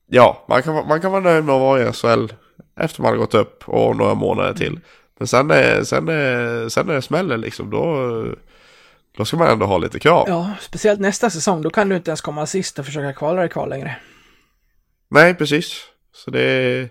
Ja, 0.07 0.45
man 0.49 0.63
kan, 0.63 0.87
man 0.87 1.01
kan 1.01 1.11
vara 1.11 1.21
nöjd 1.21 1.43
med 1.43 1.55
att 1.55 1.61
vara 1.61 1.81
i 1.81 1.93
SHL 1.93 2.33
efter 2.79 3.01
man 3.01 3.11
har 3.11 3.17
gått 3.17 3.33
upp 3.33 3.69
och 3.69 3.95
några 3.95 4.13
månader 4.13 4.53
till. 4.53 4.79
Men 5.19 5.27
sen 5.27 5.51
är, 5.51 5.83
sen 5.83 6.09
är, 6.09 6.69
sen 6.69 6.89
är 6.89 6.93
det 6.93 7.01
smäller 7.01 7.37
liksom, 7.37 7.69
då, 7.69 8.25
då 9.17 9.25
ska 9.25 9.37
man 9.37 9.47
ändå 9.47 9.65
ha 9.65 9.77
lite 9.77 9.99
krav. 9.99 10.25
Ja, 10.27 10.51
speciellt 10.59 10.99
nästa 10.99 11.29
säsong, 11.29 11.61
då 11.61 11.69
kan 11.69 11.89
du 11.89 11.95
inte 11.95 12.11
ens 12.11 12.21
komma 12.21 12.45
sist 12.45 12.79
och 12.79 12.85
försöka 12.85 13.13
kvala 13.13 13.41
dig 13.41 13.49
kvar 13.49 13.67
längre. 13.67 13.97
Nej, 15.09 15.35
precis. 15.35 15.81
Så 16.25 16.31
det 16.31 16.41
är... 16.41 16.89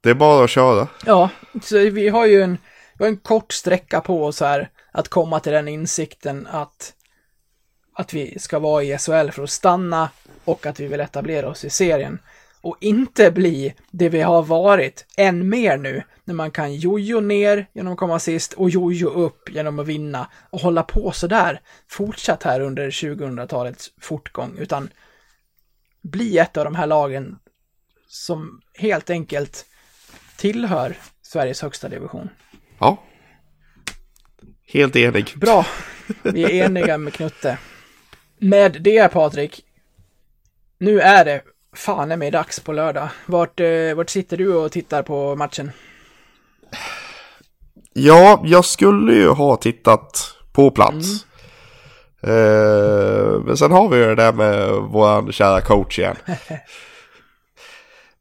Det 0.00 0.10
är 0.10 0.14
bara 0.14 0.44
att 0.44 0.50
köra. 0.50 0.88
Ja, 1.06 1.30
så 1.62 1.78
vi 1.78 2.08
har 2.08 2.26
ju 2.26 2.42
en, 2.42 2.58
vi 2.98 3.04
har 3.04 3.08
en 3.08 3.16
kort 3.16 3.52
sträcka 3.52 4.00
på 4.00 4.24
oss 4.24 4.40
här 4.40 4.70
att 4.92 5.08
komma 5.08 5.40
till 5.40 5.52
den 5.52 5.68
insikten 5.68 6.46
att, 6.50 6.92
att 7.92 8.14
vi 8.14 8.38
ska 8.38 8.58
vara 8.58 8.82
i 8.82 8.98
SHL 8.98 9.30
för 9.30 9.42
att 9.42 9.50
stanna 9.50 10.10
och 10.44 10.66
att 10.66 10.80
vi 10.80 10.86
vill 10.86 11.00
etablera 11.00 11.48
oss 11.48 11.64
i 11.64 11.70
serien. 11.70 12.18
Och 12.60 12.76
inte 12.80 13.30
bli 13.30 13.74
det 13.90 14.08
vi 14.08 14.20
har 14.20 14.42
varit 14.42 15.06
än 15.16 15.48
mer 15.48 15.76
nu, 15.76 16.02
när 16.24 16.34
man 16.34 16.50
kan 16.50 16.74
jojo 16.74 17.20
ner 17.20 17.66
genom 17.72 17.92
att 17.92 17.98
komma 17.98 18.18
sist 18.18 18.52
och 18.52 18.70
jojo 18.70 19.08
upp 19.08 19.50
genom 19.54 19.78
att 19.78 19.86
vinna 19.86 20.30
och 20.50 20.60
hålla 20.60 20.82
på 20.82 21.12
sådär 21.12 21.60
fortsatt 21.88 22.42
här 22.42 22.60
under 22.60 22.90
2000-talets 22.90 23.90
fortgång, 24.00 24.56
utan 24.58 24.88
bli 26.02 26.38
ett 26.38 26.56
av 26.56 26.64
de 26.64 26.74
här 26.74 26.86
lagen 26.86 27.38
som 28.14 28.60
helt 28.74 29.10
enkelt 29.10 29.66
tillhör 30.36 30.96
Sveriges 31.22 31.62
högsta 31.62 31.88
division. 31.88 32.28
Ja. 32.78 33.02
Helt 34.66 34.96
enig. 34.96 35.32
Bra, 35.36 35.66
vi 36.22 36.44
är 36.44 36.64
eniga 36.64 36.98
med 36.98 37.12
Knutte. 37.12 37.58
Med 38.38 38.82
det 38.82 39.08
Patrik, 39.12 39.64
nu 40.78 41.00
är 41.00 41.24
det 41.24 41.42
fan 41.72 42.12
är 42.12 42.16
mig 42.16 42.30
dags 42.30 42.60
på 42.60 42.72
lördag. 42.72 43.08
Vart, 43.26 43.60
eh, 43.60 43.94
vart 43.96 44.10
sitter 44.10 44.36
du 44.36 44.54
och 44.54 44.72
tittar 44.72 45.02
på 45.02 45.36
matchen? 45.36 45.72
Ja, 47.92 48.42
jag 48.44 48.64
skulle 48.64 49.14
ju 49.14 49.28
ha 49.28 49.56
tittat 49.56 50.34
på 50.52 50.70
plats. 50.70 51.26
Eh, 52.22 53.40
men 53.40 53.56
sen 53.56 53.72
har 53.72 53.88
vi 53.88 53.96
ju 53.96 54.06
det 54.06 54.14
där 54.14 54.32
med 54.32 54.68
våran 54.68 55.32
kära 55.32 55.60
coach 55.60 55.98
igen. 55.98 56.16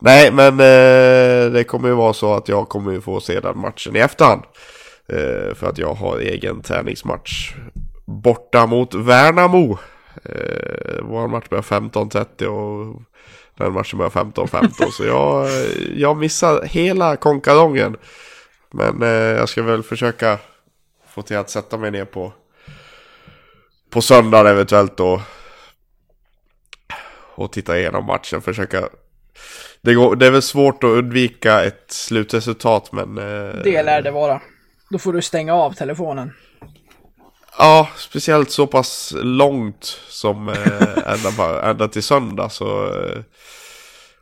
Nej, 0.05 0.31
men 0.31 0.53
eh, 0.53 1.51
det 1.51 1.63
kommer 1.67 1.87
ju 1.87 1.93
vara 1.93 2.13
så 2.13 2.33
att 2.33 2.47
jag 2.47 2.69
kommer 2.69 2.91
ju 2.91 3.01
få 3.01 3.19
se 3.19 3.39
den 3.39 3.59
matchen 3.59 3.95
i 3.95 3.99
efterhand. 3.99 4.41
Eh, 5.09 5.55
för 5.55 5.69
att 5.69 5.77
jag 5.77 5.93
har 5.93 6.19
egen 6.19 6.61
träningsmatch 6.61 7.53
borta 8.05 8.65
mot 8.65 8.93
Värnamo. 8.93 9.77
Eh, 10.25 11.01
vår 11.01 11.27
match 11.27 11.49
börjar 11.49 11.61
15.30 11.61 12.45
och 12.45 13.01
den 13.57 13.73
matchen 13.73 13.97
börjar 13.97 14.09
15.15. 14.09 14.91
så 14.91 15.03
jag, 15.05 15.49
jag 15.95 16.17
missar 16.17 16.63
hela 16.63 17.15
konkarongen. 17.15 17.97
Men 18.71 19.01
eh, 19.01 19.09
jag 19.09 19.49
ska 19.49 19.63
väl 19.63 19.83
försöka 19.83 20.37
få 21.07 21.21
till 21.21 21.37
att 21.37 21.49
sätta 21.49 21.77
mig 21.77 21.91
ner 21.91 22.05
på 22.05 22.33
på 23.89 24.01
söndag 24.01 24.49
eventuellt 24.49 24.97
då. 24.97 25.21
Och 27.35 27.51
titta 27.51 27.79
igenom 27.79 28.05
matchen, 28.05 28.41
försöka 28.41 28.89
det, 29.83 29.93
går, 29.93 30.15
det 30.15 30.27
är 30.27 30.31
väl 30.31 30.41
svårt 30.41 30.83
att 30.83 30.89
undvika 30.89 31.63
ett 31.63 31.85
slutresultat 31.87 32.91
men... 32.91 33.17
Eh, 33.17 33.55
Det 33.63 33.83
lär 33.83 34.01
det 34.01 34.11
vara. 34.11 34.41
Då 34.89 34.99
får 34.99 35.13
du 35.13 35.21
stänga 35.21 35.53
av 35.53 35.71
telefonen. 35.73 36.33
Ja, 37.57 37.89
speciellt 37.97 38.51
så 38.51 38.67
pass 38.67 39.13
långt 39.15 39.99
som 40.09 40.49
eh, 40.49 41.13
ända, 41.13 41.69
ända 41.69 41.87
till 41.87 42.03
söndag 42.03 42.49
så... 42.49 42.85
Eh, 42.85 43.23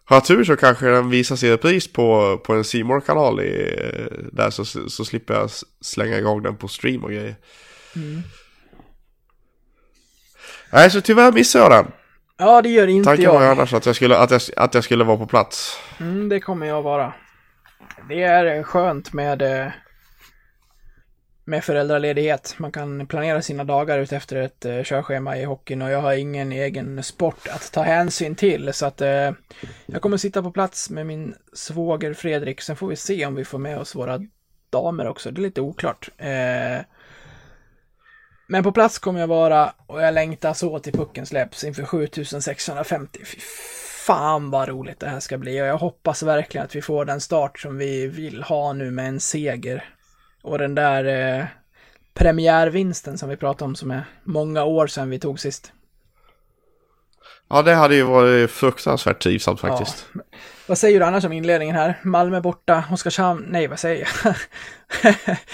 har 0.06 0.16
jag 0.16 0.26
tur 0.26 0.44
så 0.44 0.56
kanske 0.56 0.86
den 0.86 1.10
visas 1.10 1.44
i 1.44 1.52
repris 1.52 1.94
på, 1.94 2.38
på 2.46 2.54
en 2.54 2.64
C 2.64 2.84
kanal 3.06 3.40
i, 3.40 3.76
eh, 3.78 4.18
där 4.32 4.50
så, 4.50 4.66
så 4.66 5.06
slipper 5.06 5.34
jag 5.34 5.50
slänga 5.82 6.18
igång 6.18 6.44
den 6.44 6.58
på 6.58 6.68
stream 6.68 7.04
och 7.04 7.10
grejer. 7.10 7.36
Nej, 10.72 10.92
så 10.92 11.02
tyvärr 11.02 11.32
missade 11.32 11.64
jag 11.64 11.72
den. 11.86 11.92
Ja, 12.42 12.62
det 12.62 12.70
gör 12.70 12.88
inte 12.88 13.10
Tanken 13.10 13.30
var 13.30 13.42
ju 13.42 13.46
jag. 13.46 13.52
annars 13.58 13.74
att 13.74 13.86
jag 13.86 13.96
skulle, 13.96 14.18
att 14.18 14.32
jag, 14.32 14.42
att 14.56 14.74
jag 14.74 14.84
skulle 14.84 15.04
vara 15.04 15.18
på 15.18 15.28
plats. 15.28 15.80
Mm, 16.00 16.30
det 16.30 16.40
kommer 16.40 16.68
jag 16.68 16.82
vara. 16.82 17.14
Det 18.10 18.24
är 18.24 18.64
skönt 18.64 19.14
med, 19.14 19.42
eh, 19.42 19.72
med 21.46 21.64
föräldraledighet. 21.64 22.56
Man 22.58 22.72
kan 22.72 23.08
planera 23.08 23.42
sina 23.42 23.64
dagar 23.64 24.00
ut 24.00 24.12
efter 24.12 24.36
ett 24.36 24.66
eh, 24.66 24.84
körschema 24.84 25.38
i 25.38 25.44
hockeyn 25.44 25.82
och 25.82 25.92
jag 25.92 26.02
har 26.02 26.14
ingen 26.14 26.52
egen 26.52 27.04
sport 27.04 27.48
att 27.48 27.72
ta 27.72 27.82
hänsyn 27.82 28.36
till. 28.36 28.74
Så 28.74 28.86
att 28.86 29.02
eh, 29.02 29.32
jag 29.86 30.02
kommer 30.02 30.18
sitta 30.18 30.44
på 30.44 30.52
plats 30.52 30.90
med 30.90 31.06
min 31.06 31.36
svåger 31.54 32.14
Fredrik. 32.14 32.62
Sen 32.62 32.76
får 32.76 32.88
vi 32.88 32.96
se 32.96 33.26
om 33.26 33.36
vi 33.36 33.46
får 33.46 33.60
med 33.60 33.80
oss 33.80 33.96
våra 33.96 34.20
damer 34.70 35.08
också. 35.08 35.32
Det 35.32 35.42
är 35.42 35.44
lite 35.44 35.62
oklart. 35.62 36.10
Eh, 36.18 36.86
men 38.52 38.64
på 38.64 38.72
plats 38.72 39.00
kommer 39.00 39.20
jag 39.20 39.28
vara 39.28 39.74
och 39.88 40.02
jag 40.02 40.14
längtar 40.14 40.54
så 40.54 40.80
till 40.80 40.94
pucken 40.94 41.26
släpps 41.26 41.64
inför 41.64 41.86
7650. 41.86 43.20
Fy 43.26 43.40
fan 44.06 44.50
vad 44.52 44.70
roligt 44.70 45.00
det 45.00 45.10
här 45.10 45.20
ska 45.20 45.38
bli 45.38 45.62
och 45.62 45.66
jag 45.66 45.78
hoppas 45.78 46.24
verkligen 46.24 46.66
att 46.66 46.76
vi 46.76 46.82
får 46.82 47.06
den 47.06 47.22
start 47.22 47.60
som 47.60 47.78
vi 47.78 48.08
vill 48.08 48.44
ha 48.44 48.74
nu 48.74 48.92
med 48.92 49.08
en 49.08 49.20
seger. 49.20 49.90
Och 50.42 50.58
den 50.58 50.76
där 50.76 51.06
eh, 51.40 51.46
premiärvinsten 52.14 53.18
som 53.18 53.30
vi 53.30 53.38
pratade 53.38 53.66
om 53.66 53.76
som 53.76 53.92
är 53.92 54.04
många 54.24 54.64
år 54.64 54.88
sedan 54.88 55.10
vi 55.10 55.20
tog 55.20 55.40
sist. 55.40 55.74
Ja, 57.50 57.62
det 57.62 57.74
hade 57.74 57.96
ju 57.96 58.04
varit 58.04 58.52
fruktansvärt 58.52 59.24
trivsamt 59.24 59.60
faktiskt. 59.60 60.06
Vad 60.72 60.78
säger 60.78 61.00
du 61.00 61.06
annars 61.06 61.26
om 61.26 61.32
inledningen 61.32 61.76
här? 61.76 62.00
Malmö 62.04 62.42
borta, 62.42 62.84
Oskarshamn, 62.92 63.46
nej 63.50 63.68
vad 63.68 63.80
säger 63.80 64.08
jag? 64.24 64.36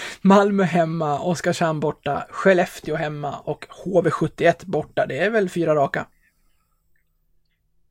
Malmö 0.20 0.62
hemma, 0.62 1.20
Oskarshamn 1.20 1.80
borta, 1.80 2.26
Skellefteå 2.30 2.96
hemma 2.96 3.36
och 3.38 3.66
HV71 3.84 4.54
borta. 4.64 5.06
Det 5.06 5.18
är 5.18 5.30
väl 5.30 5.48
fyra 5.48 5.74
raka? 5.74 6.06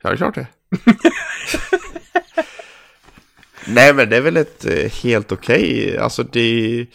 Ja, 0.03 0.09
det 0.09 0.15
är 0.15 0.17
klart 0.17 0.35
det. 0.35 0.47
Nej, 3.67 3.93
men 3.93 4.09
det 4.09 4.17
är 4.17 4.21
väl 4.21 4.37
ett 4.37 4.65
eh, 4.65 4.91
helt 5.03 5.31
okej, 5.31 5.97
alltså 5.97 6.23
det... 6.23 6.85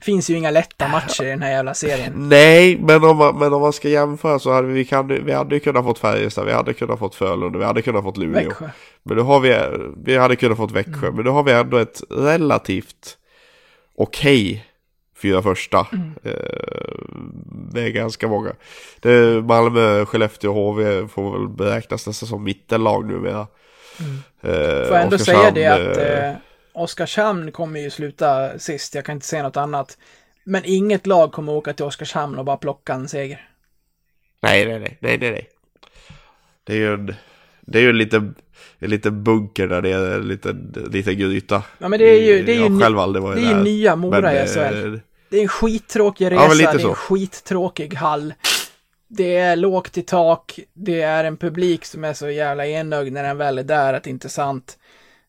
Finns 0.00 0.30
ju 0.30 0.36
inga 0.36 0.50
lätta 0.50 0.88
matcher 0.88 1.24
i 1.24 1.28
den 1.28 1.42
här 1.42 1.50
jävla 1.50 1.74
serien. 1.74 2.12
Nej, 2.28 2.78
men 2.78 3.04
om 3.04 3.16
man, 3.16 3.38
men 3.38 3.52
om 3.52 3.60
man 3.60 3.72
ska 3.72 3.88
jämföra 3.88 4.38
så 4.38 4.52
hade 4.52 4.68
vi, 4.68 4.84
kan, 4.84 5.24
vi 5.24 5.32
hade 5.32 5.60
kunnat 5.60 5.84
fått 5.84 5.98
Färjestad, 5.98 6.46
vi 6.46 6.52
hade 6.52 6.72
kunnat 6.72 6.98
fått 6.98 7.14
Frölunda, 7.14 7.58
vi 7.58 7.64
hade 7.64 7.82
kunnat 7.82 8.02
fått 8.02 8.16
Luleå. 8.16 8.48
Växjö. 8.48 8.68
Men 9.02 9.16
då 9.16 9.22
har 9.22 9.40
vi, 9.40 9.58
vi 10.04 10.16
hade 10.16 10.36
kunnat 10.36 10.56
fått 10.56 10.72
Växjö, 10.72 11.10
men 11.10 11.24
då 11.24 11.32
har 11.32 11.42
vi 11.42 11.52
ändå 11.52 11.76
ett 11.76 12.02
relativt 12.10 13.18
okej 13.96 14.66
fyra 15.22 15.42
första. 15.42 15.78
Eh, 16.22 16.32
det 17.72 17.82
är 17.82 17.90
ganska 17.90 18.28
många. 18.28 18.52
Det 19.00 19.44
Malmö, 19.44 20.04
Skellefteå 20.04 20.50
och 20.50 20.74
HV 20.74 21.08
får 21.08 21.38
väl 21.38 21.48
beräknas 21.48 22.06
nästan 22.06 22.28
som 22.28 22.44
mittenlag 22.44 23.06
numera. 23.06 23.46
Eh, 24.40 24.86
Får 24.86 24.96
jag 24.96 25.02
ändå 25.02 25.18
säga 25.18 25.38
Oskarshamn, 25.38 25.54
det 25.54 25.66
att 25.66 25.96
eh, 25.96 26.40
Oskarshamn 26.72 27.52
kommer 27.52 27.80
ju 27.80 27.90
sluta 27.90 28.58
sist, 28.58 28.94
jag 28.94 29.04
kan 29.04 29.14
inte 29.14 29.26
säga 29.26 29.42
något 29.42 29.56
annat. 29.56 29.98
Men 30.44 30.62
inget 30.64 31.06
lag 31.06 31.32
kommer 31.32 31.52
åka 31.52 31.72
till 31.72 31.84
Oskarshamn 31.84 32.38
och 32.38 32.44
bara 32.44 32.56
plocka 32.56 32.92
en 32.92 33.08
seger. 33.08 33.48
Nej, 34.42 34.66
nej, 34.66 34.78
nej, 34.78 34.98
nej, 35.00 35.18
nej, 35.18 35.30
nej. 35.30 35.48
Det 36.64 36.72
är 36.72 36.76
ju 36.76 36.94
en, 36.94 37.14
det 37.60 37.78
är 37.78 37.82
ju 37.82 37.90
en 37.90 37.98
liten, 37.98 38.34
en 38.78 38.90
liten 38.90 39.24
bunker 39.24 39.68
där 39.68 39.82
det 39.82 39.92
är 39.92 40.14
en 40.14 40.28
liten, 40.28 40.74
liten 40.90 41.18
gryta. 41.18 41.62
Ja 41.78 41.88
men 41.88 41.98
det 41.98 42.04
är 42.04 42.22
ju, 42.22 42.42
det 42.42 42.52
är 42.52 42.56
ju, 42.56 42.62
Jag 42.62 42.72
ny- 42.72 42.80
själv 42.82 42.98
aldrig 42.98 43.22
varit 43.22 43.36
det 43.42 43.46
är 43.46 43.56
ju 43.56 43.62
nya 43.62 43.96
Mora 43.96 44.32
i 44.34 44.38
eh, 44.38 44.46
SHL. 44.46 44.98
Det 45.28 45.38
är 45.38 45.42
en 45.42 45.48
skittråkig 45.48 46.30
resa, 46.30 46.42
Ja, 46.42 46.48
men 46.48 46.56
lite 46.58 46.76
det 46.76 46.82
är 46.82 46.88
en 46.88 46.94
skittråkig 46.94 47.94
hall. 47.94 48.34
Det 49.08 49.36
är 49.36 49.56
lågt 49.56 49.98
i 49.98 50.02
tak, 50.02 50.58
det 50.74 51.02
är 51.02 51.24
en 51.24 51.36
publik 51.36 51.84
som 51.84 52.04
är 52.04 52.12
så 52.12 52.30
jävla 52.30 52.66
enögd 52.66 53.12
när 53.12 53.22
den 53.22 53.38
väl 53.38 53.58
är 53.58 53.62
där 53.62 53.94
att 53.94 54.04
det 54.04 54.10
inte 54.10 54.26
är 54.26 54.30
sant. 54.30 54.78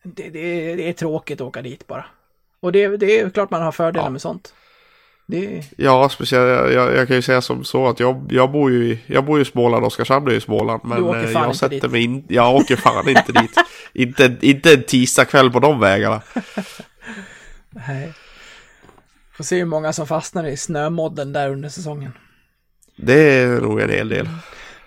Det, 0.04 0.30
det, 0.30 0.40
är- 0.72 0.78
det 0.78 0.90
är 0.90 0.94
tråkigt 0.94 1.42
att 1.42 1.48
åka 1.48 1.62
dit 1.62 1.88
bara. 1.88 2.06
Och 2.60 2.72
det, 2.72 2.98
det 2.98 3.20
är 3.20 3.30
klart 3.30 3.52
man 3.52 3.62
har 3.62 3.72
fördelar 3.72 4.06
Ja. 4.06 4.10
med 4.10 4.22
sånt. 4.22 4.54
Det 5.26 5.64
Ja, 5.78 6.10
speciellt, 6.10 6.74
jag, 6.74 6.96
jag 6.96 7.08
kan 7.08 7.16
ju 7.16 7.22
säga 7.22 7.42
som 7.42 7.64
så 7.64 7.88
att 7.88 8.00
jag, 8.00 8.28
jag 8.32 8.52
bor 8.52 8.72
ju 8.72 8.86
i, 8.92 9.00
jag 9.08 9.26
bor 9.26 9.38
ju 9.38 9.42
i 9.42 9.46
Småland, 9.46 9.86
Oskarshamn 9.86 10.28
är 10.28 10.32
ju 10.32 10.38
i 10.38 10.42
Småland. 10.42 10.82
Men 10.84 11.10
eh, 11.24 11.32
jag 11.32 11.56
sätter 11.56 11.70
dit. 11.80 11.92
mig 11.92 12.04
in, 12.04 12.26
jag 12.30 12.56
åker 12.56 12.76
fan 12.76 13.10
inte 13.10 13.32
dit. 13.32 13.52
Inte, 13.96 14.36
inte 14.42 14.74
en 14.74 14.84
tisdagkväll 14.84 15.52
på 15.52 15.60
de 15.60 15.80
vägarna. 15.80 16.22
nej. 17.70 18.14
Får 19.38 19.44
se 19.44 19.58
hur 19.58 19.66
många 19.66 19.94
som 19.94 20.08
fastnar 20.08 20.44
i 20.48 20.58
snömodden 20.58 21.34
där 21.34 21.50
under 21.50 21.70
säsongen. 21.70 22.12
Det 22.98 23.14
är 23.40 23.48
nog 23.62 23.82
en 23.82 23.90
hel 23.90 24.10
del. 24.10 24.30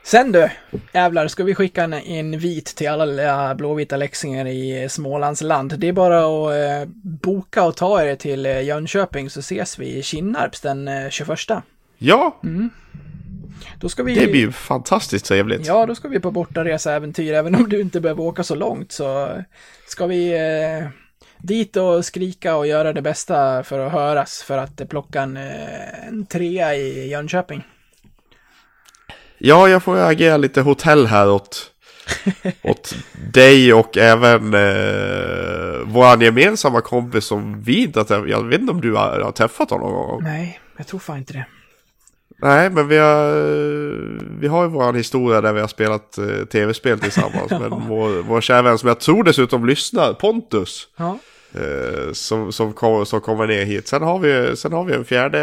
Sen 0.06 0.32
du, 0.32 0.50
jävlar, 0.92 1.28
ska 1.28 1.44
vi 1.44 1.54
skicka 1.54 1.84
en 1.84 1.94
invit 1.94 2.66
till 2.66 2.88
alla 2.88 3.54
blåvita 3.54 3.96
läxingar 3.96 4.46
i 4.46 4.88
Smålands 4.90 5.42
land. 5.42 5.78
Det 5.78 5.88
är 5.88 5.92
bara 5.92 6.18
att 6.18 6.54
eh, 6.54 6.88
boka 7.02 7.64
och 7.64 7.76
ta 7.76 8.02
er 8.02 8.16
till 8.16 8.46
eh, 8.46 8.62
Jönköping 8.62 9.30
så 9.30 9.40
ses 9.40 9.78
vi 9.78 9.96
i 9.96 10.02
Kinnarps 10.02 10.60
den 10.60 10.88
eh, 10.88 11.08
21. 11.10 11.38
Ja, 11.98 12.40
ska 13.88 14.02
vi... 14.02 14.14
det 14.14 14.26
blir 14.26 14.40
ju 14.40 14.52
fantastiskt 14.52 15.26
trevligt. 15.26 15.66
Ja, 15.66 15.86
då 15.86 15.94
ska 15.94 16.08
vi 16.08 16.20
på 16.20 16.30
bortaresaäventyr. 16.30 17.32
Även 17.32 17.54
om 17.54 17.68
du 17.68 17.80
inte 17.80 18.00
behöver 18.00 18.22
åka 18.22 18.42
så 18.42 18.54
långt 18.54 18.92
så 18.92 19.28
ska 19.88 20.06
vi 20.06 20.32
eh, 20.32 20.88
dit 21.38 21.76
och 21.76 22.04
skrika 22.04 22.56
och 22.56 22.66
göra 22.66 22.92
det 22.92 23.02
bästa 23.02 23.62
för 23.62 23.78
att 23.78 23.92
höras 23.92 24.42
för 24.42 24.58
att 24.58 24.88
plocka 24.88 25.22
en, 25.22 25.36
eh, 25.36 26.08
en 26.08 26.26
trea 26.26 26.74
i 26.74 27.08
Jönköping. 27.08 27.64
Ja, 29.38 29.68
jag 29.68 29.82
får 29.82 29.96
agera 29.96 30.36
lite 30.36 30.60
hotell 30.60 31.06
här 31.06 31.30
åt, 31.30 31.70
åt 32.62 32.94
dig 33.32 33.74
och 33.74 33.96
även 33.96 34.54
eh, 34.54 35.80
vår 35.84 36.22
gemensamma 36.22 36.80
kompis 36.80 37.24
som 37.24 37.62
vi 37.62 37.82
inte 37.82 38.00
har 38.00 38.04
träffat. 38.04 38.28
Jag 38.28 38.44
vet 38.44 38.60
inte 38.60 38.72
om 38.72 38.80
du 38.80 38.94
har, 38.94 39.20
har 39.20 39.32
träffat 39.32 39.70
honom 39.70 39.92
någon 39.92 40.08
gång? 40.08 40.22
Nej, 40.22 40.60
jag 40.76 40.86
tror 40.86 41.00
fan 41.00 41.18
inte 41.18 41.32
det. 41.32 41.46
Nej, 42.38 42.70
men 42.70 42.88
vi 42.88 42.96
har, 42.96 43.32
vi 44.40 44.48
har 44.48 44.62
ju 44.62 44.68
vår 44.68 44.92
historia 44.92 45.40
där 45.40 45.52
vi 45.52 45.60
har 45.60 45.68
spelat 45.68 46.18
eh, 46.18 46.44
tv-spel 46.52 47.00
tillsammans 47.00 47.50
med 47.50 47.70
vår, 47.88 48.22
vår 48.22 48.40
kära 48.40 48.62
vän 48.62 48.78
som 48.78 48.88
jag 48.88 49.00
tror 49.00 49.24
dessutom 49.24 49.66
lyssnar, 49.66 50.12
Pontus. 50.12 50.88
Ja. 50.96 51.18
Eh, 51.54 52.12
som, 52.12 52.52
som, 52.52 52.72
kom, 52.72 53.06
som 53.06 53.20
kommer 53.20 53.46
ner 53.46 53.64
hit. 53.64 53.88
Sen 53.88 54.02
har 54.02 54.18
vi, 54.18 54.56
sen 54.56 54.72
har 54.72 54.84
vi 54.84 54.94
en, 54.94 55.04
fjärde, 55.04 55.40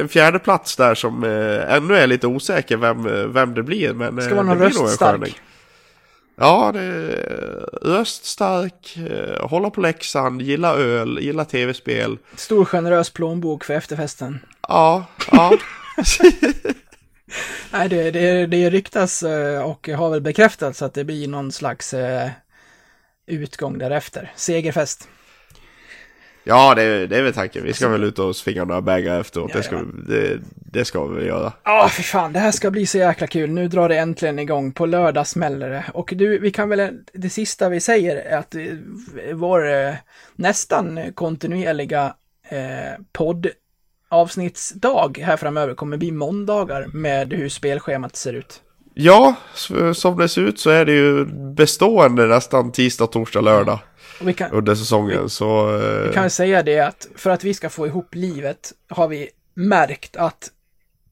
en 0.00 0.08
fjärde 0.08 0.38
plats 0.38 0.76
där 0.76 0.94
som 0.94 1.24
eh, 1.24 1.74
ännu 1.74 1.94
är 1.94 2.06
lite 2.06 2.26
osäker 2.26 2.76
vem, 2.76 3.32
vem 3.32 3.54
det 3.54 3.62
blir. 3.62 3.92
Men, 3.92 4.22
Ska 4.22 4.30
eh, 4.30 4.36
vara 4.36 4.46
någon 4.46 4.58
det 4.58 4.66
blir 4.66 4.74
nog 4.74 4.82
en 4.82 4.88
röststark. 4.88 5.40
Ja, 6.40 6.70
det 6.74 6.80
är 6.80 7.68
röststark, 7.82 8.96
eh, 9.10 9.48
hålla 9.48 9.70
på 9.70 9.80
läxan, 9.80 10.40
gilla 10.40 10.74
öl, 10.74 11.18
gilla 11.20 11.44
tv-spel. 11.44 12.18
Stor 12.36 12.64
generös 12.64 13.10
plånbok 13.10 13.64
för 13.64 13.74
efterfesten. 13.74 14.40
Ja, 14.68 15.04
ja. 15.32 15.52
Nej, 17.70 17.88
det, 17.88 18.10
det, 18.10 18.46
det 18.46 18.70
ryktas 18.70 19.22
eh, 19.22 19.62
och 19.62 19.88
har 19.88 20.10
väl 20.10 20.20
bekräftats 20.20 20.82
att 20.82 20.94
det 20.94 21.04
blir 21.04 21.28
någon 21.28 21.52
slags 21.52 21.94
eh, 21.94 22.30
utgång 23.26 23.78
därefter. 23.78 24.32
Segerfest. 24.36 25.08
Ja, 26.50 26.74
det, 26.74 27.06
det 27.06 27.16
är 27.16 27.22
väl 27.22 27.32
tanken. 27.32 27.64
Vi 27.64 27.72
ska 27.72 27.88
väl 27.88 28.04
ut 28.04 28.18
och 28.18 28.36
svinga 28.36 28.64
några 28.64 28.80
bägare 28.80 29.20
efteråt. 29.20 29.52
Det, 29.52 29.62
ska, 29.62 29.76
vi- 29.76 29.84
det, 30.14 30.38
det 30.72 30.84
ska 30.84 31.04
vi 31.06 31.26
göra. 31.26 31.52
Ja, 31.64 31.88
för 31.92 32.02
fan, 32.02 32.32
det 32.32 32.38
här 32.38 32.50
ska 32.50 32.70
bli 32.70 32.86
så 32.86 32.98
jäkla 32.98 33.26
kul. 33.26 33.50
Nu 33.50 33.68
drar 33.68 33.88
det 33.88 33.98
äntligen 33.98 34.38
igång. 34.38 34.72
På 34.72 34.86
lördag 34.86 35.26
smäller 35.26 35.70
det. 35.70 35.84
Och 35.94 36.12
du, 36.16 36.38
vi 36.38 36.50
kan 36.50 36.68
väl, 36.68 36.90
det 37.12 37.30
sista 37.30 37.68
vi 37.68 37.80
säger 37.80 38.16
är 38.16 38.38
att 38.38 38.54
eh, 38.54 38.62
vår 39.32 39.70
eh, 39.72 39.94
nästan 40.36 41.00
kontinuerliga 41.14 42.14
eh, 42.48 43.02
poddavsnittsdag 43.12 45.18
här 45.22 45.36
framöver 45.36 45.74
kommer 45.74 45.96
bli 45.96 46.10
måndagar 46.12 46.86
med 46.92 47.32
hur 47.32 47.48
spelschemat 47.48 48.16
ser 48.16 48.32
ut. 48.32 48.60
Ja, 48.94 49.34
som 49.94 50.18
det 50.18 50.28
ser 50.28 50.42
ut 50.42 50.60
så 50.60 50.70
är 50.70 50.84
det 50.84 50.92
ju 50.92 51.24
bestående 51.54 52.26
nästan 52.26 52.72
tisdag, 52.72 53.06
torsdag, 53.06 53.40
lördag 53.40 53.78
Och 54.20 54.28
vi 54.28 54.34
kan, 54.34 54.50
under 54.50 54.74
säsongen. 54.74 55.28
Så 55.28 55.76
Vi 55.76 56.06
eh, 56.06 56.12
kan 56.12 56.22
väl 56.22 56.30
säga 56.30 56.62
det 56.62 56.80
att 56.80 57.08
för 57.16 57.30
att 57.30 57.44
vi 57.44 57.54
ska 57.54 57.70
få 57.70 57.86
ihop 57.86 58.14
livet 58.14 58.72
har 58.88 59.08
vi 59.08 59.28
märkt 59.54 60.16
att 60.16 60.50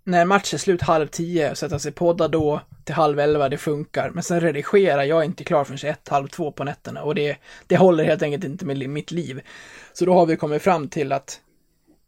när 0.04 0.24
match 0.24 0.54
är 0.54 0.58
slut 0.58 0.82
halv 0.82 1.06
tio, 1.06 1.54
sätta 1.54 1.78
sig 1.78 1.92
podda 1.92 2.28
då 2.28 2.60
till 2.84 2.94
halv 2.94 3.20
elva, 3.20 3.48
det 3.48 3.58
funkar. 3.58 4.10
Men 4.10 4.22
sen 4.22 4.40
redigera, 4.40 5.04
jag 5.04 5.24
inte 5.24 5.44
klar 5.44 5.64
förrän 5.64 5.90
ett, 5.90 6.08
halv 6.08 6.28
två 6.28 6.52
på 6.52 6.64
nätterna 6.64 7.02
och 7.02 7.14
det, 7.14 7.36
det 7.66 7.76
håller 7.76 8.04
helt 8.04 8.22
enkelt 8.22 8.44
inte 8.44 8.64
med 8.64 8.88
mitt 8.88 9.10
liv. 9.10 9.40
Så 9.92 10.04
då 10.04 10.14
har 10.14 10.26
vi 10.26 10.36
kommit 10.36 10.62
fram 10.62 10.88
till 10.88 11.12
att 11.12 11.40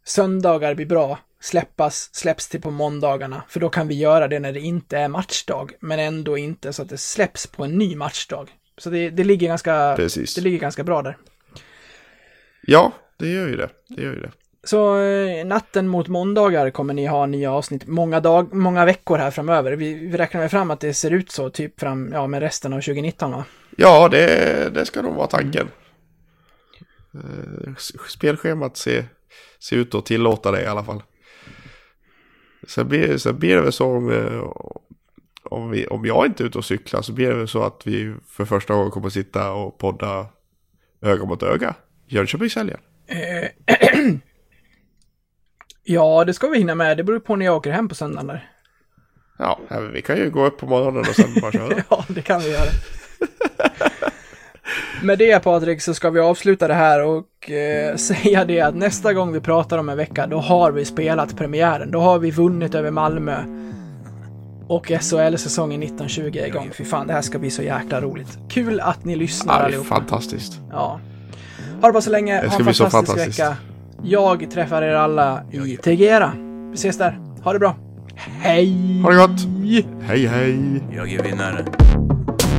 söndagar 0.05 0.75
blir 0.75 0.87
bra, 0.87 1.19
släppas, 1.41 2.11
släpps 2.12 2.49
till 2.49 2.61
på 2.61 2.70
måndagarna, 2.70 3.43
för 3.49 3.61
då 3.61 3.69
kan 3.69 3.89
vi 3.89 3.95
göra 3.95 4.29
det 4.29 4.39
när 4.39 4.53
det 4.53 4.61
inte 4.61 4.99
är 4.99 5.09
matchdag, 5.09 5.73
men 5.81 5.99
ändå 5.99 6.39
inte 6.39 6.73
så 6.73 6.83
att 6.83 6.89
det 6.89 6.99
släpps 6.99 7.47
på 7.47 7.65
en 7.65 7.79
ny 7.79 7.97
matchdag. 7.97 8.51
Så 8.78 8.90
det, 8.90 9.10
det 9.10 9.24
ligger 9.24 9.48
ganska, 9.48 9.94
Precis. 9.96 10.34
det 10.34 10.40
ligger 10.40 10.59
ganska 10.59 10.84
bra 10.84 11.02
där. 11.02 11.16
ja, 12.62 12.92
det 13.18 13.28
gör 13.28 13.48
ju 13.48 13.56
det. 13.56 13.68
Det 13.88 14.02
gör 14.02 14.12
ju 14.14 14.20
det. 14.20 14.30
Så 14.64 15.00
eh, 15.00 15.46
natten 15.46 15.88
mot 15.88 16.09
måndagar 16.09 16.70
kommer 16.70 16.94
ni 16.94 17.06
ha 17.06 17.26
nya 17.26 17.52
avsnitt 17.52 17.86
många, 17.86 18.20
dag, 18.20 18.55
många 18.55 18.84
veckor 18.84 19.18
här 19.18 19.30
framöver. 19.30 19.72
Vi, 19.72 19.94
vi 19.94 20.16
räknar 20.16 20.40
med 20.40 20.50
fram 20.50 20.70
att 20.70 20.80
det 20.80 20.94
ser 20.94 21.10
ut 21.10 21.30
så, 21.30 21.50
typ 21.50 21.80
fram, 21.80 22.10
ja, 22.12 22.26
med 22.26 22.40
resten 22.40 22.72
av 22.72 22.80
2019 22.80 23.32
va? 23.32 23.44
Ja, 23.76 24.09
det, 24.09 24.74
det 24.74 24.86
ska 24.86 25.02
nog 25.02 25.14
vara 25.14 25.26
tanken. 25.26 25.68
Eh, 27.14 27.74
Spelschemat 28.09 28.76
ser, 28.76 29.05
ser 29.60 29.76
ut 29.76 29.94
att 29.94 30.06
tillåta 30.06 30.50
det 30.50 30.62
i 30.62 30.66
alla 30.66 30.84
fall. 30.84 31.02
Sen 32.66 32.88
blir, 32.88 33.16
sen 33.16 33.38
blir 33.38 33.56
det 33.56 33.62
väl 33.62 33.72
så 33.72 33.96
om, 33.96 34.10
eh, 34.10 34.42
om, 35.51 35.70
vi, 35.70 35.87
om 35.87 36.07
jag 36.07 36.27
inte 36.27 36.43
är 36.43 36.47
ute 36.47 36.59
och 36.59 36.65
cyklar 36.65 37.03
så 37.03 37.12
blir 37.12 37.31
det 37.35 37.49
så 37.49 37.62
att 37.62 37.83
vi 37.85 38.15
för 38.27 38.45
första 38.45 38.75
gången 38.75 38.91
kommer 38.91 39.09
sitta 39.09 39.53
och 39.53 39.79
podda 39.79 40.27
öga 41.03 41.25
mot 41.25 41.43
öga. 41.43 41.75
Jönköpingshelgen. 42.07 42.79
Ja, 45.91 46.25
det 46.25 46.35
ska 46.35 46.49
vi 46.49 46.59
hinna 46.59 46.75
med. 46.75 46.97
Det 46.97 47.05
beror 47.05 47.20
på 47.20 47.37
när 47.37 47.47
jag 47.47 47.57
åker 47.57 47.70
hem 47.70 47.89
på 47.89 47.95
söndagen 47.95 48.27
där. 48.27 48.51
Ja, 49.39 49.61
vi 49.93 50.03
kan 50.03 50.16
ju 50.16 50.31
gå 50.31 50.47
upp 50.47 50.59
på 50.59 50.66
morgonen 50.66 51.01
och 51.01 51.15
sen 51.15 51.35
bara 51.41 51.53
köra. 51.53 51.83
Ja, 51.91 52.05
det 52.09 52.23
kan 52.23 52.41
vi 52.41 52.51
göra. 52.51 52.70
Med 55.03 55.19
det 55.19 55.43
Patrik 55.43 55.83
så 55.83 55.95
ska 55.95 56.11
vi 56.11 56.20
avsluta 56.20 56.69
det 56.69 56.75
här 56.75 57.05
och 57.05 57.51
eh, 57.51 57.97
säga 57.97 58.45
det 58.45 58.61
att 58.61 58.75
nästa 58.75 59.12
gång 59.12 59.33
vi 59.33 59.41
pratar 59.41 59.79
om 59.79 59.89
en 59.89 59.97
vecka 59.97 60.27
då 60.27 60.39
har 60.39 60.73
vi 60.73 60.85
spelat 60.85 61.37
premiären. 61.37 61.91
Då 61.91 62.01
har 62.01 62.19
vi 62.19 62.31
vunnit 62.31 62.75
över 62.75 62.91
Malmö. 62.91 63.45
Och 64.69 64.86
SHL-säsongen 65.01 65.82
1920 65.82 66.39
är 66.39 66.47
igång. 66.47 66.70
Fy 66.78 66.85
fan, 66.85 67.07
det 67.07 67.12
här 67.12 67.23
ska 67.23 67.39
bli 67.39 67.51
så 67.51 67.62
jäkla 67.62 68.01
roligt. 68.01 68.39
Kul 68.49 68.81
att 68.81 69.05
ni 69.05 69.16
lyssnar 69.16 69.59
Ja, 69.59 69.65
allihopa. 69.65 69.89
fantastiskt. 69.89 70.61
Ja. 70.70 71.01
Ha 71.81 71.86
det 71.89 71.93
bara 71.93 72.01
så 72.03 72.11
länge. 72.11 72.35
Det 72.35 72.47
Ha 72.47 72.51
ska 72.51 72.59
en 72.59 72.65
bli 72.65 72.74
så 72.74 72.85
fantastisk 72.85 73.16
fantastiskt. 73.19 73.40
vecka. 73.40 73.57
Jag 74.03 74.51
träffar 74.51 74.82
er 74.82 74.95
alla 74.95 75.43
i 75.53 75.77
Tegera. 75.77 76.32
Vi 76.70 76.74
ses 76.74 76.99
där. 76.99 77.19
Ha 77.45 77.53
det 77.53 77.59
bra. 77.59 77.77
Hej! 78.40 79.01
Ha 79.03 79.11
det 79.11 79.16
gott! 79.16 79.40
Hej 80.03 80.27
hej! 80.27 80.82
Jag 80.97 81.12
är 81.12 81.23
vinnare. 81.23 81.65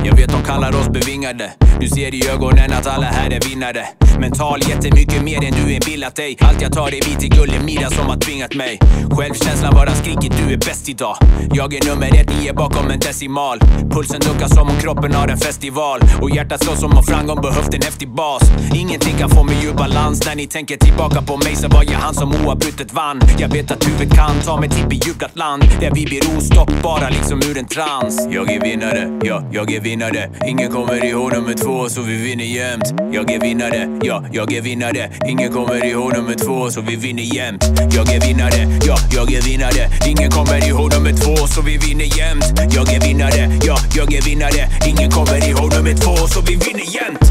Jag 0.04 0.16
vet 0.16 0.30
de 0.32 0.42
kallar 0.42 0.70
oss 0.70 0.88
bevingade. 0.88 1.52
Du 1.80 1.88
ser 1.88 2.14
i 2.14 2.28
ögonen 2.28 2.72
att 2.72 2.86
alla 2.86 3.06
här 3.06 3.30
är 3.30 3.48
vinnare. 3.48 3.86
Mental 4.18 4.60
jättemycket 4.68 5.22
mer 5.22 5.44
än 5.44 5.52
du 5.52 5.72
inbillat 5.72 6.16
dig. 6.16 6.36
Allt 6.40 6.62
jag 6.62 6.72
tar 6.72 6.88
är 6.88 7.10
vit 7.10 7.24
i 7.24 7.28
gullemira 7.28 7.90
som 7.90 8.06
har 8.06 8.16
tvingat 8.16 8.54
mig. 8.54 8.78
Självkänslan 9.10 9.74
bara 9.74 9.90
skriker 9.90 10.30
du 10.44 10.52
är 10.52 10.56
bäst 10.56 10.88
idag. 10.88 11.16
Jag 11.52 11.74
är 11.74 11.90
nummer 11.90 12.06
ett, 12.06 12.30
ni 12.38 12.46
är 12.46 12.52
bakom 12.52 12.90
en 12.90 12.98
decimal. 12.98 13.58
Pulsen 13.90 14.20
duckar 14.20 14.48
som 14.48 14.68
om 14.68 14.76
kroppen 14.80 15.14
har 15.14 15.28
en 15.28 15.38
festival. 15.38 16.00
Och 16.22 16.30
hjärtat 16.30 16.64
slår 16.64 16.74
som 16.74 16.96
om 16.98 17.04
framgång 17.04 17.40
behövt 17.42 17.74
en 17.74 17.82
häftig 17.82 18.08
bas. 18.08 18.42
Ingenting 18.74 19.14
kan 19.18 19.30
få 19.30 19.44
mig 19.44 19.66
ur 19.66 19.74
balans. 19.74 20.26
När 20.26 20.36
ni 20.36 20.46
tänker 20.46 20.76
tillbaka 20.76 21.22
på 21.22 21.36
mig 21.36 21.56
så 21.56 21.68
var 21.68 21.84
jag 21.84 21.98
han 21.98 22.14
som 22.14 22.34
oavbrutet 22.44 22.92
vann. 22.92 23.20
Jag 23.38 23.48
vet 23.48 23.70
att 23.70 23.88
huvudet 23.88 24.14
kan 24.14 24.40
ta 24.44 24.60
mig 24.60 24.68
till 24.68 24.86
bejublat 24.86 25.36
land. 25.36 25.62
Där 25.80 25.90
vi 25.94 26.04
blir 26.04 26.36
ostoppbara 26.36 27.08
liksom 27.08 27.38
ur 27.50 27.58
en 27.58 27.66
trans. 27.66 28.28
Jag 28.30 28.50
är 28.50 28.60
vinnare, 28.60 29.20
ja, 29.22 29.42
jag 29.52 29.72
är 29.72 29.80
vinnare. 29.80 30.30
Ingen 30.46 30.72
kommer 30.72 31.04
ihåg 31.04 31.32
nummer 31.32 31.54
två 31.54 31.69
så 31.88 32.02
vi 32.02 32.16
vinner 32.16 32.44
jämt. 32.44 32.84
Jag 33.12 33.30
är 33.30 33.40
vinnare, 33.40 33.98
ja, 34.02 34.24
jag 34.32 34.52
är 34.52 34.62
vinnare. 34.62 35.10
Ingen 35.28 35.52
kommer 35.52 35.84
ihåg 35.84 36.12
nummer 36.16 36.34
två 36.34 36.70
så 36.70 36.80
vi 36.80 36.96
vinner 36.96 37.22
jämt. 37.22 37.64
Jag 37.94 38.14
är 38.14 38.20
vinnare, 38.20 38.78
ja, 38.86 38.96
jag 39.12 39.32
är 39.32 39.42
vinnare. 39.42 39.88
Ingen 40.06 40.30
kommer 40.30 40.68
ihåg 40.68 40.92
nummer 40.94 41.12
två 41.12 41.46
så 41.46 41.62
vi 41.62 41.76
vinner 41.78 42.18
jämt. 42.18 42.44
Jag 42.74 42.92
är 42.94 43.00
vinnare, 43.00 43.50
ja, 43.62 43.76
jag 43.96 44.14
är 44.14 44.22
vinnare. 44.22 44.62
Ingen 44.88 45.10
kommer 45.10 45.48
ihåg 45.48 45.74
nummer 45.76 45.94
två 45.94 46.16
så 46.26 46.40
vi 46.40 46.54
vinner 46.56 46.86
jämt. 46.96 47.24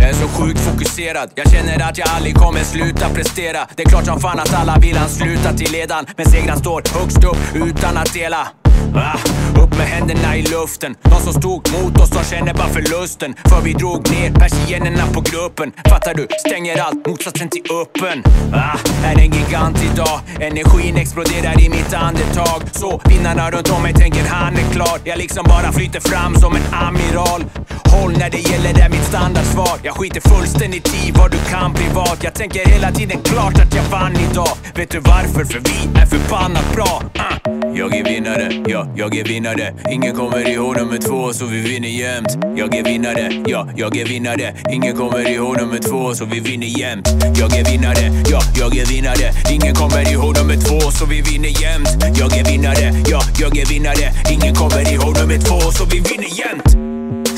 Jag 0.00 0.10
är 0.10 0.14
så 0.14 0.28
sjukt 0.28 0.60
fokuserad 0.60 1.30
Jag 1.34 1.50
känner 1.50 1.88
att 1.88 1.98
jag 1.98 2.08
aldrig 2.08 2.34
kommer 2.34 2.60
sluta 2.60 3.08
prestera 3.08 3.66
Det 3.76 3.82
är 3.82 3.88
klart 3.88 4.04
som 4.04 4.20
fan 4.20 4.40
att 4.40 4.54
alla 4.54 4.78
vill 4.80 4.98
ansluta 4.98 5.52
till 5.52 5.72
ledan 5.72 6.06
Men 6.16 6.26
segran 6.26 6.58
står 6.58 6.82
högst 7.00 7.24
upp 7.24 7.66
utan 7.68 7.96
att 7.96 8.12
dela 8.14 8.48
Ah, 8.96 9.18
upp 9.62 9.76
med 9.78 9.86
händerna 9.86 10.36
i 10.36 10.42
luften. 10.42 10.94
De 11.02 11.20
som 11.20 11.32
stod 11.32 11.72
mot 11.72 12.00
oss, 12.00 12.10
de 12.10 12.24
känner 12.24 12.54
bara 12.54 12.68
förlusten. 12.68 13.34
För 13.48 13.60
vi 13.60 13.72
drog 13.72 14.10
ner 14.10 14.30
persiennerna 14.32 15.06
på 15.14 15.20
gruppen. 15.20 15.72
Fattar 15.88 16.14
du? 16.14 16.26
Stänger 16.46 16.80
allt, 16.82 17.06
motsatsen 17.06 17.48
till 17.48 17.62
öppen. 17.82 18.22
Ah, 18.52 18.78
Är 19.04 19.18
en 19.20 19.32
gigant 19.32 19.78
idag? 19.92 20.20
Energin 20.40 20.96
exploderar 20.96 21.60
i 21.60 21.68
mitt 21.68 21.94
andetag. 21.94 22.62
Så 22.72 23.00
vinnarna 23.04 23.50
runt 23.50 23.70
om 23.70 23.82
mig 23.82 23.92
tänker 23.94 24.24
han 24.28 24.54
är 24.56 24.72
klar. 24.72 24.98
Jag 25.04 25.18
liksom 25.18 25.44
bara 25.48 25.72
flyter 25.72 26.00
fram 26.00 26.34
som 26.36 26.56
en 26.56 26.74
amiral. 26.74 27.44
Håll 27.84 28.12
när 28.18 28.30
det 28.30 28.38
gäller 28.38 28.84
är 28.84 28.88
mitt 28.90 29.04
standardsvar. 29.04 29.78
Jag 29.82 29.94
skiter 29.94 30.20
fullständigt 30.20 30.94
i 31.06 31.12
vad 31.12 31.30
du 31.30 31.38
kan 31.50 31.74
privat. 31.74 32.18
Jag 32.22 32.34
tänker 32.34 32.66
hela 32.66 32.90
tiden 32.92 33.18
klart 33.24 33.54
att 33.60 33.74
jag 33.74 33.84
vann 33.84 34.16
idag. 34.30 34.56
Vet 34.74 34.90
du 34.90 34.98
varför? 34.98 35.44
För 35.44 35.60
vi 35.60 36.00
är 36.00 36.06
förbannat 36.06 36.72
bra. 36.74 37.02
Ah. 37.18 37.50
Jag 37.76 37.94
är 37.96 38.04
vinnare, 38.04 38.62
ja, 38.66 38.83
jag 38.96 39.16
är 39.16 39.24
vinnare. 39.24 39.74
Ingen 39.90 40.14
kommer 40.14 40.48
ihåg 40.48 40.76
nummer 40.76 40.98
två 40.98 41.32
så 41.32 41.46
vi 41.46 41.60
vinner 41.60 41.88
jämt. 41.88 42.38
Jag 42.56 42.74
är 42.74 42.84
vinnare, 42.84 43.42
ja, 43.46 43.68
jag 43.76 43.96
är 43.96 44.06
vinnare. 44.06 44.54
Ingen 44.72 44.96
kommer 44.96 45.28
ihåg 45.28 45.56
nummer 45.60 45.78
två 45.78 46.14
så 46.14 46.24
vi 46.24 46.40
vinner 46.40 46.66
jämt. 46.66 47.08
Jag 47.38 47.56
är 47.58 47.64
vinnare, 47.64 48.04
ja, 48.30 48.40
jag 48.58 48.76
är 48.76 48.86
vinnare. 48.86 49.30
Ingen 49.52 49.74
kommer 49.74 50.12
ihåg 50.12 50.36
nummer 50.38 50.56
två 50.56 50.90
så 50.90 51.06
vi 51.06 51.20
vinner 51.22 51.62
jämt. 51.62 51.88
Jag 52.18 52.36
är 52.38 52.44
vinnare, 52.44 52.92
ja, 53.06 53.20
jag 53.40 53.56
är 53.58 53.66
vinnare. 53.66 54.06
Ingen 54.32 54.54
kommer 54.54 54.92
ihåg 54.92 55.18
nummer 55.20 55.38
två 55.38 55.60
så 55.70 55.84
vi 55.84 56.00
vinner 56.00 56.30
jämt. 56.40 56.84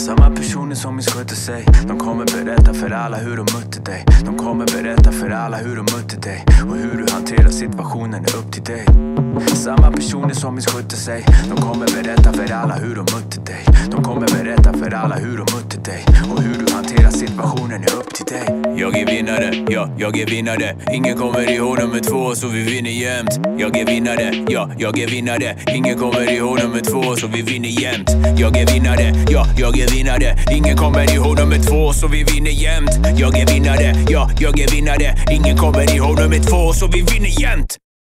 Samma 0.01 0.31
personer 0.31 0.75
som 0.75 0.97
missköter 0.97 1.37
sig. 1.37 1.67
De 1.89 1.99
kommer 1.99 2.25
berätta 2.25 2.75
för 2.75 2.91
alla 2.91 3.17
hur 3.17 3.37
de 3.37 3.47
mötte 3.59 3.81
dig. 3.81 4.05
De 4.25 4.37
kommer 4.37 4.67
berätta 4.67 5.13
för 5.13 5.31
alla 5.31 5.57
hur 5.57 5.77
de 5.77 5.83
mötte 5.83 6.17
dig. 6.17 6.45
Och 6.71 6.77
hur 6.77 7.07
du 7.07 7.13
hanterar 7.13 7.51
situationen 7.51 8.25
är 8.25 8.37
upp 8.37 8.53
till 8.53 8.63
dig. 8.65 8.87
Samma 9.41 9.91
personer 9.91 10.35
som 10.35 10.55
misskötte 10.55 10.97
sig. 10.97 11.25
De 11.49 11.63
kommer 11.63 11.87
berätta 11.87 12.33
för 12.33 12.53
alla 12.53 12.75
hur 12.75 12.95
de 12.95 13.01
mötte 13.01 13.41
dig. 13.41 13.65
De 13.91 14.05
kommer 14.05 14.27
berätta 14.27 14.73
för 14.73 14.95
alla 14.95 15.15
hur 15.15 15.37
de 15.37 15.57
mötte 15.57 15.91
dig. 15.91 16.05
Och 16.31 16.43
hur 16.43 16.67
du 16.67 16.73
hanterar 16.73 17.11
situationen 17.11 17.83
är 17.83 17.95
upp 17.95 18.15
till 18.15 18.25
dig. 18.25 18.63
Jag 18.77 18.97
är 18.99 19.07
vinnare, 19.07 19.65
ja, 19.69 19.89
jag 19.99 20.19
är 20.19 20.27
vinnare. 20.27 20.77
Ingen 20.93 21.19
kommer 21.19 21.51
ihåg 21.51 21.79
nummer 21.79 22.01
två 22.01 22.35
så 22.35 22.49
vi 22.49 22.63
vinner 22.63 22.91
jämt. 22.91 23.41
Jag 23.59 23.77
är 23.77 23.87
vinnare, 23.87 24.45
ja, 24.49 24.71
jag 24.79 24.99
är 24.99 25.09
vinnare. 25.09 25.57
Ingen 25.75 25.99
kommer 25.99 26.33
ihåg 26.33 26.59
nummer 26.59 26.81
två 26.81 27.17
så 27.17 27.27
vi 27.27 27.43
vinner 27.43 27.69
jämt. 27.69 28.11
Jag 28.39 28.57
är 28.57 28.67
vinnare, 28.67 29.13
ja, 29.29 29.47
jag 29.59 29.79
är 29.79 29.89
vinnare. 29.89 30.37
Ingen 30.53 30.77
kommer 30.77 31.15
ihåg 31.15 31.39
nummer 31.39 31.59
två 31.59 31.93
så 31.93 32.09
vi 32.09 32.25
vinner 32.25 32.51
jämt. 32.51 32.91
Jag 33.19 33.39
är 33.39 33.47
vinnare, 33.47 33.95
ja, 34.09 34.31
jag 34.41 34.61
är 34.61 34.69
vinnare. 34.69 35.15
Ingen 35.31 35.57
kommer 35.57 35.97
ihåg 35.97 36.21
nummer 36.21 36.39
två 36.39 36.73
så 36.73 36.87
vi 36.87 37.03
vinner 37.03 37.41
jämt. 37.41 37.77